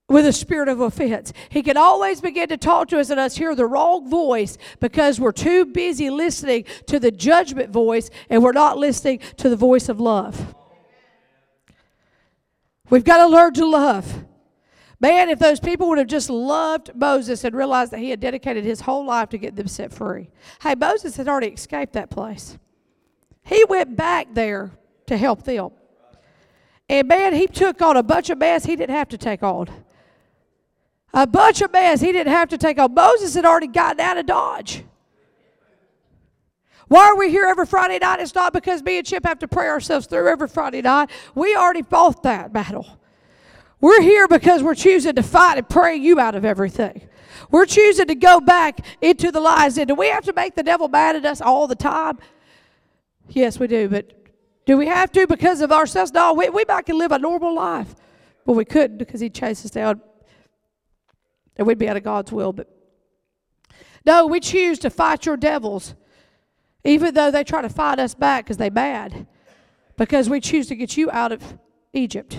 with 0.09 0.27
a 0.27 0.33
spirit 0.33 0.69
of 0.69 0.81
offense. 0.81 1.33
He 1.51 1.63
can 1.63 1.77
always 1.77 2.21
begin 2.21 2.49
to 2.49 2.57
talk 2.57 2.89
to 2.89 2.99
us 2.99 3.11
and 3.11 3.21
us 3.21 3.37
hear 3.37 3.55
the 3.55 3.67
wrong 3.67 4.11
voice 4.11 4.59
because 4.81 5.21
we're 5.21 5.31
too 5.31 5.67
busy 5.67 6.11
listening 6.11 6.65
to 6.87 6.99
the 6.99 7.13
judgment 7.13 7.71
voice 7.71 8.11
and 8.29 8.43
we're 8.43 8.53
not 8.53 8.77
listening 8.77 9.21
to 9.37 9.49
the 9.49 9.57
voice 9.57 9.89
of 9.89 10.01
love. 10.01 10.55
We've 12.91 13.05
got 13.05 13.19
to 13.19 13.27
learn 13.27 13.55
to 13.55 13.67
love. 13.67 14.25
Man, 14.99 15.31
if 15.31 15.39
those 15.39 15.61
people 15.61 15.89
would 15.89 15.99
have 15.99 16.09
just 16.09 16.29
loved 16.29 16.91
Moses 16.95 17.45
and 17.45 17.55
realized 17.55 17.93
that 17.93 18.01
he 18.01 18.11
had 18.11 18.21
dedicated 18.21 18.65
his 18.65 18.83
whole 18.83 19.07
life 19.07 19.31
to 19.31 19.39
get 19.39 19.57
them 19.57 19.69
set 19.69 19.93
free. 19.93 20.29
Hey, 20.61 20.75
Moses 20.75 21.17
had 21.17 21.27
already 21.27 21.49
escaped 21.49 21.95
that 21.95 22.11
place. 22.11 22.59
He 23.43 23.65
went 23.65 23.97
back 23.97 24.29
there 24.35 24.73
to 25.07 25.17
help 25.17 25.45
them. 25.45 25.71
And 26.89 27.09
man, 27.09 27.33
he 27.33 27.47
took 27.47 27.81
on 27.81 27.97
a 27.97 28.03
bunch 28.03 28.29
of 28.29 28.39
mess 28.39 28.65
he 28.65 28.77
didn't 28.77 28.95
have 28.95 29.09
to 29.09 29.19
take 29.19 29.43
on. 29.43 29.69
A 31.15 31.27
bunch 31.27 31.63
of 31.63 31.73
mess 31.73 32.01
he 32.01 32.13
didn't 32.13 32.33
have 32.33 32.49
to 32.51 32.59
take 32.59 32.79
on. 32.79 32.93
Moses 32.93 33.35
had 33.35 33.47
already 33.47 33.69
gotten 33.69 34.01
out 34.01 34.19
of 34.19 34.27
Dodge. 34.27 34.85
Why 36.91 37.07
are 37.07 37.17
we 37.17 37.31
here 37.31 37.45
every 37.45 37.67
Friday 37.67 38.01
night? 38.01 38.19
It's 38.19 38.35
not 38.35 38.53
because 38.53 38.83
me 38.83 38.99
and 38.99 39.07
Chip 39.07 39.25
have 39.25 39.39
to 39.39 39.47
pray 39.47 39.69
ourselves 39.69 40.07
through 40.07 40.27
every 40.27 40.49
Friday 40.49 40.83
night. 40.83 41.09
We 41.37 41.55
already 41.55 41.83
fought 41.83 42.25
that 42.25 42.53
battle. 42.53 42.99
We're 43.81 44.03
here 44.03 44.27
because 44.27 44.61
we're 44.61 44.75
choosing 44.75 45.15
to 45.15 45.23
fight 45.23 45.57
and 45.57 45.69
pray 45.69 45.95
you 45.95 46.19
out 46.19 46.35
of 46.35 46.45
everything. 46.45 47.03
We're 47.53 47.67
choosing 47.67 48.09
to 48.09 48.17
go 48.17 48.41
back 48.41 48.85
into 49.01 49.31
the 49.31 49.39
lies. 49.39 49.79
And 49.79 49.87
do 49.87 49.95
we 49.95 50.09
have 50.09 50.25
to 50.25 50.33
make 50.33 50.57
the 50.57 50.65
devil 50.65 50.89
mad 50.89 51.15
at 51.15 51.25
us 51.25 51.41
all 51.41 51.69
the 51.69 51.77
time? 51.77 52.19
Yes, 53.29 53.61
we 53.61 53.69
do. 53.69 53.89
But 53.89 54.13
do 54.67 54.77
we 54.77 54.87
have 54.87 55.13
to 55.13 55.29
because 55.29 55.61
of 55.61 55.71
ourselves? 55.71 56.13
No, 56.13 56.33
we, 56.33 56.49
we 56.49 56.65
might 56.67 56.87
can 56.87 56.99
live 56.99 57.13
a 57.13 57.21
normal 57.21 57.55
life. 57.55 57.95
But 58.45 58.55
we 58.55 58.65
couldn't 58.65 58.99
because 58.99 59.21
he'd 59.21 59.33
chase 59.33 59.65
us 59.65 59.71
down. 59.71 60.01
And 61.57 61.69
we'd 61.69 61.79
be 61.79 61.89
out 61.89 61.97
of 61.97 62.03
God's 62.03 62.33
will. 62.33 62.53
But 62.53 62.69
no, 64.05 64.27
we 64.27 64.41
choose 64.41 64.81
to 64.81 64.91
fight 64.91 65.25
your 65.25 65.37
devils 65.37 65.95
even 66.85 67.15
though 67.15 67.31
they 67.31 67.45
try 67.45 67.63
to 67.63 67.69
fight 67.69 67.99
us 67.99 68.15
back 68.15 68.45
because 68.45 68.57
they 68.57 68.69
bad. 68.69 69.27
Because 69.97 70.31
we 70.31 70.41
choose 70.41 70.67
to 70.69 70.75
get 70.75 70.97
you 70.97 71.11
out 71.11 71.33
of 71.33 71.59
Egypt. 71.93 72.39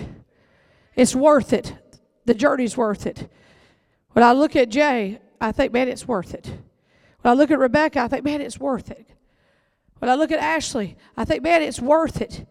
It's 0.96 1.14
worth 1.14 1.52
it. 1.52 1.74
The 2.24 2.34
journey's 2.34 2.76
worth 2.76 3.06
it. 3.06 3.30
When 4.10 4.24
I 4.24 4.32
look 4.32 4.56
at 4.56 4.68
Jay, 4.68 5.20
I 5.40 5.52
think, 5.52 5.72
man, 5.72 5.88
it's 5.88 6.06
worth 6.06 6.34
it. 6.34 6.46
When 6.46 7.32
I 7.32 7.34
look 7.34 7.50
at 7.50 7.58
Rebecca, 7.58 8.00
I 8.00 8.08
think, 8.08 8.24
man, 8.24 8.40
it's 8.40 8.58
worth 8.58 8.90
it. 8.90 9.06
When 9.98 10.10
I 10.10 10.14
look 10.16 10.32
at 10.32 10.40
Ashley, 10.40 10.96
I 11.16 11.24
think, 11.24 11.42
man, 11.42 11.62
it's 11.62 11.80
worth 11.80 12.20
it. 12.20 12.46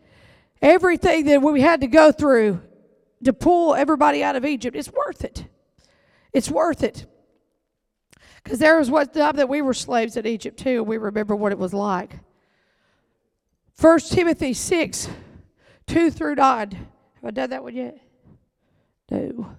Everything 0.61 1.25
that 1.25 1.41
we 1.41 1.61
had 1.61 1.81
to 1.81 1.87
go 1.87 2.11
through 2.11 2.61
to 3.23 3.33
pull 3.33 3.75
everybody 3.75 4.23
out 4.23 4.35
of 4.35 4.45
Egypt, 4.45 4.75
it's 4.75 4.91
worth 4.91 5.23
it. 5.23 5.45
It's 6.33 6.49
worth 6.49 6.83
it. 6.83 7.05
Because 8.43 8.59
there 8.59 8.77
was 8.77 8.89
what 8.89 9.13
time 9.13 9.35
that 9.35 9.49
we 9.49 9.61
were 9.61 9.73
slaves 9.73 10.17
in 10.17 10.25
Egypt 10.25 10.59
too, 10.59 10.79
and 10.79 10.87
we 10.87 10.97
remember 10.97 11.35
what 11.35 11.51
it 11.51 11.57
was 11.57 11.73
like. 11.73 12.19
1 13.79 13.99
Timothy 13.99 14.53
6, 14.53 15.09
2 15.87 16.11
through 16.11 16.35
9. 16.35 16.71
Have 16.71 16.79
I 17.23 17.31
done 17.31 17.49
that 17.49 17.63
one 17.63 17.75
yet? 17.75 17.97
No. 19.09 19.55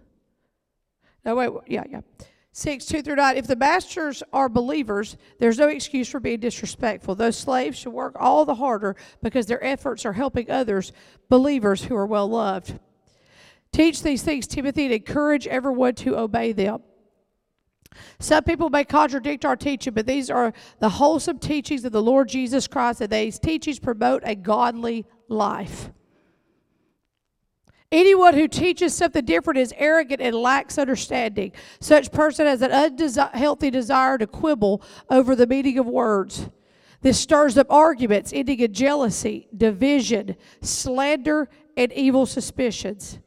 No, 1.24 1.34
wait, 1.36 1.50
yeah, 1.66 1.84
yeah. 1.88 2.00
6, 2.52 2.84
2 2.84 3.02
through 3.02 3.16
9. 3.16 3.36
If 3.36 3.46
the 3.46 3.56
masters 3.56 4.22
are 4.32 4.48
believers, 4.48 5.16
there's 5.38 5.58
no 5.58 5.68
excuse 5.68 6.08
for 6.08 6.20
being 6.20 6.40
disrespectful. 6.40 7.14
Those 7.14 7.38
slaves 7.38 7.78
should 7.78 7.92
work 7.92 8.14
all 8.18 8.44
the 8.44 8.56
harder 8.56 8.96
because 9.22 9.46
their 9.46 9.62
efforts 9.64 10.04
are 10.04 10.12
helping 10.12 10.50
others, 10.50 10.92
believers 11.28 11.84
who 11.84 11.96
are 11.96 12.06
well 12.06 12.28
loved. 12.28 12.78
Teach 13.72 14.02
these 14.02 14.22
things, 14.22 14.46
Timothy, 14.46 14.84
and 14.84 14.94
encourage 14.94 15.46
everyone 15.46 15.94
to 15.96 16.18
obey 16.18 16.52
them. 16.52 16.82
Some 18.18 18.44
people 18.44 18.70
may 18.70 18.84
contradict 18.84 19.44
our 19.44 19.56
teaching, 19.56 19.94
but 19.94 20.06
these 20.06 20.30
are 20.30 20.52
the 20.78 20.88
wholesome 20.88 21.38
teachings 21.38 21.84
of 21.84 21.92
the 21.92 22.02
Lord 22.02 22.28
Jesus 22.28 22.66
Christ, 22.66 23.00
and 23.00 23.10
these 23.10 23.38
teachings 23.38 23.78
promote 23.78 24.22
a 24.24 24.34
godly 24.34 25.06
life. 25.28 25.90
Anyone 27.92 28.32
who 28.32 28.48
teaches 28.48 28.94
something 28.94 29.24
different 29.24 29.58
is 29.58 29.74
arrogant 29.76 30.22
and 30.22 30.34
lacks 30.34 30.78
understanding. 30.78 31.52
Such 31.78 32.10
person 32.10 32.46
has 32.46 32.62
an 32.62 32.72
unhealthy 32.72 33.70
desire 33.70 34.16
to 34.16 34.26
quibble 34.26 34.82
over 35.10 35.36
the 35.36 35.46
meaning 35.46 35.78
of 35.78 35.86
words. 35.86 36.48
This 37.02 37.20
stirs 37.20 37.58
up 37.58 37.66
arguments, 37.70 38.32
ending 38.32 38.60
in 38.60 38.72
jealousy, 38.72 39.48
division, 39.54 40.36
slander, 40.62 41.50
and 41.76 41.92
evil 41.92 42.24
suspicions. 42.24 43.18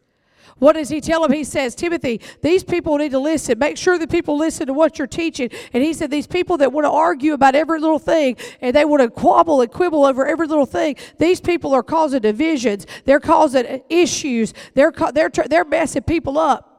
What 0.60 0.74
does 0.74 0.88
he 0.88 1.02
tell 1.02 1.24
him? 1.26 1.34
He 1.34 1.44
says, 1.44 1.76
Timothy, 1.76 2.22
these 2.42 2.64
people 2.64 2.98
need 2.98 3.12
to 3.12 3.20
listen. 3.20 3.60
Make 3.60 3.78
sure 3.78 4.00
that 4.00 4.10
people 4.10 4.38
listen 4.38 4.68
to 4.68 4.74
what 4.74 4.98
you're 4.98 5.06
teaching. 5.06 5.50
And 5.74 5.84
he 5.84 5.92
said, 5.94 6.10
these 6.10 6.28
people 6.28 6.58
that 6.58 6.72
want 6.72 6.86
to 6.86 6.92
argue 6.92 7.34
about 7.34 7.56
every 7.56 7.80
little 7.80 8.00
thing 8.00 8.38
and 8.62 8.74
they 8.74 8.86
want 8.86 9.02
to 9.04 9.10
quabble 9.10 9.62
and 9.62 9.70
quibble 9.70 10.06
over 10.06 10.26
every 10.26 10.48
little 10.48 10.66
thing, 10.66 10.96
these 11.20 11.42
people 11.42 11.74
are 11.74 11.84
causing 11.84 12.22
divisions. 12.22 12.88
They're 13.04 13.20
causing 13.20 13.82
issues. 13.90 14.54
They're, 14.76 14.94
they're, 15.14 15.30
they're 15.30 15.66
messing 15.66 16.04
people 16.04 16.38
up. 16.38 16.72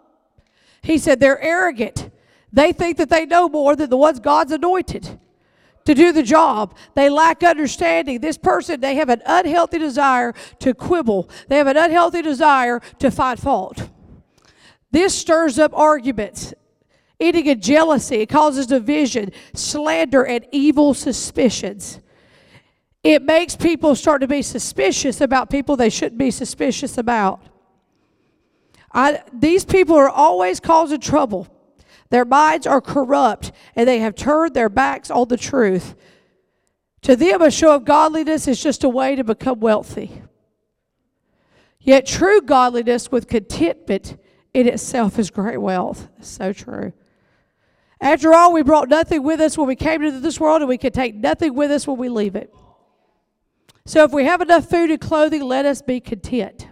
He 0.81 0.97
said, 0.97 1.21
they're 1.21 1.43
arrogant. 1.43 2.11
They 2.53 2.73
think 2.73 2.97
that 2.97 3.11
they 3.11 3.27
know 3.27 3.49
more 3.49 3.77
than 3.77 3.91
the 3.91 3.99
ones 3.99 4.21
God's 4.21 4.53
anointed 4.53 5.21
to 5.87 5.95
do 5.95 6.13
the 6.13 6.23
job. 6.23 6.77
They 6.95 7.09
lack 7.09 7.43
understanding. 7.43 8.21
This 8.21 8.37
person, 8.37 8.81
they 8.81 8.97
have 8.97 9.09
an 9.09 9.23
unhealthy 9.25 9.79
desire 9.79 10.35
to 10.61 10.75
quibble, 10.75 11.31
they 11.49 11.57
have 11.57 11.67
an 11.67 11.77
unhealthy 11.77 12.23
desire 12.23 12.81
to 12.99 13.11
find 13.11 13.41
fault. 13.41 13.89
This 14.91 15.15
stirs 15.15 15.59
up 15.59 15.77
arguments, 15.77 16.55
eating 17.19 17.49
a 17.49 17.55
jealousy. 17.55 18.17
It 18.17 18.29
causes 18.29 18.67
division, 18.67 19.33
slander, 19.55 20.25
and 20.25 20.47
evil 20.53 20.95
suspicions. 20.95 22.01
It 23.03 23.23
makes 23.23 23.57
people 23.57 23.95
start 23.95 24.21
to 24.23 24.29
be 24.29 24.43
suspicious 24.43 25.21
about 25.21 25.49
people 25.51 25.77
they 25.77 25.91
shouldn't 25.91 26.19
be 26.19 26.31
suspicious 26.31 26.99
about. 26.99 27.41
I, 28.93 29.23
these 29.33 29.65
people 29.65 29.95
are 29.97 30.09
always 30.09 30.59
causing 30.59 31.01
trouble. 31.01 31.47
Their 32.11 32.25
minds 32.25 32.67
are 32.67 32.81
corrupt 32.81 33.53
and 33.75 33.89
they 33.89 33.99
have 33.99 34.15
turned 34.15 34.55
their 34.55 34.69
backs 34.69 35.11
on 35.11 35.29
the 35.29 35.37
truth. 35.37 35.95
To 37.03 37.17
them, 37.17 37.43
a 37.43 37.51
show 37.51 37.75
of 37.75 37.85
godliness 37.85 38.49
is 38.49 38.63
just 38.63 38.85
a 38.85 38.89
way 38.89 39.17
to 39.17 39.25
become 39.25 39.61
wealthy. 39.61 40.23
Yet, 41.81 42.07
true 42.07 42.41
godliness 42.41 43.13
with 43.13 43.29
contentment 43.29 44.19
in 44.53 44.67
itself 44.67 45.19
is 45.19 45.31
great 45.31 45.59
wealth. 45.59 46.09
So 46.21 46.53
true. 46.53 46.93
After 48.01 48.35
all, 48.35 48.53
we 48.53 48.63
brought 48.63 48.89
nothing 48.89 49.23
with 49.23 49.41
us 49.41 49.57
when 49.57 49.69
we 49.69 49.77
came 49.77 50.03
into 50.03 50.21
this 50.21 50.41
world, 50.41 50.63
and 50.63 50.69
we 50.69 50.79
can 50.79 50.93
take 50.93 51.15
nothing 51.15 51.55
with 51.55 51.71
us 51.71 51.87
when 51.87 51.97
we 51.97 52.09
leave 52.09 52.37
it. 52.37 52.53
So, 53.85 54.03
if 54.03 54.13
we 54.13 54.25
have 54.25 54.41
enough 54.41 54.69
food 54.69 54.91
and 54.91 55.01
clothing, 55.01 55.43
let 55.43 55.65
us 55.65 55.81
be 55.81 56.01
content. 56.01 56.67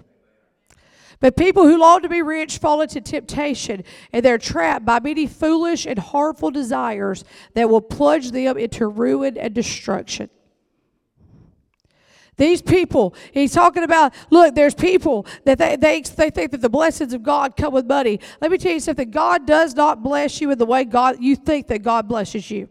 But 1.24 1.36
people 1.36 1.66
who 1.66 1.78
long 1.78 2.02
to 2.02 2.08
be 2.10 2.20
rich 2.20 2.58
fall 2.58 2.82
into 2.82 3.00
temptation, 3.00 3.82
and 4.12 4.22
they're 4.22 4.36
trapped 4.36 4.84
by 4.84 5.00
many 5.00 5.26
foolish 5.26 5.86
and 5.86 5.98
harmful 5.98 6.50
desires 6.50 7.24
that 7.54 7.70
will 7.70 7.80
plunge 7.80 8.32
them 8.32 8.58
into 8.58 8.86
ruin 8.86 9.38
and 9.38 9.54
destruction. 9.54 10.28
These 12.36 12.60
people, 12.60 13.14
he's 13.32 13.54
talking 13.54 13.84
about, 13.84 14.12
look, 14.28 14.54
there's 14.54 14.74
people 14.74 15.26
that 15.46 15.56
they, 15.56 15.76
they, 15.76 16.02
they 16.02 16.28
think 16.28 16.50
that 16.50 16.60
the 16.60 16.68
blessings 16.68 17.14
of 17.14 17.22
God 17.22 17.56
come 17.56 17.72
with 17.72 17.86
money. 17.86 18.20
Let 18.42 18.50
me 18.50 18.58
tell 18.58 18.72
you 18.72 18.80
something 18.80 19.10
God 19.10 19.46
does 19.46 19.74
not 19.74 20.02
bless 20.02 20.42
you 20.42 20.50
in 20.50 20.58
the 20.58 20.66
way 20.66 20.84
God 20.84 21.16
you 21.20 21.36
think 21.36 21.68
that 21.68 21.82
God 21.82 22.06
blesses 22.06 22.50
you. 22.50 22.68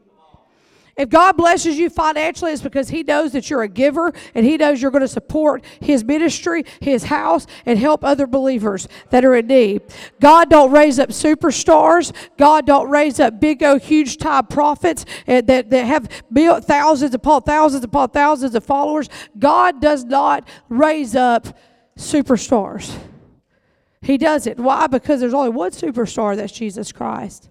If 0.95 1.09
God 1.09 1.37
blesses 1.37 1.77
you 1.79 1.89
financially, 1.89 2.51
it's 2.51 2.61
because 2.61 2.89
He 2.89 3.01
knows 3.01 3.31
that 3.31 3.49
you're 3.49 3.63
a 3.63 3.67
giver 3.67 4.13
and 4.35 4.45
He 4.45 4.57
knows 4.57 4.79
you're 4.79 4.91
going 4.91 5.01
to 5.01 5.07
support 5.07 5.65
His 5.79 6.03
ministry, 6.03 6.65
His 6.81 7.05
house, 7.05 7.47
and 7.65 7.79
help 7.79 8.03
other 8.03 8.27
believers 8.27 8.87
that 9.09 9.25
are 9.25 9.35
in 9.35 9.47
need. 9.47 9.81
God 10.19 10.51
don't 10.51 10.71
raise 10.71 10.99
up 10.99 11.09
superstars. 11.09 12.13
God 12.37 12.67
don't 12.67 12.89
raise 12.91 13.19
up 13.19 13.39
big, 13.39 13.63
old, 13.63 13.81
huge 13.81 14.17
time 14.17 14.45
prophets 14.45 15.05
that, 15.25 15.47
that 15.47 15.85
have 15.85 16.09
built 16.31 16.65
thousands 16.65 17.15
upon 17.15 17.41
thousands 17.41 17.83
upon 17.83 18.09
thousands 18.09 18.53
of 18.53 18.63
followers. 18.63 19.09
God 19.39 19.81
does 19.81 20.03
not 20.03 20.47
raise 20.69 21.15
up 21.15 21.57
superstars. 21.97 22.95
He 24.03 24.17
does 24.17 24.45
it. 24.45 24.59
Why? 24.59 24.87
Because 24.87 25.21
there's 25.21 25.33
only 25.33 25.49
one 25.49 25.71
superstar, 25.71 26.35
that's 26.35 26.53
Jesus 26.53 26.91
Christ. 26.91 27.49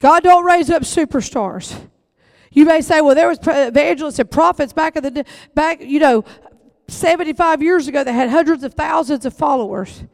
God 0.00 0.22
don't 0.22 0.44
raise 0.44 0.70
up 0.70 0.82
superstars. 0.82 1.88
You 2.50 2.64
may 2.64 2.80
say, 2.80 3.00
well, 3.00 3.14
there 3.14 3.28
was 3.28 3.38
evangelists 3.42 4.18
and 4.18 4.30
prophets 4.30 4.72
back 4.72 4.96
in 4.96 5.02
the 5.02 5.24
back, 5.54 5.80
you 5.80 5.98
know, 5.98 6.24
75 6.88 7.62
years 7.62 7.88
ago 7.88 8.02
that 8.02 8.12
had 8.12 8.30
hundreds 8.30 8.64
of 8.64 8.74
thousands 8.74 9.26
of 9.26 9.34
followers. 9.34 10.04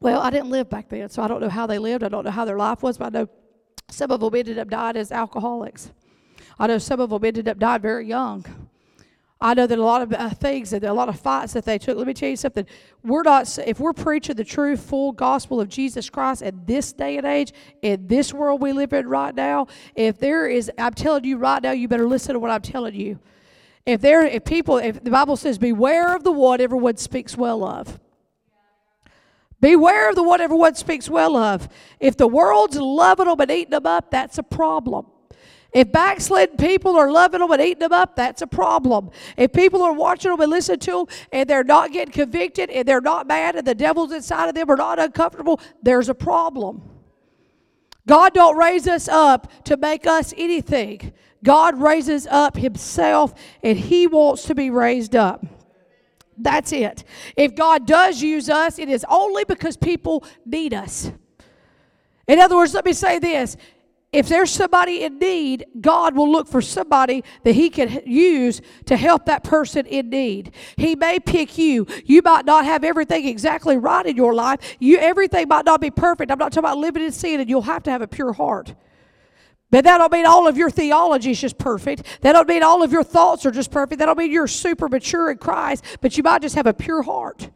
Well, 0.00 0.20
I 0.20 0.30
didn't 0.30 0.50
live 0.50 0.68
back 0.68 0.88
then, 0.88 1.08
so 1.08 1.22
I 1.22 1.28
don't 1.28 1.40
know 1.40 1.48
how 1.48 1.66
they 1.66 1.78
lived. 1.78 2.02
I 2.02 2.08
don't 2.08 2.24
know 2.24 2.30
how 2.30 2.44
their 2.44 2.58
life 2.58 2.82
was, 2.82 2.98
but 2.98 3.06
I 3.06 3.20
know 3.20 3.28
some 3.90 4.10
of 4.10 4.20
them 4.20 4.34
ended 4.34 4.58
up 4.58 4.68
dying 4.68 4.96
as 4.96 5.12
alcoholics. 5.12 5.92
I 6.58 6.66
know 6.66 6.78
some 6.78 7.00
of 7.00 7.10
them 7.10 7.24
ended 7.24 7.48
up 7.48 7.58
dying 7.58 7.82
very 7.82 8.06
young. 8.06 8.44
I 9.40 9.52
know 9.52 9.66
that 9.66 9.78
a 9.78 9.82
lot 9.82 10.00
of 10.00 10.12
uh, 10.14 10.30
things 10.30 10.72
and 10.72 10.82
a 10.82 10.94
lot 10.94 11.10
of 11.10 11.20
fights 11.20 11.52
that 11.52 11.66
they 11.66 11.76
took. 11.76 11.98
Let 11.98 12.06
me 12.06 12.14
tell 12.14 12.30
you 12.30 12.36
something. 12.36 12.64
We're 13.04 13.22
not 13.22 13.58
if 13.66 13.78
we're 13.78 13.92
preaching 13.92 14.36
the 14.36 14.44
true 14.44 14.76
full 14.78 15.12
gospel 15.12 15.60
of 15.60 15.68
Jesus 15.68 16.08
Christ 16.08 16.42
at 16.42 16.66
this 16.66 16.92
day 16.92 17.18
and 17.18 17.26
age, 17.26 17.52
in 17.82 18.06
this 18.06 18.32
world 18.32 18.62
we 18.62 18.72
live 18.72 18.94
in 18.94 19.06
right 19.06 19.34
now. 19.34 19.66
If 19.94 20.18
there 20.18 20.48
is, 20.48 20.70
I'm 20.78 20.94
telling 20.94 21.24
you 21.24 21.36
right 21.36 21.62
now, 21.62 21.72
you 21.72 21.86
better 21.86 22.08
listen 22.08 22.32
to 22.32 22.38
what 22.38 22.50
I'm 22.50 22.62
telling 22.62 22.94
you. 22.94 23.18
If 23.84 24.00
there, 24.00 24.24
if 24.24 24.44
people, 24.44 24.78
if 24.78 25.04
the 25.04 25.10
Bible 25.10 25.36
says, 25.36 25.58
"Beware 25.58 26.16
of 26.16 26.24
the 26.24 26.32
one 26.32 26.60
everyone 26.60 26.96
speaks 26.96 27.36
well 27.36 27.62
of." 27.62 28.00
Beware 29.60 30.10
of 30.10 30.16
the 30.16 30.22
one 30.22 30.40
everyone 30.40 30.74
speaks 30.74 31.08
well 31.08 31.36
of. 31.36 31.68
If 31.98 32.16
the 32.16 32.26
world's 32.26 32.76
loving 32.78 33.26
them 33.26 33.40
and 33.40 33.50
eating 33.50 33.70
them 33.70 33.86
up, 33.86 34.10
that's 34.10 34.38
a 34.38 34.42
problem. 34.42 35.06
If 35.72 35.92
backslidden 35.92 36.56
people 36.56 36.96
are 36.96 37.10
loving 37.10 37.40
them 37.40 37.50
and 37.50 37.60
eating 37.60 37.80
them 37.80 37.92
up, 37.92 38.16
that's 38.16 38.42
a 38.42 38.46
problem. 38.46 39.10
If 39.36 39.52
people 39.52 39.82
are 39.82 39.92
watching 39.92 40.30
them 40.30 40.40
and 40.40 40.50
listening 40.50 40.78
to 40.80 40.90
them 40.90 41.06
and 41.32 41.50
they're 41.50 41.64
not 41.64 41.92
getting 41.92 42.12
convicted 42.12 42.70
and 42.70 42.86
they're 42.86 43.00
not 43.00 43.26
mad 43.26 43.56
and 43.56 43.66
the 43.66 43.74
devil's 43.74 44.12
inside 44.12 44.48
of 44.48 44.54
them 44.54 44.70
are 44.70 44.76
not 44.76 44.98
uncomfortable, 44.98 45.60
there's 45.82 46.08
a 46.08 46.14
problem. 46.14 46.82
God 48.06 48.34
don't 48.34 48.56
raise 48.56 48.86
us 48.86 49.08
up 49.08 49.64
to 49.64 49.76
make 49.76 50.06
us 50.06 50.32
anything. 50.36 51.12
God 51.42 51.80
raises 51.80 52.26
up 52.28 52.56
himself 52.56 53.34
and 53.62 53.76
he 53.76 54.06
wants 54.06 54.44
to 54.44 54.54
be 54.54 54.70
raised 54.70 55.14
up. 55.14 55.44
That's 56.38 56.72
it. 56.72 57.04
If 57.36 57.54
God 57.54 57.86
does 57.86 58.22
use 58.22 58.48
us, 58.48 58.78
it 58.78 58.88
is 58.88 59.04
only 59.08 59.44
because 59.44 59.76
people 59.76 60.24
need 60.44 60.74
us. 60.74 61.10
In 62.28 62.40
other 62.40 62.56
words, 62.56 62.74
let 62.74 62.84
me 62.84 62.92
say 62.92 63.18
this 63.18 63.56
if 64.16 64.28
there's 64.28 64.50
somebody 64.50 65.02
in 65.02 65.18
need, 65.18 65.66
God 65.78 66.16
will 66.16 66.32
look 66.32 66.48
for 66.48 66.62
somebody 66.62 67.22
that 67.44 67.54
He 67.54 67.68
can 67.68 68.00
use 68.06 68.62
to 68.86 68.96
help 68.96 69.26
that 69.26 69.44
person 69.44 69.84
in 69.84 70.08
need. 70.08 70.52
He 70.76 70.96
may 70.96 71.20
pick 71.20 71.58
you. 71.58 71.86
You 72.06 72.22
might 72.24 72.46
not 72.46 72.64
have 72.64 72.82
everything 72.82 73.28
exactly 73.28 73.76
right 73.76 74.06
in 74.06 74.16
your 74.16 74.32
life. 74.32 74.76
You 74.80 74.96
everything 74.98 75.48
might 75.48 75.66
not 75.66 75.82
be 75.82 75.90
perfect. 75.90 76.30
I'm 76.30 76.38
not 76.38 76.52
talking 76.52 76.60
about 76.60 76.78
living 76.78 77.04
in 77.04 77.12
sin, 77.12 77.40
and 77.40 77.50
you'll 77.50 77.62
have 77.62 77.82
to 77.82 77.90
have 77.90 78.00
a 78.00 78.08
pure 78.08 78.32
heart. 78.32 78.74
But 79.70 79.84
that 79.84 79.98
don't 79.98 80.12
mean 80.12 80.24
all 80.24 80.48
of 80.48 80.56
your 80.56 80.70
theology 80.70 81.32
is 81.32 81.40
just 81.40 81.58
perfect. 81.58 82.04
That 82.22 82.32
don't 82.32 82.48
mean 82.48 82.62
all 82.62 82.82
of 82.82 82.92
your 82.92 83.04
thoughts 83.04 83.44
are 83.44 83.50
just 83.50 83.70
perfect. 83.70 83.98
That 83.98 84.06
don't 84.06 84.16
mean 84.16 84.32
you're 84.32 84.46
super 84.46 84.88
mature 84.88 85.30
in 85.30 85.36
Christ, 85.36 85.84
but 86.00 86.16
you 86.16 86.22
might 86.22 86.40
just 86.40 86.54
have 86.54 86.66
a 86.66 86.72
pure 86.72 87.02
heart. 87.02 87.50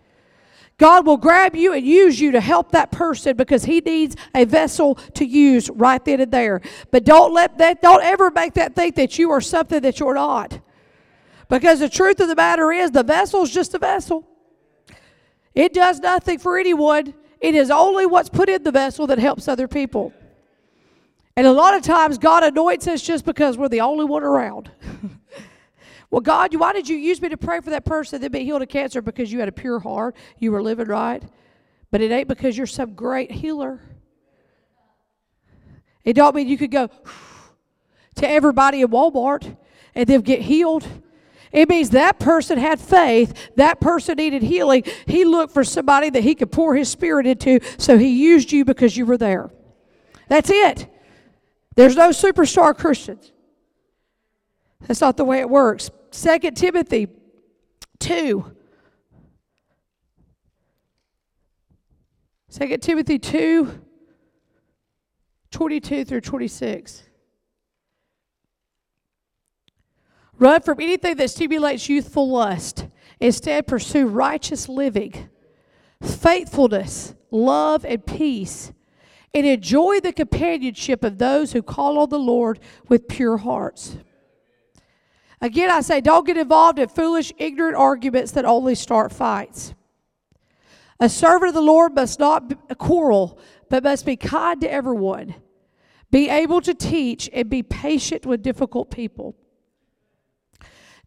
God 0.81 1.05
will 1.05 1.19
grab 1.19 1.55
you 1.55 1.75
and 1.75 1.87
use 1.87 2.19
you 2.19 2.31
to 2.31 2.41
help 2.41 2.73
that 2.73 2.91
person 2.91 3.37
because 3.37 3.67
he 3.67 3.81
needs 3.81 4.17
a 4.35 4.47
vessel 4.47 4.95
to 5.13 5.27
use 5.27 5.69
right 5.69 6.03
then 6.03 6.23
and 6.23 6.33
there. 6.33 6.63
But 6.91 7.05
don't 7.05 7.35
let 7.35 7.59
that 7.59 7.83
don't 7.83 8.03
ever 8.03 8.31
make 8.31 8.55
that 8.55 8.75
think 8.75 8.97
that 8.97 9.19
you 9.19 9.31
are 9.31 9.43
something 9.43 9.83
that 9.83 10.01
you're 10.01 10.15
not. 10.15 10.59
Because 11.51 11.81
the 11.81 11.91
truth 11.91 12.19
of 12.21 12.29
the 12.29 12.35
matter 12.35 12.73
is 12.73 12.93
the 12.93 13.03
vessel 13.03 13.43
is 13.43 13.51
just 13.51 13.75
a 13.75 13.79
vessel. 13.79 14.27
It 15.55 15.75
does 15.75 16.01
nothing 16.01 16.39
for 16.39 16.59
anyone. 16.59 17.13
It 17.43 17.55
is 17.55 17.71
only 17.71 18.07
what's 18.07 18.31
put 18.31 18.49
in 18.49 18.63
the 18.63 18.73
vessel 18.73 19.07
that 19.09 19.19
helps 19.19 19.49
other 19.49 19.69
people. 19.69 20.15
And 21.37 21.47
a 21.47 21.53
lot 21.53 21.75
of 21.75 21.83
times 21.83 22.17
God 22.17 22.43
anoints 22.43 22.89
us 22.89 23.03
just 23.03 23.27
because 23.27 23.59
we're 23.59 23.69
the 23.69 23.83
only 23.83 24.07
one 24.07 24.23
around. 24.23 24.71
Well, 26.11 26.21
God, 26.21 26.55
why 26.57 26.73
did 26.73 26.89
you 26.89 26.97
use 26.97 27.23
me 27.23 27.29
to 27.29 27.37
pray 27.37 27.61
for 27.61 27.71
that 27.71 27.85
person 27.85 28.21
that 28.21 28.33
be 28.33 28.45
healed 28.45 28.63
of 28.63 28.69
cancer? 28.69 29.01
Because 29.01 29.33
you 29.33 29.39
had 29.39 29.49
a 29.49 29.53
pure 29.53 29.79
heart, 29.79 30.17
you 30.39 30.51
were 30.51 30.63
living 30.63 30.89
right. 30.89 31.23
But 31.91 32.01
it 32.01 32.11
ain't 32.11 32.29
because 32.29 32.57
you're 32.57 32.67
some 32.67 32.95
great 32.95 33.31
healer. 33.31 33.81
It 36.05 36.15
don't 36.15 36.35
mean 36.35 36.49
you 36.49 36.59
could 36.59 36.71
go 36.71 36.89
to 38.17 38.29
everybody 38.29 38.81
in 38.81 38.89
Walmart 38.89 39.57
and 39.95 40.07
them 40.09 40.23
get 40.23 40.41
healed. 40.41 40.87
It 41.53 41.69
means 41.69 41.91
that 41.91 42.19
person 42.19 42.59
had 42.59 42.81
faith. 42.81 43.51
That 43.57 43.81
person 43.81 44.17
needed 44.17 44.43
healing. 44.43 44.85
He 45.07 45.25
looked 45.25 45.53
for 45.53 45.65
somebody 45.65 46.11
that 46.11 46.23
he 46.23 46.35
could 46.35 46.51
pour 46.51 46.75
his 46.77 46.89
spirit 46.89 47.27
into, 47.27 47.61
so 47.77 47.99
he 47.99 48.09
used 48.09 48.53
you 48.53 48.65
because 48.65 48.97
you 48.97 49.05
were 49.05 49.19
there. 49.19 49.51
That's 50.29 50.51
it. 50.51 50.87
There's 51.75 51.97
no 51.97 52.11
superstar 52.11 52.77
Christians. 52.77 53.33
That's 54.87 55.01
not 55.01 55.17
the 55.17 55.25
way 55.25 55.41
it 55.41 55.51
works. 55.51 55.91
Second 56.11 56.57
Timothy 56.57 57.09
2. 58.01 58.57
2 62.51 62.77
Timothy 62.79 63.19
2, 63.19 63.81
22 65.53 66.05
through 66.05 66.21
26. 66.21 67.05
Run 70.37 70.61
from 70.63 70.81
anything 70.81 71.17
that 71.17 71.31
stimulates 71.31 71.89
youthful 71.89 72.29
lust. 72.29 72.89
Instead, 73.21 73.67
pursue 73.67 74.07
righteous 74.07 74.69
living, 74.69 75.29
faithfulness, 76.03 77.15
love, 77.31 77.85
and 77.85 78.05
peace, 78.05 78.73
and 79.33 79.47
enjoy 79.47 80.01
the 80.01 80.13
companionship 80.13 81.05
of 81.05 81.19
those 81.19 81.53
who 81.53 81.63
call 81.63 81.99
on 81.99 82.09
the 82.09 82.19
Lord 82.19 82.59
with 82.89 83.07
pure 83.07 83.37
hearts. 83.37 83.97
Again, 85.41 85.71
I 85.71 85.81
say, 85.81 86.01
don't 86.01 86.27
get 86.27 86.37
involved 86.37 86.79
in 86.79 86.89
foolish, 86.89 87.33
ignorant 87.39 87.77
arguments 87.77 88.33
that 88.33 88.45
only 88.45 88.75
start 88.75 89.13
fights. 89.13 89.75
A 90.99 91.09
servant 91.09 91.49
of 91.49 91.55
the 91.55 91.63
Lord 91.63 91.95
must 91.95 92.21
not 92.21 92.77
quarrel, 92.79 93.39
but 93.71 93.83
must 93.83 94.05
be 94.05 94.17
kind 94.17 94.61
to 94.61 94.71
everyone, 94.71 95.35
be 96.11 96.29
able 96.29 96.61
to 96.61 96.75
teach, 96.75 97.31
and 97.33 97.49
be 97.49 97.63
patient 97.63 98.27
with 98.27 98.43
difficult 98.43 98.91
people. 98.91 99.35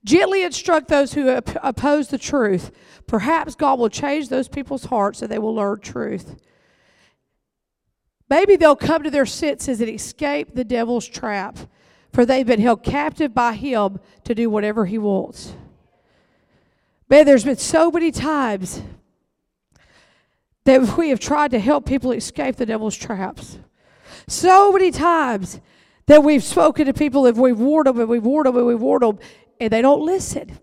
Gently 0.04 0.44
instruct 0.44 0.90
those 0.90 1.14
who 1.14 1.30
oppose 1.30 2.10
the 2.10 2.18
truth. 2.18 2.72
Perhaps 3.08 3.56
God 3.56 3.80
will 3.80 3.90
change 3.90 4.30
those 4.30 4.50
people's 4.50 4.86
hearts 4.86 5.22
and 5.22 5.32
they 5.32 5.40
will 5.40 5.56
learn 5.56 5.80
truth. 5.80 6.36
Maybe 8.30 8.56
they'll 8.56 8.76
come 8.76 9.04
to 9.04 9.12
their 9.12 9.26
senses 9.26 9.80
and 9.80 9.90
escape 9.90 10.56
the 10.56 10.64
devil's 10.64 11.08
trap, 11.08 11.58
for 12.14 12.26
they've 12.26 12.46
been 12.46 12.62
held 12.62 12.84
captive 12.84 13.34
by 13.34 13.54
him 13.54 14.00
to 14.24 14.36
do 14.36 14.50
whatever 14.50 14.86
he 14.86 15.00
wants. 15.00 15.54
Man, 17.10 17.26
there's 17.26 17.44
been 17.44 17.58
so 17.58 17.92
many 17.92 18.12
times 18.12 18.82
that 20.64 20.96
we 20.96 21.10
have 21.10 21.20
tried 21.20 21.52
to 21.52 21.60
help 21.60 21.86
people 21.86 22.12
escape 22.12 22.56
the 22.56 22.66
devil's 22.66 22.96
traps. 22.96 23.58
So 24.28 24.72
many 24.72 24.92
times 24.92 25.60
that 26.06 26.24
we've 26.24 26.44
spoken 26.44 26.86
to 26.86 26.94
people 26.94 27.26
and 27.26 27.36
we've 27.36 27.60
warned 27.60 27.88
them 27.88 28.00
and 28.00 28.08
we've 28.08 28.24
warned 28.24 28.48
them 28.48 28.58
and 28.58 28.68
we've 28.68 28.80
warned 28.80 29.04
them, 29.04 29.20
and 29.60 29.72
they 29.72 29.82
don't 29.82 30.02
listen. 30.02 30.60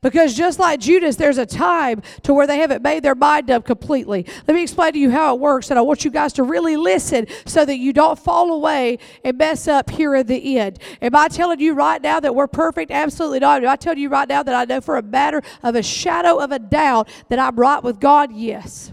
Because 0.00 0.34
just 0.34 0.58
like 0.58 0.80
Judas, 0.80 1.16
there's 1.16 1.38
a 1.38 1.46
time 1.46 2.02
to 2.22 2.34
where 2.34 2.46
they 2.46 2.58
haven't 2.58 2.82
made 2.82 3.02
their 3.02 3.14
mind 3.14 3.50
up 3.50 3.64
completely. 3.64 4.26
Let 4.46 4.54
me 4.54 4.62
explain 4.62 4.92
to 4.92 4.98
you 4.98 5.10
how 5.10 5.34
it 5.34 5.40
works, 5.40 5.70
and 5.70 5.78
I 5.78 5.82
want 5.82 6.04
you 6.04 6.10
guys 6.10 6.32
to 6.34 6.42
really 6.42 6.76
listen 6.76 7.26
so 7.46 7.64
that 7.64 7.78
you 7.78 7.92
don't 7.92 8.18
fall 8.18 8.52
away 8.52 8.98
and 9.24 9.36
mess 9.38 9.68
up 9.68 9.90
here 9.90 10.14
at 10.14 10.26
the 10.26 10.58
end. 10.58 10.78
Am 11.02 11.14
I 11.14 11.28
telling 11.28 11.60
you 11.60 11.74
right 11.74 12.00
now 12.00 12.20
that 12.20 12.34
we're 12.34 12.46
perfect? 12.46 12.90
Absolutely 12.90 13.40
not. 13.40 13.62
Am 13.62 13.68
I 13.68 13.76
telling 13.76 13.98
you 13.98 14.08
right 14.08 14.28
now 14.28 14.42
that 14.42 14.54
I 14.54 14.64
know 14.64 14.80
for 14.80 14.96
a 14.96 15.02
matter 15.02 15.42
of 15.62 15.74
a 15.74 15.82
shadow 15.82 16.38
of 16.38 16.52
a 16.52 16.58
doubt 16.58 17.08
that 17.28 17.38
I'm 17.38 17.56
right 17.56 17.82
with 17.82 18.00
God? 18.00 18.32
Yes. 18.32 18.92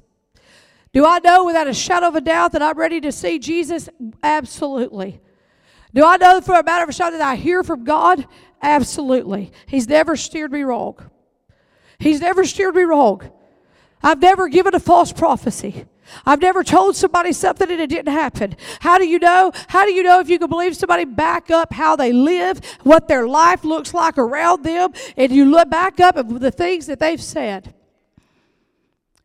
Do 0.93 1.05
I 1.05 1.19
know 1.19 1.43
without 1.43 1.67
a 1.67 1.73
shadow 1.73 2.07
of 2.07 2.15
a 2.15 2.21
doubt 2.21 2.53
that 2.53 2.61
I'm 2.61 2.77
ready 2.77 3.01
to 3.01 3.11
see 3.11 3.37
Jesus? 3.37 3.89
Absolutely. 4.23 5.19
Do 5.93 6.05
I 6.05 6.17
know 6.17 6.41
for 6.41 6.55
a 6.55 6.63
matter 6.63 6.83
of 6.83 6.89
a 6.89 6.93
shadow 6.93 7.17
that 7.17 7.27
I 7.27 7.35
hear 7.35 7.63
from 7.63 7.83
God? 7.83 8.25
Absolutely. 8.65 9.51
He's 9.67 9.87
never 9.87 10.15
steered 10.15 10.51
me 10.51 10.63
wrong. 10.63 10.97
He's 11.99 12.19
never 12.19 12.43
steered 12.45 12.75
me 12.75 12.81
wrong. 12.81 13.21
I've 14.01 14.19
never 14.19 14.47
given 14.47 14.73
a 14.73 14.79
false 14.79 15.13
prophecy. 15.13 15.85
I've 16.25 16.41
never 16.41 16.63
told 16.63 16.95
somebody 16.95 17.31
something 17.31 17.69
and 17.69 17.79
it 17.79 17.91
didn't 17.91 18.11
happen. 18.11 18.55
How 18.79 18.97
do 18.97 19.07
you 19.07 19.19
know? 19.19 19.51
How 19.67 19.85
do 19.85 19.91
you 19.93 20.01
know 20.01 20.19
if 20.19 20.29
you 20.29 20.39
can 20.39 20.49
believe 20.49 20.75
somebody 20.75 21.05
back 21.05 21.51
up 21.51 21.73
how 21.73 21.95
they 21.95 22.11
live, 22.11 22.59
what 22.81 23.07
their 23.07 23.27
life 23.27 23.63
looks 23.63 23.93
like 23.93 24.17
around 24.17 24.63
them, 24.63 24.93
and 25.15 25.31
you 25.31 25.45
look 25.45 25.69
back 25.69 25.99
up 25.99 26.17
at 26.17 26.27
the 26.27 26.51
things 26.51 26.87
that 26.87 26.99
they've 26.99 27.21
said? 27.21 27.75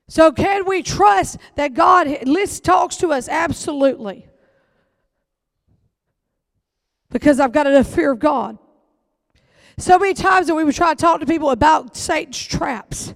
So, 0.07 0.33
can 0.33 0.67
we 0.67 0.83
trust 0.83 1.39
that 1.55 1.73
God 1.73 2.27
list, 2.27 2.63
talks 2.63 2.97
to 2.97 3.13
us? 3.13 3.27
Absolutely. 3.27 4.27
Because 7.09 7.41
I've 7.41 7.53
got 7.53 7.67
enough 7.67 7.87
fear 7.87 8.13
of 8.13 8.19
God. 8.19 8.59
So 9.81 9.99
many 9.99 10.13
times 10.13 10.47
that 10.47 10.55
we 10.55 10.63
would 10.63 10.75
try 10.75 10.93
to 10.93 11.01
talk 11.01 11.21
to 11.21 11.27
people 11.27 11.51
about 11.51 11.97
Satan's 11.97 12.45
traps, 12.45 13.15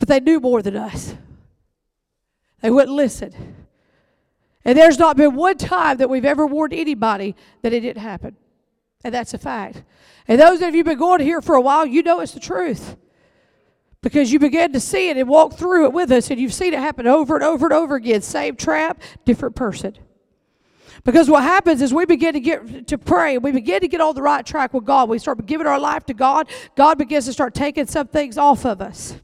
but 0.00 0.08
they 0.08 0.18
knew 0.18 0.40
more 0.40 0.60
than 0.60 0.76
us. 0.76 1.14
They 2.60 2.70
wouldn't 2.70 2.96
listen. 2.96 3.32
And 4.64 4.76
there's 4.76 4.98
not 4.98 5.16
been 5.16 5.36
one 5.36 5.56
time 5.56 5.98
that 5.98 6.10
we've 6.10 6.24
ever 6.24 6.46
warned 6.46 6.72
anybody 6.72 7.36
that 7.62 7.72
it 7.72 7.80
didn't 7.80 8.02
happen. 8.02 8.34
And 9.04 9.14
that's 9.14 9.34
a 9.34 9.38
fact. 9.38 9.84
And 10.26 10.40
those 10.40 10.62
of 10.62 10.74
you 10.74 10.78
who've 10.78 10.86
been 10.86 10.98
going 10.98 11.20
here 11.20 11.40
for 11.40 11.54
a 11.54 11.60
while, 11.60 11.86
you 11.86 12.02
know 12.02 12.20
it's 12.20 12.32
the 12.32 12.40
truth 12.40 12.96
because 14.00 14.32
you 14.32 14.38
began 14.38 14.72
to 14.72 14.80
see 14.80 15.10
it 15.10 15.16
and 15.16 15.28
walk 15.28 15.54
through 15.54 15.84
it 15.84 15.92
with 15.92 16.10
us 16.10 16.30
and 16.30 16.40
you've 16.40 16.52
seen 16.52 16.74
it 16.74 16.80
happen 16.80 17.06
over 17.06 17.36
and 17.36 17.44
over 17.44 17.66
and 17.66 17.72
over 17.72 17.94
again 17.94 18.20
same 18.20 18.54
trap 18.54 19.00
different 19.24 19.56
person 19.56 19.96
because 21.04 21.28
what 21.28 21.42
happens 21.42 21.82
is 21.82 21.92
we 21.92 22.04
begin 22.06 22.32
to 22.32 22.40
get 22.40 22.86
to 22.88 22.98
pray 22.98 23.38
we 23.38 23.52
begin 23.52 23.80
to 23.80 23.88
get 23.88 24.00
on 24.00 24.14
the 24.14 24.22
right 24.22 24.44
track 24.44 24.72
with 24.74 24.84
god 24.84 25.08
we 25.08 25.18
start 25.18 25.44
giving 25.46 25.66
our 25.66 25.78
life 25.78 26.04
to 26.04 26.14
god 26.14 26.48
god 26.76 26.98
begins 26.98 27.26
to 27.26 27.32
start 27.32 27.54
taking 27.54 27.86
some 27.86 28.06
things 28.06 28.38
off 28.38 28.64
of 28.64 28.80
us 28.80 29.16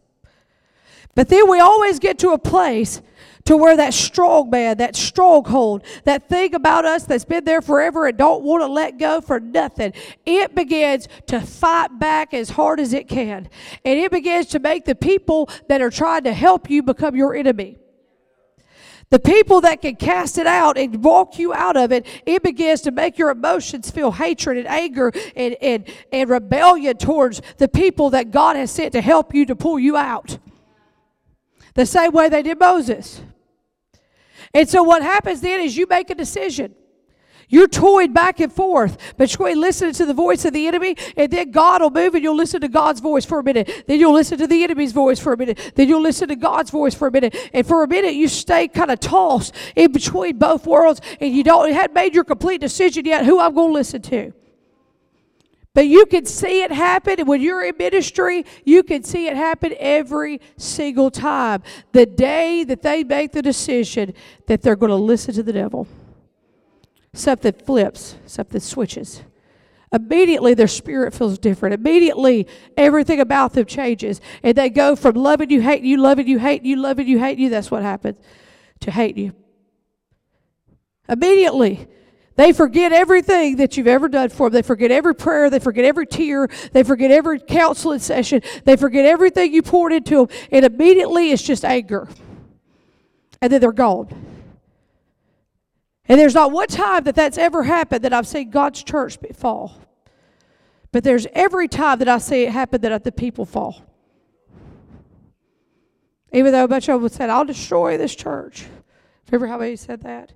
but 1.15 1.29
then 1.29 1.51
we 1.51 1.59
always 1.61 1.99
get 1.99 2.19
to 2.21 2.31
a 2.31 2.39
place 2.39 3.03
to 3.45 3.57
where 3.57 3.77
that 3.77 3.95
strong 3.95 4.51
man, 4.51 4.79
that 4.79 4.95
stronghold, 4.95 5.83
that 6.05 6.29
thing 6.29 6.55
about 6.55 6.85
us 6.85 7.05
that's 7.05 7.25
been 7.25 7.45
there 7.45 7.63
forever 7.63 8.07
and 8.07 8.17
don't 8.17 8.43
want 8.45 8.63
to 8.63 8.67
let 8.67 8.99
go 8.99 9.21
for 9.21 9.41
nothing, 9.41 9.93
it 10.25 10.55
begins 10.55 11.09
to 11.27 11.41
fight 11.41 11.99
back 11.99 12.35
as 12.35 12.51
hard 12.51 12.81
as 12.81 12.93
it 12.93 13.09
can. 13.09 13.49
And 13.85 13.99
it 13.99 14.11
begins 14.11 14.47
to 14.49 14.59
make 14.59 14.85
the 14.85 14.95
people 14.95 15.49
that 15.69 15.81
are 15.81 15.91
trying 15.91 16.25
to 16.25 16.33
help 16.33 16.71
you 16.71 16.83
become 16.83 17.17
your 17.17 17.35
enemy. 17.35 17.79
The 19.11 19.19
people 19.19 19.61
that 19.63 19.83
can 19.83 19.97
cast 19.97 20.39
it 20.39 20.47
out 20.47 20.79
and 20.79 21.03
walk 21.03 21.37
you 21.39 21.53
out 21.53 21.77
of 21.77 21.91
it, 21.91 22.07
it 22.25 22.45
begins 22.45 22.81
to 22.83 22.93
make 22.93 23.19
your 23.19 23.31
emotions 23.31 23.91
feel 23.91 24.13
hatred 24.13 24.57
and 24.57 24.69
anger 24.69 25.13
and, 25.35 25.57
and, 25.61 25.85
and 26.13 26.31
rebellion 26.31 26.97
towards 26.97 27.43
the 27.59 27.67
people 27.67 28.11
that 28.11 28.31
God 28.31 28.55
has 28.55 28.71
sent 28.71 28.93
to 28.93 29.01
help 29.01 29.35
you 29.35 29.45
to 29.47 29.57
pull 29.57 29.81
you 29.81 29.97
out. 29.97 30.39
The 31.75 31.87
same 31.87 32.13
way 32.13 32.29
they 32.29 32.43
did 32.43 32.61
Moses. 32.61 33.21
And 34.55 34.69
so 34.69 34.85
what 34.85 35.03
happens 35.03 35.41
then 35.41 35.61
is 35.61 35.77
you 35.77 35.87
make 35.89 36.11
a 36.11 36.15
decision. 36.15 36.75
You're 37.53 37.67
toyed 37.67 38.15
back 38.15 38.39
and 38.39 38.53
forth 38.53 39.17
between 39.17 39.61
listening 39.61 39.93
to 39.95 40.07
the 40.07 40.15
voice 40.15 40.45
of 40.45 40.53
the 40.53 40.69
enemy, 40.69 40.97
and 41.17 41.31
then 41.33 41.51
God 41.51 41.83
will 41.83 41.91
move 41.91 42.15
and 42.15 42.23
you'll 42.23 42.37
listen 42.37 42.61
to 42.61 42.69
God's 42.69 43.01
voice 43.01 43.25
for 43.25 43.41
a 43.41 43.43
minute. 43.43 43.85
Then 43.89 43.99
you'll 43.99 44.15
listen 44.15 44.39
to 44.39 44.47
the 44.47 44.63
enemy's 44.63 44.93
voice 44.93 45.19
for 45.19 45.33
a 45.33 45.37
minute. 45.37 45.73
Then 45.75 45.89
you'll 45.89 46.01
listen 46.01 46.29
to 46.29 46.37
God's 46.37 46.71
voice 46.71 46.95
for 46.95 47.09
a 47.09 47.11
minute. 47.11 47.37
And 47.53 47.67
for 47.67 47.83
a 47.83 47.89
minute, 47.89 48.15
you 48.15 48.29
stay 48.29 48.69
kind 48.69 48.93
of 48.93 49.01
tossed 49.01 49.53
in 49.75 49.91
between 49.91 50.39
both 50.39 50.65
worlds, 50.65 51.01
and 51.21 51.35
you 51.35 51.43
don't 51.43 51.73
hadn't 51.73 51.95
made 51.95 52.15
your 52.15 52.25
complete 52.25 52.61
decision 52.61 53.05
yet 53.05 53.25
who 53.25 53.41
I'm 53.41 53.55
going 53.55 53.71
to 53.71 53.75
listen 53.75 54.01
to. 54.03 54.33
But 55.75 55.87
you 55.87 56.07
can 56.07 56.27
see 56.27 56.63
it 56.63 56.71
happen. 56.71 57.17
And 57.19 57.29
when 57.29 57.41
you're 57.41 57.65
in 57.65 57.77
ministry, 57.77 58.45
you 58.65 58.85
can 58.85 59.03
see 59.03 59.27
it 59.27 59.37
happen 59.37 59.75
every 59.79 60.41
single 60.57 61.11
time. 61.11 61.63
The 61.93 62.07
day 62.07 62.63
that 62.65 62.83
they 62.83 63.03
make 63.03 63.33
the 63.33 63.43
decision 63.43 64.15
that 64.47 64.63
they're 64.63 64.77
going 64.77 64.91
to 64.91 64.97
listen 64.97 65.35
to 65.35 65.43
the 65.43 65.53
devil, 65.53 65.89
something 67.15 67.53
flips, 67.53 68.17
something 68.27 68.61
switches. 68.61 69.23
Immediately, 69.93 70.55
their 70.55 70.69
spirit 70.69 71.13
feels 71.13 71.39
different. 71.39 71.75
Immediately, 71.75 72.47
everything 72.77 73.19
about 73.19 73.55
them 73.55 73.67
changes. 73.67 74.21
And 74.43 74.57
they 74.57 74.71
go 74.71 74.95
from 74.95 75.17
loving 75.17 75.51
you, 75.51 75.61
hating 75.61 75.87
you, 75.87 75.97
loving 75.97 76.29
you, 76.29 76.39
hating 76.39 76.67
you, 76.67 76.77
loving 76.77 77.09
you, 77.09 77.19
hating 77.19 77.45
you. 77.45 77.51
That's 77.51 77.71
what 77.71 77.83
happens 77.83 78.19
to 78.81 78.91
hate 78.93 79.17
you. 79.17 79.33
Immediately, 81.09 81.89
they 82.37 82.53
forget 82.53 82.93
everything 82.93 83.57
that 83.57 83.77
you've 83.77 83.89
ever 83.89 84.09
done 84.09 84.29
for 84.29 84.49
them. 84.49 84.55
They 84.55 84.63
forget 84.63 84.93
every 84.93 85.15
prayer. 85.15 85.51
They 85.51 85.59
forget 85.59 85.85
every 85.85 86.07
tear. 86.07 86.49
They 86.73 86.85
forget 86.85 87.11
every 87.11 87.41
counseling 87.41 87.99
session. 87.99 88.43
They 88.65 88.77
forget 88.77 89.05
everything 89.05 89.53
you 89.53 89.63
poured 89.63 89.93
into 89.93 90.27
them. 90.27 90.39
And 90.53 90.65
immediately 90.65 91.33
it's 91.33 91.43
just 91.43 91.65
anger. 91.65 92.09
And 93.43 93.53
then 93.53 93.61
they're 93.61 93.73
gone. 93.73 94.30
And 96.11 96.19
there's 96.19 96.35
not 96.35 96.51
one 96.51 96.67
time 96.67 97.05
that 97.05 97.15
that's 97.15 97.39
ever 97.39 97.63
happened 97.63 98.03
that 98.03 98.13
I've 98.13 98.27
seen 98.27 98.51
God's 98.51 98.83
church 98.83 99.17
fall. 99.33 99.81
But 100.91 101.05
there's 101.05 101.29
every 101.35 101.69
time 101.69 102.01
that 102.01 102.09
I 102.09 102.19
see 102.19 102.43
it 102.43 102.51
happen 102.51 102.81
that 102.81 103.05
the 103.05 103.13
people 103.13 103.45
fall. 103.45 103.85
Even 106.33 106.51
though 106.51 106.65
a 106.65 106.69
bunch 106.69 106.89
of 106.89 107.01
them 107.01 107.09
said, 107.09 107.31
I'll 107.31 107.45
destroy 107.45 107.97
this 107.97 108.13
church. 108.17 108.67
Remember 109.31 109.47
how 109.47 109.59
many 109.59 109.77
said 109.77 110.03
that? 110.03 110.33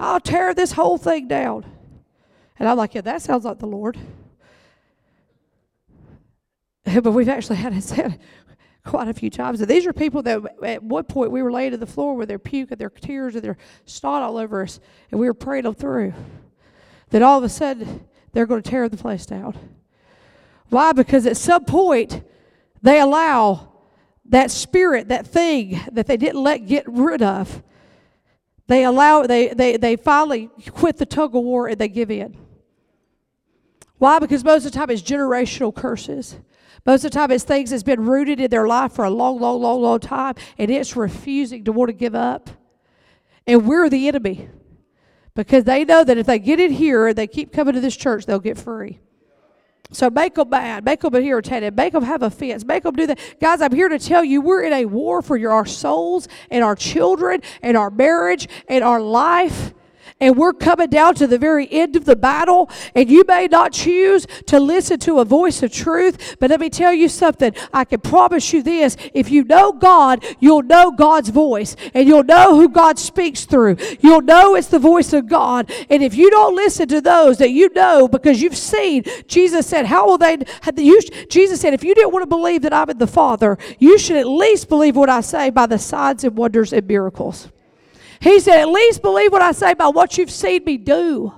I'll 0.00 0.18
tear 0.18 0.52
this 0.52 0.72
whole 0.72 0.98
thing 0.98 1.28
down. 1.28 1.64
And 2.58 2.68
I'm 2.68 2.76
like, 2.76 2.96
yeah, 2.96 3.02
that 3.02 3.22
sounds 3.22 3.44
like 3.44 3.60
the 3.60 3.66
Lord. 3.66 3.96
but 6.84 7.12
we've 7.12 7.28
actually 7.28 7.58
had 7.58 7.72
it 7.72 7.84
said 7.84 8.18
quite 8.84 9.08
a 9.08 9.14
few 9.14 9.30
times. 9.30 9.60
And 9.60 9.68
these 9.68 9.86
are 9.86 9.92
people 9.92 10.22
that 10.22 10.42
at 10.62 10.82
one 10.82 11.04
point 11.04 11.30
we 11.30 11.42
were 11.42 11.50
laying 11.50 11.70
to 11.72 11.76
the 11.76 11.86
floor 11.86 12.14
with 12.14 12.28
their 12.28 12.38
puke 12.38 12.70
and 12.70 12.80
their 12.80 12.90
tears 12.90 13.34
and 13.34 13.42
their 13.42 13.56
snot 13.86 14.22
all 14.22 14.36
over 14.36 14.62
us, 14.62 14.78
and 15.10 15.18
we 15.18 15.26
were 15.26 15.34
praying 15.34 15.64
them 15.64 15.74
through. 15.74 16.12
Then 17.10 17.22
all 17.22 17.38
of 17.38 17.44
a 17.44 17.48
sudden, 17.48 18.06
they're 18.32 18.46
going 18.46 18.62
to 18.62 18.70
tear 18.70 18.88
the 18.88 18.96
place 18.96 19.26
down. 19.26 19.56
Why? 20.68 20.92
Because 20.92 21.26
at 21.26 21.36
some 21.36 21.64
point, 21.64 22.22
they 22.82 23.00
allow 23.00 23.68
that 24.26 24.50
spirit, 24.50 25.08
that 25.08 25.26
thing 25.26 25.80
that 25.92 26.06
they 26.06 26.16
didn't 26.16 26.42
let 26.42 26.66
get 26.66 26.84
rid 26.86 27.22
of, 27.22 27.62
they 28.66 28.84
allow 28.84 29.26
they 29.26 29.48
they 29.48 29.76
they 29.76 29.96
finally 29.96 30.48
quit 30.70 30.96
the 30.96 31.04
tug 31.04 31.34
of 31.34 31.42
war 31.42 31.68
and 31.68 31.78
they 31.78 31.88
give 31.88 32.10
in. 32.10 32.36
Why? 33.98 34.18
Because 34.18 34.42
most 34.42 34.64
of 34.64 34.72
the 34.72 34.78
time 34.78 34.90
it's 34.90 35.02
generational 35.02 35.74
curses. 35.74 36.36
Most 36.84 37.04
of 37.04 37.10
the 37.10 37.18
time 37.18 37.30
it's 37.30 37.44
things 37.44 37.70
that's 37.70 37.82
been 37.82 38.04
rooted 38.04 38.40
in 38.40 38.50
their 38.50 38.66
life 38.66 38.92
for 38.92 39.04
a 39.04 39.10
long, 39.10 39.38
long, 39.38 39.60
long, 39.60 39.80
long 39.80 40.00
time, 40.00 40.34
and 40.58 40.70
it's 40.70 40.96
refusing 40.96 41.64
to 41.64 41.72
want 41.72 41.88
to 41.88 41.92
give 41.92 42.14
up. 42.14 42.50
And 43.46 43.66
we're 43.66 43.88
the 43.88 44.08
enemy. 44.08 44.48
Because 45.34 45.64
they 45.64 45.84
know 45.84 46.04
that 46.04 46.16
if 46.16 46.26
they 46.26 46.38
get 46.38 46.60
in 46.60 46.70
here 46.70 47.08
and 47.08 47.16
they 47.16 47.26
keep 47.26 47.52
coming 47.52 47.74
to 47.74 47.80
this 47.80 47.96
church, 47.96 48.24
they'll 48.24 48.38
get 48.38 48.56
free. 48.56 49.00
So 49.90 50.10
make 50.10 50.34
them 50.34 50.50
mad, 50.50 50.84
make 50.84 51.00
them 51.00 51.14
irritated, 51.14 51.76
make 51.76 51.92
them 51.92 52.04
have 52.04 52.22
offense, 52.22 52.64
make 52.64 52.82
them 52.84 52.94
do 52.94 53.06
that. 53.06 53.18
Guys, 53.40 53.60
I'm 53.60 53.72
here 53.72 53.88
to 53.88 53.98
tell 53.98 54.24
you 54.24 54.40
we're 54.40 54.62
in 54.62 54.72
a 54.72 54.84
war 54.86 55.22
for 55.22 55.36
your, 55.36 55.52
our 55.52 55.66
souls 55.66 56.26
and 56.50 56.64
our 56.64 56.74
children 56.74 57.42
and 57.62 57.76
our 57.76 57.90
marriage 57.90 58.48
and 58.68 58.82
our 58.82 59.00
life 59.00 59.74
and 60.20 60.36
we're 60.36 60.52
coming 60.52 60.88
down 60.88 61.14
to 61.16 61.26
the 61.26 61.38
very 61.38 61.70
end 61.70 61.96
of 61.96 62.04
the 62.04 62.16
battle, 62.16 62.70
and 62.94 63.10
you 63.10 63.24
may 63.26 63.46
not 63.46 63.72
choose 63.72 64.26
to 64.46 64.60
listen 64.60 64.98
to 65.00 65.18
a 65.18 65.24
voice 65.24 65.62
of 65.62 65.72
truth, 65.72 66.36
but 66.38 66.50
let 66.50 66.60
me 66.60 66.70
tell 66.70 66.92
you 66.92 67.08
something. 67.08 67.52
I 67.72 67.84
can 67.84 68.00
promise 68.00 68.52
you 68.52 68.62
this 68.62 68.96
if 69.12 69.30
you 69.30 69.44
know 69.44 69.72
God, 69.72 70.24
you'll 70.38 70.62
know 70.62 70.92
God's 70.92 71.30
voice, 71.30 71.74
and 71.92 72.06
you'll 72.06 72.24
know 72.24 72.54
who 72.54 72.68
God 72.68 72.98
speaks 72.98 73.44
through. 73.44 73.76
You'll 74.00 74.22
know 74.22 74.54
it's 74.54 74.68
the 74.68 74.78
voice 74.78 75.12
of 75.12 75.28
God. 75.28 75.70
And 75.90 76.02
if 76.02 76.14
you 76.14 76.30
don't 76.30 76.54
listen 76.54 76.88
to 76.88 77.00
those 77.00 77.38
that 77.38 77.50
you 77.50 77.68
know 77.74 78.06
because 78.06 78.40
you've 78.40 78.56
seen, 78.56 79.04
Jesus 79.26 79.66
said, 79.66 79.86
How 79.86 80.06
will 80.06 80.18
they? 80.18 80.38
You, 80.76 81.00
Jesus 81.28 81.60
said, 81.60 81.74
If 81.74 81.82
you 81.82 81.94
didn't 81.94 82.12
want 82.12 82.22
to 82.22 82.28
believe 82.28 82.62
that 82.62 82.72
I'm 82.72 82.88
in 82.88 82.98
the 82.98 83.06
Father, 83.06 83.58
you 83.78 83.98
should 83.98 84.16
at 84.16 84.28
least 84.28 84.68
believe 84.68 84.96
what 84.96 85.10
I 85.10 85.20
say 85.20 85.50
by 85.50 85.66
the 85.66 85.78
signs 85.78 86.24
and 86.24 86.36
wonders 86.36 86.72
and 86.72 86.86
miracles. 86.86 87.48
He 88.24 88.40
said, 88.40 88.58
At 88.58 88.70
least 88.70 89.02
believe 89.02 89.32
what 89.32 89.42
I 89.42 89.52
say 89.52 89.74
by 89.74 89.88
what 89.88 90.16
you've 90.16 90.30
seen 90.30 90.64
me 90.64 90.78
do. 90.78 91.34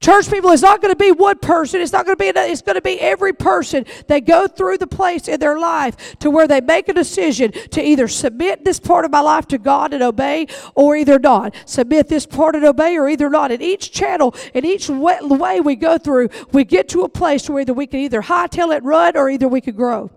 Church 0.00 0.30
people, 0.30 0.50
it's 0.50 0.62
not 0.62 0.80
going 0.80 0.94
to 0.94 0.96
be 0.98 1.10
one 1.10 1.38
person. 1.38 1.80
It's 1.80 1.90
not 1.90 2.04
going 2.04 2.16
to 2.16 2.20
be. 2.20 2.28
It's 2.28 2.62
going 2.62 2.76
to 2.76 2.80
be 2.80 3.00
every 3.00 3.32
person. 3.32 3.84
They 4.06 4.20
go 4.20 4.46
through 4.46 4.78
the 4.78 4.86
place 4.86 5.26
in 5.26 5.40
their 5.40 5.58
life 5.58 6.16
to 6.20 6.30
where 6.30 6.46
they 6.46 6.60
make 6.60 6.88
a 6.88 6.92
decision 6.92 7.50
to 7.50 7.82
either 7.82 8.06
submit 8.06 8.64
this 8.64 8.78
part 8.78 9.04
of 9.04 9.10
my 9.10 9.18
life 9.18 9.48
to 9.48 9.58
God 9.58 9.92
and 9.92 10.04
obey, 10.04 10.46
or 10.76 10.94
either 10.94 11.18
not. 11.18 11.56
Submit 11.64 12.06
this 12.06 12.24
part 12.24 12.54
and 12.54 12.64
obey, 12.64 12.96
or 12.96 13.08
either 13.08 13.28
not. 13.28 13.50
In 13.50 13.60
each 13.60 13.90
channel, 13.90 14.36
in 14.52 14.64
each 14.64 14.88
way 14.88 15.60
we 15.60 15.74
go 15.74 15.98
through, 15.98 16.28
we 16.52 16.62
get 16.62 16.88
to 16.90 17.02
a 17.02 17.08
place 17.08 17.50
where 17.50 17.62
either 17.62 17.74
we 17.74 17.88
can 17.88 17.98
either 17.98 18.22
hightail 18.22 18.76
it, 18.76 18.84
run, 18.84 19.16
or 19.16 19.28
either 19.28 19.48
we 19.48 19.60
can 19.60 19.74
grow. 19.74 20.12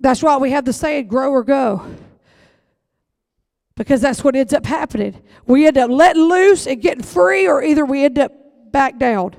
That's 0.00 0.22
why 0.22 0.36
we 0.36 0.50
have 0.50 0.66
the 0.66 0.74
saying, 0.74 1.06
"Grow 1.06 1.30
or 1.30 1.44
go." 1.44 1.82
Because 3.76 4.00
that's 4.00 4.24
what 4.24 4.34
ends 4.34 4.52
up 4.52 4.66
happening. 4.66 5.22
We 5.46 5.66
end 5.66 5.78
up 5.78 5.90
letting 5.90 6.22
loose 6.22 6.66
and 6.66 6.80
getting 6.80 7.04
free, 7.04 7.46
or 7.46 7.62
either 7.62 7.84
we 7.84 8.04
end 8.04 8.18
up 8.18 8.32
back 8.72 8.98
down. 8.98 9.34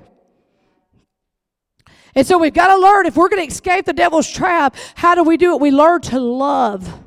And 2.16 2.26
so 2.26 2.38
we've 2.38 2.54
got 2.54 2.74
to 2.74 2.78
learn 2.80 3.06
if 3.06 3.16
we're 3.16 3.30
going 3.30 3.46
to 3.46 3.52
escape 3.52 3.86
the 3.86 3.94
devil's 3.94 4.30
trap, 4.30 4.76
how 4.96 5.14
do 5.14 5.24
we 5.24 5.38
do 5.38 5.54
it? 5.54 5.62
We 5.62 5.72
learn 5.72 6.02
to 6.02 6.20
love. 6.20 7.04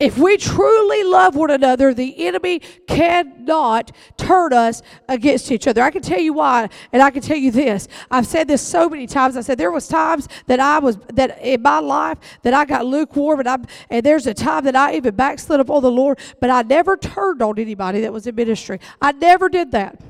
If 0.00 0.16
we 0.16 0.36
truly 0.36 1.02
love 1.02 1.34
one 1.34 1.50
another, 1.50 1.92
the 1.92 2.24
enemy 2.24 2.60
cannot 2.86 3.90
turn 4.16 4.52
us 4.52 4.80
against 5.08 5.50
each 5.50 5.66
other. 5.66 5.82
I 5.82 5.90
can 5.90 6.02
tell 6.02 6.20
you 6.20 6.34
why, 6.34 6.68
and 6.92 7.02
I 7.02 7.10
can 7.10 7.20
tell 7.20 7.36
you 7.36 7.50
this. 7.50 7.88
I've 8.08 8.26
said 8.26 8.46
this 8.46 8.62
so 8.62 8.88
many 8.88 9.08
times. 9.08 9.36
I 9.36 9.40
said 9.40 9.58
there 9.58 9.72
was 9.72 9.88
times 9.88 10.28
that 10.46 10.60
I 10.60 10.78
was 10.78 10.98
that 11.14 11.40
in 11.42 11.62
my 11.62 11.80
life 11.80 12.18
that 12.42 12.54
I 12.54 12.64
got 12.64 12.86
lukewarm, 12.86 13.40
and 13.40 13.48
I 13.48 13.58
and 13.90 14.06
there's 14.06 14.28
a 14.28 14.34
time 14.34 14.64
that 14.66 14.76
I 14.76 14.94
even 14.94 15.16
backslid 15.16 15.58
upon 15.58 15.82
the 15.82 15.90
Lord, 15.90 16.20
but 16.40 16.48
I 16.48 16.62
never 16.62 16.96
turned 16.96 17.42
on 17.42 17.58
anybody 17.58 18.00
that 18.02 18.12
was 18.12 18.28
in 18.28 18.36
ministry. 18.36 18.78
I 19.02 19.10
never 19.10 19.48
did 19.48 19.72
that. 19.72 20.00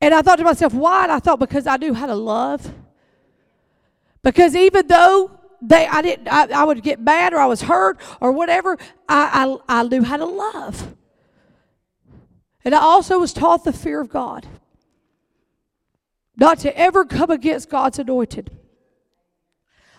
And 0.00 0.14
I 0.14 0.22
thought 0.22 0.36
to 0.36 0.44
myself, 0.44 0.72
why? 0.72 1.02
And 1.02 1.12
I 1.12 1.18
thought 1.18 1.38
because 1.38 1.66
I 1.66 1.76
knew 1.76 1.92
how 1.92 2.06
to 2.06 2.14
love. 2.14 2.72
Because 4.22 4.56
even 4.56 4.86
though 4.86 5.41
they 5.62 5.86
I 5.86 6.02
didn't 6.02 6.28
I, 6.28 6.48
I 6.48 6.64
would 6.64 6.82
get 6.82 7.00
mad 7.00 7.32
or 7.32 7.38
I 7.38 7.46
was 7.46 7.62
hurt 7.62 7.98
or 8.20 8.32
whatever. 8.32 8.76
I, 9.08 9.56
I 9.68 9.80
I 9.80 9.82
knew 9.84 10.02
how 10.02 10.16
to 10.16 10.26
love. 10.26 10.96
And 12.64 12.74
I 12.74 12.80
also 12.80 13.18
was 13.18 13.32
taught 13.32 13.64
the 13.64 13.72
fear 13.72 14.00
of 14.00 14.08
God. 14.08 14.46
Not 16.36 16.58
to 16.60 16.76
ever 16.78 17.04
come 17.04 17.30
against 17.30 17.70
God's 17.70 17.98
anointed. 17.98 18.50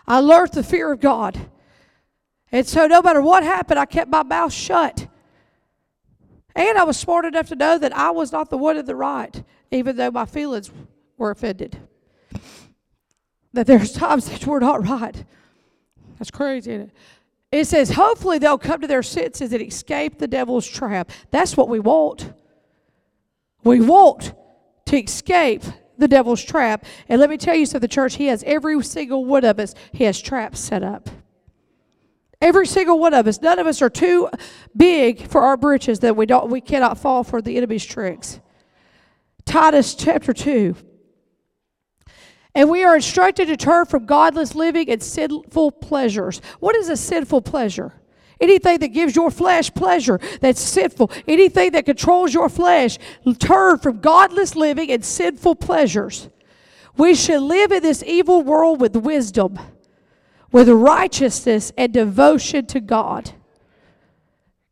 I 0.08 0.20
learned 0.20 0.54
the 0.54 0.64
fear 0.64 0.92
of 0.92 1.00
God. 1.00 1.50
And 2.52 2.68
so 2.68 2.88
no 2.88 3.02
matter 3.02 3.22
what 3.22 3.44
happened, 3.44 3.80
I 3.80 3.86
kept 3.86 4.10
my 4.10 4.24
mouth 4.24 4.54
shut. 4.54 5.08
And 6.56 6.78
I 6.78 6.84
was 6.84 6.98
smart 6.98 7.26
enough 7.26 7.48
to 7.48 7.56
know 7.56 7.78
that 7.78 7.96
I 7.96 8.12
was 8.12 8.32
not 8.32 8.50
the 8.50 8.58
one 8.58 8.78
in 8.78 8.86
the 8.86 8.96
right, 8.96 9.44
even 9.72 9.96
though 9.96 10.12
my 10.12 10.26
feelings 10.26 10.72
were 11.18 11.32
offended. 11.32 11.80
That 13.54 13.68
there's 13.68 13.92
times 13.92 14.30
that 14.30 14.46
were 14.46 14.60
not 14.60 14.88
right. 14.88 15.26
That's 16.24 16.32
crazy, 16.32 16.72
it? 16.72 16.92
It 17.52 17.66
says, 17.66 17.90
hopefully 17.90 18.38
they'll 18.38 18.58
come 18.58 18.80
to 18.80 18.88
their 18.88 19.04
senses 19.04 19.52
and 19.52 19.62
escape 19.62 20.20
the 20.20 20.28
devil's 20.28 20.66
trap. 20.66 21.12
That's 21.32 21.58
what 21.58 21.68
we 21.68 21.82
want. 21.82 22.32
We 23.66 23.82
want 23.82 24.34
to 24.86 25.04
escape 25.04 25.64
the 25.98 26.08
devil's 26.08 26.42
trap. 26.42 26.86
And 27.10 27.20
let 27.20 27.30
me 27.30 27.36
tell 27.36 27.56
you, 27.56 27.66
so 27.66 27.78
the 27.78 27.90
church, 27.90 28.16
he 28.16 28.28
has 28.28 28.42
every 28.44 28.82
single 28.84 29.26
one 29.26 29.44
of 29.44 29.60
us, 29.60 29.76
he 29.92 30.06
has 30.06 30.22
traps 30.22 30.62
set 30.62 30.82
up. 30.82 31.10
Every 32.40 32.68
single 32.68 33.00
one 33.00 33.14
of 33.14 33.28
us. 33.28 33.42
None 33.42 33.60
of 33.60 33.68
us 33.68 33.82
are 33.82 33.90
too 33.90 34.30
big 34.78 35.28
for 35.28 35.42
our 35.42 35.58
britches 35.58 36.00
that 36.00 36.16
we 36.16 36.26
don't 36.26 36.50
we 36.50 36.62
cannot 36.62 36.98
fall 36.98 37.26
for 37.26 37.42
the 37.42 37.58
enemy's 37.58 37.84
tricks. 37.84 38.40
Titus 39.44 39.94
chapter 39.94 40.32
2. 40.32 40.74
And 42.56 42.70
we 42.70 42.84
are 42.84 42.96
instructed 42.96 43.48
to 43.48 43.58
turn 43.58 43.86
from 43.86 44.06
godless 44.06 44.54
living 44.54 44.90
and 44.90 45.02
sinful 45.02 45.72
pleasures. 45.72 46.40
What 46.60 46.76
is 46.76 46.90
a 46.90 46.98
sinful 46.98 47.42
pleasure? 47.42 47.94
Anything 48.40 48.80
that 48.80 48.90
gives 48.90 49.16
your 49.16 49.32
flesh 49.32 49.74
pleasure, 49.74 50.20
that's 50.42 50.62
sinful. 50.62 51.12
Anything 51.28 51.72
that 51.72 51.86
controls 51.86 52.34
your 52.34 52.50
flesh, 52.50 52.98
turn 53.40 53.80
from 53.80 54.02
godless 54.02 54.56
living 54.56 54.92
and 54.92 55.04
sinful 55.04 55.56
pleasures. 55.56 56.30
We 56.98 57.16
should 57.16 57.42
live 57.42 57.72
in 57.72 57.82
this 57.82 58.04
evil 58.04 58.44
world 58.44 58.82
with 58.82 58.96
wisdom, 58.96 59.58
with 60.52 60.70
righteousness 60.70 61.72
and 61.76 61.92
devotion 61.92 62.68
to 62.68 62.80
God. 62.80 63.32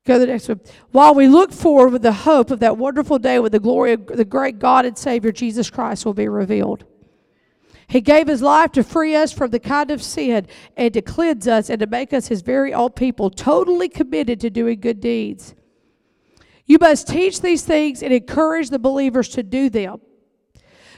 Go 0.05 0.15
to 0.15 0.19
the 0.19 0.27
next 0.27 0.49
one. 0.49 0.61
While 0.91 1.15
we 1.15 1.27
look 1.27 1.51
forward 1.51 1.93
with 1.93 2.01
the 2.01 2.11
hope 2.11 2.51
of 2.51 2.59
that 2.59 2.77
wonderful 2.77 3.17
day 3.19 3.39
when 3.39 3.51
the 3.51 3.59
glory 3.59 3.93
of 3.93 4.05
the 4.05 4.25
great 4.25 4.59
God 4.59 4.85
and 4.85 4.97
Savior 4.97 5.31
Jesus 5.31 5.69
Christ 5.69 6.05
will 6.05 6.13
be 6.13 6.27
revealed. 6.27 6.85
He 7.91 7.99
gave 7.99 8.29
his 8.29 8.41
life 8.41 8.71
to 8.71 8.85
free 8.85 9.17
us 9.17 9.33
from 9.33 9.51
the 9.51 9.59
kind 9.59 9.91
of 9.91 10.01
sin 10.01 10.47
and 10.77 10.93
to 10.93 11.01
cleanse 11.01 11.45
us 11.45 11.69
and 11.69 11.77
to 11.81 11.87
make 11.87 12.13
us 12.13 12.29
his 12.29 12.41
very 12.41 12.73
own 12.73 12.91
people, 12.91 13.29
totally 13.29 13.89
committed 13.89 14.39
to 14.39 14.49
doing 14.49 14.79
good 14.79 15.01
deeds. 15.01 15.55
You 16.65 16.77
must 16.79 17.09
teach 17.09 17.41
these 17.41 17.63
things 17.63 18.01
and 18.01 18.13
encourage 18.13 18.69
the 18.69 18.79
believers 18.79 19.27
to 19.29 19.43
do 19.43 19.69
them. 19.69 19.99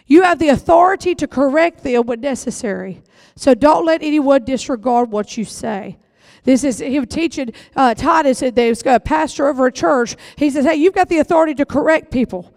You 0.05 0.21
have 0.21 0.37
the 0.37 0.49
authority 0.49 1.15
to 1.15 1.27
correct 1.27 1.83
them 1.83 2.05
when 2.05 2.21
necessary. 2.21 3.01
So 3.35 3.55
don't 3.55 3.87
let 3.87 4.03
anyone 4.03 4.45
disregard 4.45 5.09
what 5.09 5.35
you 5.35 5.45
say. 5.45 5.97
This 6.43 6.63
is 6.63 6.79
him 6.79 7.07
teaching 7.07 7.53
uh, 7.75 7.95
Titus, 7.95 8.43
and 8.43 8.55
there's 8.55 8.83
a 8.85 8.99
pastor 8.99 9.47
over 9.47 9.65
a 9.65 9.71
church. 9.71 10.15
He 10.35 10.51
says, 10.51 10.65
Hey, 10.65 10.75
you've 10.75 10.93
got 10.93 11.09
the 11.09 11.17
authority 11.17 11.55
to 11.55 11.65
correct 11.65 12.11
people. 12.11 12.52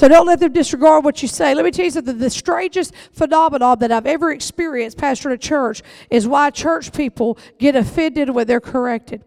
So 0.00 0.08
don't 0.08 0.26
let 0.26 0.40
them 0.40 0.54
disregard 0.54 1.04
what 1.04 1.20
you 1.20 1.28
say. 1.28 1.54
Let 1.54 1.62
me 1.62 1.70
tell 1.70 1.84
you 1.84 1.90
something. 1.90 2.16
The 2.16 2.30
strangest 2.30 2.94
phenomenon 3.12 3.80
that 3.80 3.92
I've 3.92 4.06
ever 4.06 4.30
experienced 4.30 4.96
pastoring 4.96 5.34
a 5.34 5.36
church 5.36 5.82
is 6.08 6.26
why 6.26 6.48
church 6.48 6.94
people 6.94 7.36
get 7.58 7.76
offended 7.76 8.30
when 8.30 8.46
they're 8.46 8.62
corrected. 8.62 9.22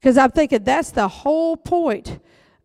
Because 0.00 0.16
I'm 0.16 0.30
thinking 0.30 0.64
that's 0.64 0.90
the 0.90 1.06
whole 1.06 1.54
point 1.54 2.18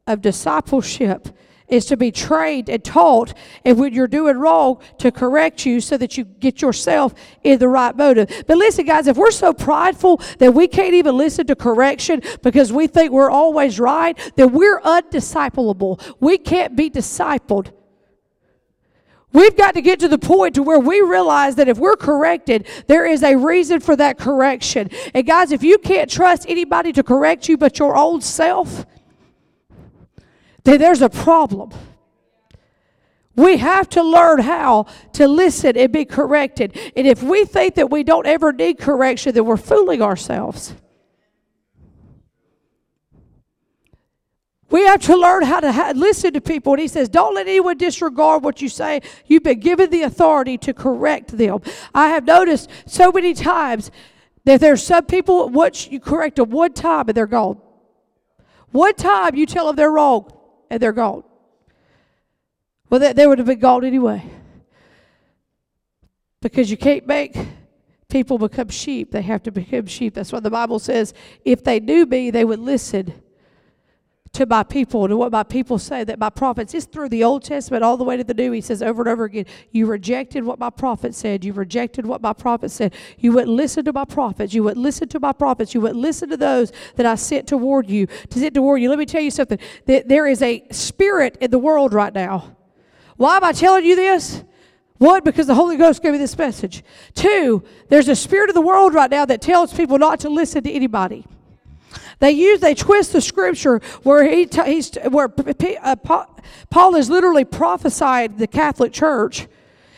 of 0.08 0.22
discipleship 0.22 1.28
is 1.68 1.86
to 1.86 1.98
be 1.98 2.12
trained 2.12 2.70
and 2.70 2.84
taught, 2.84 3.34
and 3.66 3.78
when 3.80 3.94
you're 3.94 4.08
doing 4.08 4.38
wrong, 4.38 4.82
to 5.00 5.12
correct 5.12 5.66
you 5.66 5.82
so 5.82 5.98
that 5.98 6.18
you 6.18 6.24
get 6.24 6.62
yourself 6.62 7.14
in 7.44 7.60
the 7.60 7.68
right 7.68 7.96
motive. 7.96 8.44
But 8.48 8.58
listen, 8.58 8.86
guys, 8.86 9.08
if 9.08 9.18
we're 9.18 9.32
so 9.32 9.54
prideful 9.54 10.22
that 10.40 10.54
we 10.54 10.68
can't 10.68 10.94
even 10.94 11.18
listen 11.18 11.48
to 11.48 11.56
correction 11.56 12.22
because 12.42 12.72
we 12.72 12.88
think 12.88 13.12
we're 13.12 13.32
always 13.32 13.80
right, 13.80 14.18
then 14.36 14.52
we're 14.52 14.80
undiscipleable. 14.82 16.16
We 16.20 16.38
can't 16.38 16.76
be 16.76 16.90
discipled. 16.90 17.72
We've 19.34 19.58
got 19.58 19.74
to 19.74 19.82
get 19.82 20.00
to 20.02 20.08
the 20.08 20.20
point 20.20 20.56
to 20.56 20.64
where 20.64 20.80
we 20.80 21.02
realize 21.02 21.56
that 21.56 21.68
if 21.68 21.80
we're 21.80 21.96
corrected, 21.96 22.68
there 22.86 23.06
is 23.08 23.24
a 23.24 23.36
reason 23.36 23.80
for 23.80 23.96
that 23.96 24.20
correction. 24.20 24.92
And 25.16 25.26
guys, 25.26 25.52
if 25.52 25.64
you 25.64 25.80
can't 25.80 26.10
trust 26.10 26.46
anybody 26.48 26.94
to 26.94 27.02
correct 27.02 27.50
you 27.50 27.58
but 27.58 27.80
your 27.80 27.98
old 27.98 28.24
self, 28.24 28.86
there's 30.64 31.02
a 31.02 31.10
problem. 31.10 31.72
We 33.36 33.58
have 33.58 33.90
to 33.90 34.04
learn 34.04 34.40
how 34.40 34.86
to 35.14 35.28
listen 35.28 35.76
and 35.76 35.92
be 35.92 36.06
corrected. 36.06 36.78
And 36.96 37.08
if 37.08 37.24
we 37.24 37.46
think 37.46 37.76
that 37.76 37.90
we 37.90 38.04
don't 38.04 38.28
ever 38.28 38.54
need 38.54 38.78
correction, 38.78 39.34
then 39.34 39.46
we're 39.46 39.58
fooling 39.58 40.02
ourselves. 40.02 40.76
We 44.70 44.86
have 44.86 45.02
to 45.02 45.16
learn 45.16 45.44
how 45.44 45.60
to 45.60 45.72
ha- 45.72 45.94
listen 45.96 46.34
to 46.34 46.42
people. 46.42 46.74
And 46.74 46.82
he 46.82 46.88
says, 46.88 47.10
Don't 47.10 47.36
let 47.36 47.48
anyone 47.48 47.78
disregard 47.78 48.44
what 48.44 48.62
you 48.62 48.70
say. 48.70 49.02
You've 49.28 49.44
been 49.44 49.60
given 49.60 49.90
the 49.90 50.04
authority 50.04 50.58
to 50.60 50.74
correct 50.74 51.38
them. 51.38 51.62
I 51.94 52.10
have 52.10 52.26
noticed 52.26 52.70
so 52.86 53.12
many 53.12 53.34
times 53.34 53.92
that 54.46 54.60
there's 54.62 54.84
some 54.84 55.06
people, 55.06 55.50
once 55.50 55.88
you 55.90 56.00
correct 56.00 56.38
them 56.38 56.50
one 56.50 56.74
time 56.74 57.08
and 57.08 57.16
they're 57.16 57.28
gone. 57.28 57.60
One 58.72 58.96
time 58.96 59.36
you 59.36 59.46
tell 59.46 59.68
them 59.68 59.76
they're 59.76 59.92
wrong 59.92 60.32
and 60.70 60.82
they're 60.82 60.92
gone. 60.92 61.24
Well, 62.90 63.00
they, 63.00 63.14
they 63.14 63.26
would 63.28 63.40
have 63.40 63.48
been 63.48 63.60
gone 63.60 63.84
anyway. 63.84 64.24
Because 66.42 66.70
you 66.70 66.78
can't 66.78 67.08
make 67.08 67.38
people 68.10 68.38
become 68.38 68.70
sheep, 68.70 69.12
they 69.12 69.24
have 69.24 69.42
to 69.44 69.52
become 69.52 69.88
sheep. 69.88 70.14
That's 70.14 70.32
what 70.32 70.44
the 70.44 70.52
Bible 70.52 70.78
says. 70.78 71.14
If 71.44 71.64
they 71.64 71.80
knew 71.80 72.06
me, 72.06 72.30
they 72.30 72.46
would 72.46 72.60
listen 72.60 73.23
to 74.34 74.48
my 74.48 74.64
people, 74.64 75.08
to 75.08 75.16
what 75.16 75.32
my 75.32 75.44
people 75.44 75.78
say, 75.78 76.04
that 76.04 76.18
my 76.18 76.30
prophets, 76.30 76.74
it's 76.74 76.86
through 76.86 77.10
the 77.10 77.24
Old 77.24 77.44
Testament 77.44 77.84
all 77.84 77.98
the 77.98 78.04
way 78.04 78.18
to 78.18 78.24
the 78.24 78.34
New. 78.34 78.52
He 78.52 78.62
says 78.62 78.82
over 78.82 79.04
and 79.04 79.10
over 79.10 79.26
again, 79.26 79.46
You 79.72 79.86
rejected 79.86 80.44
what 80.44 80.58
my 80.58 80.72
prophet 80.72 81.14
said. 81.14 81.46
You 81.46 81.54
rejected 81.54 82.08
what 82.08 82.22
my 82.22 82.34
prophet 82.34 82.72
said. 82.72 82.96
You 83.20 83.32
wouldn't 83.32 83.56
listen 83.56 83.86
to 83.86 83.94
my 83.94 84.06
prophets. 84.06 84.56
You 84.56 84.64
wouldn't 84.64 84.82
listen 84.82 85.08
to 85.10 85.20
my 85.20 85.34
prophets. 85.34 85.76
You 85.76 85.82
wouldn't 85.82 86.00
listen 86.00 86.30
to 86.30 86.38
those 86.38 86.72
that 86.96 87.06
I 87.06 87.14
sent 87.14 87.48
toward 87.48 87.88
you, 87.88 88.08
to 88.08 88.40
send 88.40 88.56
toward 88.56 88.82
you. 88.82 88.90
Let 88.90 88.98
me 88.98 89.06
tell 89.06 89.22
you 89.22 89.32
something. 89.32 89.60
There 89.86 90.26
is 90.26 90.42
a 90.42 90.66
spirit 90.72 91.38
in 91.40 91.52
the 91.52 91.60
world 91.60 91.94
right 91.94 92.14
now. 92.14 92.56
Why 93.18 93.38
am 93.38 93.44
I 93.44 93.52
telling 93.52 93.86
you 93.86 93.96
this? 93.96 94.44
One, 94.98 95.24
because 95.24 95.46
the 95.46 95.56
Holy 95.56 95.78
Ghost 95.78 96.02
gave 96.02 96.14
me 96.14 96.18
this 96.18 96.36
message. 96.36 96.84
Two, 97.14 97.64
there's 97.90 98.08
a 98.08 98.16
spirit 98.16 98.50
of 98.50 98.56
the 98.56 98.62
world 98.62 98.96
right 98.96 99.12
now 99.12 99.26
that 99.26 99.42
tells 99.42 99.74
people 99.74 100.00
not 100.00 100.22
to 100.22 100.30
listen 100.30 100.64
to 100.64 100.72
anybody. 100.72 101.26
They 102.24 102.32
use, 102.32 102.62
they 102.62 102.74
twist 102.74 103.12
the 103.12 103.20
scripture 103.20 103.82
where 104.04 104.24
he, 104.24 104.46
t- 104.46 104.64
he's, 104.64 104.96
where 105.10 105.28
P- 105.28 105.76
uh, 105.76 105.98
Paul 106.70 106.96
is 106.96 107.10
literally 107.10 107.44
prophesied 107.44 108.38
the 108.38 108.48
Catholic 108.48 108.94
Church. 108.94 109.46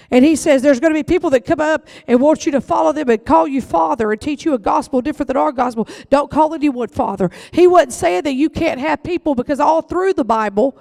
And 0.10 0.26
he 0.26 0.36
says 0.36 0.64
there's 0.64 0.80
going 0.80 0.92
to 0.92 0.98
be 0.98 1.04
people 1.04 1.30
that 1.30 1.46
come 1.46 1.60
up 1.62 1.88
and 2.08 2.20
want 2.20 2.48
you 2.48 2.52
to 2.54 2.62
follow 2.62 2.94
them 2.94 3.12
and 3.12 3.24
call 3.24 3.48
you 3.48 3.62
father 3.62 4.12
and 4.12 4.20
teach 4.20 4.44
you 4.44 4.56
a 4.56 4.58
gospel 4.58 5.02
different 5.02 5.28
than 5.28 5.38
our 5.38 5.52
gospel. 5.52 5.88
Don't 6.10 6.32
call 6.32 6.56
anyone 6.56 6.88
father. 6.88 7.30
He 7.52 7.68
wasn't 7.68 7.94
saying 7.94 8.24
that 8.24 8.34
you 8.34 8.50
can't 8.50 8.80
have 8.80 9.04
people 9.04 9.36
because 9.36 9.60
all 9.60 9.84
through 9.84 10.14
the 10.14 10.26
Bible, 10.26 10.76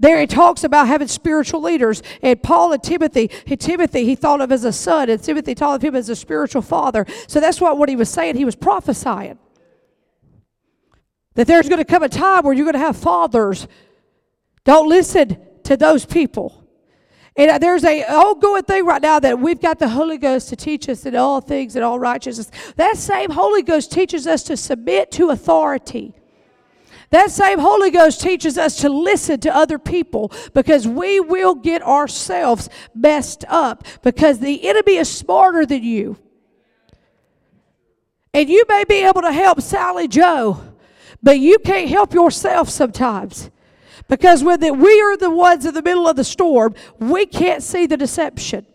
there 0.00 0.18
he 0.18 0.26
talks 0.26 0.64
about 0.64 0.88
having 0.88 1.06
spiritual 1.06 1.62
leaders. 1.62 2.02
And 2.22 2.42
Paul 2.42 2.72
and 2.72 2.82
Timothy, 2.82 3.28
Timothy 3.28 4.04
he 4.04 4.16
thought 4.16 4.40
of 4.40 4.50
as 4.50 4.64
a 4.64 4.72
son, 4.72 5.10
and 5.10 5.22
Timothy 5.22 5.54
thought 5.54 5.76
of 5.76 5.82
him 5.82 5.94
as 5.94 6.08
a 6.08 6.16
spiritual 6.16 6.62
father. 6.62 7.06
So 7.28 7.38
that's 7.38 7.60
what, 7.60 7.78
what 7.78 7.88
he 7.88 7.94
was 7.94 8.08
saying. 8.10 8.34
He 8.34 8.44
was 8.44 8.56
prophesying. 8.56 9.38
That 11.34 11.46
there's 11.46 11.68
going 11.68 11.78
to 11.78 11.84
come 11.84 12.02
a 12.02 12.08
time 12.08 12.44
where 12.44 12.54
you're 12.54 12.64
going 12.64 12.74
to 12.74 12.78
have 12.78 12.96
fathers. 12.96 13.66
Don't 14.64 14.88
listen 14.88 15.36
to 15.64 15.76
those 15.76 16.06
people. 16.06 16.64
And 17.36 17.50
uh, 17.50 17.58
there's 17.58 17.84
a 17.84 18.04
ongoing 18.04 18.62
thing 18.62 18.86
right 18.86 19.02
now 19.02 19.18
that 19.18 19.40
we've 19.40 19.60
got 19.60 19.80
the 19.80 19.88
Holy 19.88 20.18
Ghost 20.18 20.50
to 20.50 20.56
teach 20.56 20.88
us 20.88 21.04
in 21.04 21.16
all 21.16 21.40
things 21.40 21.74
and 21.74 21.84
all 21.84 21.98
righteousness. 21.98 22.50
That 22.76 22.96
same 22.96 23.30
Holy 23.30 23.62
Ghost 23.62 23.90
teaches 23.90 24.26
us 24.26 24.44
to 24.44 24.56
submit 24.56 25.10
to 25.12 25.30
authority. 25.30 26.14
That 27.10 27.30
same 27.30 27.58
Holy 27.58 27.90
Ghost 27.90 28.20
teaches 28.20 28.56
us 28.56 28.76
to 28.78 28.88
listen 28.88 29.40
to 29.40 29.54
other 29.54 29.78
people 29.78 30.32
because 30.52 30.86
we 30.86 31.20
will 31.20 31.54
get 31.54 31.82
ourselves 31.82 32.68
messed 32.94 33.44
up 33.48 33.84
because 34.02 34.38
the 34.38 34.68
enemy 34.68 34.96
is 34.96 35.10
smarter 35.10 35.66
than 35.66 35.82
you. 35.82 36.16
And 38.32 38.48
you 38.48 38.64
may 38.68 38.84
be 38.84 39.04
able 39.04 39.22
to 39.22 39.32
help 39.32 39.60
Sally 39.60 40.08
Joe 40.08 40.73
but 41.24 41.40
you 41.40 41.58
can't 41.58 41.88
help 41.88 42.12
yourself 42.12 42.68
sometimes. 42.68 43.50
Because 44.08 44.44
when 44.44 44.60
we 44.78 45.00
are 45.00 45.16
the 45.16 45.30
ones 45.30 45.64
in 45.64 45.72
the 45.72 45.82
middle 45.82 46.06
of 46.06 46.16
the 46.16 46.24
storm, 46.24 46.74
we 46.98 47.24
can't 47.24 47.62
see 47.62 47.86
the 47.86 47.96
deception. 47.96 48.66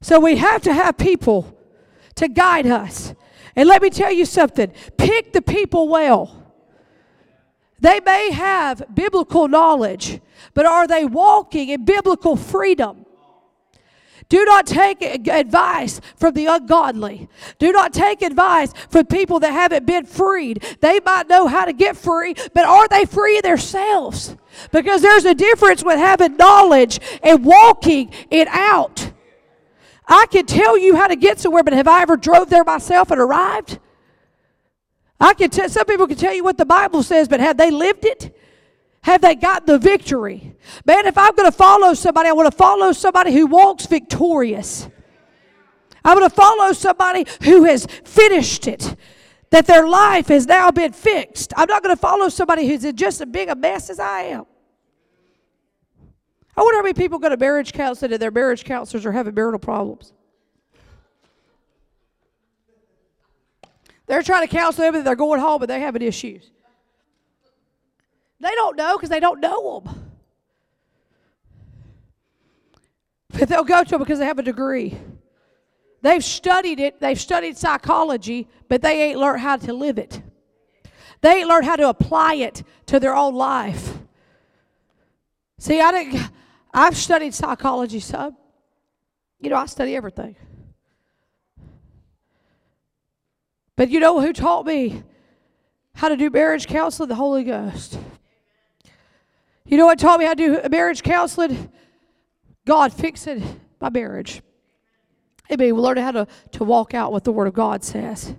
So 0.00 0.18
we 0.18 0.36
have 0.36 0.62
to 0.62 0.72
have 0.72 0.98
people 0.98 1.56
to 2.16 2.26
guide 2.26 2.66
us. 2.66 3.14
And 3.54 3.68
let 3.68 3.82
me 3.82 3.90
tell 3.90 4.12
you 4.12 4.24
something 4.24 4.72
pick 4.96 5.32
the 5.32 5.42
people 5.42 5.88
well. 5.88 6.36
They 7.78 8.00
may 8.00 8.32
have 8.32 8.82
biblical 8.92 9.46
knowledge, 9.46 10.20
but 10.54 10.66
are 10.66 10.88
they 10.88 11.04
walking 11.04 11.68
in 11.68 11.84
biblical 11.84 12.34
freedom? 12.34 13.06
Do 14.30 14.44
not 14.44 14.64
take 14.64 15.02
advice 15.02 16.00
from 16.14 16.34
the 16.34 16.46
ungodly. 16.46 17.28
Do 17.58 17.72
not 17.72 17.92
take 17.92 18.22
advice 18.22 18.72
from 18.88 19.06
people 19.06 19.40
that 19.40 19.50
haven't 19.52 19.86
been 19.86 20.06
freed. 20.06 20.64
They 20.80 21.00
might 21.04 21.28
know 21.28 21.48
how 21.48 21.64
to 21.64 21.72
get 21.72 21.96
free, 21.96 22.34
but 22.54 22.64
are 22.64 22.86
they 22.86 23.06
free 23.06 23.40
themselves? 23.40 24.36
Because 24.70 25.02
there's 25.02 25.24
a 25.24 25.34
difference 25.34 25.82
with 25.82 25.98
having 25.98 26.36
knowledge 26.36 27.00
and 27.24 27.44
walking 27.44 28.12
it 28.30 28.46
out. 28.48 29.12
I 30.06 30.26
can 30.30 30.46
tell 30.46 30.78
you 30.78 30.94
how 30.94 31.08
to 31.08 31.16
get 31.16 31.40
somewhere, 31.40 31.64
but 31.64 31.72
have 31.72 31.88
I 31.88 32.02
ever 32.02 32.16
drove 32.16 32.50
there 32.50 32.64
myself 32.64 33.10
and 33.10 33.20
arrived? 33.20 33.80
I 35.18 35.34
can 35.34 35.50
tell 35.50 35.68
some 35.68 35.86
people 35.86 36.06
can 36.06 36.16
tell 36.16 36.32
you 36.32 36.44
what 36.44 36.56
the 36.56 36.64
Bible 36.64 37.02
says, 37.02 37.26
but 37.26 37.40
have 37.40 37.56
they 37.56 37.72
lived 37.72 38.04
it? 38.04 38.36
Have 39.02 39.22
they 39.22 39.34
got 39.34 39.66
the 39.66 39.78
victory? 39.78 40.54
Man, 40.84 41.06
if 41.06 41.16
I'm 41.16 41.34
going 41.34 41.50
to 41.50 41.56
follow 41.56 41.94
somebody, 41.94 42.28
I 42.28 42.32
want 42.32 42.50
to 42.50 42.56
follow 42.56 42.92
somebody 42.92 43.32
who 43.32 43.46
walks 43.46 43.86
victorious. 43.86 44.88
I'm 46.04 46.18
going 46.18 46.28
to 46.28 46.34
follow 46.34 46.72
somebody 46.72 47.26
who 47.42 47.64
has 47.64 47.86
finished 48.04 48.66
it, 48.66 48.96
that 49.50 49.66
their 49.66 49.86
life 49.88 50.28
has 50.28 50.46
now 50.46 50.70
been 50.70 50.92
fixed. 50.92 51.52
I'm 51.56 51.68
not 51.68 51.82
going 51.82 51.94
to 51.94 52.00
follow 52.00 52.28
somebody 52.28 52.66
who's 52.66 52.84
in 52.84 52.96
just 52.96 53.20
as 53.20 53.28
big 53.28 53.48
a 53.48 53.54
mess 53.54 53.90
as 53.90 53.98
I 53.98 54.22
am. 54.22 54.46
I 56.56 56.62
wonder 56.62 56.78
how 56.78 56.82
many 56.82 56.94
people 56.94 57.18
go 57.18 57.30
to 57.30 57.36
marriage 57.36 57.72
counseling 57.72 58.12
and 58.12 58.20
their 58.20 58.30
marriage 58.30 58.64
counselors 58.64 59.06
are 59.06 59.12
having 59.12 59.34
marital 59.34 59.58
problems. 59.58 60.12
They're 64.06 64.22
trying 64.22 64.46
to 64.46 64.54
counsel 64.54 64.84
them 64.84 64.96
and 64.96 65.06
they're 65.06 65.14
going 65.14 65.40
home, 65.40 65.60
but 65.60 65.68
they're 65.68 65.80
having 65.80 66.02
issues. 66.02 66.50
They 68.40 68.54
don't 68.54 68.76
know 68.76 68.96
because 68.96 69.10
they 69.10 69.20
don't 69.20 69.40
know 69.40 69.80
them. 69.80 70.12
But 73.28 73.48
they'll 73.48 73.64
go 73.64 73.84
to 73.84 73.90
them 73.90 73.98
because 74.00 74.18
they 74.18 74.24
have 74.24 74.38
a 74.38 74.42
degree. 74.42 74.98
They've 76.02 76.24
studied 76.24 76.80
it, 76.80 77.00
they've 77.00 77.20
studied 77.20 77.58
psychology, 77.58 78.48
but 78.68 78.80
they 78.80 79.02
ain't 79.10 79.18
learned 79.18 79.40
how 79.40 79.56
to 79.56 79.72
live 79.72 79.98
it. 79.98 80.22
They 81.20 81.40
ain't 81.40 81.48
learned 81.48 81.66
how 81.66 81.76
to 81.76 81.88
apply 81.88 82.34
it 82.36 82.62
to 82.86 82.98
their 82.98 83.14
own 83.14 83.34
life. 83.34 83.98
See, 85.58 85.78
I 85.80 85.92
didn't, 85.92 86.30
I've 86.72 86.96
studied 86.96 87.34
psychology 87.34 88.00
some. 88.00 88.36
You 89.38 89.50
know, 89.50 89.56
I 89.56 89.66
study 89.66 89.94
everything. 89.94 90.36
But 93.76 93.90
you 93.90 94.00
know 94.00 94.20
who 94.20 94.32
taught 94.32 94.66
me 94.66 95.02
how 95.94 96.08
to 96.08 96.16
do 96.16 96.30
marriage 96.30 96.66
counseling? 96.66 97.10
The 97.10 97.14
Holy 97.14 97.44
Ghost. 97.44 97.98
You 99.70 99.76
know 99.76 99.86
what 99.86 100.00
taught 100.00 100.18
me 100.18 100.26
how 100.26 100.34
to 100.34 100.62
do 100.62 100.68
marriage 100.68 101.04
counseling? 101.04 101.70
God 102.66 102.92
fixing 102.92 103.60
my 103.80 103.88
marriage. 103.88 104.42
Amen. 105.50 105.74
We 105.74 105.80
learn 105.80 105.96
how 105.96 106.10
to, 106.10 106.26
to 106.52 106.64
walk 106.64 106.92
out 106.92 107.12
what 107.12 107.22
the 107.22 107.30
Word 107.30 107.46
of 107.46 107.54
God 107.54 107.84
says. 107.84 108.34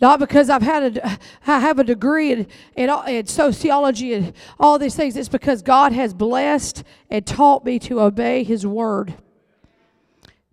Not 0.00 0.20
because 0.20 0.50
I've 0.50 0.62
had 0.62 0.96
a, 0.96 1.18
I 1.46 1.58
have 1.58 1.80
a 1.80 1.84
degree 1.84 2.30
in, 2.30 2.46
in, 2.76 2.90
in 3.08 3.26
sociology 3.26 4.14
and 4.14 4.32
all 4.58 4.78
these 4.78 4.94
things. 4.94 5.16
It's 5.16 5.28
because 5.28 5.62
God 5.62 5.92
has 5.92 6.14
blessed 6.14 6.84
and 7.10 7.26
taught 7.26 7.64
me 7.64 7.80
to 7.80 8.00
obey 8.00 8.44
His 8.44 8.64
Word. 8.64 9.14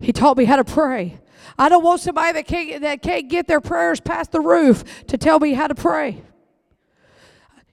He 0.00 0.12
taught 0.12 0.36
me 0.36 0.44
how 0.44 0.56
to 0.56 0.64
pray. 0.64 1.20
I 1.56 1.68
don't 1.68 1.84
want 1.84 2.00
somebody 2.00 2.32
that 2.32 2.46
can't, 2.46 2.82
that 2.82 3.00
can't 3.02 3.28
get 3.28 3.46
their 3.46 3.60
prayers 3.60 4.00
past 4.00 4.32
the 4.32 4.40
roof 4.40 5.06
to 5.06 5.16
tell 5.16 5.38
me 5.38 5.54
how 5.54 5.68
to 5.68 5.74
pray. 5.76 6.22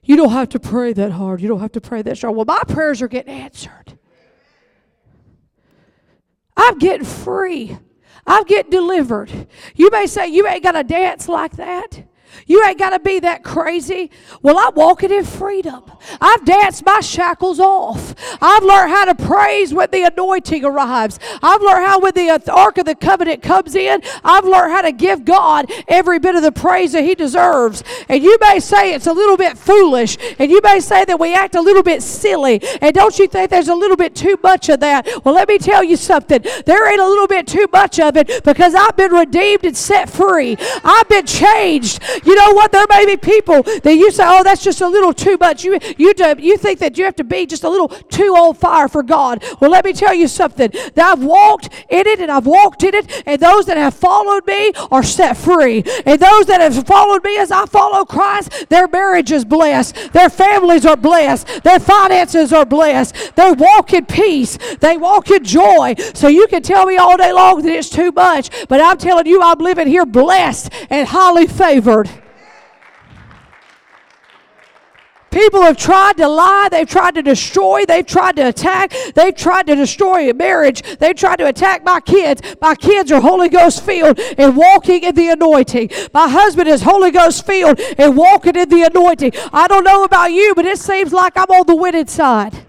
You 0.06 0.16
don't 0.16 0.30
have 0.30 0.48
to 0.50 0.60
pray 0.60 0.92
that 0.92 1.10
hard. 1.12 1.40
You 1.40 1.48
don't 1.48 1.60
have 1.60 1.72
to 1.72 1.80
pray 1.80 2.00
that 2.02 2.16
strong. 2.16 2.36
Well, 2.36 2.44
my 2.46 2.62
prayers 2.68 3.02
are 3.02 3.08
getting 3.08 3.34
answered. 3.34 3.98
I'm 6.56 6.78
getting 6.78 7.04
free. 7.04 7.76
I'm 8.24 8.44
getting 8.44 8.70
delivered. 8.70 9.48
You 9.74 9.90
may 9.90 10.06
say, 10.06 10.28
You 10.28 10.46
ain't 10.46 10.62
got 10.62 10.72
to 10.72 10.84
dance 10.84 11.28
like 11.28 11.56
that. 11.56 12.04
You 12.46 12.64
ain't 12.64 12.78
got 12.78 12.90
to 12.90 12.98
be 12.98 13.20
that 13.20 13.42
crazy. 13.42 14.10
Well, 14.42 14.58
I'm 14.58 14.74
walking 14.74 15.10
in 15.10 15.24
freedom. 15.24 15.84
I've 16.20 16.44
danced 16.44 16.84
my 16.84 17.00
shackles 17.00 17.58
off. 17.58 18.14
I've 18.40 18.62
learned 18.62 18.90
how 18.90 19.04
to 19.06 19.14
praise 19.14 19.72
when 19.72 19.90
the 19.90 20.02
anointing 20.04 20.64
arrives. 20.64 21.18
I've 21.42 21.62
learned 21.62 21.86
how 21.86 22.00
when 22.00 22.12
the 22.14 22.52
Ark 22.52 22.78
of 22.78 22.84
the 22.84 22.94
Covenant 22.94 23.42
comes 23.42 23.74
in, 23.74 24.02
I've 24.24 24.44
learned 24.44 24.72
how 24.72 24.82
to 24.82 24.92
give 24.92 25.24
God 25.24 25.70
every 25.88 26.18
bit 26.18 26.34
of 26.34 26.42
the 26.42 26.52
praise 26.52 26.92
that 26.92 27.02
He 27.02 27.14
deserves. 27.14 27.82
And 28.08 28.22
you 28.22 28.36
may 28.40 28.60
say 28.60 28.94
it's 28.94 29.06
a 29.06 29.12
little 29.12 29.36
bit 29.36 29.58
foolish, 29.58 30.16
and 30.38 30.50
you 30.50 30.60
may 30.62 30.80
say 30.80 31.04
that 31.04 31.18
we 31.18 31.34
act 31.34 31.54
a 31.54 31.60
little 31.60 31.82
bit 31.82 32.02
silly. 32.02 32.60
And 32.80 32.94
don't 32.94 33.18
you 33.18 33.26
think 33.26 33.50
there's 33.50 33.68
a 33.68 33.74
little 33.74 33.96
bit 33.96 34.14
too 34.14 34.38
much 34.42 34.68
of 34.68 34.80
that? 34.80 35.06
Well, 35.24 35.34
let 35.34 35.48
me 35.48 35.58
tell 35.58 35.82
you 35.82 35.96
something. 35.96 36.42
There 36.64 36.90
ain't 36.90 37.00
a 37.00 37.08
little 37.08 37.26
bit 37.26 37.46
too 37.46 37.66
much 37.72 37.98
of 38.00 38.16
it 38.16 38.44
because 38.44 38.74
I've 38.74 38.96
been 38.96 39.12
redeemed 39.12 39.64
and 39.64 39.76
set 39.76 40.10
free. 40.10 40.56
I've 40.84 41.08
been 41.08 41.26
changed. 41.26 42.02
You 42.26 42.34
know 42.34 42.52
what? 42.52 42.72
There 42.72 42.86
may 42.90 43.06
be 43.06 43.16
people 43.16 43.62
that 43.62 43.94
you 43.94 44.10
say, 44.10 44.24
oh, 44.26 44.42
that's 44.42 44.62
just 44.62 44.80
a 44.80 44.88
little 44.88 45.12
too 45.12 45.36
much. 45.38 45.64
You, 45.64 45.78
you, 45.96 46.12
do, 46.12 46.34
you 46.38 46.56
think 46.56 46.80
that 46.80 46.98
you 46.98 47.04
have 47.04 47.16
to 47.16 47.24
be 47.24 47.46
just 47.46 47.62
a 47.64 47.68
little 47.68 47.88
too 47.88 48.34
on 48.34 48.54
fire 48.54 48.88
for 48.88 49.02
God. 49.02 49.44
Well, 49.60 49.70
let 49.70 49.84
me 49.84 49.92
tell 49.92 50.12
you 50.12 50.26
something. 50.28 50.70
That 50.94 50.98
I've 50.98 51.22
walked 51.22 51.68
in 51.88 52.06
it 52.06 52.20
and 52.20 52.30
I've 52.30 52.46
walked 52.46 52.82
in 52.82 52.94
it, 52.94 53.22
and 53.26 53.40
those 53.40 53.66
that 53.66 53.76
have 53.76 53.94
followed 53.94 54.46
me 54.46 54.72
are 54.90 55.04
set 55.04 55.36
free. 55.36 55.84
And 56.04 56.20
those 56.20 56.46
that 56.46 56.60
have 56.60 56.86
followed 56.86 57.22
me 57.24 57.38
as 57.38 57.50
I 57.50 57.66
follow 57.66 58.04
Christ, 58.04 58.68
their 58.68 58.88
marriage 58.88 59.30
is 59.30 59.44
blessed. 59.44 60.12
Their 60.12 60.28
families 60.28 60.84
are 60.84 60.96
blessed. 60.96 61.62
Their 61.62 61.78
finances 61.78 62.52
are 62.52 62.66
blessed. 62.66 63.36
They 63.36 63.52
walk 63.52 63.92
in 63.92 64.04
peace. 64.04 64.58
They 64.80 64.96
walk 64.96 65.30
in 65.30 65.44
joy. 65.44 65.94
So 66.14 66.26
you 66.26 66.48
can 66.48 66.62
tell 66.62 66.86
me 66.86 66.96
all 66.96 67.16
day 67.16 67.32
long 67.32 67.62
that 67.62 67.72
it's 67.72 67.88
too 67.88 68.10
much, 68.10 68.66
but 68.68 68.80
I'm 68.80 68.98
telling 68.98 69.26
you, 69.26 69.40
I'm 69.42 69.58
living 69.58 69.86
here 69.86 70.04
blessed 70.04 70.72
and 70.90 71.06
highly 71.06 71.46
favored. 71.46 72.10
People 75.30 75.60
have 75.62 75.76
tried 75.76 76.16
to 76.16 76.28
lie, 76.28 76.68
they've 76.70 76.88
tried 76.88 77.14
to 77.16 77.22
destroy, 77.22 77.84
they've 77.84 78.06
tried 78.06 78.36
to 78.36 78.48
attack, 78.48 78.94
they've 79.14 79.34
tried 79.34 79.66
to 79.66 79.74
destroy 79.74 80.30
a 80.30 80.34
marriage, 80.34 80.82
they've 80.98 81.14
tried 81.14 81.36
to 81.36 81.46
attack 81.46 81.84
my 81.84 82.00
kids. 82.00 82.40
My 82.60 82.74
kids 82.74 83.12
are 83.12 83.20
Holy 83.20 83.48
Ghost 83.48 83.84
filled 83.84 84.18
and 84.38 84.56
walking 84.56 85.02
in 85.02 85.14
the 85.14 85.28
anointing. 85.28 85.90
My 86.14 86.28
husband 86.28 86.68
is 86.68 86.82
Holy 86.82 87.10
Ghost 87.10 87.44
filled 87.44 87.80
and 87.98 88.16
walking 88.16 88.56
in 88.56 88.68
the 88.68 88.84
anointing. 88.84 89.32
I 89.52 89.68
don't 89.68 89.84
know 89.84 90.04
about 90.04 90.32
you, 90.32 90.54
but 90.54 90.64
it 90.64 90.78
seems 90.78 91.12
like 91.12 91.36
I'm 91.36 91.50
on 91.50 91.66
the 91.66 91.76
winning 91.76 92.06
side. 92.06 92.66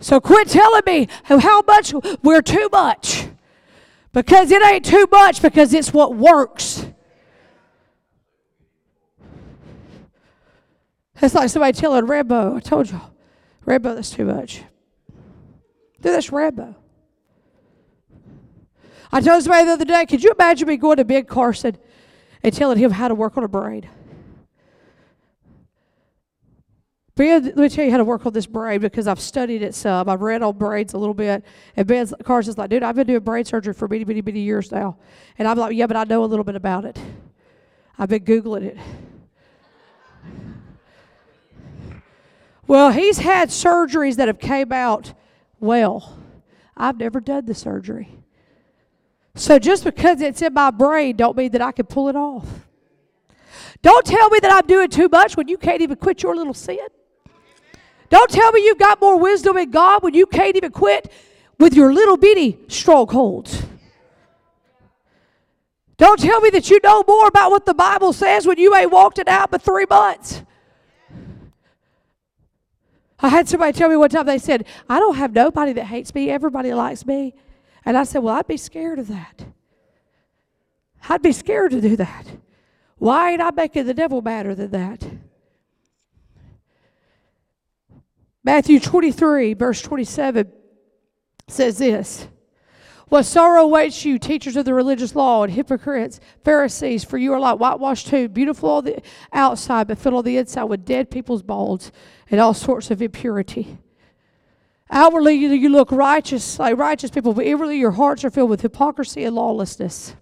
So 0.00 0.18
quit 0.18 0.48
telling 0.48 0.82
me 0.86 1.08
how 1.24 1.62
much 1.62 1.94
we're 2.22 2.42
too 2.42 2.68
much. 2.72 3.28
Because 4.12 4.50
it 4.50 4.64
ain't 4.64 4.84
too 4.84 5.06
much, 5.10 5.40
because 5.40 5.72
it's 5.72 5.92
what 5.92 6.16
works. 6.16 6.86
It's 11.22 11.34
like 11.34 11.50
somebody 11.50 11.78
telling 11.78 12.06
Rambo, 12.06 12.56
I 12.56 12.60
told 12.60 12.90
y'all, 12.90 13.10
Rambo, 13.66 13.94
that's 13.94 14.10
too 14.10 14.24
much. 14.24 14.62
Dude, 16.00 16.14
that's 16.14 16.32
Rambo. 16.32 16.74
I 19.12 19.20
told 19.20 19.42
somebody 19.42 19.66
the 19.66 19.72
other 19.72 19.84
day, 19.84 20.06
could 20.06 20.22
you 20.22 20.32
imagine 20.32 20.68
me 20.68 20.76
going 20.76 20.96
to 20.96 21.04
Ben 21.04 21.24
Carson 21.24 21.76
and 22.42 22.54
telling 22.54 22.78
him 22.78 22.90
how 22.90 23.08
to 23.08 23.14
work 23.14 23.36
on 23.36 23.44
a 23.44 23.48
braid? 23.48 23.88
Ben, 27.16 27.44
let 27.44 27.56
me 27.56 27.68
tell 27.68 27.84
you 27.84 27.90
how 27.90 27.98
to 27.98 28.04
work 28.04 28.24
on 28.24 28.32
this 28.32 28.46
braid 28.46 28.80
because 28.80 29.06
I've 29.06 29.20
studied 29.20 29.60
it 29.60 29.74
some. 29.74 30.08
I've 30.08 30.22
read 30.22 30.42
on 30.42 30.56
braids 30.56 30.94
a 30.94 30.98
little 30.98 31.12
bit. 31.12 31.44
And 31.76 31.86
Ben 31.86 32.06
Carson's 32.24 32.56
like, 32.56 32.70
dude, 32.70 32.82
I've 32.82 32.94
been 32.94 33.06
doing 33.06 33.20
braid 33.20 33.46
surgery 33.46 33.74
for 33.74 33.88
many, 33.88 34.06
many, 34.06 34.22
many 34.22 34.40
years 34.40 34.72
now. 34.72 34.96
And 35.36 35.46
I'm 35.46 35.58
like, 35.58 35.76
yeah, 35.76 35.86
but 35.86 35.98
I 35.98 36.04
know 36.04 36.24
a 36.24 36.26
little 36.26 36.44
bit 36.44 36.56
about 36.56 36.86
it. 36.86 36.98
I've 37.98 38.08
been 38.08 38.24
Googling 38.24 38.62
it. 38.62 38.78
Well, 42.70 42.92
he's 42.92 43.18
had 43.18 43.48
surgeries 43.48 44.14
that 44.14 44.28
have 44.28 44.38
came 44.38 44.70
out 44.70 45.12
well. 45.58 46.20
I've 46.76 46.98
never 46.98 47.20
done 47.20 47.46
the 47.46 47.52
surgery. 47.52 48.16
So 49.34 49.58
just 49.58 49.82
because 49.82 50.20
it's 50.20 50.40
in 50.40 50.54
my 50.54 50.70
brain 50.70 51.16
don't 51.16 51.36
mean 51.36 51.50
that 51.50 51.62
I 51.62 51.72
can 51.72 51.86
pull 51.86 52.08
it 52.08 52.14
off. 52.14 52.46
Don't 53.82 54.06
tell 54.06 54.30
me 54.30 54.38
that 54.42 54.52
I'm 54.52 54.68
doing 54.68 54.88
too 54.88 55.08
much 55.08 55.36
when 55.36 55.48
you 55.48 55.58
can't 55.58 55.82
even 55.82 55.96
quit 55.96 56.22
your 56.22 56.36
little 56.36 56.54
sin. 56.54 56.78
Don't 58.08 58.30
tell 58.30 58.52
me 58.52 58.64
you've 58.64 58.78
got 58.78 59.00
more 59.00 59.18
wisdom 59.18 59.56
in 59.56 59.72
God 59.72 60.04
when 60.04 60.14
you 60.14 60.26
can't 60.26 60.54
even 60.54 60.70
quit 60.70 61.10
with 61.58 61.74
your 61.74 61.92
little 61.92 62.16
bitty 62.16 62.56
strongholds. 62.68 63.64
Don't 65.96 66.20
tell 66.20 66.40
me 66.40 66.50
that 66.50 66.70
you 66.70 66.78
know 66.84 67.02
more 67.08 67.26
about 67.26 67.50
what 67.50 67.66
the 67.66 67.74
Bible 67.74 68.12
says 68.12 68.46
when 68.46 68.58
you 68.58 68.76
ain't 68.76 68.92
walked 68.92 69.18
it 69.18 69.26
out 69.26 69.50
but 69.50 69.60
three 69.60 69.86
months. 69.90 70.44
I 73.22 73.28
had 73.28 73.48
somebody 73.48 73.72
tell 73.72 73.88
me 73.88 73.96
one 73.96 74.08
time, 74.08 74.26
they 74.26 74.38
said, 74.38 74.66
I 74.88 74.98
don't 74.98 75.16
have 75.16 75.32
nobody 75.32 75.72
that 75.74 75.84
hates 75.84 76.14
me, 76.14 76.30
everybody 76.30 76.72
likes 76.72 77.04
me. 77.04 77.34
And 77.84 77.96
I 77.96 78.04
said, 78.04 78.22
Well, 78.22 78.34
I'd 78.34 78.46
be 78.46 78.56
scared 78.56 78.98
of 78.98 79.08
that. 79.08 79.44
I'd 81.08 81.22
be 81.22 81.32
scared 81.32 81.72
to 81.72 81.80
do 81.80 81.96
that. 81.96 82.26
Why 82.98 83.32
ain't 83.32 83.40
I 83.40 83.50
making 83.50 83.86
the 83.86 83.94
devil 83.94 84.20
madder 84.20 84.54
than 84.54 84.70
that? 84.72 85.06
Matthew 88.42 88.80
23, 88.80 89.54
verse 89.54 89.82
27 89.82 90.50
says 91.48 91.78
this. 91.78 92.26
What 93.10 93.24
sorrow 93.24 93.64
awaits 93.64 94.04
you, 94.04 94.20
teachers 94.20 94.56
of 94.56 94.64
the 94.64 94.72
religious 94.72 95.16
law 95.16 95.42
and 95.42 95.52
hypocrites, 95.52 96.20
Pharisees, 96.44 97.02
for 97.02 97.18
you 97.18 97.32
are 97.32 97.40
like 97.40 97.58
whitewashed 97.58 98.06
tomb, 98.06 98.30
beautiful 98.30 98.70
on 98.70 98.84
the 98.84 99.02
outside, 99.32 99.88
but 99.88 99.98
filled 99.98 100.14
on 100.14 100.24
the 100.24 100.36
inside 100.36 100.64
with 100.64 100.84
dead 100.84 101.10
people's 101.10 101.42
bones 101.42 101.90
and 102.30 102.40
all 102.40 102.54
sorts 102.54 102.88
of 102.92 103.02
impurity. 103.02 103.78
Outwardly, 104.92 105.34
you 105.34 105.68
look 105.70 105.90
righteous, 105.90 106.60
like 106.60 106.78
righteous 106.78 107.10
people, 107.10 107.34
but 107.34 107.46
inwardly 107.46 107.78
your 107.78 107.90
hearts 107.90 108.24
are 108.24 108.30
filled 108.30 108.50
with 108.50 108.60
hypocrisy 108.60 109.24
and 109.24 109.34
lawlessness. 109.34 110.14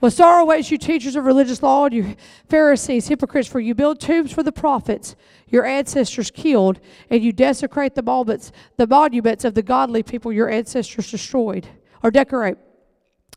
What 0.00 0.12
sorrow 0.12 0.42
awaits 0.42 0.70
you, 0.70 0.78
teachers 0.78 1.16
of 1.16 1.24
religious 1.24 1.62
law, 1.62 1.86
and 1.86 1.94
you 1.94 2.16
Pharisees, 2.48 3.08
hypocrites, 3.08 3.48
for 3.48 3.60
you 3.60 3.74
build 3.74 4.00
tombs 4.00 4.32
for 4.32 4.42
the 4.42 4.52
prophets 4.52 5.16
your 5.48 5.64
ancestors 5.64 6.30
killed, 6.30 6.80
and 7.10 7.22
you 7.22 7.32
desecrate 7.32 7.94
the 7.94 8.02
monuments, 8.02 8.50
the 8.76 8.86
monuments 8.86 9.44
of 9.44 9.54
the 9.54 9.62
godly 9.62 10.02
people 10.02 10.32
your 10.32 10.50
ancestors 10.50 11.10
destroyed 11.10 11.68
or 12.02 12.10
decorate. 12.10 12.58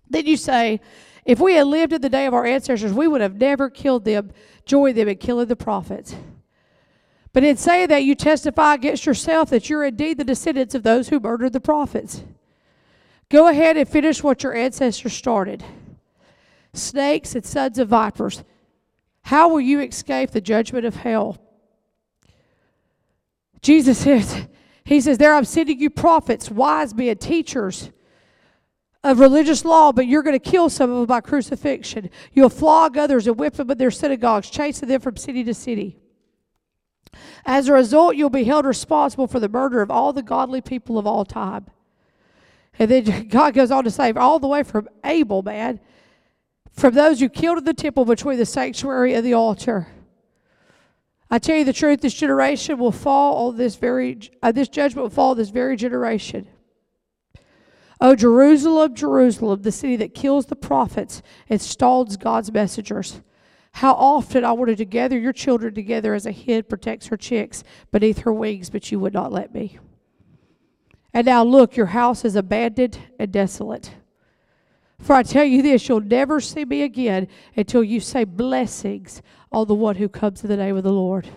Then 0.09 0.25
you 0.25 0.35
say, 0.35 0.81
if 1.25 1.39
we 1.39 1.53
had 1.53 1.67
lived 1.67 1.93
in 1.93 2.01
the 2.01 2.09
day 2.09 2.25
of 2.25 2.33
our 2.33 2.45
ancestors, 2.45 2.93
we 2.93 3.07
would 3.07 3.21
have 3.21 3.35
never 3.35 3.69
killed 3.69 4.05
them, 4.05 4.31
joined 4.65 4.97
them 4.97 5.09
in 5.09 5.17
killing 5.17 5.47
the 5.47 5.55
prophets. 5.55 6.15
But 7.33 7.43
in 7.43 7.57
saying 7.57 7.89
that, 7.89 8.03
you 8.03 8.15
testify 8.15 8.73
against 8.73 9.05
yourself 9.05 9.49
that 9.51 9.69
you're 9.69 9.83
indeed 9.83 10.17
the 10.17 10.23
descendants 10.23 10.73
of 10.73 10.83
those 10.83 11.09
who 11.09 11.19
murdered 11.19 11.53
the 11.53 11.59
prophets. 11.59 12.23
Go 13.29 13.47
ahead 13.47 13.77
and 13.77 13.87
finish 13.87 14.23
what 14.23 14.41
your 14.41 14.55
ancestors 14.55 15.13
started. 15.13 15.63
Snakes 16.77 17.35
and 17.35 17.45
sons 17.45 17.79
of 17.79 17.89
vipers, 17.89 18.43
how 19.23 19.49
will 19.49 19.59
you 19.59 19.79
escape 19.81 20.31
the 20.31 20.41
judgment 20.41 20.85
of 20.85 20.95
hell? 20.95 21.37
Jesus 23.61 23.97
says, 23.97 24.47
He 24.83 25.01
says, 25.01 25.17
There 25.17 25.33
I'm 25.33 25.45
sending 25.45 25.79
you 25.79 25.89
prophets, 25.89 26.49
wise 26.49 26.93
men, 26.93 27.17
teachers 27.17 27.91
of 29.03 29.19
religious 29.19 29.63
law, 29.63 29.91
but 29.91 30.07
you're 30.07 30.23
going 30.23 30.39
to 30.39 30.51
kill 30.51 30.69
some 30.69 30.89
of 30.89 30.97
them 30.97 31.05
by 31.05 31.21
crucifixion. 31.21 32.09
You'll 32.33 32.49
flog 32.49 32.97
others 32.97 33.27
and 33.27 33.37
whip 33.37 33.55
them 33.55 33.69
in 33.71 33.77
their 33.77 33.91
synagogues, 33.91 34.49
chasing 34.49 34.89
them 34.89 35.01
from 35.01 35.17
city 35.17 35.43
to 35.43 35.53
city. 35.53 35.97
As 37.45 37.67
a 37.67 37.73
result, 37.73 38.15
you'll 38.15 38.29
be 38.29 38.43
held 38.43 38.65
responsible 38.65 39.27
for 39.27 39.39
the 39.39 39.49
murder 39.49 39.81
of 39.81 39.89
all 39.89 40.13
the 40.13 40.23
godly 40.23 40.61
people 40.61 40.97
of 40.97 41.07
all 41.07 41.25
time. 41.25 41.67
And 42.79 42.91
then 42.91 43.27
God 43.29 43.53
goes 43.53 43.71
on 43.71 43.83
to 43.85 43.91
say, 43.91 44.11
all 44.11 44.39
the 44.39 44.47
way 44.47 44.63
from 44.63 44.87
Abel, 45.03 45.41
man, 45.41 45.79
from 46.77 46.93
those 46.93 47.19
who 47.19 47.27
killed 47.27 47.57
in 47.57 47.63
the 47.63 47.73
temple 47.73 48.05
between 48.05 48.37
the 48.37 48.45
sanctuary 48.45 49.13
and 49.13 49.25
the 49.25 49.33
altar. 49.33 49.87
I 51.29 51.39
tell 51.39 51.57
you 51.57 51.65
the 51.65 51.73
truth, 51.73 52.01
this 52.01 52.13
generation 52.13 52.77
will 52.77 52.91
fall 52.91 53.47
on 53.47 53.57
this 53.57 53.75
very, 53.75 54.19
uh, 54.41 54.51
this 54.51 54.69
judgment 54.69 55.03
will 55.03 55.09
fall 55.09 55.31
on 55.31 55.37
this 55.37 55.49
very 55.49 55.75
generation. 55.75 56.47
Oh, 57.99 58.15
Jerusalem, 58.15 58.93
Jerusalem, 58.93 59.63
the 59.63 59.71
city 59.71 59.95
that 59.97 60.13
kills 60.13 60.45
the 60.45 60.55
prophets 60.55 61.23
and 61.49 61.59
stalls 61.59 62.15
God's 62.15 62.51
messengers. 62.51 63.21
How 63.73 63.93
often 63.93 64.45
I 64.45 64.51
wanted 64.51 64.77
to 64.77 64.85
gather 64.85 65.17
your 65.17 65.33
children 65.33 65.73
together 65.73 66.13
as 66.13 66.27
a 66.27 66.31
hen 66.31 66.63
protects 66.63 67.07
her 67.07 67.17
chicks 67.17 67.63
beneath 67.91 68.19
her 68.19 68.33
wings, 68.33 68.69
but 68.69 68.91
you 68.91 68.99
would 68.99 69.13
not 69.13 69.31
let 69.31 69.53
me. 69.53 69.79
And 71.13 71.25
now 71.25 71.43
look, 71.43 71.75
your 71.75 71.87
house 71.87 72.23
is 72.23 72.35
abandoned 72.35 72.99
and 73.19 73.31
desolate. 73.31 73.91
For 74.99 75.13
I 75.13 75.23
tell 75.23 75.43
you 75.43 75.61
this, 75.61 75.87
you'll 75.87 76.01
never 76.01 76.41
see 76.41 76.65
me 76.65 76.81
again 76.81 77.27
until 77.55 77.83
you 77.83 77.99
say 77.99 78.23
blessings 78.23 79.21
on 79.51 79.67
the 79.67 79.75
one 79.75 79.95
who 79.95 80.09
comes 80.09 80.43
in 80.43 80.49
the 80.49 80.57
name 80.57 80.75
of 80.75 80.83
the 80.83 80.91
Lord. 80.91 81.27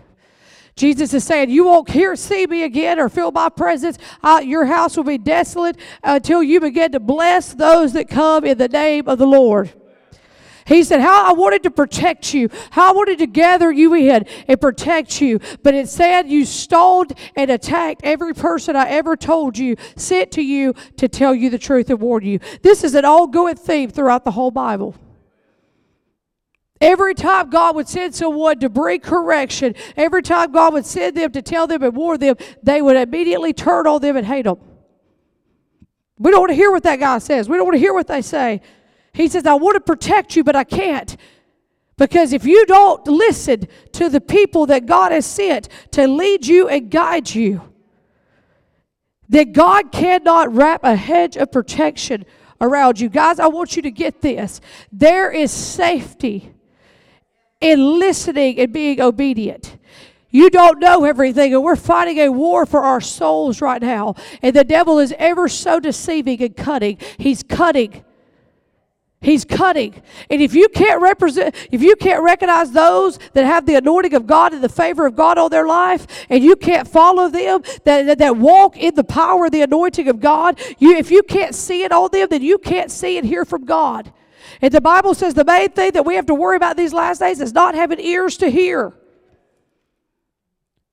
Jesus 0.76 1.12
is 1.12 1.24
saying, 1.24 1.50
You 1.50 1.64
won't 1.64 1.90
hear, 1.90 2.16
see 2.16 2.46
me 2.46 2.62
again 2.62 2.98
or 2.98 3.08
feel 3.08 3.30
my 3.32 3.50
presence. 3.50 3.98
Your 4.42 4.64
house 4.64 4.96
will 4.96 5.04
be 5.04 5.18
desolate 5.18 5.76
until 6.02 6.42
you 6.42 6.58
begin 6.60 6.92
to 6.92 7.00
bless 7.00 7.52
those 7.52 7.92
that 7.92 8.08
come 8.08 8.44
in 8.44 8.56
the 8.56 8.68
name 8.68 9.06
of 9.08 9.18
the 9.18 9.26
Lord. 9.26 9.72
He 10.70 10.84
said, 10.84 11.00
How 11.00 11.28
I 11.28 11.32
wanted 11.32 11.64
to 11.64 11.70
protect 11.72 12.32
you, 12.32 12.48
how 12.70 12.90
I 12.90 12.92
wanted 12.92 13.18
to 13.18 13.26
gather 13.26 13.72
you 13.72 13.92
in 13.92 14.24
and 14.46 14.60
protect 14.60 15.20
you. 15.20 15.40
But 15.64 15.74
instead, 15.74 16.30
you 16.30 16.44
stoned 16.44 17.12
and 17.34 17.50
attacked 17.50 18.02
every 18.04 18.34
person 18.34 18.76
I 18.76 18.88
ever 18.88 19.16
told 19.16 19.58
you, 19.58 19.74
sent 19.96 20.30
to 20.32 20.42
you 20.42 20.74
to 20.98 21.08
tell 21.08 21.34
you 21.34 21.50
the 21.50 21.58
truth 21.58 21.90
and 21.90 22.00
warn 22.00 22.24
you. 22.24 22.38
This 22.62 22.84
is 22.84 22.94
an 22.94 23.04
ongoing 23.04 23.56
theme 23.56 23.90
throughout 23.90 24.24
the 24.24 24.30
whole 24.30 24.52
Bible. 24.52 24.94
Every 26.80 27.14
time 27.14 27.50
God 27.50 27.74
would 27.74 27.88
send 27.88 28.14
someone 28.14 28.60
to 28.60 28.68
bring 28.68 29.00
correction, 29.00 29.74
every 29.96 30.22
time 30.22 30.52
God 30.52 30.72
would 30.72 30.86
send 30.86 31.16
them 31.16 31.32
to 31.32 31.42
tell 31.42 31.66
them 31.66 31.82
and 31.82 31.96
warn 31.96 32.20
them, 32.20 32.36
they 32.62 32.80
would 32.80 32.94
immediately 32.94 33.52
turn 33.52 33.88
on 33.88 34.00
them 34.00 34.16
and 34.16 34.24
hate 34.24 34.44
them. 34.44 34.60
We 36.16 36.30
don't 36.30 36.40
want 36.40 36.50
to 36.50 36.54
hear 36.54 36.70
what 36.70 36.84
that 36.84 37.00
guy 37.00 37.18
says. 37.18 37.48
We 37.48 37.56
don't 37.56 37.66
want 37.66 37.74
to 37.74 37.80
hear 37.80 37.92
what 37.92 38.06
they 38.06 38.22
say. 38.22 38.60
He 39.12 39.28
says, 39.28 39.46
I 39.46 39.54
want 39.54 39.74
to 39.74 39.80
protect 39.80 40.36
you, 40.36 40.44
but 40.44 40.56
I 40.56 40.64
can't. 40.64 41.16
Because 41.96 42.32
if 42.32 42.44
you 42.44 42.64
don't 42.66 43.06
listen 43.06 43.68
to 43.92 44.08
the 44.08 44.20
people 44.20 44.66
that 44.66 44.86
God 44.86 45.12
has 45.12 45.26
sent 45.26 45.68
to 45.92 46.06
lead 46.06 46.46
you 46.46 46.68
and 46.68 46.90
guide 46.90 47.34
you, 47.34 47.60
that 49.28 49.52
God 49.52 49.92
cannot 49.92 50.54
wrap 50.54 50.82
a 50.82 50.96
hedge 50.96 51.36
of 51.36 51.52
protection 51.52 52.24
around 52.60 53.00
you. 53.00 53.08
Guys, 53.08 53.38
I 53.38 53.46
want 53.46 53.76
you 53.76 53.82
to 53.82 53.90
get 53.90 54.20
this. 54.20 54.60
There 54.92 55.30
is 55.30 55.50
safety 55.50 56.52
in 57.60 57.98
listening 57.98 58.58
and 58.58 58.72
being 58.72 59.00
obedient. 59.00 59.76
You 60.30 60.48
don't 60.48 60.78
know 60.78 61.04
everything, 61.04 61.52
and 61.54 61.62
we're 61.62 61.76
fighting 61.76 62.18
a 62.18 62.28
war 62.28 62.64
for 62.64 62.80
our 62.80 63.00
souls 63.00 63.60
right 63.60 63.82
now. 63.82 64.14
And 64.42 64.54
the 64.54 64.64
devil 64.64 64.98
is 64.98 65.12
ever 65.18 65.48
so 65.48 65.80
deceiving 65.80 66.42
and 66.42 66.56
cutting. 66.56 66.98
He's 67.18 67.42
cutting. 67.42 68.04
He's 69.22 69.44
cutting. 69.44 70.00
And 70.30 70.40
if 70.40 70.54
you 70.54 70.68
can't 70.68 71.02
represent, 71.02 71.54
if 71.70 71.82
you 71.82 71.94
can't 71.94 72.22
recognize 72.22 72.72
those 72.72 73.18
that 73.34 73.44
have 73.44 73.66
the 73.66 73.74
anointing 73.74 74.14
of 74.14 74.26
God 74.26 74.54
and 74.54 74.64
the 74.64 74.68
favor 74.68 75.04
of 75.04 75.14
God 75.14 75.36
on 75.36 75.50
their 75.50 75.66
life, 75.66 76.06
and 76.30 76.42
you 76.42 76.56
can't 76.56 76.88
follow 76.88 77.28
them, 77.28 77.60
that, 77.84 78.06
that, 78.06 78.18
that 78.18 78.36
walk 78.38 78.78
in 78.78 78.94
the 78.94 79.04
power 79.04 79.46
of 79.46 79.52
the 79.52 79.60
anointing 79.60 80.08
of 80.08 80.20
God, 80.20 80.58
you, 80.78 80.96
if 80.96 81.10
you 81.10 81.22
can't 81.22 81.54
see 81.54 81.82
it 81.82 81.92
on 81.92 82.08
them, 82.12 82.28
then 82.30 82.40
you 82.40 82.56
can't 82.56 82.90
see 82.90 83.18
and 83.18 83.26
hear 83.26 83.44
from 83.44 83.66
God. 83.66 84.10
And 84.62 84.72
the 84.72 84.80
Bible 84.80 85.12
says 85.12 85.34
the 85.34 85.44
main 85.44 85.68
thing 85.68 85.92
that 85.92 86.06
we 86.06 86.14
have 86.14 86.26
to 86.26 86.34
worry 86.34 86.56
about 86.56 86.78
these 86.78 86.94
last 86.94 87.18
days 87.18 87.42
is 87.42 87.52
not 87.52 87.74
having 87.74 88.00
ears 88.00 88.38
to 88.38 88.50
hear. 88.50 88.94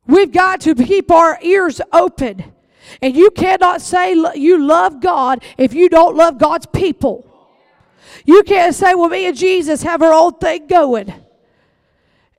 We've 0.06 0.32
got 0.32 0.62
to 0.62 0.76
keep 0.76 1.12
our 1.12 1.40
ears 1.42 1.80
open. 1.94 2.54
And 3.02 3.16
you 3.16 3.32
cannot 3.32 3.82
say 3.82 4.14
you 4.36 4.66
love 4.66 5.02
God 5.02 5.44
if 5.58 5.74
you 5.74 5.88
don't 5.88 6.16
love 6.16 6.38
God's 6.38 6.66
people. 6.66 7.27
You 8.28 8.44
can't 8.44 8.76
say, 8.76 8.94
well, 8.94 9.08
me 9.08 9.26
and 9.26 9.38
Jesus 9.38 9.82
have 9.84 10.02
our 10.02 10.14
old 10.14 10.42
thing 10.42 10.68
going. 10.68 11.14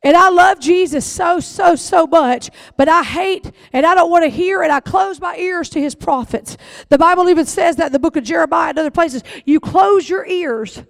And 0.02 0.16
I 0.16 0.28
love 0.28 0.60
Jesus 0.60 1.04
so, 1.04 1.40
so, 1.40 1.74
so 1.74 2.06
much, 2.06 2.50
but 2.76 2.88
I 2.88 3.02
hate 3.02 3.50
and 3.72 3.84
I 3.84 3.94
don't 3.94 4.10
want 4.10 4.22
to 4.24 4.28
hear 4.28 4.62
and 4.62 4.70
I 4.70 4.80
close 4.80 5.18
my 5.18 5.36
ears 5.36 5.70
to 5.70 5.80
his 5.80 5.94
prophets. 5.94 6.58
The 6.90 6.98
Bible 6.98 7.28
even 7.30 7.46
says 7.46 7.76
that 7.76 7.86
in 7.86 7.92
the 7.92 7.98
book 7.98 8.16
of 8.16 8.22
Jeremiah 8.22 8.68
and 8.68 8.78
other 8.78 8.90
places. 8.90 9.24
You 9.46 9.60
close 9.60 10.08
your 10.08 10.26
ears 10.26 10.84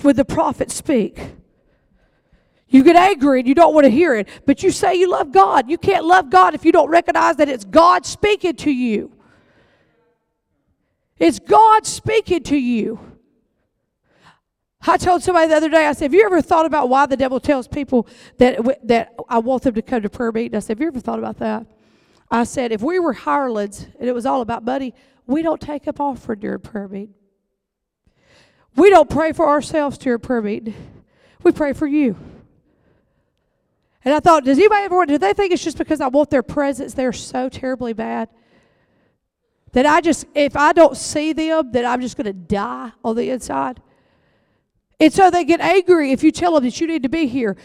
when 0.00 0.16
the 0.16 0.24
prophets 0.24 0.74
speak. 0.74 1.20
You 2.66 2.82
get 2.82 2.96
angry 2.96 3.40
and 3.40 3.48
you 3.48 3.54
don't 3.54 3.74
want 3.74 3.84
to 3.84 3.90
hear 3.90 4.14
it, 4.14 4.26
but 4.46 4.62
you 4.62 4.70
say 4.70 4.94
you 4.94 5.10
love 5.10 5.32
God. 5.32 5.70
You 5.70 5.78
can't 5.78 6.04
love 6.04 6.30
God 6.30 6.54
if 6.54 6.64
you 6.64 6.72
don't 6.72 6.88
recognize 6.88 7.36
that 7.36 7.48
it's 7.48 7.64
God 7.64 8.06
speaking 8.06 8.56
to 8.56 8.70
you. 8.70 9.12
It's 11.18 11.38
God 11.38 11.86
speaking 11.86 12.42
to 12.44 12.56
you. 12.56 13.07
I 14.88 14.96
told 14.96 15.22
somebody 15.22 15.48
the 15.48 15.56
other 15.56 15.68
day, 15.68 15.86
I 15.86 15.92
said, 15.92 16.06
Have 16.06 16.14
you 16.14 16.24
ever 16.24 16.40
thought 16.40 16.66
about 16.66 16.88
why 16.88 17.06
the 17.06 17.16
devil 17.16 17.40
tells 17.40 17.68
people 17.68 18.06
that, 18.38 18.58
that 18.86 19.14
I 19.28 19.38
want 19.38 19.62
them 19.62 19.74
to 19.74 19.82
come 19.82 20.02
to 20.02 20.08
prayer 20.08 20.32
meeting? 20.32 20.56
I 20.56 20.60
said, 20.60 20.78
Have 20.78 20.80
you 20.80 20.88
ever 20.88 21.00
thought 21.00 21.18
about 21.18 21.38
that? 21.38 21.66
I 22.30 22.44
said, 22.44 22.72
If 22.72 22.82
we 22.82 22.98
were 22.98 23.12
hirelings 23.12 23.86
and 23.98 24.08
it 24.08 24.14
was 24.14 24.24
all 24.24 24.40
about 24.40 24.64
money, 24.64 24.94
we 25.26 25.42
don't 25.42 25.60
take 25.60 25.86
up 25.86 26.00
offering 26.00 26.40
during 26.40 26.60
prayer 26.60 26.88
meeting. 26.88 27.14
We 28.76 28.90
don't 28.90 29.10
pray 29.10 29.32
for 29.32 29.48
ourselves 29.48 29.98
during 29.98 30.20
prayer 30.20 30.40
meeting. 30.40 30.74
We 31.42 31.52
pray 31.52 31.72
for 31.72 31.86
you. 31.86 32.16
And 34.04 34.14
I 34.14 34.20
thought, 34.20 34.44
does 34.44 34.56
anybody 34.56 34.84
ever 34.84 35.04
do 35.04 35.18
they 35.18 35.34
think 35.34 35.52
it's 35.52 35.62
just 35.62 35.76
because 35.76 36.00
I 36.00 36.08
want 36.08 36.30
their 36.30 36.42
presence 36.42 36.94
They're 36.94 37.12
so 37.12 37.48
terribly 37.48 37.92
bad? 37.92 38.28
That 39.72 39.84
I 39.84 40.00
just, 40.00 40.24
if 40.34 40.56
I 40.56 40.72
don't 40.72 40.96
see 40.96 41.34
them, 41.34 41.72
that 41.72 41.84
I'm 41.84 42.00
just 42.00 42.16
going 42.16 42.24
to 42.26 42.32
die 42.32 42.92
on 43.04 43.16
the 43.16 43.28
inside? 43.28 43.82
And 45.00 45.12
so 45.12 45.30
they 45.30 45.44
get 45.44 45.60
angry 45.60 46.12
if 46.12 46.22
you 46.22 46.32
tell 46.32 46.54
them 46.54 46.64
that 46.64 46.80
you 46.80 46.86
need 46.86 47.02
to 47.04 47.08
be 47.08 47.26
here. 47.26 47.56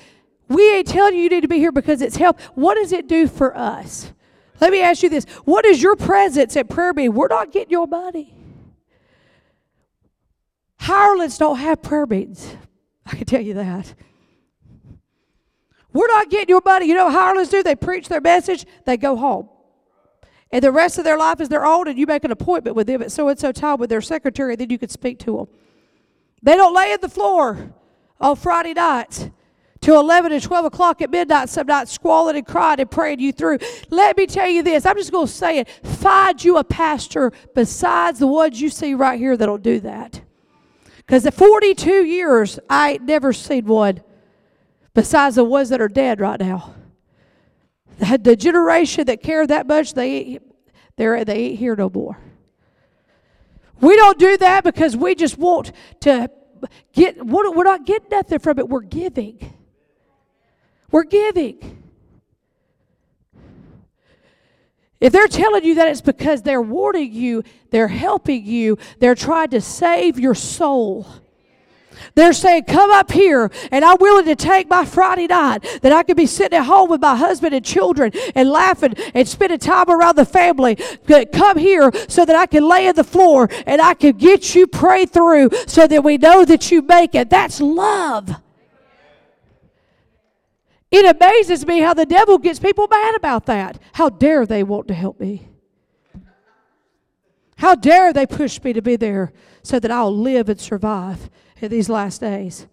We 0.50 0.76
ain't 0.76 0.88
telling 0.88 1.16
you 1.16 1.24
you 1.24 1.30
need 1.30 1.42
to 1.42 1.48
be 1.48 1.58
here 1.58 1.72
because 1.72 2.02
it's 2.02 2.16
help. 2.16 2.40
What 2.54 2.76
does 2.76 2.92
it 2.92 3.08
do 3.08 3.28
for 3.28 3.58
us? 3.58 4.12
Let 4.62 4.72
me 4.72 4.82
ask 4.82 5.02
you 5.02 5.10
this. 5.10 5.26
What 5.46 5.66
is 5.66 5.82
your 5.82 5.96
presence 5.96 6.56
at 6.56 6.70
prayer 6.70 6.94
meeting? 6.94 7.14
We're 7.14 7.28
not 7.28 7.52
getting 7.52 7.72
your 7.72 7.88
money. 7.88 8.36
Hirelings 10.80 11.38
don't 11.38 11.58
have 11.58 11.82
prayer 11.82 12.06
meetings. 12.06 12.56
I 13.06 13.16
can 13.16 13.26
tell 13.26 13.42
you 13.42 13.54
that. 13.56 13.94
We're 15.92 16.08
not 16.08 16.30
getting 16.30 16.50
your 16.50 16.62
money. 16.64 16.88
You 16.88 16.96
know 16.96 17.06
what 17.06 17.14
hirelings 17.14 17.50
do? 17.50 17.64
They 17.64 17.76
preach 17.76 18.10
their 18.10 18.22
message, 18.22 18.66
they 18.86 18.98
go 18.98 19.16
home. 19.16 19.50
And 20.52 20.64
the 20.64 20.72
rest 20.72 20.98
of 20.98 21.04
their 21.04 21.18
life 21.18 21.42
is 21.42 21.50
their 21.50 21.66
own, 21.66 21.88
and 21.88 21.98
you 21.98 22.06
make 22.06 22.24
an 22.24 22.32
appointment 22.32 22.76
with 22.76 22.86
them 22.88 23.02
at 23.02 23.12
so 23.12 23.28
and 23.28 23.40
so 23.40 23.52
time 23.52 23.80
with 23.80 23.90
their 23.90 24.02
secretary, 24.02 24.54
and 24.54 24.62
then 24.62 24.70
you 24.70 24.78
can 24.78 24.90
speak 24.90 25.20
to 25.20 25.38
them. 25.38 25.48
They 26.44 26.56
don't 26.56 26.76
lay 26.76 26.92
on 26.92 27.00
the 27.02 27.10
floor 27.10 27.74
on 28.20 28.36
Friday 28.36 28.74
nights 28.74 29.30
till 29.80 30.00
11 30.00 30.32
and 30.32 30.44
12 30.44 30.66
o'clock 30.66 31.02
at 31.02 31.10
midnight 31.10 31.50
some 31.50 31.68
nights 31.68 31.92
squalling 31.92 32.36
and 32.36 32.46
crying 32.46 32.80
and 32.80 32.92
praying 32.92 33.20
you 33.20 33.32
through. 33.32 33.60
Let 33.90 34.18
me 34.18 34.28
tell 34.28 34.50
you 34.50 34.62
this. 34.62 34.86
I'm 34.86 34.98
just 34.98 35.12
going 35.12 35.28
to 35.28 35.34
say 35.34 35.60
it. 35.60 35.70
Find 35.70 36.44
you 36.44 36.58
a 36.58 36.64
pastor 36.64 37.32
besides 37.56 38.20
the 38.20 38.28
ones 38.28 38.62
you 38.62 38.70
see 38.70 38.94
right 38.94 39.18
here 39.18 39.36
that'll 39.38 39.58
do 39.58 39.80
that. 39.82 40.22
Because 40.98 41.26
at 41.26 41.34
42 41.34 42.06
years, 42.06 42.60
I 42.70 42.94
ain't 42.94 43.04
never 43.04 43.34
seen 43.34 43.66
one 43.66 44.02
besides 44.94 45.36
the 45.38 45.44
ones 45.44 45.70
that 45.70 45.82
are 45.82 45.90
dead 45.90 46.20
right 46.20 46.40
now. 46.40 46.76
The, 48.00 48.18
the 48.18 48.36
generation 48.36 49.06
that 49.06 49.22
care 49.22 49.46
that 49.46 49.68
much, 49.68 49.94
they, 49.94 50.40
they're, 50.98 51.24
they 51.24 51.36
ain't 51.36 51.60
here 51.60 51.76
no 51.76 51.90
more. 51.90 52.18
We 53.82 53.96
don't 53.96 54.18
do 54.18 54.38
that 54.38 54.64
because 54.64 54.96
we 54.96 55.16
just 55.16 55.38
want 55.38 55.72
to 56.02 56.30
get, 56.94 57.26
we're 57.26 57.64
not 57.64 57.86
getting 57.86 58.10
nothing 58.10 58.40
from 58.40 58.60
it. 58.60 58.70
We're 58.70 58.82
giving. 58.82 59.54
We're 60.92 61.04
giving. 61.04 61.84
If 65.02 65.12
they're 65.12 65.28
telling 65.28 65.66
you 65.66 65.76
that 65.76 65.90
it's 65.90 66.02
because 66.02 66.44
they're 66.44 66.62
warning 66.62 67.12
you, 67.12 67.44
they're 67.72 67.90
helping 67.90 68.46
you, 68.46 68.78
they're 69.00 69.16
trying 69.16 69.50
to 69.50 69.60
save 69.60 70.18
your 70.18 70.36
soul. 70.36 71.06
They're 72.16 72.34
saying, 72.34 72.66
Come 72.66 72.92
up 72.92 73.12
here, 73.12 73.52
and 73.72 73.84
I'm 73.84 73.98
willing 74.00 74.26
to 74.26 74.36
take 74.36 74.70
my 74.70 74.86
Friday 74.86 75.28
night 75.28 75.80
that 75.82 75.92
I 75.92 76.04
could 76.04 76.18
be 76.18 76.26
sitting 76.26 76.58
at 76.58 76.66
home 76.66 76.90
with 76.90 77.02
my 77.02 77.16
husband 77.16 77.54
and 77.54 77.64
children 77.64 78.12
and 78.36 78.50
laughing 78.50 78.96
and 79.14 79.28
spending 79.28 79.60
time 79.60 79.90
around 79.90 80.16
the 80.16 80.26
family. 80.26 80.76
Come 81.34 81.58
here 81.58 81.92
so 82.08 82.26
that 82.26 82.36
I 82.36 82.46
can 82.46 82.68
lay 82.68 82.88
on 82.88 82.96
the 82.96 83.04
floor 83.04 83.50
and 83.66 83.82
I 83.82 83.94
can 83.94 84.18
get 84.18 84.56
you 84.56 84.68
prayed 84.68 85.12
through 85.12 85.50
so 85.68 85.88
that 85.88 86.04
we 86.04 86.18
know 86.18 86.46
that 86.46 86.72
you 86.72 86.82
make 86.82 87.16
it. 87.16 87.30
That's 87.30 87.60
love. 87.60 88.36
It 90.92 91.16
amazes 91.16 91.66
me 91.66 91.80
how 91.80 91.96
the 91.96 92.06
devil 92.06 92.38
gets 92.38 92.60
people 92.60 92.88
mad 92.88 93.16
about 93.16 93.48
that. 93.48 93.80
How 93.94 94.10
dare 94.10 94.46
they 94.46 94.62
want 94.62 94.88
to 94.90 94.94
help 94.94 95.20
me? 95.20 95.48
How 97.58 97.74
dare 97.74 98.14
they 98.14 98.28
push 98.28 98.62
me 98.62 98.74
to 98.74 98.82
be 98.82 98.96
there 98.96 99.34
so 99.64 99.80
that 99.80 99.90
I'll 99.90 100.16
live 100.16 100.50
and 100.50 100.60
survive 100.60 101.30
in 101.62 101.70
these 101.70 101.90
last 101.90 102.22
days? 102.22 102.68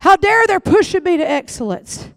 How 0.00 0.16
dare 0.16 0.46
they're 0.46 0.60
pushing 0.60 1.02
me 1.02 1.16
to 1.16 1.28
excellence? 1.28 2.08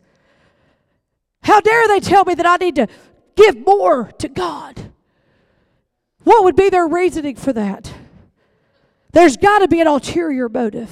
How 1.44 1.62
dare 1.62 1.88
they 1.88 2.00
tell 2.00 2.26
me 2.26 2.34
that 2.36 2.46
I 2.46 2.58
need 2.58 2.76
to 2.76 2.88
give 3.36 3.66
more 3.66 4.12
to 4.20 4.28
God? 4.28 4.92
What 6.24 6.44
would 6.44 6.56
be 6.56 6.70
their 6.70 6.88
reasoning 6.88 7.38
for 7.38 7.54
that? 7.54 7.94
There's 9.14 9.38
got 9.38 9.60
to 9.60 9.68
be 9.68 9.80
an 9.80 9.88
ulterior 9.88 10.50
motive 10.50 10.92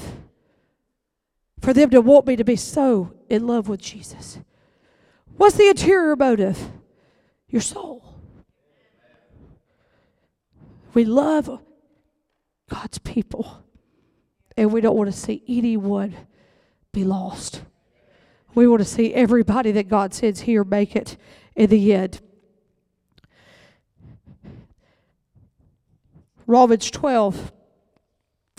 for 1.59 1.73
them 1.73 1.89
to 1.89 1.99
want 1.99 2.25
me 2.25 2.35
to 2.37 2.45
be 2.45 2.55
so 2.55 3.13
in 3.29 3.45
love 3.45 3.67
with 3.67 3.81
Jesus. 3.81 4.39
What's 5.35 5.57
the 5.57 5.67
interior 5.67 6.15
motive? 6.15 6.71
Your 7.49 7.61
soul. 7.61 8.15
We 10.93 11.03
love 11.03 11.61
God's 12.69 12.99
people. 12.99 13.64
And 14.57 14.72
we 14.72 14.82
don't 14.82 14.95
want 14.95 15.11
to 15.11 15.18
see 15.18 15.44
anyone 15.48 16.15
be 16.91 17.03
lost. 17.03 17.61
We 18.53 18.68
want 18.68 18.82
to 18.82 18.86
see 18.86 19.14
everybody 19.14 19.72
that 19.73 19.90
God 19.90 20.14
sends 20.14 20.41
here 20.41 20.64
make 20.64 20.95
it 20.95 21.18
in 21.56 21.69
the 21.69 21.94
end. 21.94 22.22
Romans 26.48 26.90
12. 26.90 27.52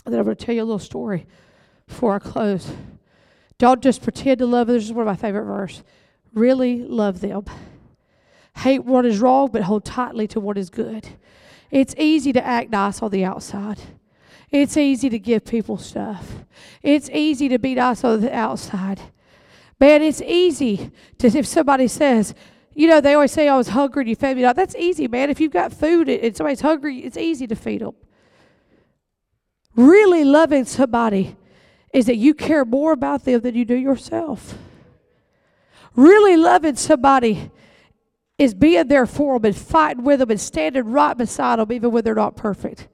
And 0.05 0.13
then 0.13 0.19
I'm 0.19 0.25
going 0.25 0.37
to 0.37 0.45
tell 0.45 0.55
you 0.55 0.61
a 0.61 0.65
little 0.65 0.79
story 0.79 1.25
before 1.87 2.15
I 2.15 2.19
close. 2.19 2.71
Don't 3.57 3.81
just 3.81 4.03
pretend 4.03 4.39
to 4.39 4.45
love 4.45 4.69
others. 4.69 4.83
This 4.83 4.89
is 4.89 4.93
one 4.93 5.07
of 5.07 5.11
my 5.11 5.15
favorite 5.15 5.45
verses. 5.45 5.83
Really 6.33 6.83
love 6.83 7.21
them. 7.21 7.45
Hate 8.57 8.85
what 8.85 9.05
is 9.05 9.19
wrong, 9.19 9.49
but 9.51 9.63
hold 9.63 9.83
tightly 9.83 10.27
to 10.27 10.39
what 10.39 10.57
is 10.57 10.69
good. 10.69 11.07
It's 11.71 11.95
easy 11.97 12.31
to 12.33 12.45
act 12.45 12.69
nice 12.69 13.01
on 13.01 13.11
the 13.11 13.25
outside. 13.25 13.79
It's 14.51 14.77
easy 14.77 15.09
to 15.09 15.19
give 15.19 15.45
people 15.45 15.77
stuff. 15.77 16.45
It's 16.81 17.09
easy 17.09 17.49
to 17.49 17.59
beat 17.59 17.77
us 17.77 18.03
on 18.03 18.21
the 18.21 18.33
outside. 18.33 19.01
Man, 19.79 20.01
it's 20.01 20.21
easy 20.21 20.91
to, 21.19 21.27
if 21.27 21.45
somebody 21.45 21.87
says, 21.87 22.33
you 22.73 22.87
know, 22.87 23.01
they 23.01 23.13
always 23.13 23.31
say, 23.31 23.47
I 23.47 23.57
was 23.57 23.69
hungry 23.69 24.03
and 24.03 24.09
you 24.09 24.15
fed 24.15 24.37
me. 24.37 24.43
That's 24.43 24.75
easy, 24.75 25.07
man. 25.07 25.29
If 25.29 25.39
you've 25.39 25.51
got 25.51 25.73
food 25.73 26.07
and 26.07 26.35
somebody's 26.35 26.61
hungry, 26.61 26.99
it's 26.99 27.17
easy 27.17 27.47
to 27.47 27.55
feed 27.55 27.81
them. 27.81 27.95
Really 29.75 30.23
loving 30.23 30.65
somebody 30.65 31.35
is 31.93 32.05
that 32.05 32.17
you 32.17 32.33
care 32.33 32.65
more 32.65 32.93
about 32.93 33.25
them 33.25 33.41
than 33.41 33.55
you 33.55 33.65
do 33.65 33.75
yourself. 33.75 34.57
Really 35.95 36.37
loving 36.37 36.75
somebody 36.75 37.51
is 38.37 38.53
being 38.53 38.87
there 38.87 39.05
for 39.05 39.37
them 39.37 39.45
and 39.45 39.55
fighting 39.55 40.03
with 40.03 40.19
them 40.19 40.29
and 40.29 40.39
standing 40.39 40.85
right 40.85 41.17
beside 41.17 41.59
them 41.59 41.71
even 41.71 41.91
when 41.91 42.03
they're 42.03 42.15
not 42.15 42.35
perfect. 42.35 42.87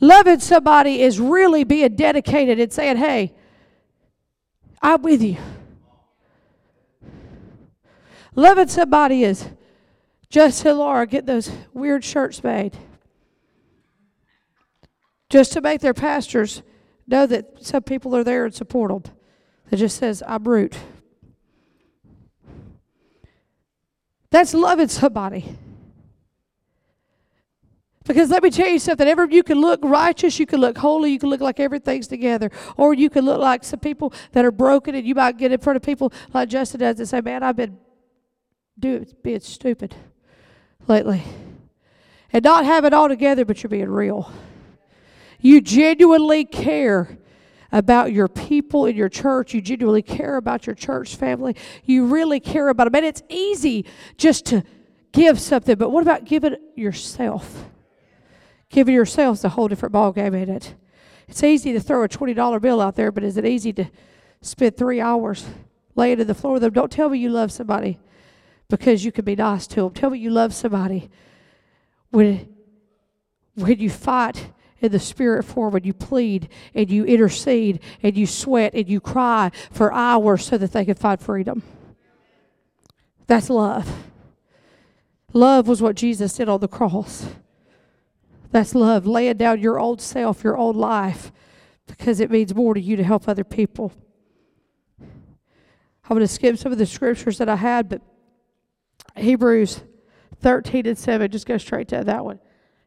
Loving 0.00 0.40
somebody 0.40 1.00
is 1.02 1.20
really 1.20 1.64
being 1.64 1.94
dedicated 1.96 2.60
and 2.60 2.72
saying, 2.72 2.96
hey, 2.96 3.34
I'm 4.82 5.02
with 5.02 5.22
you. 5.22 5.36
Loving 8.34 8.68
somebody 8.68 9.24
is 9.24 9.48
just 10.28 10.62
to 10.62 10.74
Laura 10.74 11.06
get 11.06 11.26
those 11.26 11.50
weird 11.72 12.04
shirts 12.04 12.44
made. 12.44 12.76
Just 15.30 15.52
to 15.54 15.60
make 15.60 15.80
their 15.80 15.94
pastors 15.94 16.62
know 17.06 17.26
that 17.26 17.64
some 17.64 17.82
people 17.82 18.14
are 18.14 18.24
there 18.24 18.44
and 18.44 18.54
support 18.54 18.90
them. 18.90 19.12
That 19.70 19.76
just 19.76 19.96
says, 19.96 20.22
I'm 20.26 20.44
root. 20.44 20.76
That's 24.30 24.54
loving 24.54 24.88
somebody. 24.88 25.56
Because 28.06 28.30
let 28.30 28.42
me 28.42 28.50
tell 28.50 28.68
you 28.68 28.78
something, 28.78 29.06
ever 29.06 29.26
you 29.26 29.42
can 29.42 29.60
look 29.60 29.80
righteous, 29.82 30.38
you 30.38 30.46
can 30.46 30.60
look 30.60 30.78
holy, 30.78 31.10
you 31.10 31.18
can 31.18 31.28
look 31.28 31.40
like 31.40 31.58
everything's 31.58 32.06
together. 32.06 32.50
Or 32.76 32.94
you 32.94 33.10
can 33.10 33.24
look 33.24 33.40
like 33.40 33.64
some 33.64 33.80
people 33.80 34.12
that 34.32 34.44
are 34.44 34.52
broken 34.52 34.94
and 34.94 35.06
you 35.06 35.14
might 35.14 35.38
get 35.38 35.50
in 35.50 35.58
front 35.58 35.76
of 35.76 35.82
people 35.82 36.12
like 36.32 36.48
Justin 36.48 36.80
does 36.80 36.98
and 37.00 37.08
say, 37.08 37.20
Man, 37.20 37.42
I've 37.42 37.56
been 37.56 37.78
doing 38.78 39.06
being 39.22 39.40
stupid 39.40 39.94
lately. 40.86 41.22
And 42.32 42.44
not 42.44 42.64
have 42.64 42.84
it 42.84 42.92
all 42.92 43.08
together, 43.08 43.44
but 43.44 43.62
you're 43.62 43.70
being 43.70 43.88
real. 43.88 44.30
You 45.40 45.60
genuinely 45.60 46.44
care 46.44 47.18
about 47.72 48.12
your 48.12 48.28
people 48.28 48.86
in 48.86 48.96
your 48.96 49.08
church. 49.08 49.52
You 49.52 49.60
genuinely 49.60 50.02
care 50.02 50.36
about 50.36 50.66
your 50.66 50.74
church 50.74 51.16
family. 51.16 51.56
You 51.84 52.06
really 52.06 52.40
care 52.40 52.68
about 52.68 52.84
them. 52.84 52.94
And 52.94 53.06
it's 53.06 53.22
easy 53.28 53.84
just 54.16 54.46
to 54.46 54.64
give 55.12 55.40
something, 55.40 55.76
but 55.76 55.90
what 55.90 56.02
about 56.02 56.24
giving 56.24 56.56
yourself? 56.74 57.68
Giving 58.70 58.94
yourselves 58.94 59.44
a 59.44 59.50
whole 59.50 59.68
different 59.68 59.92
ball 59.92 60.12
game 60.12 60.34
in 60.34 60.48
it. 60.48 60.74
It's 61.28 61.42
easy 61.42 61.72
to 61.72 61.80
throw 61.80 62.04
a 62.04 62.08
$20 62.08 62.60
bill 62.60 62.80
out 62.80 62.96
there, 62.96 63.10
but 63.10 63.24
is 63.24 63.36
it 63.36 63.44
easy 63.44 63.72
to 63.74 63.86
spend 64.40 64.76
three 64.76 65.00
hours 65.00 65.46
laying 65.94 66.20
on 66.20 66.26
the 66.26 66.34
floor 66.34 66.54
with 66.54 66.62
them? 66.62 66.72
Don't 66.72 66.90
tell 66.90 67.08
me 67.08 67.18
you 67.18 67.30
love 67.30 67.50
somebody 67.50 67.98
because 68.68 69.04
you 69.04 69.12
can 69.12 69.24
be 69.24 69.36
nice 69.36 69.66
to 69.68 69.82
them. 69.82 69.90
Tell 69.92 70.10
me 70.10 70.18
you 70.18 70.30
love 70.30 70.54
somebody 70.54 71.10
when, 72.10 72.48
when 73.54 73.78
you 73.78 73.90
fight 73.90 74.50
in 74.80 74.92
the 74.92 75.00
spirit 75.00 75.44
for 75.44 75.68
when 75.68 75.84
you 75.84 75.92
plead 75.92 76.48
and 76.74 76.90
you 76.90 77.04
intercede 77.04 77.80
and 78.02 78.16
you 78.16 78.26
sweat 78.26 78.74
and 78.74 78.88
you 78.88 79.00
cry 79.00 79.50
for 79.70 79.92
hours 79.92 80.44
so 80.44 80.58
that 80.58 80.72
they 80.72 80.84
can 80.84 80.94
find 80.94 81.20
freedom. 81.20 81.62
That's 83.26 83.50
love. 83.50 83.90
Love 85.32 85.66
was 85.66 85.82
what 85.82 85.96
Jesus 85.96 86.34
did 86.34 86.48
on 86.48 86.60
the 86.60 86.68
cross. 86.68 87.26
That's 88.50 88.74
love, 88.74 89.06
laying 89.06 89.36
down 89.36 89.60
your 89.60 89.78
old 89.78 90.00
self, 90.00 90.44
your 90.44 90.56
old 90.56 90.76
life, 90.76 91.32
because 91.86 92.20
it 92.20 92.30
means 92.30 92.54
more 92.54 92.74
to 92.74 92.80
you 92.80 92.96
to 92.96 93.04
help 93.04 93.28
other 93.28 93.44
people. 93.44 93.92
I'm 95.00 96.16
going 96.16 96.20
to 96.20 96.28
skip 96.28 96.56
some 96.56 96.72
of 96.72 96.78
the 96.78 96.86
scriptures 96.86 97.38
that 97.38 97.48
I 97.48 97.56
had, 97.56 97.88
but 97.88 98.00
Hebrews 99.16 99.80
13 100.40 100.86
and 100.86 100.98
7, 100.98 101.30
just 101.30 101.46
go 101.46 101.58
straight 101.58 101.88
to 101.88 102.04
that 102.04 102.24
one. 102.24 102.38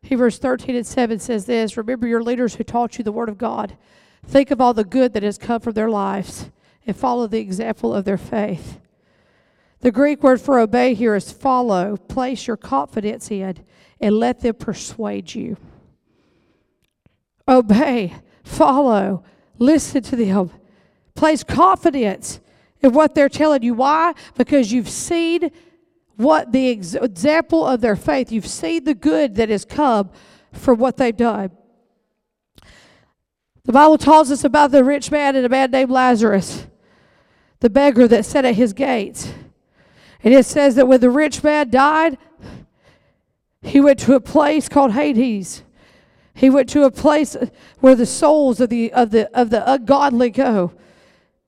Hebrews 0.02 0.38
13 0.38 0.76
and 0.76 0.88
7 0.88 1.20
says 1.20 1.46
this 1.46 1.76
Remember 1.76 2.08
your 2.08 2.24
leaders 2.24 2.56
who 2.56 2.64
taught 2.64 2.98
you 2.98 3.04
the 3.04 3.12
word 3.12 3.30
of 3.30 3.38
God. 3.38 3.78
Think 4.26 4.52
of 4.52 4.62
all 4.62 4.74
the 4.74 4.84
good 4.84 5.14
that 5.14 5.24
has 5.24 5.38
come 5.38 5.62
from 5.62 5.74
their 5.74 5.90
lives 5.90 6.52
and 6.86 6.96
follow 6.96 7.28
the 7.28 7.40
example 7.40 7.94
of 7.94 8.06
their 8.06 8.18
faith. 8.18 8.80
The 9.82 9.92
Greek 9.92 10.22
word 10.22 10.42
for 10.42 10.60
obey 10.60 10.94
here 10.94 11.16
is 11.16 11.32
follow. 11.32 11.96
Place 11.96 12.48
your 12.48 12.58
confidence 12.58 13.32
in 13.32 13.64
and 14.00 14.16
let 14.16 14.42
them 14.42 14.56
persuade 14.56 15.34
you. 15.34 15.58
Obey, 17.48 18.14
follow, 18.44 19.24
listen 19.58 20.04
to 20.04 20.16
them. 20.16 20.52
Place 21.16 21.44
confidence 21.44 22.40
in 22.82 22.94
what 22.94 23.16
they're 23.16 23.30
telling 23.30 23.64
you. 23.64 23.74
Why? 23.74 24.14
Because 24.36 24.72
you've 24.72 24.90
seen 24.90 25.52
what 26.16 26.52
the 26.52 26.72
ex- 26.72 26.96
example 26.96 27.66
of 27.66 27.82
their 27.82 27.96
faith, 27.96 28.32
you've 28.32 28.48
seen 28.48 28.84
the 28.84 28.94
good 28.94 29.36
that 29.36 29.50
has 29.50 29.66
come 29.66 30.10
from 30.52 30.78
what 30.78 30.98
they've 30.98 31.16
done. 31.16 31.52
The 33.64 33.74
Bible 33.74 33.98
tells 33.98 34.32
us 34.32 34.44
about 34.44 34.72
the 34.72 34.84
rich 34.84 35.12
man 35.12 35.36
and 35.36 35.46
a 35.46 35.50
man 35.50 35.72
named 35.72 35.92
Lazarus, 35.92 36.68
the 37.60 37.70
beggar 37.70 38.08
that 38.08 38.26
sat 38.26 38.46
at 38.46 38.56
his 38.56 38.74
gates. 38.74 39.32
And 40.24 40.34
it 40.34 40.46
says 40.46 40.76
that 40.76 40.88
when 40.88 41.00
the 41.00 41.10
rich 41.10 41.44
man 41.44 41.70
died, 41.70 42.18
he 43.62 43.80
went 43.80 44.00
to 44.00 44.16
a 44.16 44.20
place 44.20 44.70
called 44.70 44.92
Hades. 44.92 45.64
He 46.34 46.50
went 46.50 46.70
to 46.70 46.84
a 46.84 46.92
place 46.92 47.36
where 47.80 47.96
the 47.96 48.06
souls 48.06 48.60
of 48.62 48.70
the 48.70 48.92
of 48.94 49.12
the 49.12 49.30
of 49.38 49.50
the 49.50 49.70
ungodly 49.70 50.30
go. 50.30 50.74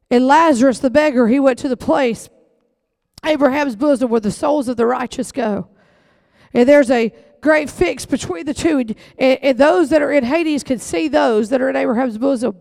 And 0.09 0.27
Lazarus 0.27 0.79
the 0.79 0.89
beggar, 0.89 1.27
he 1.27 1.39
went 1.39 1.59
to 1.59 1.69
the 1.69 1.77
place 1.77 2.29
Abraham's 3.25 3.75
bosom 3.75 4.09
where 4.09 4.19
the 4.19 4.31
souls 4.31 4.67
of 4.67 4.77
the 4.77 4.85
righteous 4.85 5.31
go. 5.31 5.69
And 6.53 6.67
there's 6.67 6.91
a 6.91 7.13
great 7.39 7.69
fix 7.69 8.05
between 8.05 8.45
the 8.45 8.53
two. 8.53 8.79
And, 8.79 8.95
and, 9.41 9.57
those 9.57 9.89
that 9.89 10.01
are 10.01 10.11
in 10.11 10.23
Hades 10.23 10.63
can 10.63 10.79
see 10.79 11.07
those 11.07 11.49
that 11.49 11.61
are 11.61 11.69
in 11.69 11.75
Abraham's 11.75 12.17
bosom. 12.17 12.57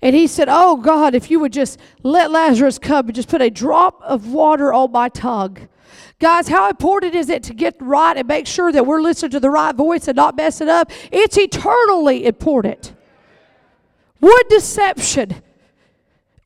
And 0.00 0.14
he 0.14 0.26
said, 0.26 0.48
Oh 0.48 0.76
God, 0.76 1.14
if 1.14 1.30
you 1.30 1.40
would 1.40 1.52
just 1.52 1.78
let 2.02 2.30
Lazarus 2.30 2.78
come 2.78 3.06
and 3.06 3.14
just 3.14 3.28
put 3.28 3.42
a 3.42 3.50
drop 3.50 4.00
of 4.02 4.28
water 4.28 4.72
on 4.72 4.92
my 4.92 5.08
tongue. 5.08 5.68
Guys, 6.20 6.48
how 6.48 6.68
important 6.68 7.14
is 7.14 7.28
it 7.28 7.42
to 7.44 7.54
get 7.54 7.76
right 7.80 8.16
and 8.16 8.26
make 8.26 8.46
sure 8.46 8.72
that 8.72 8.86
we're 8.86 9.00
listening 9.00 9.30
to 9.30 9.40
the 9.40 9.50
right 9.50 9.74
voice 9.74 10.08
and 10.08 10.16
not 10.16 10.36
mess 10.36 10.60
it 10.60 10.68
up? 10.68 10.90
It's 11.12 11.36
eternally 11.36 12.26
important. 12.26 12.94
What 14.18 14.48
deception, 14.48 15.42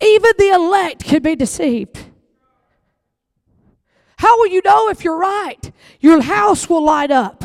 even 0.01 0.33
the 0.39 0.51
elect 0.51 1.05
can 1.05 1.23
be 1.23 1.37
deceived. 1.37 1.99
How 4.17 4.39
will 4.39 4.49
you 4.49 4.61
know 4.65 4.89
if 4.89 5.05
you're 5.05 5.19
right? 5.19 5.73
Your 6.01 6.21
house 6.21 6.69
will 6.69 6.85
light 6.85 7.11
up. 7.11 7.43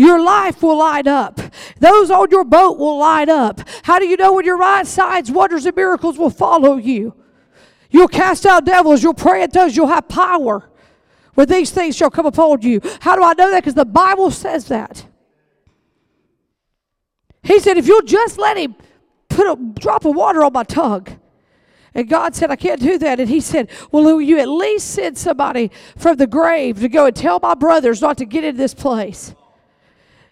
Your 0.00 0.18
life 0.18 0.62
will 0.62 0.78
light 0.78 1.06
up. 1.06 1.38
Those 1.78 2.10
on 2.10 2.30
your 2.30 2.42
boat 2.42 2.78
will 2.78 2.98
light 2.98 3.28
up. 3.28 3.60
How 3.82 3.98
do 3.98 4.06
you 4.06 4.16
know 4.16 4.32
when 4.32 4.46
you're 4.46 4.56
right? 4.56 4.86
Signs, 4.86 5.30
wonders, 5.30 5.66
and 5.66 5.76
miracles 5.76 6.16
will 6.16 6.30
follow 6.30 6.76
you. 6.76 7.14
You'll 7.90 8.08
cast 8.08 8.46
out 8.46 8.64
devils. 8.64 9.02
You'll 9.02 9.12
pray 9.12 9.42
in 9.42 9.50
tongues. 9.50 9.76
You'll 9.76 9.88
have 9.88 10.08
power. 10.08 10.70
Where 11.34 11.44
these 11.44 11.70
things 11.70 11.98
shall 11.98 12.08
come 12.08 12.24
upon 12.24 12.62
you. 12.62 12.80
How 13.00 13.14
do 13.14 13.22
I 13.22 13.34
know 13.34 13.50
that? 13.50 13.60
Because 13.60 13.74
the 13.74 13.84
Bible 13.84 14.30
says 14.30 14.68
that. 14.68 15.04
He 17.42 17.60
said, 17.60 17.76
if 17.76 17.86
you'll 17.86 18.00
just 18.00 18.38
let 18.38 18.56
him 18.56 18.76
put 19.28 19.46
a 19.46 19.56
drop 19.78 20.06
of 20.06 20.16
water 20.16 20.42
on 20.42 20.54
my 20.54 20.64
tongue, 20.64 21.08
and 21.92 22.08
God 22.08 22.34
said, 22.34 22.50
I 22.50 22.56
can't 22.56 22.80
do 22.80 22.96
that. 22.96 23.20
And 23.20 23.28
he 23.28 23.40
said, 23.40 23.68
Well, 23.92 24.04
will 24.04 24.22
you 24.22 24.38
at 24.38 24.48
least 24.48 24.92
send 24.92 25.18
somebody 25.18 25.70
from 25.98 26.16
the 26.16 26.26
grave 26.26 26.80
to 26.80 26.88
go 26.88 27.04
and 27.04 27.14
tell 27.14 27.38
my 27.38 27.54
brothers 27.54 28.00
not 28.00 28.16
to 28.16 28.24
get 28.24 28.44
in 28.44 28.56
this 28.56 28.72
place? 28.72 29.34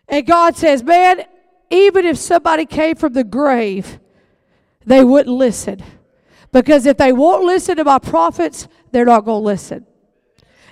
And 0.09 0.27
God 0.27 0.57
says, 0.57 0.83
Man, 0.83 1.25
even 1.71 2.07
if 2.07 2.17
somebody 2.19 2.67
came 2.67 2.97
from 2.97 3.13
the 3.13 3.25
grave, 3.25 3.99
they 4.87 5.05
wouldn't 5.05 5.35
listen. 5.35 5.83
Because 6.51 6.87
if 6.87 6.97
they 6.97 7.13
won't 7.13 7.45
listen 7.45 7.77
to 7.77 7.85
my 7.85 7.99
prophets, 7.99 8.69
they're 8.91 9.05
not 9.05 9.25
going 9.25 9.43
to 9.43 9.47
listen. 9.47 9.87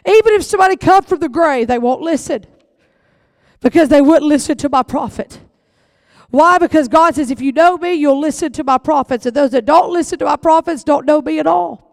Even 0.07 0.33
if 0.35 0.43
somebody 0.43 0.77
come 0.77 1.03
from 1.03 1.21
the 1.21 1.29
grave, 1.29 1.69
they 1.69 1.79
won't 1.79 2.01
listen. 2.01 2.47
Because 3.61 3.89
they 3.89 4.01
wouldn't 4.01 4.27
listen 4.27 4.57
to 4.59 4.69
my 4.69 4.83
prophet. 4.83 5.41
Why? 6.31 6.59
Because 6.59 6.89
God 6.89 7.15
says, 7.15 7.31
if 7.31 7.41
you 7.41 7.53
know 7.53 7.77
me, 7.77 7.93
you'll 7.93 8.21
listen 8.21 8.53
to 8.53 8.65
my 8.65 8.79
prophets. 8.79 9.27
And 9.27 9.37
those 9.37 9.51
that 9.51 9.65
don't 9.65 9.93
listen 9.93 10.19
to 10.21 10.25
my 10.25 10.37
prophets 10.37 10.83
don't 10.83 11.05
know 11.05 11.21
me 11.21 11.39
at 11.39 11.47
all. 11.47 11.86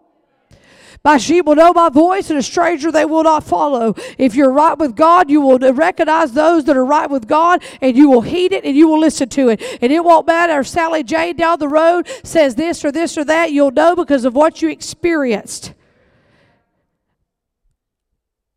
My 1.04 1.18
sheep 1.18 1.46
will 1.46 1.56
know 1.56 1.74
my 1.74 1.90
voice, 1.90 2.30
and 2.30 2.40
a 2.40 2.44
stranger 2.44 2.90
they 2.90 3.04
will 3.04 3.24
not 3.24 3.44
follow. 3.44 3.94
If 4.18 4.36
you're 4.36 4.54
right 4.54 4.78
with 4.78 4.96
God, 4.96 5.30
you 5.30 5.42
will 5.42 5.60
recognize 5.74 6.32
those 6.32 6.64
that 6.64 6.78
are 6.78 6.86
right 6.86 7.10
with 7.10 7.28
God, 7.28 7.62
and 7.82 7.98
you 7.98 8.10
will 8.10 8.22
heed 8.22 8.54
it 8.54 8.64
and 8.64 8.74
you 8.76 8.88
will 8.88 9.00
listen 9.00 9.28
to 9.30 9.50
it. 9.50 9.62
And 9.82 9.92
it 9.92 10.02
won't 10.02 10.26
matter 10.28 10.62
if 10.62 10.68
Sally 10.68 11.04
Jane 11.04 11.36
down 11.36 11.60
the 11.60 11.68
road 11.68 12.08
says 12.24 12.56
this 12.56 12.86
or 12.86 12.92
this 12.92 13.18
or 13.18 13.26
that, 13.26 13.52
you'll 13.52 13.72
know 13.72 13.98
because 13.98 14.24
of 14.24 14.34
what 14.34 14.62
you 14.62 14.70
experienced. 14.70 15.74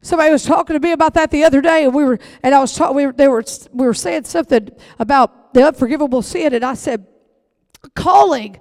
Somebody 0.00 0.30
was 0.30 0.44
talking 0.44 0.74
to 0.74 0.80
me 0.80 0.92
about 0.92 1.14
that 1.14 1.32
the 1.32 1.42
other 1.42 1.60
day, 1.60 1.84
and 1.84 1.92
we 1.92 2.04
were, 2.04 2.20
and 2.44 2.54
I 2.54 2.60
was 2.60 2.76
talking. 2.76 2.94
We 2.94 3.06
were, 3.06 3.12
they 3.12 3.26
were, 3.26 3.44
we 3.72 3.86
were 3.86 3.94
saying 3.94 4.22
something 4.22 4.68
about 5.00 5.52
the 5.52 5.66
unforgivable 5.66 6.22
sin, 6.22 6.54
and 6.54 6.64
I 6.64 6.74
said, 6.74 7.08
calling 7.96 8.60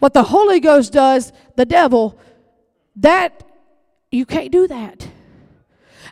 what 0.00 0.12
the 0.12 0.24
Holy 0.24 0.60
Ghost 0.60 0.92
does, 0.92 1.32
the 1.56 1.64
devil 1.64 2.20
that, 2.96 3.42
you 4.10 4.26
can't 4.26 4.52
do 4.52 4.66
that. 4.68 5.08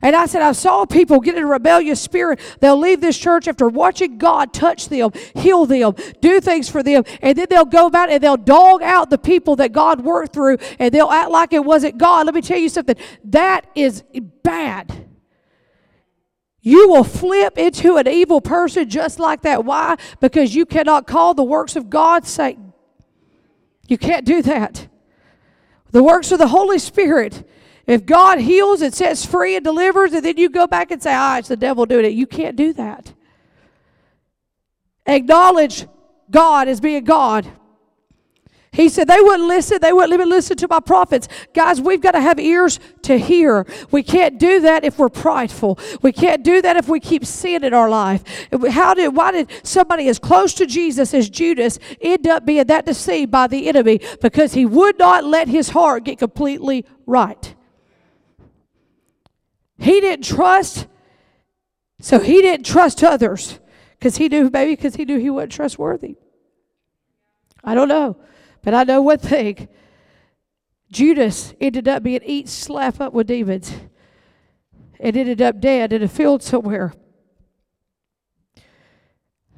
And 0.02 0.16
I 0.16 0.26
said, 0.26 0.40
I 0.40 0.52
saw 0.52 0.86
people 0.86 1.20
get 1.20 1.36
in 1.36 1.42
a 1.42 1.46
rebellious 1.46 2.00
spirit. 2.00 2.40
They'll 2.60 2.78
leave 2.78 3.02
this 3.02 3.18
church 3.18 3.46
after 3.46 3.68
watching 3.68 4.16
God 4.16 4.54
touch 4.54 4.88
them, 4.88 5.10
heal 5.34 5.66
them, 5.66 5.94
do 6.20 6.40
things 6.40 6.70
for 6.70 6.82
them, 6.82 7.04
and 7.20 7.36
then 7.36 7.46
they'll 7.50 7.66
go 7.66 7.86
about 7.86 8.10
and 8.10 8.22
they'll 8.22 8.38
dog 8.38 8.82
out 8.82 9.10
the 9.10 9.18
people 9.18 9.56
that 9.56 9.72
God 9.72 10.00
worked 10.00 10.32
through, 10.32 10.56
and 10.78 10.94
they'll 10.94 11.10
act 11.10 11.30
like 11.30 11.52
it 11.52 11.64
wasn't 11.64 11.98
God. 11.98 12.26
Let 12.26 12.34
me 12.34 12.40
tell 12.40 12.58
you 12.58 12.70
something. 12.70 12.96
That 13.24 13.66
is 13.74 14.02
bad. 14.42 15.06
You 16.62 16.88
will 16.88 17.04
flip 17.04 17.58
into 17.58 17.96
an 17.96 18.06
evil 18.06 18.40
person 18.40 18.88
just 18.88 19.18
like 19.18 19.42
that. 19.42 19.64
Why? 19.64 19.96
Because 20.20 20.54
you 20.54 20.66
cannot 20.66 21.06
call 21.06 21.34
the 21.34 21.42
works 21.42 21.76
of 21.76 21.90
God 21.90 22.26
Satan. 22.26 22.72
You 23.86 23.98
can't 23.98 24.24
do 24.24 24.40
that. 24.42 24.86
The 25.92 26.02
works 26.02 26.32
of 26.32 26.38
the 26.38 26.48
Holy 26.48 26.78
Spirit. 26.78 27.48
If 27.86 28.06
God 28.06 28.38
heals 28.38 28.82
and 28.82 28.94
sets 28.94 29.24
free 29.24 29.56
and 29.56 29.64
delivers, 29.64 30.12
and 30.12 30.24
then 30.24 30.36
you 30.36 30.48
go 30.48 30.66
back 30.66 30.90
and 30.90 31.02
say, 31.02 31.12
ah, 31.12 31.38
it's 31.38 31.48
the 31.48 31.56
devil 31.56 31.86
doing 31.86 32.04
it. 32.04 32.12
You 32.12 32.26
can't 32.26 32.56
do 32.56 32.72
that. 32.74 33.12
Acknowledge 35.06 35.86
God 36.30 36.68
as 36.68 36.80
being 36.80 37.04
God. 37.04 37.50
He 38.72 38.88
said 38.88 39.08
they 39.08 39.20
wouldn't 39.20 39.48
listen. 39.48 39.78
They 39.80 39.92
wouldn't 39.92 40.12
even 40.12 40.28
listen 40.28 40.56
to 40.58 40.68
my 40.68 40.78
prophets. 40.78 41.26
Guys, 41.54 41.80
we've 41.80 42.00
got 42.00 42.12
to 42.12 42.20
have 42.20 42.38
ears 42.38 42.78
to 43.02 43.18
hear. 43.18 43.66
We 43.90 44.04
can't 44.04 44.38
do 44.38 44.60
that 44.60 44.84
if 44.84 44.96
we're 44.96 45.08
prideful. 45.08 45.78
We 46.02 46.12
can't 46.12 46.44
do 46.44 46.62
that 46.62 46.76
if 46.76 46.88
we 46.88 47.00
keep 47.00 47.24
sin 47.24 47.64
in 47.64 47.74
our 47.74 47.90
life. 47.90 48.22
How 48.70 48.94
did, 48.94 49.16
why 49.16 49.32
did 49.32 49.50
somebody 49.64 50.08
as 50.08 50.20
close 50.20 50.54
to 50.54 50.66
Jesus 50.66 51.12
as 51.14 51.28
Judas 51.28 51.80
end 52.00 52.28
up 52.28 52.46
being 52.46 52.64
that 52.66 52.86
deceived 52.86 53.32
by 53.32 53.48
the 53.48 53.68
enemy? 53.68 54.00
Because 54.22 54.54
he 54.54 54.66
would 54.66 54.98
not 55.00 55.24
let 55.24 55.48
his 55.48 55.70
heart 55.70 56.04
get 56.04 56.20
completely 56.20 56.86
right. 57.06 57.54
He 59.78 60.00
didn't 60.00 60.24
trust, 60.24 60.86
so 62.00 62.20
he 62.20 62.40
didn't 62.40 62.66
trust 62.66 63.02
others 63.02 63.58
because 63.98 64.16
he 64.16 64.28
knew, 64.28 64.48
maybe 64.52 64.76
because 64.76 64.94
he 64.94 65.04
knew 65.04 65.18
he 65.18 65.30
wasn't 65.30 65.52
trustworthy. 65.52 66.16
I 67.64 67.74
don't 67.74 67.88
know. 67.88 68.16
But 68.62 68.74
I 68.74 68.84
know 68.84 69.02
one 69.02 69.18
thing 69.18 69.68
Judas 70.90 71.54
ended 71.60 71.88
up 71.88 72.02
being 72.02 72.20
eat 72.24 72.48
slap 72.48 73.00
up 73.00 73.12
with 73.12 73.28
demons 73.28 73.72
and 74.98 75.16
ended 75.16 75.40
up 75.40 75.60
dead 75.60 75.92
in 75.92 76.02
a 76.02 76.08
field 76.08 76.42
somewhere. 76.42 76.92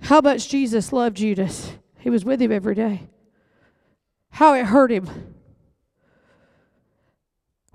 How 0.03 0.21
much 0.21 0.49
Jesus 0.49 0.93
loved 0.93 1.17
Judas. 1.17 1.73
He 1.99 2.11
was 2.11 2.25
with 2.25 2.43
him 2.43 2.53
every 2.53 2.75
day. 2.75 3.09
How 4.31 4.55
it 4.55 4.67
hurt 4.67 4.91
him. 4.91 5.09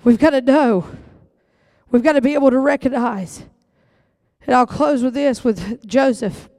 We've 0.04 0.20
got 0.20 0.32
to 0.32 0.42
know. 0.42 0.88
We've 1.90 2.04
got 2.04 2.14
to 2.14 2.22
be 2.22 2.34
able 2.34 2.52
to 2.52 2.60
recognize. 2.60 3.46
And 4.46 4.56
I'll 4.56 4.68
close 4.68 5.04
with 5.04 5.14
this 5.14 5.44
with 5.44 5.86
Joseph. 5.86 6.50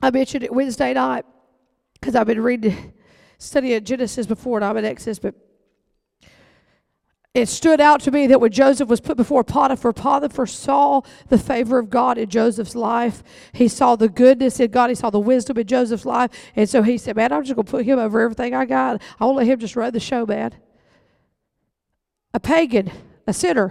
I 0.00 0.10
mentioned 0.10 0.44
it 0.44 0.52
Wednesday 0.52 0.92
night 0.94 1.24
because 1.94 2.14
I've 2.14 2.26
been 2.26 2.40
reading, 2.40 2.92
studying 3.38 3.82
Genesis 3.84 4.26
before 4.26 4.58
and 4.58 4.64
I'm 4.64 4.76
in 4.76 4.84
Exodus, 4.84 5.18
but 5.18 5.34
it 7.36 7.50
stood 7.50 7.82
out 7.82 8.00
to 8.00 8.10
me 8.10 8.26
that 8.28 8.40
when 8.40 8.50
Joseph 8.50 8.88
was 8.88 8.98
put 9.02 9.18
before 9.18 9.44
Potiphar, 9.44 9.92
Potiphar 9.92 10.46
saw 10.46 11.02
the 11.28 11.36
favor 11.36 11.78
of 11.78 11.90
God 11.90 12.16
in 12.16 12.30
Joseph's 12.30 12.74
life. 12.74 13.22
He 13.52 13.68
saw 13.68 13.94
the 13.94 14.08
goodness 14.08 14.58
in 14.58 14.70
God. 14.70 14.88
He 14.88 14.94
saw 14.94 15.10
the 15.10 15.20
wisdom 15.20 15.58
in 15.58 15.66
Joseph's 15.66 16.06
life. 16.06 16.30
And 16.56 16.66
so 16.66 16.82
he 16.82 16.96
said, 16.96 17.14
Man, 17.14 17.32
I'm 17.32 17.44
just 17.44 17.54
going 17.54 17.66
to 17.66 17.70
put 17.70 17.84
him 17.84 17.98
over 17.98 18.22
everything 18.22 18.54
I 18.54 18.64
got. 18.64 19.02
I 19.20 19.26
won't 19.26 19.36
let 19.36 19.46
him 19.46 19.58
just 19.58 19.76
run 19.76 19.92
the 19.92 20.00
show, 20.00 20.24
man. 20.24 20.54
A 22.32 22.40
pagan, 22.40 22.90
a 23.26 23.34
sinner 23.34 23.70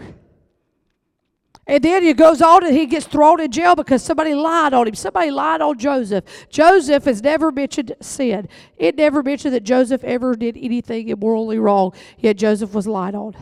and 1.67 1.83
then 1.83 2.03
he 2.03 2.13
goes 2.13 2.41
on 2.41 2.63
and 2.63 2.75
he 2.75 2.85
gets 2.85 3.07
thrown 3.07 3.41
in 3.41 3.51
jail 3.51 3.75
because 3.75 4.03
somebody 4.03 4.35
lied 4.35 4.73
on 4.73 4.87
him. 4.87 4.93
Somebody 4.93 5.31
lied 5.31 5.61
on 5.61 5.79
Joseph. 5.79 6.23
Joseph 6.49 7.05
has 7.05 7.23
never 7.23 7.51
mentioned 7.51 7.95
sin. 8.01 8.47
It 8.77 8.95
never 8.95 9.23
mentioned 9.23 9.53
that 9.55 9.63
Joseph 9.63 10.03
ever 10.03 10.35
did 10.35 10.57
anything 10.57 11.09
immorally 11.09 11.57
wrong, 11.57 11.93
yet 12.19 12.37
Joseph 12.37 12.73
was 12.73 12.85
lied 12.85 13.15
on. 13.15 13.35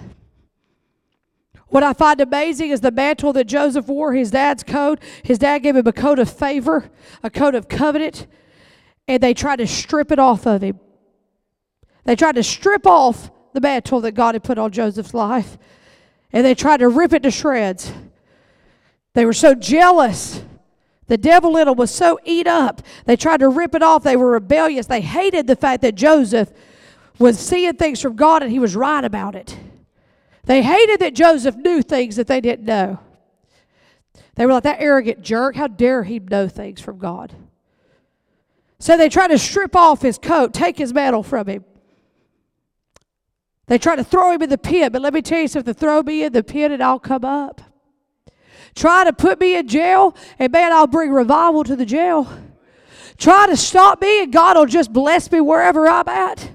What 1.67 1.83
I 1.83 1.93
find 1.93 2.21
amazing 2.21 2.69
is 2.69 2.81
the 2.81 2.91
mantle 2.91 3.33
that 3.33 3.45
Joseph 3.45 3.87
wore, 3.87 4.13
his 4.13 4.31
dad's 4.31 4.63
coat. 4.63 4.99
His 5.23 5.39
dad 5.39 5.59
gave 5.59 5.75
him 5.75 5.87
a 5.87 5.91
coat 5.91 6.19
of 6.19 6.29
favor, 6.29 6.91
a 7.23 7.29
coat 7.29 7.55
of 7.55 7.67
covenant, 7.67 8.27
and 9.07 9.21
they 9.21 9.33
tried 9.33 9.57
to 9.57 9.67
strip 9.67 10.11
it 10.11 10.19
off 10.19 10.45
of 10.45 10.61
him. 10.61 10.79
They 12.05 12.15
tried 12.15 12.35
to 12.35 12.43
strip 12.43 12.85
off 12.85 13.31
the 13.53 13.59
mantle 13.59 14.01
that 14.01 14.11
God 14.11 14.35
had 14.35 14.43
put 14.43 14.57
on 14.57 14.71
Joseph's 14.71 15.13
life, 15.13 15.57
and 16.31 16.45
they 16.45 16.55
tried 16.55 16.77
to 16.77 16.87
rip 16.87 17.11
it 17.11 17.23
to 17.23 17.31
shreds. 17.31 17.91
They 19.13 19.25
were 19.25 19.33
so 19.33 19.53
jealous. 19.53 20.43
The 21.07 21.17
devil 21.17 21.57
in 21.57 21.67
them 21.67 21.77
was 21.77 21.91
so 21.91 22.19
eat 22.23 22.47
up. 22.47 22.81
They 23.05 23.15
tried 23.15 23.41
to 23.41 23.49
rip 23.49 23.75
it 23.75 23.83
off. 23.83 24.03
They 24.03 24.15
were 24.15 24.31
rebellious. 24.31 24.87
They 24.87 25.01
hated 25.01 25.47
the 25.47 25.55
fact 25.55 25.81
that 25.81 25.95
Joseph 25.95 26.51
was 27.19 27.37
seeing 27.37 27.75
things 27.75 28.01
from 28.01 28.15
God 28.15 28.41
and 28.41 28.51
he 28.51 28.59
was 28.59 28.75
right 28.75 29.03
about 29.03 29.35
it. 29.35 29.57
They 30.45 30.63
hated 30.63 30.99
that 31.01 31.13
Joseph 31.13 31.55
knew 31.55 31.81
things 31.81 32.15
that 32.15 32.27
they 32.27 32.41
didn't 32.41 32.65
know. 32.65 32.99
They 34.35 34.45
were 34.45 34.53
like, 34.53 34.63
that 34.63 34.81
arrogant 34.81 35.21
jerk, 35.21 35.55
how 35.55 35.67
dare 35.67 36.03
he 36.03 36.17
know 36.19 36.47
things 36.47 36.81
from 36.81 36.97
God? 36.97 37.33
So 38.79 38.97
they 38.97 39.09
tried 39.09 39.27
to 39.27 39.37
strip 39.37 39.75
off 39.75 40.01
his 40.01 40.17
coat, 40.17 40.53
take 40.53 40.77
his 40.77 40.93
mantle 40.93 41.23
from 41.23 41.47
him. 41.47 41.63
They 43.67 43.77
tried 43.77 43.97
to 43.97 44.03
throw 44.03 44.31
him 44.31 44.41
in 44.41 44.49
the 44.49 44.57
pit, 44.57 44.91
but 44.91 45.01
let 45.01 45.13
me 45.13 45.21
tell 45.21 45.39
you 45.39 45.47
something 45.47 45.73
throw 45.73 46.01
me 46.01 46.23
in 46.23 46.33
the 46.33 46.43
pit 46.43 46.71
and 46.71 46.83
I'll 46.83 46.99
come 46.99 47.23
up 47.23 47.61
try 48.75 49.03
to 49.03 49.13
put 49.13 49.39
me 49.39 49.55
in 49.55 49.67
jail, 49.67 50.15
and 50.39 50.51
man, 50.51 50.71
I'll 50.71 50.87
bring 50.87 51.11
revival 51.11 51.63
to 51.63 51.75
the 51.75 51.85
jail. 51.85 52.27
Try 53.17 53.47
to 53.47 53.57
stop 53.57 54.01
me, 54.01 54.23
and 54.23 54.33
God 54.33 54.57
will 54.57 54.65
just 54.65 54.91
bless 54.91 55.31
me 55.31 55.39
wherever 55.39 55.87
I'm 55.87 56.07
at. 56.07 56.51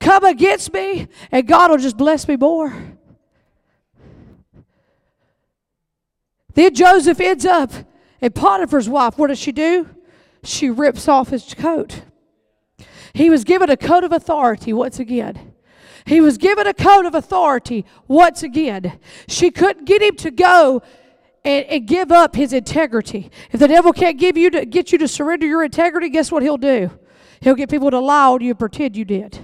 Come 0.00 0.24
against 0.24 0.72
me, 0.72 1.08
and 1.30 1.46
God 1.46 1.70
will 1.70 1.78
just 1.78 1.96
bless 1.96 2.26
me 2.26 2.36
more. 2.36 2.74
Then 6.54 6.74
Joseph 6.74 7.20
ends 7.20 7.46
up, 7.46 7.72
and 8.20 8.34
Potiphar's 8.34 8.88
wife, 8.88 9.16
what 9.16 9.28
does 9.28 9.38
she 9.38 9.52
do? 9.52 9.88
She 10.44 10.68
rips 10.70 11.08
off 11.08 11.28
his 11.28 11.54
coat. 11.54 12.02
He 13.14 13.30
was 13.30 13.44
given 13.44 13.70
a 13.70 13.76
coat 13.76 14.04
of 14.04 14.12
authority 14.12 14.72
once 14.72 14.98
again. 14.98 15.52
He 16.04 16.20
was 16.20 16.36
given 16.36 16.66
a 16.66 16.74
coat 16.74 17.06
of 17.06 17.14
authority 17.14 17.84
once 18.08 18.42
again. 18.42 18.98
She 19.28 19.50
couldn't 19.50 19.84
get 19.84 20.02
him 20.02 20.16
to 20.16 20.30
go 20.30 20.82
and, 21.44 21.64
and 21.66 21.86
give 21.86 22.12
up 22.12 22.34
his 22.34 22.52
integrity. 22.52 23.30
If 23.50 23.60
the 23.60 23.68
devil 23.68 23.92
can't 23.92 24.18
give 24.18 24.36
you 24.36 24.50
to 24.50 24.64
get 24.64 24.92
you 24.92 24.98
to 24.98 25.08
surrender 25.08 25.46
your 25.46 25.64
integrity, 25.64 26.08
guess 26.08 26.30
what 26.30 26.42
he'll 26.42 26.56
do? 26.56 26.90
He'll 27.40 27.54
get 27.54 27.70
people 27.70 27.90
to 27.90 27.98
lie 27.98 28.28
on 28.28 28.40
you 28.40 28.50
and 28.50 28.58
pretend 28.58 28.96
you 28.96 29.04
did. 29.04 29.38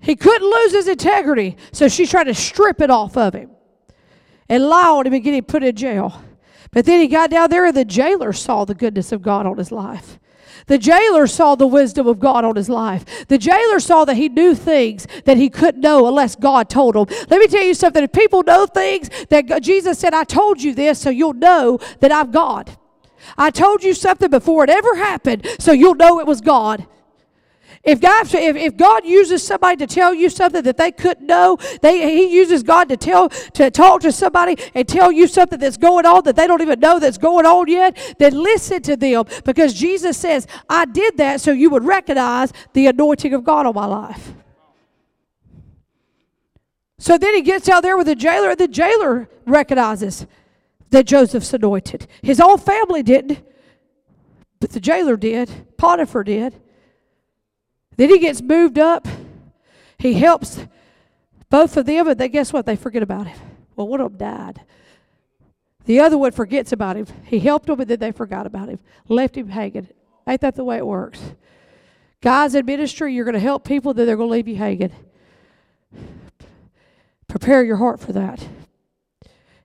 He 0.00 0.16
couldn't 0.16 0.48
lose 0.48 0.72
his 0.72 0.88
integrity, 0.88 1.56
so 1.72 1.88
she 1.88 2.06
tried 2.06 2.24
to 2.24 2.34
strip 2.34 2.80
it 2.80 2.90
off 2.90 3.16
of 3.16 3.34
him 3.34 3.50
and 4.48 4.66
lie 4.66 4.88
on 4.88 5.06
him 5.06 5.12
and 5.12 5.22
get 5.22 5.34
him 5.34 5.44
put 5.44 5.62
in 5.62 5.76
jail. 5.76 6.22
But 6.70 6.86
then 6.86 7.00
he 7.00 7.08
got 7.08 7.30
down 7.30 7.50
there, 7.50 7.66
and 7.66 7.76
the 7.76 7.84
jailer 7.84 8.32
saw 8.32 8.64
the 8.64 8.74
goodness 8.74 9.12
of 9.12 9.20
God 9.22 9.44
on 9.44 9.58
his 9.58 9.70
life. 9.70 10.18
The 10.70 10.78
jailer 10.78 11.26
saw 11.26 11.56
the 11.56 11.66
wisdom 11.66 12.06
of 12.06 12.20
God 12.20 12.44
on 12.44 12.54
his 12.54 12.68
life. 12.68 13.26
The 13.26 13.38
jailer 13.38 13.80
saw 13.80 14.04
that 14.04 14.16
he 14.16 14.28
knew 14.28 14.54
things 14.54 15.04
that 15.24 15.36
he 15.36 15.50
couldn't 15.50 15.80
know 15.80 16.06
unless 16.06 16.36
God 16.36 16.70
told 16.70 16.94
him. 16.94 17.06
Let 17.28 17.40
me 17.40 17.48
tell 17.48 17.64
you 17.64 17.74
something. 17.74 18.04
If 18.04 18.12
people 18.12 18.44
know 18.44 18.66
things 18.66 19.10
that 19.30 19.62
Jesus 19.62 19.98
said, 19.98 20.14
I 20.14 20.22
told 20.22 20.62
you 20.62 20.72
this 20.72 21.00
so 21.00 21.10
you'll 21.10 21.32
know 21.32 21.80
that 21.98 22.12
I'm 22.12 22.30
God. 22.30 22.70
I 23.36 23.50
told 23.50 23.82
you 23.82 23.94
something 23.94 24.30
before 24.30 24.62
it 24.62 24.70
ever 24.70 24.94
happened 24.94 25.44
so 25.58 25.72
you'll 25.72 25.96
know 25.96 26.20
it 26.20 26.26
was 26.28 26.40
God. 26.40 26.86
If 27.82 27.98
God, 28.00 28.26
if, 28.34 28.56
if 28.56 28.76
God 28.76 29.06
uses 29.06 29.42
somebody 29.42 29.76
to 29.78 29.86
tell 29.86 30.12
you 30.12 30.28
something 30.28 30.62
that 30.62 30.76
they 30.76 30.92
couldn't 30.92 31.26
know, 31.26 31.56
they, 31.80 32.14
He 32.14 32.34
uses 32.34 32.62
God 32.62 32.90
to 32.90 32.96
tell 32.96 33.30
to 33.30 33.70
talk 33.70 34.02
to 34.02 34.12
somebody 34.12 34.56
and 34.74 34.86
tell 34.86 35.10
you 35.10 35.26
something 35.26 35.58
that's 35.58 35.78
going 35.78 36.04
on 36.04 36.24
that 36.24 36.36
they 36.36 36.46
don't 36.46 36.60
even 36.60 36.78
know 36.78 36.98
that's 36.98 37.16
going 37.16 37.46
on 37.46 37.68
yet, 37.68 37.96
then 38.18 38.34
listen 38.34 38.82
to 38.82 38.96
them 38.96 39.24
because 39.46 39.72
Jesus 39.72 40.18
says, 40.18 40.46
I 40.68 40.84
did 40.84 41.16
that 41.16 41.40
so 41.40 41.52
you 41.52 41.70
would 41.70 41.84
recognize 41.84 42.52
the 42.74 42.86
anointing 42.86 43.32
of 43.32 43.44
God 43.44 43.64
on 43.64 43.74
my 43.74 43.86
life. 43.86 44.34
So 46.98 47.16
then 47.16 47.34
he 47.34 47.40
gets 47.40 47.66
out 47.66 47.82
there 47.82 47.96
with 47.96 48.08
the 48.08 48.14
jailer, 48.14 48.50
and 48.50 48.58
the 48.58 48.68
jailer 48.68 49.30
recognizes 49.46 50.26
that 50.90 51.06
Joseph's 51.06 51.54
anointed. 51.54 52.06
His 52.20 52.40
own 52.40 52.58
family 52.58 53.02
didn't, 53.02 53.40
but 54.60 54.70
the 54.70 54.80
jailer 54.80 55.16
did. 55.16 55.50
Potiphar 55.78 56.24
did. 56.24 56.60
Then 57.96 58.08
he 58.08 58.18
gets 58.18 58.40
moved 58.40 58.78
up. 58.78 59.06
He 59.98 60.14
helps 60.14 60.66
both 61.50 61.76
of 61.76 61.86
them, 61.86 62.08
and 62.08 62.18
they, 62.18 62.28
guess 62.28 62.52
what? 62.52 62.64
They 62.64 62.76
forget 62.76 63.02
about 63.02 63.26
him. 63.26 63.38
Well, 63.76 63.88
one 63.88 64.00
of 64.00 64.16
them 64.16 64.18
died. 64.18 64.62
The 65.84 66.00
other 66.00 66.16
one 66.16 66.32
forgets 66.32 66.72
about 66.72 66.96
him. 66.96 67.06
He 67.24 67.40
helped 67.40 67.66
them, 67.66 67.80
and 67.80 67.90
then 67.90 67.98
they 67.98 68.12
forgot 68.12 68.46
about 68.46 68.68
him, 68.68 68.78
left 69.08 69.36
him 69.36 69.48
hanging. 69.48 69.88
Ain't 70.26 70.40
that 70.42 70.54
the 70.54 70.64
way 70.64 70.76
it 70.76 70.86
works? 70.86 71.20
Guys 72.20 72.54
in 72.54 72.66
ministry, 72.66 73.14
you're 73.14 73.24
going 73.24 73.34
to 73.34 73.40
help 73.40 73.64
people, 73.64 73.94
then 73.94 74.06
they're 74.06 74.16
going 74.16 74.28
to 74.28 74.32
leave 74.32 74.48
you 74.48 74.56
hanging. 74.56 74.92
Prepare 77.28 77.64
your 77.64 77.76
heart 77.76 77.98
for 77.98 78.12
that. 78.12 78.46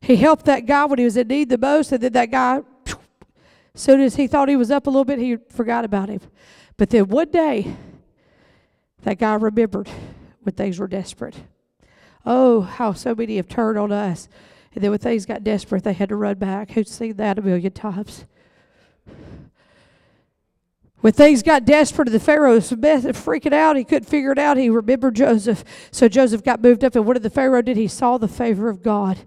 He 0.01 0.15
helped 0.15 0.45
that 0.45 0.65
guy 0.65 0.85
when 0.85 0.99
he 0.99 1.05
was 1.05 1.17
in 1.17 1.27
need 1.27 1.49
the 1.49 1.57
most, 1.57 1.91
and 1.91 2.01
then 2.01 2.13
that 2.13 2.31
guy, 2.31 2.61
soon 3.73 4.01
as 4.01 4.15
he 4.15 4.27
thought 4.27 4.49
he 4.49 4.55
was 4.55 4.71
up 4.71 4.87
a 4.87 4.89
little 4.89 5.05
bit, 5.05 5.19
he 5.19 5.37
forgot 5.49 5.83
about 5.83 6.09
him. 6.09 6.21
But 6.77 6.89
then 6.91 7.07
one 7.09 7.29
day, 7.29 7.75
that 9.05 9.19
guy 9.19 9.35
remembered 9.35 9.87
when 10.41 10.55
things 10.55 10.79
were 10.79 10.87
desperate. 10.87 11.35
Oh, 12.25 12.61
how 12.61 12.93
so 12.93 13.13
many 13.13 13.35
have 13.37 13.47
turned 13.47 13.77
on 13.77 13.91
us. 13.91 14.27
And 14.73 14.83
then 14.83 14.89
when 14.89 14.99
things 14.99 15.27
got 15.27 15.43
desperate, 15.43 15.83
they 15.83 15.93
had 15.93 16.09
to 16.09 16.15
run 16.15 16.39
back. 16.39 16.71
Who's 16.71 16.89
seen 16.89 17.15
that 17.17 17.37
a 17.37 17.41
million 17.43 17.71
times? 17.71 18.25
When 21.01 21.13
things 21.13 21.43
got 21.43 21.65
desperate, 21.65 22.11
the 22.11 22.19
Pharaoh 22.19 22.55
was 22.55 22.71
freaking 22.71 23.53
out. 23.53 23.75
He 23.75 23.83
couldn't 23.83 24.09
figure 24.09 24.31
it 24.31 24.39
out. 24.39 24.57
He 24.57 24.71
remembered 24.71 25.15
Joseph. 25.15 25.63
So 25.91 26.09
Joseph 26.09 26.43
got 26.43 26.63
moved 26.63 26.83
up. 26.83 26.95
And 26.95 27.05
what 27.05 27.13
did 27.13 27.21
the 27.21 27.29
Pharaoh 27.29 27.61
did? 27.61 27.77
He 27.77 27.87
saw 27.87 28.17
the 28.17 28.27
favor 28.27 28.69
of 28.69 28.81
God 28.81 29.19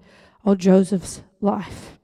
on 0.44 0.58
Joseph's 0.58 1.22
life. 1.40 1.98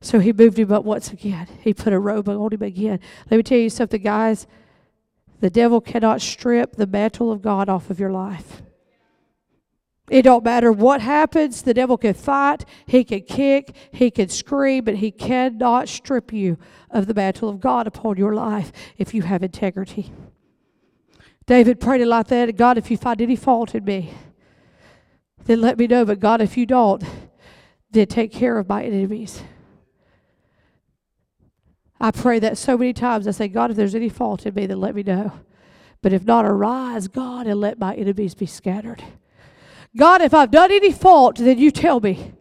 So 0.00 0.18
he 0.18 0.32
moved 0.32 0.58
him 0.58 0.72
up 0.72 0.84
once 0.84 1.12
again. 1.12 1.46
He 1.60 1.72
put 1.72 1.92
a 1.92 2.00
robe 2.00 2.28
on 2.28 2.52
him 2.52 2.62
again. 2.62 2.98
Let 3.30 3.36
me 3.36 3.44
tell 3.44 3.58
you 3.58 3.70
something, 3.70 4.02
guys. 4.02 4.48
The 5.40 5.50
devil 5.50 5.80
cannot 5.80 6.20
strip 6.20 6.76
the 6.76 6.86
mantle 6.86 7.32
of 7.32 7.42
God 7.42 7.68
off 7.68 7.90
of 7.90 7.98
your 7.98 8.12
life. 8.12 8.62
It 10.10 10.22
don't 10.22 10.44
matter 10.44 10.72
what 10.72 11.00
happens. 11.00 11.62
The 11.62 11.72
devil 11.72 11.96
can 11.96 12.14
fight, 12.14 12.64
he 12.84 13.04
can 13.04 13.22
kick, 13.22 13.74
he 13.92 14.10
can 14.10 14.28
scream, 14.28 14.84
but 14.84 14.96
he 14.96 15.12
cannot 15.12 15.88
strip 15.88 16.32
you 16.32 16.58
of 16.90 17.06
the 17.06 17.14
mantle 17.14 17.48
of 17.48 17.60
God 17.60 17.86
upon 17.86 18.16
your 18.16 18.34
life 18.34 18.72
if 18.98 19.14
you 19.14 19.22
have 19.22 19.42
integrity. 19.42 20.12
David 21.46 21.80
prayed 21.80 22.00
it 22.00 22.06
like 22.06 22.26
that. 22.26 22.56
God, 22.56 22.76
if 22.76 22.90
you 22.90 22.96
find 22.96 23.22
any 23.22 23.36
fault 23.36 23.74
in 23.74 23.84
me, 23.84 24.12
then 25.44 25.60
let 25.60 25.78
me 25.78 25.86
know. 25.86 26.04
But 26.04 26.20
God, 26.20 26.40
if 26.40 26.56
you 26.56 26.66
don't, 26.66 27.04
then 27.90 28.06
take 28.06 28.32
care 28.32 28.58
of 28.58 28.68
my 28.68 28.84
enemies. 28.84 29.42
I 32.00 32.10
pray 32.10 32.38
that 32.38 32.56
so 32.56 32.78
many 32.78 32.92
times. 32.92 33.28
I 33.28 33.32
say, 33.32 33.48
God, 33.48 33.70
if 33.70 33.76
there's 33.76 33.94
any 33.94 34.08
fault 34.08 34.46
in 34.46 34.54
me, 34.54 34.66
then 34.66 34.80
let 34.80 34.94
me 34.94 35.02
know. 35.02 35.32
But 36.02 36.12
if 36.12 36.24
not, 36.24 36.46
arise, 36.46 37.08
God, 37.08 37.46
and 37.46 37.60
let 37.60 37.78
my 37.78 37.94
enemies 37.94 38.34
be 38.34 38.46
scattered. 38.46 39.04
God, 39.96 40.22
if 40.22 40.32
I've 40.32 40.50
done 40.50 40.72
any 40.72 40.92
fault, 40.92 41.36
then 41.36 41.58
you 41.58 41.70
tell 41.70 42.00
me. 42.00 42.32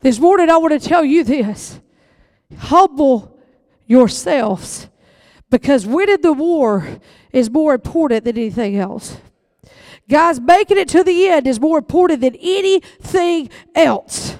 This 0.00 0.18
morning, 0.18 0.48
I 0.48 0.56
want 0.56 0.80
to 0.80 0.88
tell 0.88 1.04
you 1.04 1.24
this 1.24 1.80
humble 2.58 3.36
yourselves 3.86 4.88
because 5.50 5.86
winning 5.86 6.20
the 6.20 6.32
war 6.32 6.86
is 7.32 7.50
more 7.50 7.74
important 7.74 8.24
than 8.24 8.36
anything 8.36 8.76
else. 8.76 9.16
Guys, 10.08 10.38
making 10.40 10.78
it 10.78 10.88
to 10.88 11.02
the 11.02 11.28
end 11.28 11.46
is 11.46 11.58
more 11.58 11.78
important 11.78 12.20
than 12.20 12.36
anything 12.36 13.50
else. 13.74 14.36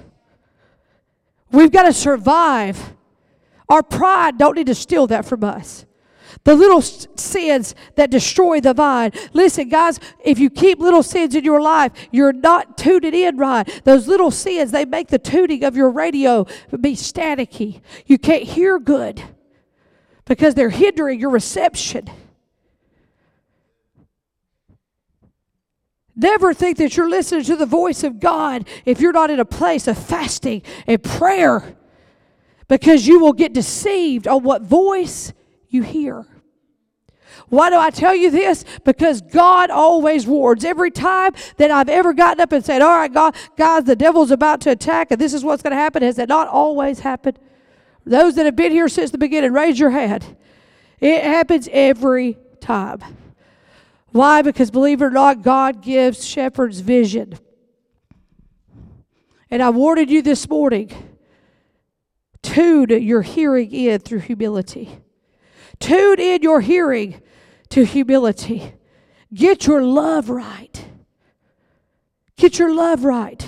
We've 1.55 1.73
got 1.73 1.85
to 1.85 1.93
survive. 1.93 2.95
Our 3.69 3.83
pride 3.83 4.37
don't 4.39 4.57
need 4.57 4.67
to 4.67 4.75
steal 4.75 5.07
that 5.07 5.25
from 5.25 5.45
us 5.45 5.87
the 6.43 6.55
little 6.55 6.83
sins 6.83 7.75
that 7.97 8.11
destroy 8.11 8.61
the 8.61 8.75
vine. 8.75 9.13
Listen, 9.33 9.69
guys, 9.69 9.99
if 10.25 10.39
you 10.39 10.51
keep 10.51 10.79
little 10.79 11.03
sins 11.03 11.35
in 11.35 11.45
your 11.45 11.61
life, 11.61 11.93
you're 12.11 12.33
not 12.33 12.77
tuning 12.77 13.15
in 13.15 13.37
right. 13.37 13.83
Those 13.85 14.07
little 14.07 14.31
sins, 14.31 14.71
they 14.71 14.85
make 14.85 15.09
the 15.09 15.19
tuning 15.19 15.65
of 15.65 15.77
your 15.77 15.91
radio 15.91 16.45
be 16.81 16.95
staticky. 16.95 17.81
You 18.07 18.19
can't 18.19 18.43
hear 18.43 18.79
good 18.79 19.23
because 20.25 20.55
they're 20.55 20.71
hindering 20.71 21.21
your 21.21 21.31
reception. 21.31 22.11
Never 26.17 26.55
think 26.55 26.79
that 26.79 26.97
you're 26.97 27.11
listening 27.11 27.45
to 27.45 27.57
the 27.57 27.67
voice 27.67 28.05
of 28.05 28.21
God 28.21 28.69
if 28.85 29.01
you're 29.01 29.13
not 29.13 29.31
in 29.31 29.41
a 29.41 29.45
place 29.45 29.89
of 29.89 29.99
fasting 29.99 30.63
and 30.87 31.03
prayer 31.03 31.77
because 32.69 33.07
you 33.07 33.19
will 33.19 33.33
get 33.33 33.53
deceived 33.53 34.29
on 34.29 34.43
what 34.43 34.63
voice 34.63 35.33
you 35.69 35.83
hear. 35.83 36.27
Why 37.49 37.69
do 37.69 37.77
I 37.77 37.91
tell 37.91 38.15
you 38.15 38.31
this? 38.31 38.65
Because 38.85 39.21
God 39.21 39.71
always 39.71 40.27
warns. 40.27 40.65
Every 40.65 40.91
time 40.91 41.35
that 41.57 41.71
I've 41.71 41.89
ever 41.89 42.13
gotten 42.13 42.41
up 42.41 42.53
and 42.53 42.65
said, 42.65 42.81
All 42.81 42.97
right, 42.97 43.13
God, 43.13 43.35
guys, 43.57 43.85
the 43.85 43.97
devil's 43.97 44.31
about 44.31 44.61
to 44.63 44.71
attack 44.71 45.11
and 45.11 45.21
this 45.21 45.35
is 45.35 45.45
what's 45.45 45.63
going 45.63 45.73
to 45.73 45.77
happen, 45.77 46.03
has 46.03 46.17
that 46.17 46.29
not 46.29 46.49
always 46.49 47.01
happened? 47.01 47.39
Those 48.07 48.37
that 48.37 48.47
have 48.47 48.57
been 48.57 48.73
here 48.73 48.89
since 48.89 49.11
the 49.11 49.19
beginning, 49.19 49.53
raise 49.53 49.79
your 49.79 49.91
hand. 49.91 50.37
It 51.01 51.25
happens 51.25 51.69
every 51.73 52.39
time. 52.61 53.03
Why? 54.15 54.43
Because 54.43 54.71
believe 54.71 55.03
it 55.03 55.07
or 55.07 55.11
not, 55.11 55.43
God 55.43 55.83
gives 55.83 56.25
shepherds 56.25 56.79
vision. 56.79 57.37
And 59.51 59.61
I 59.61 59.71
warned 59.71 60.09
you 60.09 60.23
this 60.23 60.49
morning 60.49 60.93
tune 62.41 62.91
your 62.91 63.23
hearing 63.23 63.73
in 63.73 63.99
through 63.99 64.21
humility. 64.21 65.01
Tune 65.81 66.21
in 66.21 66.43
your 66.43 66.61
hearing 66.61 67.21
to 67.71 67.85
humility. 67.85 68.75
Get 69.35 69.67
your 69.67 69.83
love 69.83 70.31
right. 70.31 70.87
Get 72.37 72.57
your 72.61 72.73
love 72.73 73.05
right. 73.05 73.45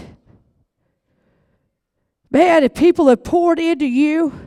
Man, 2.28 2.64
if 2.64 2.74
people 2.74 3.06
have 3.06 3.22
poured 3.22 3.60
into 3.60 3.86
you, 3.86 4.45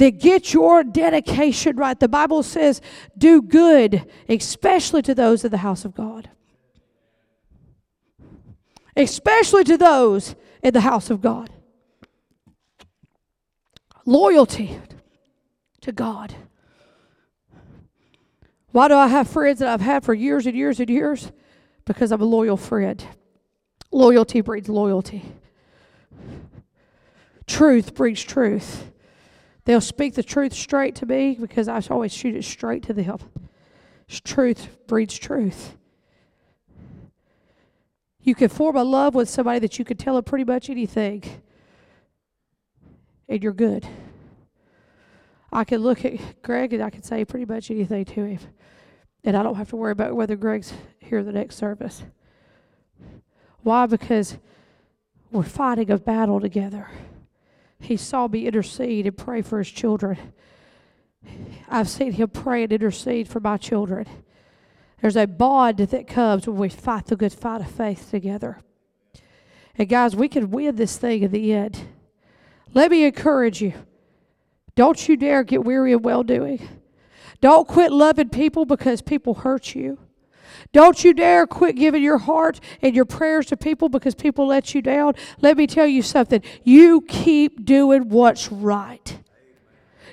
then 0.00 0.16
get 0.16 0.54
your 0.54 0.82
dedication 0.82 1.76
right. 1.76 2.00
The 2.00 2.08
Bible 2.08 2.42
says, 2.42 2.80
do 3.18 3.42
good, 3.42 4.10
especially 4.30 5.02
to 5.02 5.14
those 5.14 5.44
of 5.44 5.50
the 5.50 5.58
house 5.58 5.84
of 5.84 5.94
God. 5.94 6.30
Especially 8.96 9.62
to 9.64 9.76
those 9.76 10.34
in 10.62 10.72
the 10.72 10.80
house 10.80 11.10
of 11.10 11.20
God. 11.20 11.50
Loyalty 14.06 14.80
to 15.82 15.92
God. 15.92 16.34
Why 18.72 18.88
do 18.88 18.94
I 18.94 19.08
have 19.08 19.28
friends 19.28 19.58
that 19.58 19.68
I've 19.68 19.82
had 19.82 20.02
for 20.02 20.14
years 20.14 20.46
and 20.46 20.56
years 20.56 20.80
and 20.80 20.88
years? 20.88 21.30
Because 21.84 22.10
I'm 22.10 22.22
a 22.22 22.24
loyal 22.24 22.56
friend. 22.56 23.04
Loyalty 23.92 24.40
breeds 24.40 24.70
loyalty. 24.70 25.24
Truth 27.46 27.94
breeds 27.94 28.22
truth. 28.22 28.89
They'll 29.70 29.80
speak 29.80 30.14
the 30.14 30.24
truth 30.24 30.52
straight 30.52 30.96
to 30.96 31.06
me 31.06 31.38
because 31.40 31.68
I 31.68 31.80
always 31.90 32.12
shoot 32.12 32.34
it 32.34 32.42
straight 32.42 32.82
to 32.86 32.92
them. 32.92 33.18
Truth 34.08 34.68
breeds 34.88 35.16
truth. 35.16 35.76
You 38.20 38.34
can 38.34 38.48
form 38.48 38.74
a 38.74 38.82
love 38.82 39.14
with 39.14 39.28
somebody 39.28 39.60
that 39.60 39.78
you 39.78 39.84
can 39.84 39.96
tell 39.96 40.16
them 40.16 40.24
pretty 40.24 40.42
much 40.42 40.70
anything, 40.70 41.22
and 43.28 43.40
you're 43.44 43.52
good. 43.52 43.86
I 45.52 45.62
can 45.62 45.82
look 45.82 46.04
at 46.04 46.42
Greg 46.42 46.72
and 46.72 46.82
I 46.82 46.90
can 46.90 47.04
say 47.04 47.24
pretty 47.24 47.46
much 47.46 47.70
anything 47.70 48.04
to 48.06 48.24
him. 48.24 48.40
And 49.22 49.36
I 49.36 49.44
don't 49.44 49.54
have 49.54 49.70
to 49.70 49.76
worry 49.76 49.92
about 49.92 50.16
whether 50.16 50.34
Greg's 50.34 50.72
here 50.98 51.22
the 51.22 51.30
next 51.30 51.54
service. 51.54 52.02
Why? 53.62 53.86
Because 53.86 54.36
we're 55.30 55.44
fighting 55.44 55.92
a 55.92 55.98
battle 55.98 56.40
together. 56.40 56.88
He 57.80 57.96
saw 57.96 58.28
me 58.28 58.46
intercede 58.46 59.06
and 59.06 59.16
pray 59.16 59.42
for 59.42 59.58
his 59.58 59.70
children. 59.70 60.18
I've 61.68 61.88
seen 61.88 62.12
him 62.12 62.28
pray 62.28 62.62
and 62.62 62.72
intercede 62.72 63.28
for 63.28 63.40
my 63.40 63.56
children. 63.56 64.06
There's 65.00 65.16
a 65.16 65.26
bond 65.26 65.78
that 65.78 66.06
comes 66.06 66.46
when 66.46 66.56
we 66.56 66.68
fight 66.68 67.06
the 67.06 67.16
good 67.16 67.32
fight 67.32 67.62
of 67.62 67.70
faith 67.70 68.10
together. 68.10 68.58
And 69.76 69.88
guys, 69.88 70.14
we 70.14 70.28
can 70.28 70.50
win 70.50 70.76
this 70.76 70.98
thing 70.98 71.22
in 71.22 71.30
the 71.30 71.52
end. 71.52 71.80
Let 72.74 72.90
me 72.90 73.04
encourage 73.04 73.62
you. 73.62 73.72
Don't 74.74 75.08
you 75.08 75.16
dare 75.16 75.42
get 75.42 75.64
weary 75.64 75.92
of 75.92 76.04
well 76.04 76.22
doing 76.22 76.68
Don't 77.40 77.66
quit 77.66 77.90
loving 77.90 78.28
people 78.28 78.64
because 78.66 79.02
people 79.02 79.34
hurt 79.34 79.74
you. 79.74 79.98
Don't 80.72 81.02
you 81.04 81.12
dare 81.14 81.46
quit 81.46 81.76
giving 81.76 82.02
your 82.02 82.18
heart 82.18 82.60
and 82.82 82.94
your 82.94 83.04
prayers 83.04 83.46
to 83.46 83.56
people 83.56 83.88
because 83.88 84.14
people 84.14 84.46
let 84.46 84.74
you 84.74 84.82
down. 84.82 85.14
Let 85.40 85.56
me 85.56 85.66
tell 85.66 85.86
you 85.86 86.02
something. 86.02 86.42
You 86.64 87.02
keep 87.02 87.64
doing 87.64 88.08
what's 88.08 88.50
right. 88.50 89.18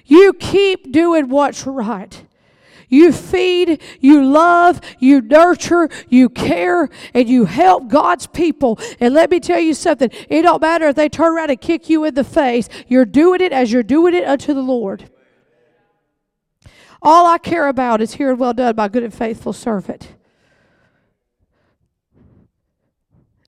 You 0.06 0.34
keep 0.34 0.92
doing 0.92 1.30
what's 1.30 1.68
right. 1.68 2.24
You 2.90 3.12
feed, 3.12 3.82
you 4.00 4.24
love, 4.24 4.80
you 5.00 5.22
nurture, 5.22 5.90
you 6.08 6.30
care, 6.30 6.90
and 7.14 7.28
you 7.28 7.44
help 7.44 7.90
God's 7.90 8.28
people. 8.28 8.80
And 9.02 9.14
let 9.14 9.30
me 9.30 9.42
tell 9.42 9.60
you 9.60 9.74
something 9.74 10.10
it 10.30 10.44
don't 10.44 10.62
matter 10.62 10.88
if 10.88 10.96
they 10.96 11.10
turn 11.10 11.36
around 11.36 11.50
and 11.50 11.60
kick 11.60 11.90
you 11.90 12.06
in 12.06 12.14
the 12.14 12.24
face, 12.24 12.70
you're 12.88 13.06
doing 13.06 13.42
it 13.42 13.52
as 13.52 13.72
you're 13.72 13.84
doing 13.84 14.14
it 14.14 14.26
unto 14.26 14.54
the 14.54 14.62
Lord. 14.62 15.10
All 17.02 17.28
I 17.28 17.38
care 17.38 17.68
about 17.68 18.02
is 18.02 18.14
hearing, 18.14 18.38
Well 18.38 18.54
done, 18.54 18.76
my 18.76 18.88
good 18.88 19.04
and 19.04 19.14
faithful 19.14 19.54
servant. 19.54 20.16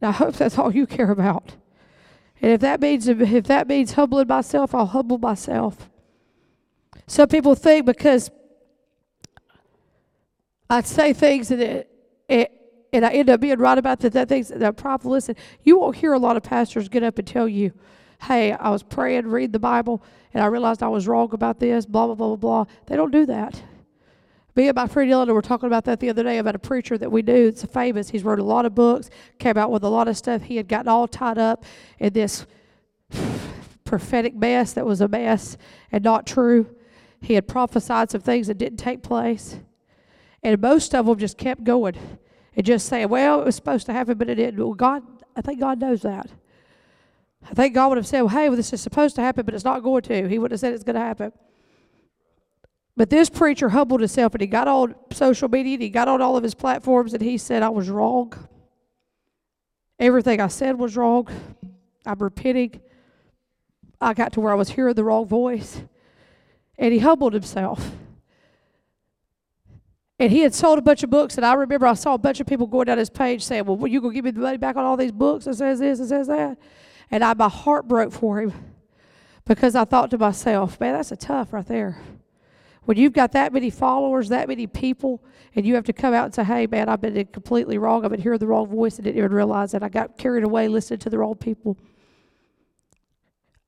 And 0.02 0.10
I 0.10 0.12
hope 0.12 0.36
that's 0.36 0.58
all 0.58 0.74
you 0.74 0.88
care 0.88 1.12
about. 1.12 1.54
And 2.42 2.52
if 2.54 2.62
that 2.62 2.80
means 2.80 3.08
if 3.08 3.44
that 3.46 3.68
means 3.68 3.94
humbling 3.94 4.28
myself, 4.28 4.74
I'll 4.74 4.86
humble 4.86 5.18
myself. 5.18 5.90
Some 7.08 7.28
people 7.28 7.56
think 7.56 7.86
because 7.86 8.32
I 10.70 10.82
say 10.82 11.14
things 11.14 11.50
and 11.52 11.62
it, 11.62 11.90
it, 12.28 12.52
and 12.94 13.04
I 13.06 13.10
end 13.10 13.30
up 13.30 13.42
being 13.42 13.58
right 13.58 13.78
about 13.78 14.00
that, 14.02 14.14
that 14.14 14.30
things 14.30 14.50
that 14.50 14.78
probably 14.78 15.12
listen. 15.12 15.36
You 15.64 15.80
won't 15.80 15.96
hear 15.98 16.14
a 16.14 16.20
lot 16.20 16.38
of 16.38 16.44
pastors 16.44 16.88
get 16.88 17.04
up 17.04 17.18
and 17.18 17.28
tell 17.28 17.48
you, 17.48 17.74
"Hey, 18.22 18.54
I 18.54 18.70
was 18.70 18.84
praying, 18.84 19.28
read 19.28 19.52
the 19.52 19.60
Bible, 19.60 20.04
and 20.34 20.44
I 20.44 20.48
realized 20.48 20.82
I 20.82 20.88
was 20.88 21.08
wrong 21.08 21.34
about 21.34 21.60
this." 21.60 21.86
Blah 21.86 22.06
blah 22.08 22.16
blah 22.16 22.28
blah 22.28 22.36
blah. 22.36 22.74
They 22.86 22.96
don't 22.96 23.12
do 23.12 23.26
that. 23.26 23.62
Me 24.60 24.68
and 24.68 24.76
my 24.76 24.88
friend 24.88 25.10
Eleanor 25.10 25.34
were 25.34 25.41
talking 25.41 25.68
about 25.68 25.86
that 25.86 26.02
the 26.02 26.10
other 26.10 26.22
day 26.22 26.38
about 26.38 26.53
a 26.53 26.60
preacher 26.60 26.98
that 26.98 27.10
we 27.10 27.22
knew. 27.22 27.48
It's 27.48 27.64
a 27.64 27.68
famous. 27.68 28.10
He's 28.10 28.26
wrote 28.26 28.40
a 28.40 28.44
lot 28.44 28.65
of 28.65 28.76
books, 28.76 29.10
came 29.38 29.57
out 29.57 29.72
with 29.72 29.86
a 29.86 29.88
lot 29.88 30.10
of 30.10 30.18
stuff. 30.18 30.41
He 30.41 30.57
had 30.57 30.68
gotten 30.68 30.90
all 30.90 31.07
tied 31.07 31.38
up 31.38 31.64
in 31.98 32.11
this 32.11 32.45
prophetic 33.86 34.36
mess 34.36 34.73
that 34.73 34.86
was 34.86 34.99
a 34.99 35.07
mess 35.07 35.56
and 35.94 36.03
not 36.03 36.27
true. 36.27 36.76
He 37.22 37.36
had 37.36 37.48
prophesied 37.48 38.11
some 38.11 38.19
things 38.19 38.48
that 38.48 38.57
didn't 38.57 38.80
take 38.80 39.02
place. 39.02 39.56
And 40.44 40.60
most 40.60 40.94
of 40.94 41.06
them 41.06 41.18
just 41.18 41.38
kept 41.38 41.64
going 41.64 41.95
and 42.53 42.65
just 42.65 42.90
saying, 42.90 43.07
well, 43.07 43.40
it 43.40 43.45
was 43.45 43.56
supposed 43.56 43.86
to 43.86 43.94
happen, 43.94 44.18
but 44.18 44.30
it 44.30 44.36
didn't. 44.36 44.61
Well, 44.61 44.73
God, 44.73 45.03
I 45.38 45.41
think 45.41 45.61
God 45.61 45.80
knows 45.80 46.02
that. 46.02 46.27
I 47.49 47.53
think 47.53 47.76
God 47.76 47.88
would 47.88 47.98
have 47.98 48.06
said, 48.06 48.23
well, 48.23 48.36
hey, 48.36 48.49
well, 48.49 48.57
this 48.57 48.73
is 48.73 48.81
supposed 48.81 49.15
to 49.15 49.22
happen, 49.22 49.45
but 49.45 49.56
it's 49.56 49.64
not 49.64 49.84
going 49.84 50.02
to. 50.02 50.27
He 50.27 50.38
would 50.38 50.52
have 50.52 50.60
said 50.60 50.73
it's 50.73 50.84
going 50.84 50.95
to 50.95 50.99
happen. 50.99 51.31
But 53.00 53.10
this 53.10 53.30
preacher 53.30 53.70
humbled 53.70 54.02
himself 54.02 54.34
and 54.34 54.42
he 54.42 54.48
got 54.48 54.68
on 54.68 54.94
social 55.14 55.48
media 55.48 55.76
and 55.76 55.82
he 55.82 55.88
got 55.88 56.10
on 56.10 56.22
all 56.22 56.36
of 56.36 56.44
his 56.44 56.54
platforms 56.54 57.14
and 57.14 57.22
he 57.22 57.38
said, 57.38 57.64
I 57.64 57.70
was 57.70 57.90
wrong. 57.90 58.34
Everything 59.98 60.42
I 60.42 60.50
said 60.50 60.78
was 60.78 60.98
wrong. 60.98 61.30
I'm 62.06 62.20
repenting. 62.20 62.82
I 64.02 64.14
got 64.14 64.34
to 64.34 64.42
where 64.42 64.52
I 64.52 64.58
was 64.58 64.72
hearing 64.72 64.96
the 64.96 65.06
wrong 65.06 65.26
voice. 65.26 65.82
And 66.78 66.92
he 66.92 67.00
humbled 67.00 67.32
himself. 67.32 67.90
And 70.20 70.30
he 70.30 70.42
had 70.42 70.54
sold 70.54 70.78
a 70.78 70.82
bunch 70.82 71.02
of 71.02 71.10
books, 71.10 71.38
and 71.38 71.46
I 71.46 71.54
remember 71.54 71.88
I 71.88 71.94
saw 71.94 72.16
a 72.16 72.18
bunch 72.18 72.42
of 72.42 72.48
people 72.48 72.68
going 72.68 72.88
down 72.88 72.98
his 72.98 73.10
page 73.10 73.46
saying, 73.46 73.64
Well, 73.64 73.88
you 73.88 74.02
gonna 74.02 74.14
give 74.14 74.26
me 74.26 74.32
the 74.32 74.42
money 74.42 74.58
back 74.58 74.76
on 74.76 74.84
all 74.84 74.98
these 74.98 75.14
books? 75.14 75.48
It 75.48 75.54
says 75.54 75.80
this, 75.80 76.02
it 76.02 76.10
says 76.10 76.28
that. 76.28 76.58
And 77.10 77.24
I 77.24 77.34
my 77.34 77.48
heart 77.48 77.88
broke 77.88 78.12
for 78.12 78.42
him 78.42 78.52
because 79.46 79.74
I 79.74 79.86
thought 79.86 80.12
to 80.12 80.18
myself, 80.18 80.78
man, 80.82 80.96
that's 80.96 81.14
a 81.14 81.16
tough 81.16 81.54
right 81.54 81.66
there. 81.66 81.98
When 82.90 82.98
you've 82.98 83.14
got 83.14 83.34
that 83.34 83.53
many 83.53 83.70
followers, 83.70 84.30
that 84.30 84.48
many 84.48 84.66
people, 84.66 85.22
and 85.56 85.64
you 85.64 85.76
have 85.76 85.84
to 85.84 85.94
come 85.94 86.11
out 86.11 86.26
and 86.26 86.34
say, 86.34 86.44
Hey 86.44 86.66
man, 86.66 86.90
I've 86.90 86.99
been 86.99 87.24
completely 87.28 87.78
wrong, 87.78 88.03
I've 88.03 88.10
been 88.10 88.20
hearing 88.20 88.40
the 88.40 88.48
wrong 88.48 88.66
voice 88.66 88.95
and 88.95 89.06
didn't 89.06 89.20
even 89.20 89.32
realize 89.32 89.74
that 89.74 89.84
I 89.84 89.90
got 89.90 90.18
carried 90.18 90.44
away 90.44 90.68
listening 90.68 90.98
to 91.02 91.10
the 91.11 91.20
wrong 91.20 91.36
people. 91.36 91.78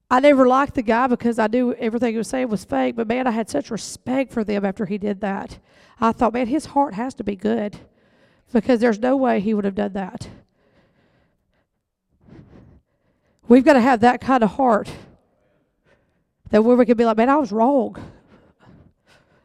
I 0.10 0.22
never 0.22 0.48
liked 0.48 0.73
the 0.73 0.81
guy 0.81 1.06
because 1.06 1.38
I 1.38 1.45
knew 1.45 1.72
everything 1.76 2.14
he 2.14 2.18
was 2.18 2.30
saying 2.30 2.49
was 2.49 2.65
fake, 2.65 2.95
but 2.95 3.07
man, 3.07 3.27
I 3.27 3.30
had 3.30 3.48
such 3.48 3.69
respect 3.69 4.34
for 4.34 4.43
them 4.43 4.65
after 4.65 4.88
he 4.88 4.98
did 4.98 5.22
that. 5.22 5.60
I 5.99 6.14
thought, 6.14 6.34
man, 6.34 6.48
his 6.48 6.65
heart 6.65 6.95
has 6.95 7.14
to 7.14 7.23
be 7.23 7.35
good 7.35 7.77
because 8.52 8.80
there's 8.80 8.98
no 8.98 9.15
way 9.15 9.39
he 9.39 9.53
would 9.53 9.65
have 9.65 9.76
done 9.76 9.93
that. 9.93 10.30
We've 13.48 13.64
got 13.64 13.73
to 13.73 13.81
have 13.81 13.99
that 13.99 14.19
kind 14.19 14.43
of 14.43 14.53
heart 14.53 14.91
that 16.49 16.64
where 16.64 16.76
we 16.76 16.88
can 16.88 16.98
be 16.98 17.06
like, 17.06 17.18
man, 17.18 17.30
I 17.30 17.35
was 17.35 17.52
wrong. 17.52 18.03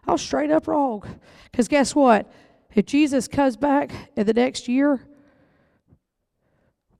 I 0.06 0.12
was 0.12 0.22
straight 0.22 0.50
up 0.50 0.68
wrong. 0.68 1.02
Because 1.50 1.68
guess 1.68 1.94
what? 1.94 2.30
If 2.74 2.86
Jesus 2.86 3.26
comes 3.26 3.56
back 3.56 3.90
in 4.16 4.26
the 4.26 4.34
next 4.34 4.68
year, 4.68 5.00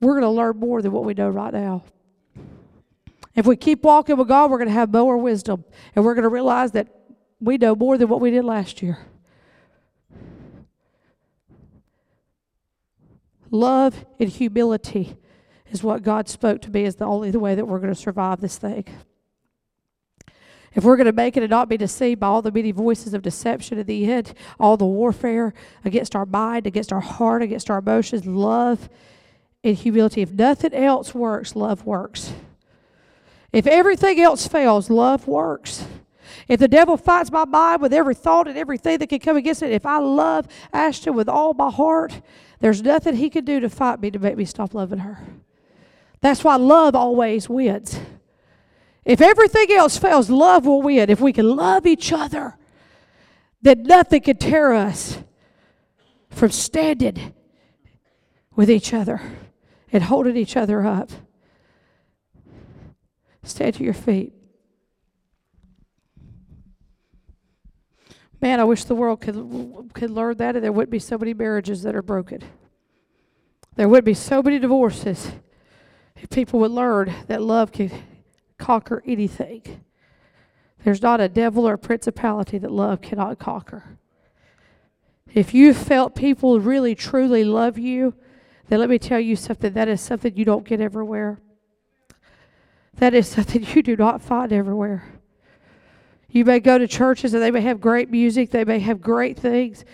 we're 0.01 0.13
going 0.13 0.23
to 0.23 0.31
learn 0.31 0.59
more 0.59 0.83
than 0.83 0.93
what 0.93 1.05
we 1.05 1.15
know 1.15 1.29
right 1.29 1.53
now. 1.53 1.85
If 3.35 3.47
we 3.47 3.57
keep 3.57 3.83
walking 3.83 4.17
with 4.17 4.29
God, 4.29 4.51
we're 4.51 4.59
going 4.59 4.69
to 4.69 4.75
have 4.75 4.91
more 4.91 5.19
wisdom. 5.19 5.65
And 5.95 6.05
we're 6.05 6.15
going 6.15 6.23
to 6.23 6.31
realize 6.31 6.73
that 6.73 6.89
we 7.41 7.59
know 7.59 7.75
more 7.75 7.99
than 7.99 8.09
what 8.09 8.21
we 8.21 8.31
did 8.31 8.45
last 8.45 8.83
year. 8.83 8.99
Love 13.51 14.05
and 14.19 14.29
humility 14.29 15.17
is 15.71 15.83
what 15.83 16.03
God 16.03 16.29
spoke 16.29 16.63
to 16.63 16.71
me 16.71 16.85
as 16.85 16.97
the 16.97 17.05
only 17.05 17.31
way 17.31 17.55
that 17.55 17.67
we're 17.67 17.79
going 17.79 17.93
to 17.93 18.01
survive 18.01 18.41
this 18.41 18.59
thing. 18.59 18.85
If 20.77 20.85
we're 20.85 20.97
going 20.97 21.07
to 21.07 21.13
make 21.13 21.39
it 21.39 21.43
and 21.43 21.49
not 21.49 21.71
be 21.71 21.79
deceived 21.79 22.21
by 22.21 22.27
all 22.27 22.43
the 22.43 22.53
many 22.53 22.71
voices 22.71 23.15
of 23.15 23.23
deception 23.23 23.79
in 23.79 23.87
the 23.87 24.13
end, 24.13 24.35
all 24.61 24.77
the 24.77 24.85
warfare 24.85 25.55
against 25.87 26.15
our 26.15 26.27
mind, 26.27 26.67
against 26.67 26.93
our 26.93 27.01
heart, 27.01 27.43
against 27.43 27.71
our 27.71 27.79
emotions, 27.79 28.27
love 28.27 28.91
and 29.65 29.75
humility. 29.75 30.21
If 30.21 30.33
nothing 30.33 30.75
else 30.75 31.15
works, 31.15 31.57
love 31.57 31.87
works. 31.87 32.35
If 33.53 33.67
everything 33.67 34.21
else 34.21 34.47
fails, 34.47 34.91
love 34.91 35.27
works. 35.27 35.87
If 36.47 36.61
the 36.61 36.69
devil 36.69 36.99
fights 36.99 37.33
my 37.33 37.47
mind 37.47 37.81
with 37.81 37.95
every 37.95 38.15
thought 38.15 38.47
and 38.47 38.59
everything 38.59 38.99
that 38.99 39.09
can 39.09 39.21
come 39.21 39.39
against 39.39 39.63
it, 39.63 39.73
if 39.73 39.87
I 39.87 39.97
love 39.97 40.47
Ashton 40.75 41.15
with 41.15 41.29
all 41.29 41.55
my 41.55 41.71
heart, 41.71 42.21
there's 42.61 42.83
nothing 42.83 43.17
he 43.17 43.31
can 43.31 43.47
do 43.47 43.61
to 43.61 43.71
fight 43.71 44.01
me 44.01 44.11
to 44.11 44.19
make 44.19 44.37
me 44.37 44.45
stop 44.45 44.75
loving 44.75 44.99
her. 44.99 45.21
That's 46.21 46.45
why 46.45 46.57
love 46.57 46.95
always 46.95 47.49
wins. 47.49 47.99
If 49.07 49.21
everything 49.21 49.71
else 49.71 49.97
fails, 49.97 50.29
love 50.29 50.67
will 50.67 50.83
win. 50.83 51.09
If 51.09 51.21
we 51.21 51.33
can 51.33 51.55
love 51.55 51.87
each 51.87 52.13
other, 52.13 52.57
then 53.63 53.85
nothing 53.85 54.21
can 54.21 54.37
tear 54.37 54.73
us 54.73 55.19
from 56.29 56.51
standing 56.51 57.33
with 58.57 58.69
each 58.69 58.93
other 58.93 59.23
and 59.93 60.03
holding 60.03 60.37
each 60.37 60.57
other 60.57 60.85
up. 60.85 61.11
Stand 63.45 63.77
to 63.77 63.85
your 63.85 63.95
feet. 63.95 64.33
Man, 68.43 68.59
I 68.59 68.65
wish 68.65 68.85
the 68.85 68.97
world 68.97 69.21
could, 69.21 69.91
could 69.95 70.11
learn 70.11 70.37
that 70.39 70.57
and 70.57 70.65
there 70.65 70.73
wouldn't 70.73 70.91
be 70.91 70.99
so 70.99 71.17
many 71.17 71.33
marriages 71.33 71.85
that 71.85 71.95
are 71.95 72.03
broken. 72.03 72.43
There 73.77 73.89
wouldn't 73.89 74.05
be 74.05 74.15
so 74.15 74.43
many 74.43 74.59
divorces 74.59 75.31
if 76.17 76.29
people 76.29 76.59
would 76.61 76.73
learn 76.73 77.15
that 77.29 77.41
love 77.41 77.71
can 77.71 77.93
conquer 78.59 79.03
anything. 79.07 79.85
There's 80.85 81.03
not 81.03 81.21
a 81.21 81.29
devil 81.29 81.67
or 81.69 81.75
a 81.75 81.79
principality 81.79 82.59
that 82.59 82.71
love 82.71 83.01
cannot 83.01 83.39
conquer. 83.39 83.99
If 85.35 85.53
you 85.53 85.75
felt 85.75 86.15
people 86.15 86.61
really 86.61 86.95
truly 86.95 87.45
love 87.45 87.79
you, 87.79 88.15
then 88.69 88.81
let 88.81 88.89
me 88.89 88.99
tell 88.99 89.21
you 89.21 89.37
something 89.37 89.73
that 89.73 89.89
is 89.89 90.01
something 90.01 90.37
you 90.37 90.45
don't 90.45 90.67
get 90.67 90.81
everywhere. 90.81 91.39
That 92.95 93.15
is 93.15 93.29
something 93.29 93.67
you 93.75 93.83
do 93.83 93.97
not 93.97 94.23
find 94.23 94.53
everywhere. 94.53 95.05
You 96.29 96.45
may 96.45 96.61
go 96.61 96.79
to 96.79 96.87
churches 96.87 97.35
and 97.35 97.43
they 97.43 97.51
may 97.51 97.61
have 97.63 97.81
great 97.81 98.11
music, 98.11 98.51
they 98.51 98.65
may 98.65 98.79
have 98.81 99.01
great 99.01 99.39
things, 99.39 99.85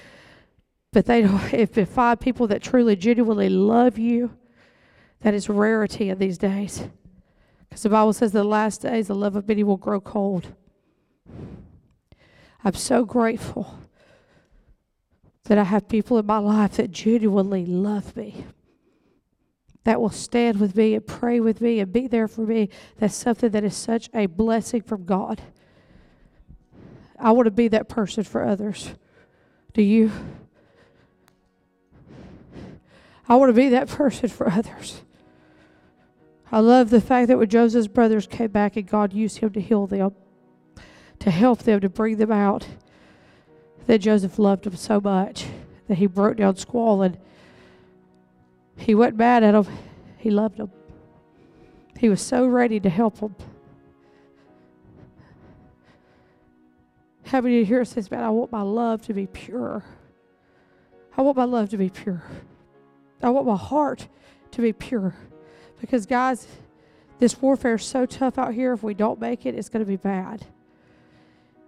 but 0.92 1.06
they 1.06 1.22
don't, 1.22 1.52
if 1.54 1.76
you 1.76 1.86
find 1.86 2.18
people 2.20 2.46
that 2.48 2.62
truly, 2.62 2.96
genuinely 2.96 3.48
love 3.48 3.98
you, 3.98 4.36
that 5.20 5.34
is 5.34 5.48
rarity 5.48 6.08
in 6.08 6.18
these 6.18 6.38
days. 6.38 6.88
Because 7.72 7.84
the 7.84 7.88
Bible 7.88 8.12
says 8.12 8.32
the 8.32 8.44
last 8.44 8.82
days 8.82 9.06
the 9.06 9.14
love 9.14 9.34
of 9.34 9.48
many 9.48 9.64
will 9.64 9.78
grow 9.78 9.98
cold. 9.98 10.48
I'm 12.62 12.74
so 12.74 13.06
grateful 13.06 13.78
that 15.44 15.56
I 15.56 15.64
have 15.64 15.88
people 15.88 16.18
in 16.18 16.26
my 16.26 16.36
life 16.36 16.76
that 16.76 16.90
genuinely 16.90 17.64
love 17.64 18.14
me 18.14 18.44
that 19.84 20.02
will 20.02 20.10
stand 20.10 20.60
with 20.60 20.76
me 20.76 20.94
and 20.94 21.06
pray 21.06 21.40
with 21.40 21.62
me 21.62 21.80
and 21.80 21.90
be 21.90 22.06
there 22.06 22.28
for 22.28 22.42
me. 22.42 22.68
That's 22.98 23.14
something 23.14 23.48
that 23.52 23.64
is 23.64 23.74
such 23.74 24.10
a 24.12 24.26
blessing 24.26 24.82
from 24.82 25.06
God. 25.06 25.40
I 27.18 27.32
want 27.32 27.46
to 27.46 27.50
be 27.50 27.68
that 27.68 27.88
person 27.88 28.22
for 28.22 28.44
others. 28.44 28.90
Do 29.72 29.80
you? 29.80 30.12
I 33.26 33.36
want 33.36 33.48
to 33.48 33.54
be 33.54 33.70
that 33.70 33.88
person 33.88 34.28
for 34.28 34.50
others. 34.50 35.00
I 36.52 36.60
love 36.60 36.90
the 36.90 37.00
fact 37.00 37.28
that 37.28 37.38
when 37.38 37.48
Joseph's 37.48 37.88
brothers 37.88 38.26
came 38.26 38.50
back 38.50 38.76
and 38.76 38.86
God 38.86 39.14
used 39.14 39.38
him 39.38 39.50
to 39.54 39.60
heal 39.60 39.86
them, 39.86 40.14
to 41.18 41.30
help 41.30 41.62
them, 41.62 41.80
to 41.80 41.88
bring 41.88 42.18
them 42.18 42.30
out. 42.30 42.66
that 43.86 43.98
Joseph 43.98 44.38
loved 44.38 44.64
them 44.64 44.76
so 44.76 45.00
much 45.00 45.46
that 45.88 45.96
he 45.96 46.06
broke 46.06 46.36
down 46.36 46.56
squalling. 46.56 47.16
He 48.76 48.94
wasn't 48.94 49.16
mad 49.16 49.42
at 49.42 49.52
them, 49.52 49.66
he 50.18 50.30
loved 50.30 50.58
them. 50.58 50.70
He 51.98 52.10
was 52.10 52.20
so 52.20 52.46
ready 52.46 52.78
to 52.80 52.90
help 52.90 53.18
him. 53.20 53.34
How 57.24 57.40
many 57.40 57.64
here 57.64 57.84
says, 57.86 58.10
Man, 58.10 58.22
I 58.22 58.28
want 58.28 58.52
my 58.52 58.62
love 58.62 59.00
to 59.02 59.14
be 59.14 59.26
pure? 59.26 59.84
I 61.16 61.22
want 61.22 61.38
my 61.38 61.44
love 61.44 61.70
to 61.70 61.78
be 61.78 61.88
pure. 61.88 62.22
I 63.22 63.30
want 63.30 63.46
my 63.46 63.56
heart 63.56 64.06
to 64.50 64.60
be 64.60 64.72
pure. 64.74 65.14
Because, 65.82 66.06
guys, 66.06 66.46
this 67.18 67.42
warfare 67.42 67.74
is 67.74 67.84
so 67.84 68.06
tough 68.06 68.38
out 68.38 68.54
here. 68.54 68.72
If 68.72 68.84
we 68.84 68.94
don't 68.94 69.20
make 69.20 69.44
it, 69.44 69.56
it's 69.56 69.68
going 69.68 69.84
to 69.84 69.88
be 69.88 69.96
bad. 69.96 70.46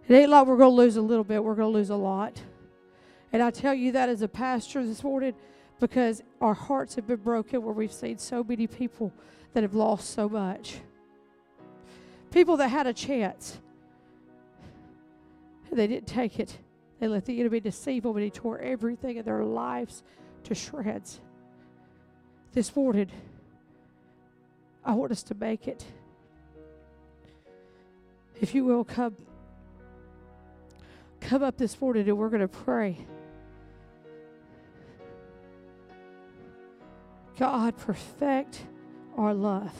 It 0.07 0.15
ain't 0.15 0.31
like 0.31 0.47
we're 0.47 0.57
going 0.57 0.70
to 0.70 0.77
lose 0.77 0.97
a 0.97 1.03
little 1.03 1.24
bit, 1.24 1.43
we're 1.43 1.57
going 1.57 1.73
to 1.73 1.77
lose 1.77 1.91
a 1.91 1.97
lot. 1.97 2.41
And 3.32 3.43
I 3.43 3.51
tell 3.51 3.74
you 3.74 3.91
that 3.93 4.09
as 4.09 4.23
a 4.23 4.28
pastor 4.28 4.86
this 4.86 5.03
morning 5.03 5.35
because 5.81 6.23
our 6.41 6.55
hearts 6.55 6.95
have 6.95 7.09
been 7.09 7.16
broken 7.16 7.61
where 7.61 7.74
we've 7.74 7.93
seen 7.93 8.16
so 8.19 8.45
many 8.45 8.69
people 8.69 9.12
that 9.53 9.65
have 9.65 9.74
lost 9.74 10.11
so 10.11 10.28
much. 10.28 10.77
People 12.31 12.57
that 12.59 12.69
had 12.69 12.86
a 12.86 12.93
chance, 12.93 13.59
they 15.73 15.89
didn't 15.89 16.07
take 16.07 16.39
it. 16.39 16.57
They 17.01 17.09
let 17.09 17.24
the 17.24 17.41
enemy 17.41 17.59
deceive 17.59 18.05
them 18.05 18.15
and 18.15 18.23
he 18.23 18.31
tore 18.31 18.61
everything 18.61 19.16
in 19.16 19.24
their 19.24 19.43
lives 19.43 20.05
to 20.45 20.55
shreds. 20.55 21.20
This 22.53 22.77
morning, 22.77 23.11
I 24.85 24.93
want 24.94 25.12
us 25.12 25.23
to 25.24 25.35
make 25.35 25.66
it. 25.66 25.85
If 28.40 28.55
you 28.55 28.65
will, 28.65 28.85
come. 28.85 29.16
Come 31.20 31.43
up 31.43 31.56
this 31.56 31.81
morning 31.81 32.06
and 32.06 32.19
we're 32.19 32.28
going 32.28 32.43
to 32.43 32.48
pray. 32.48 32.98
God, 37.39 37.77
perfect 37.78 38.61
our 39.16 39.32
love. 39.32 39.73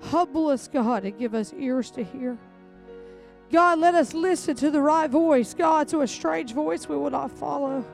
Humble 0.00 0.48
us, 0.48 0.68
God, 0.68 1.04
and 1.04 1.18
give 1.18 1.34
us 1.34 1.54
ears 1.56 1.90
to 1.92 2.04
hear. 2.04 2.36
God, 3.50 3.78
let 3.78 3.94
us 3.94 4.14
listen 4.14 4.56
to 4.56 4.70
the 4.70 4.80
right 4.80 5.08
voice. 5.08 5.54
God, 5.54 5.88
to 5.88 6.00
a 6.00 6.06
strange 6.06 6.52
voice 6.52 6.88
we 6.88 6.96
will 6.96 7.10
not 7.10 7.30
follow. 7.30 7.84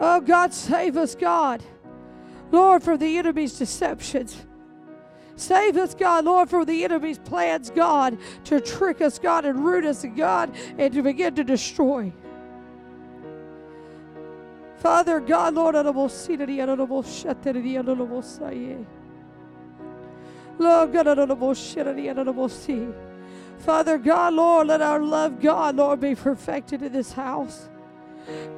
Oh, 0.00 0.20
God, 0.20 0.52
save 0.52 0.96
us, 0.96 1.14
God. 1.14 1.62
Lord, 2.54 2.82
from 2.84 2.98
the 2.98 3.18
enemy's 3.18 3.58
deceptions. 3.58 4.46
Save 5.36 5.76
us, 5.76 5.94
God, 5.94 6.24
Lord, 6.24 6.48
from 6.48 6.64
the 6.64 6.84
enemy's 6.84 7.18
plans, 7.18 7.68
God, 7.70 8.16
to 8.44 8.60
trick 8.60 9.00
us, 9.00 9.18
God, 9.18 9.44
and 9.44 9.64
root 9.64 9.84
us, 9.84 10.06
God, 10.16 10.54
and 10.78 10.94
to 10.94 11.02
begin 11.02 11.34
to 11.34 11.42
destroy. 11.42 12.12
Father 14.76 15.18
God, 15.18 15.54
Lord. 15.54 15.74
Lord 20.56 20.92
God, 20.92 21.18
Father 23.58 23.98
God, 23.98 24.34
Lord, 24.34 24.66
let 24.68 24.82
our 24.82 25.00
love, 25.00 25.40
God, 25.40 25.76
Lord, 25.76 26.00
be 26.00 26.14
perfected 26.14 26.82
in 26.82 26.92
this 26.92 27.12
house. 27.12 27.68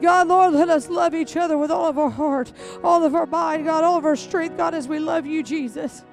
God, 0.01 0.29
Lord, 0.29 0.55
let 0.55 0.69
us 0.69 0.89
love 0.89 1.15
each 1.15 1.37
other 1.37 1.59
with 1.59 1.71
all 1.71 1.87
of 1.87 1.99
our 1.99 2.11
heart, 2.11 2.53
all 2.85 3.05
of 3.05 3.15
our 3.15 3.27
mind, 3.27 3.65
God, 3.65 3.85
all 3.85 3.99
of 3.99 4.05
our 4.05 4.17
strength, 4.17 4.57
God, 4.57 4.75
as 4.75 4.87
we 4.87 4.99
love 4.99 5.27
you, 5.27 5.43
Jesus. 5.43 6.05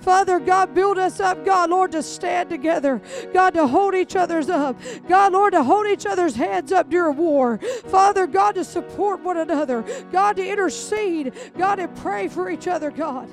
Father 0.00 0.40
God, 0.40 0.74
build 0.74 0.98
us 0.98 1.20
up, 1.20 1.44
God, 1.44 1.70
Lord, 1.70 1.92
to 1.92 2.02
stand 2.02 2.50
together. 2.50 3.00
God, 3.32 3.54
to 3.54 3.68
hold 3.68 3.94
each 3.94 4.16
other's 4.16 4.50
up. 4.50 4.76
God, 5.08 5.32
Lord, 5.32 5.52
to 5.52 5.62
hold 5.62 5.86
each 5.86 6.06
other's 6.06 6.34
hands 6.34 6.72
up 6.72 6.90
during 6.90 7.16
war. 7.16 7.58
Father 7.86 8.26
God, 8.26 8.56
to 8.56 8.64
support 8.64 9.22
one 9.22 9.36
another. 9.36 9.84
God, 10.10 10.36
to 10.36 10.46
intercede. 10.46 11.32
God, 11.56 11.76
to 11.76 11.86
pray 11.86 12.26
for 12.26 12.50
each 12.50 12.66
other, 12.66 12.90
God. 12.90 13.28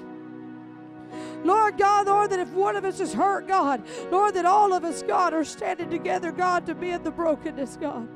Lord 1.43 1.77
God, 1.77 2.05
Lord, 2.05 2.29
that 2.29 2.39
if 2.39 2.49
one 2.49 2.75
of 2.75 2.85
us 2.85 2.99
is 2.99 3.13
hurt, 3.13 3.47
God, 3.47 3.81
Lord, 4.11 4.35
that 4.35 4.45
all 4.45 4.71
of 4.71 4.83
us, 4.83 5.01
God, 5.01 5.33
are 5.33 5.45
standing 5.45 5.89
together, 5.89 6.31
God, 6.31 6.67
to 6.67 6.75
mend 6.75 7.03
the 7.03 7.11
brokenness, 7.11 7.77
God. 7.77 8.07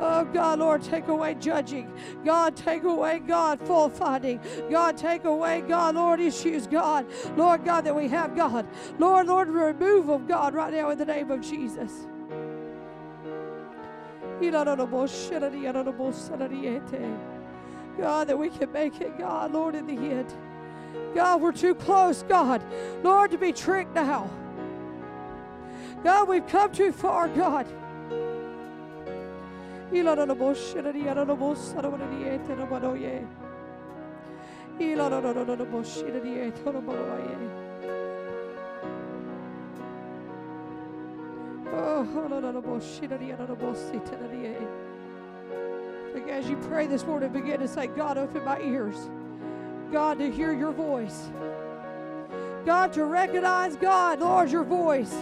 Oh 0.00 0.24
God, 0.24 0.58
Lord, 0.58 0.82
take 0.82 1.06
away 1.06 1.34
judging. 1.34 1.92
God, 2.24 2.56
take 2.56 2.82
away, 2.82 3.20
God, 3.20 3.60
fault 3.60 3.96
finding. 3.96 4.40
God, 4.70 4.96
take 4.96 5.24
away, 5.24 5.60
God, 5.62 5.94
Lord, 5.94 6.20
issues, 6.20 6.66
God. 6.66 7.06
Lord 7.36 7.64
God, 7.64 7.82
that 7.82 7.94
we 7.94 8.08
have, 8.08 8.34
God. 8.34 8.66
Lord, 8.98 9.28
Lord, 9.28 9.48
remove 9.48 10.06
them, 10.08 10.26
God, 10.26 10.52
right 10.52 10.72
now 10.72 10.90
in 10.90 10.98
the 10.98 11.04
name 11.04 11.30
of 11.30 11.40
Jesus. 11.40 11.92
God, 17.96 18.26
that 18.26 18.36
we 18.36 18.50
can 18.50 18.72
make 18.72 19.00
it, 19.00 19.16
God, 19.16 19.52
Lord, 19.52 19.76
in 19.76 19.86
the 19.86 19.96
end. 19.96 20.34
God, 21.14 21.40
we're 21.40 21.52
too 21.52 21.74
close, 21.76 22.24
God. 22.24 22.62
Lord, 23.04 23.30
to 23.30 23.38
be 23.38 23.52
tricked 23.52 23.94
now. 23.94 24.28
God, 26.04 26.28
we've 26.28 26.46
come 26.46 26.70
too 26.70 26.92
far, 26.92 27.28
God. 27.28 27.66
Like 46.12 46.28
as 46.28 46.48
you 46.48 46.56
pray 46.68 46.86
this 46.86 47.04
morning, 47.06 47.32
begin 47.32 47.60
to 47.60 47.68
say, 47.68 47.86
God, 47.86 48.18
open 48.18 48.44
my 48.44 48.60
ears. 48.60 49.08
God, 49.90 50.18
to 50.18 50.30
hear 50.30 50.52
your 50.52 50.72
voice. 50.72 51.30
God, 52.66 52.92
to 52.92 53.04
recognize, 53.04 53.76
God, 53.76 54.20
Lord, 54.20 54.50
your 54.50 54.64
voice. 54.64 55.14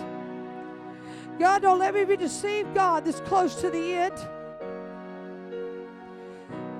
God, 1.38 1.62
don't 1.62 1.78
let 1.78 1.94
me 1.94 2.04
be 2.04 2.16
deceived, 2.16 2.74
God, 2.74 3.04
this 3.04 3.20
close 3.20 3.54
to 3.56 3.70
the 3.70 3.94
end. 3.94 4.14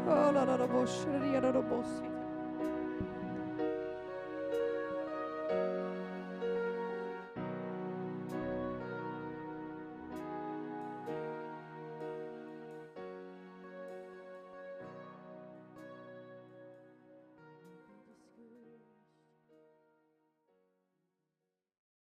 Oh, 0.06 0.30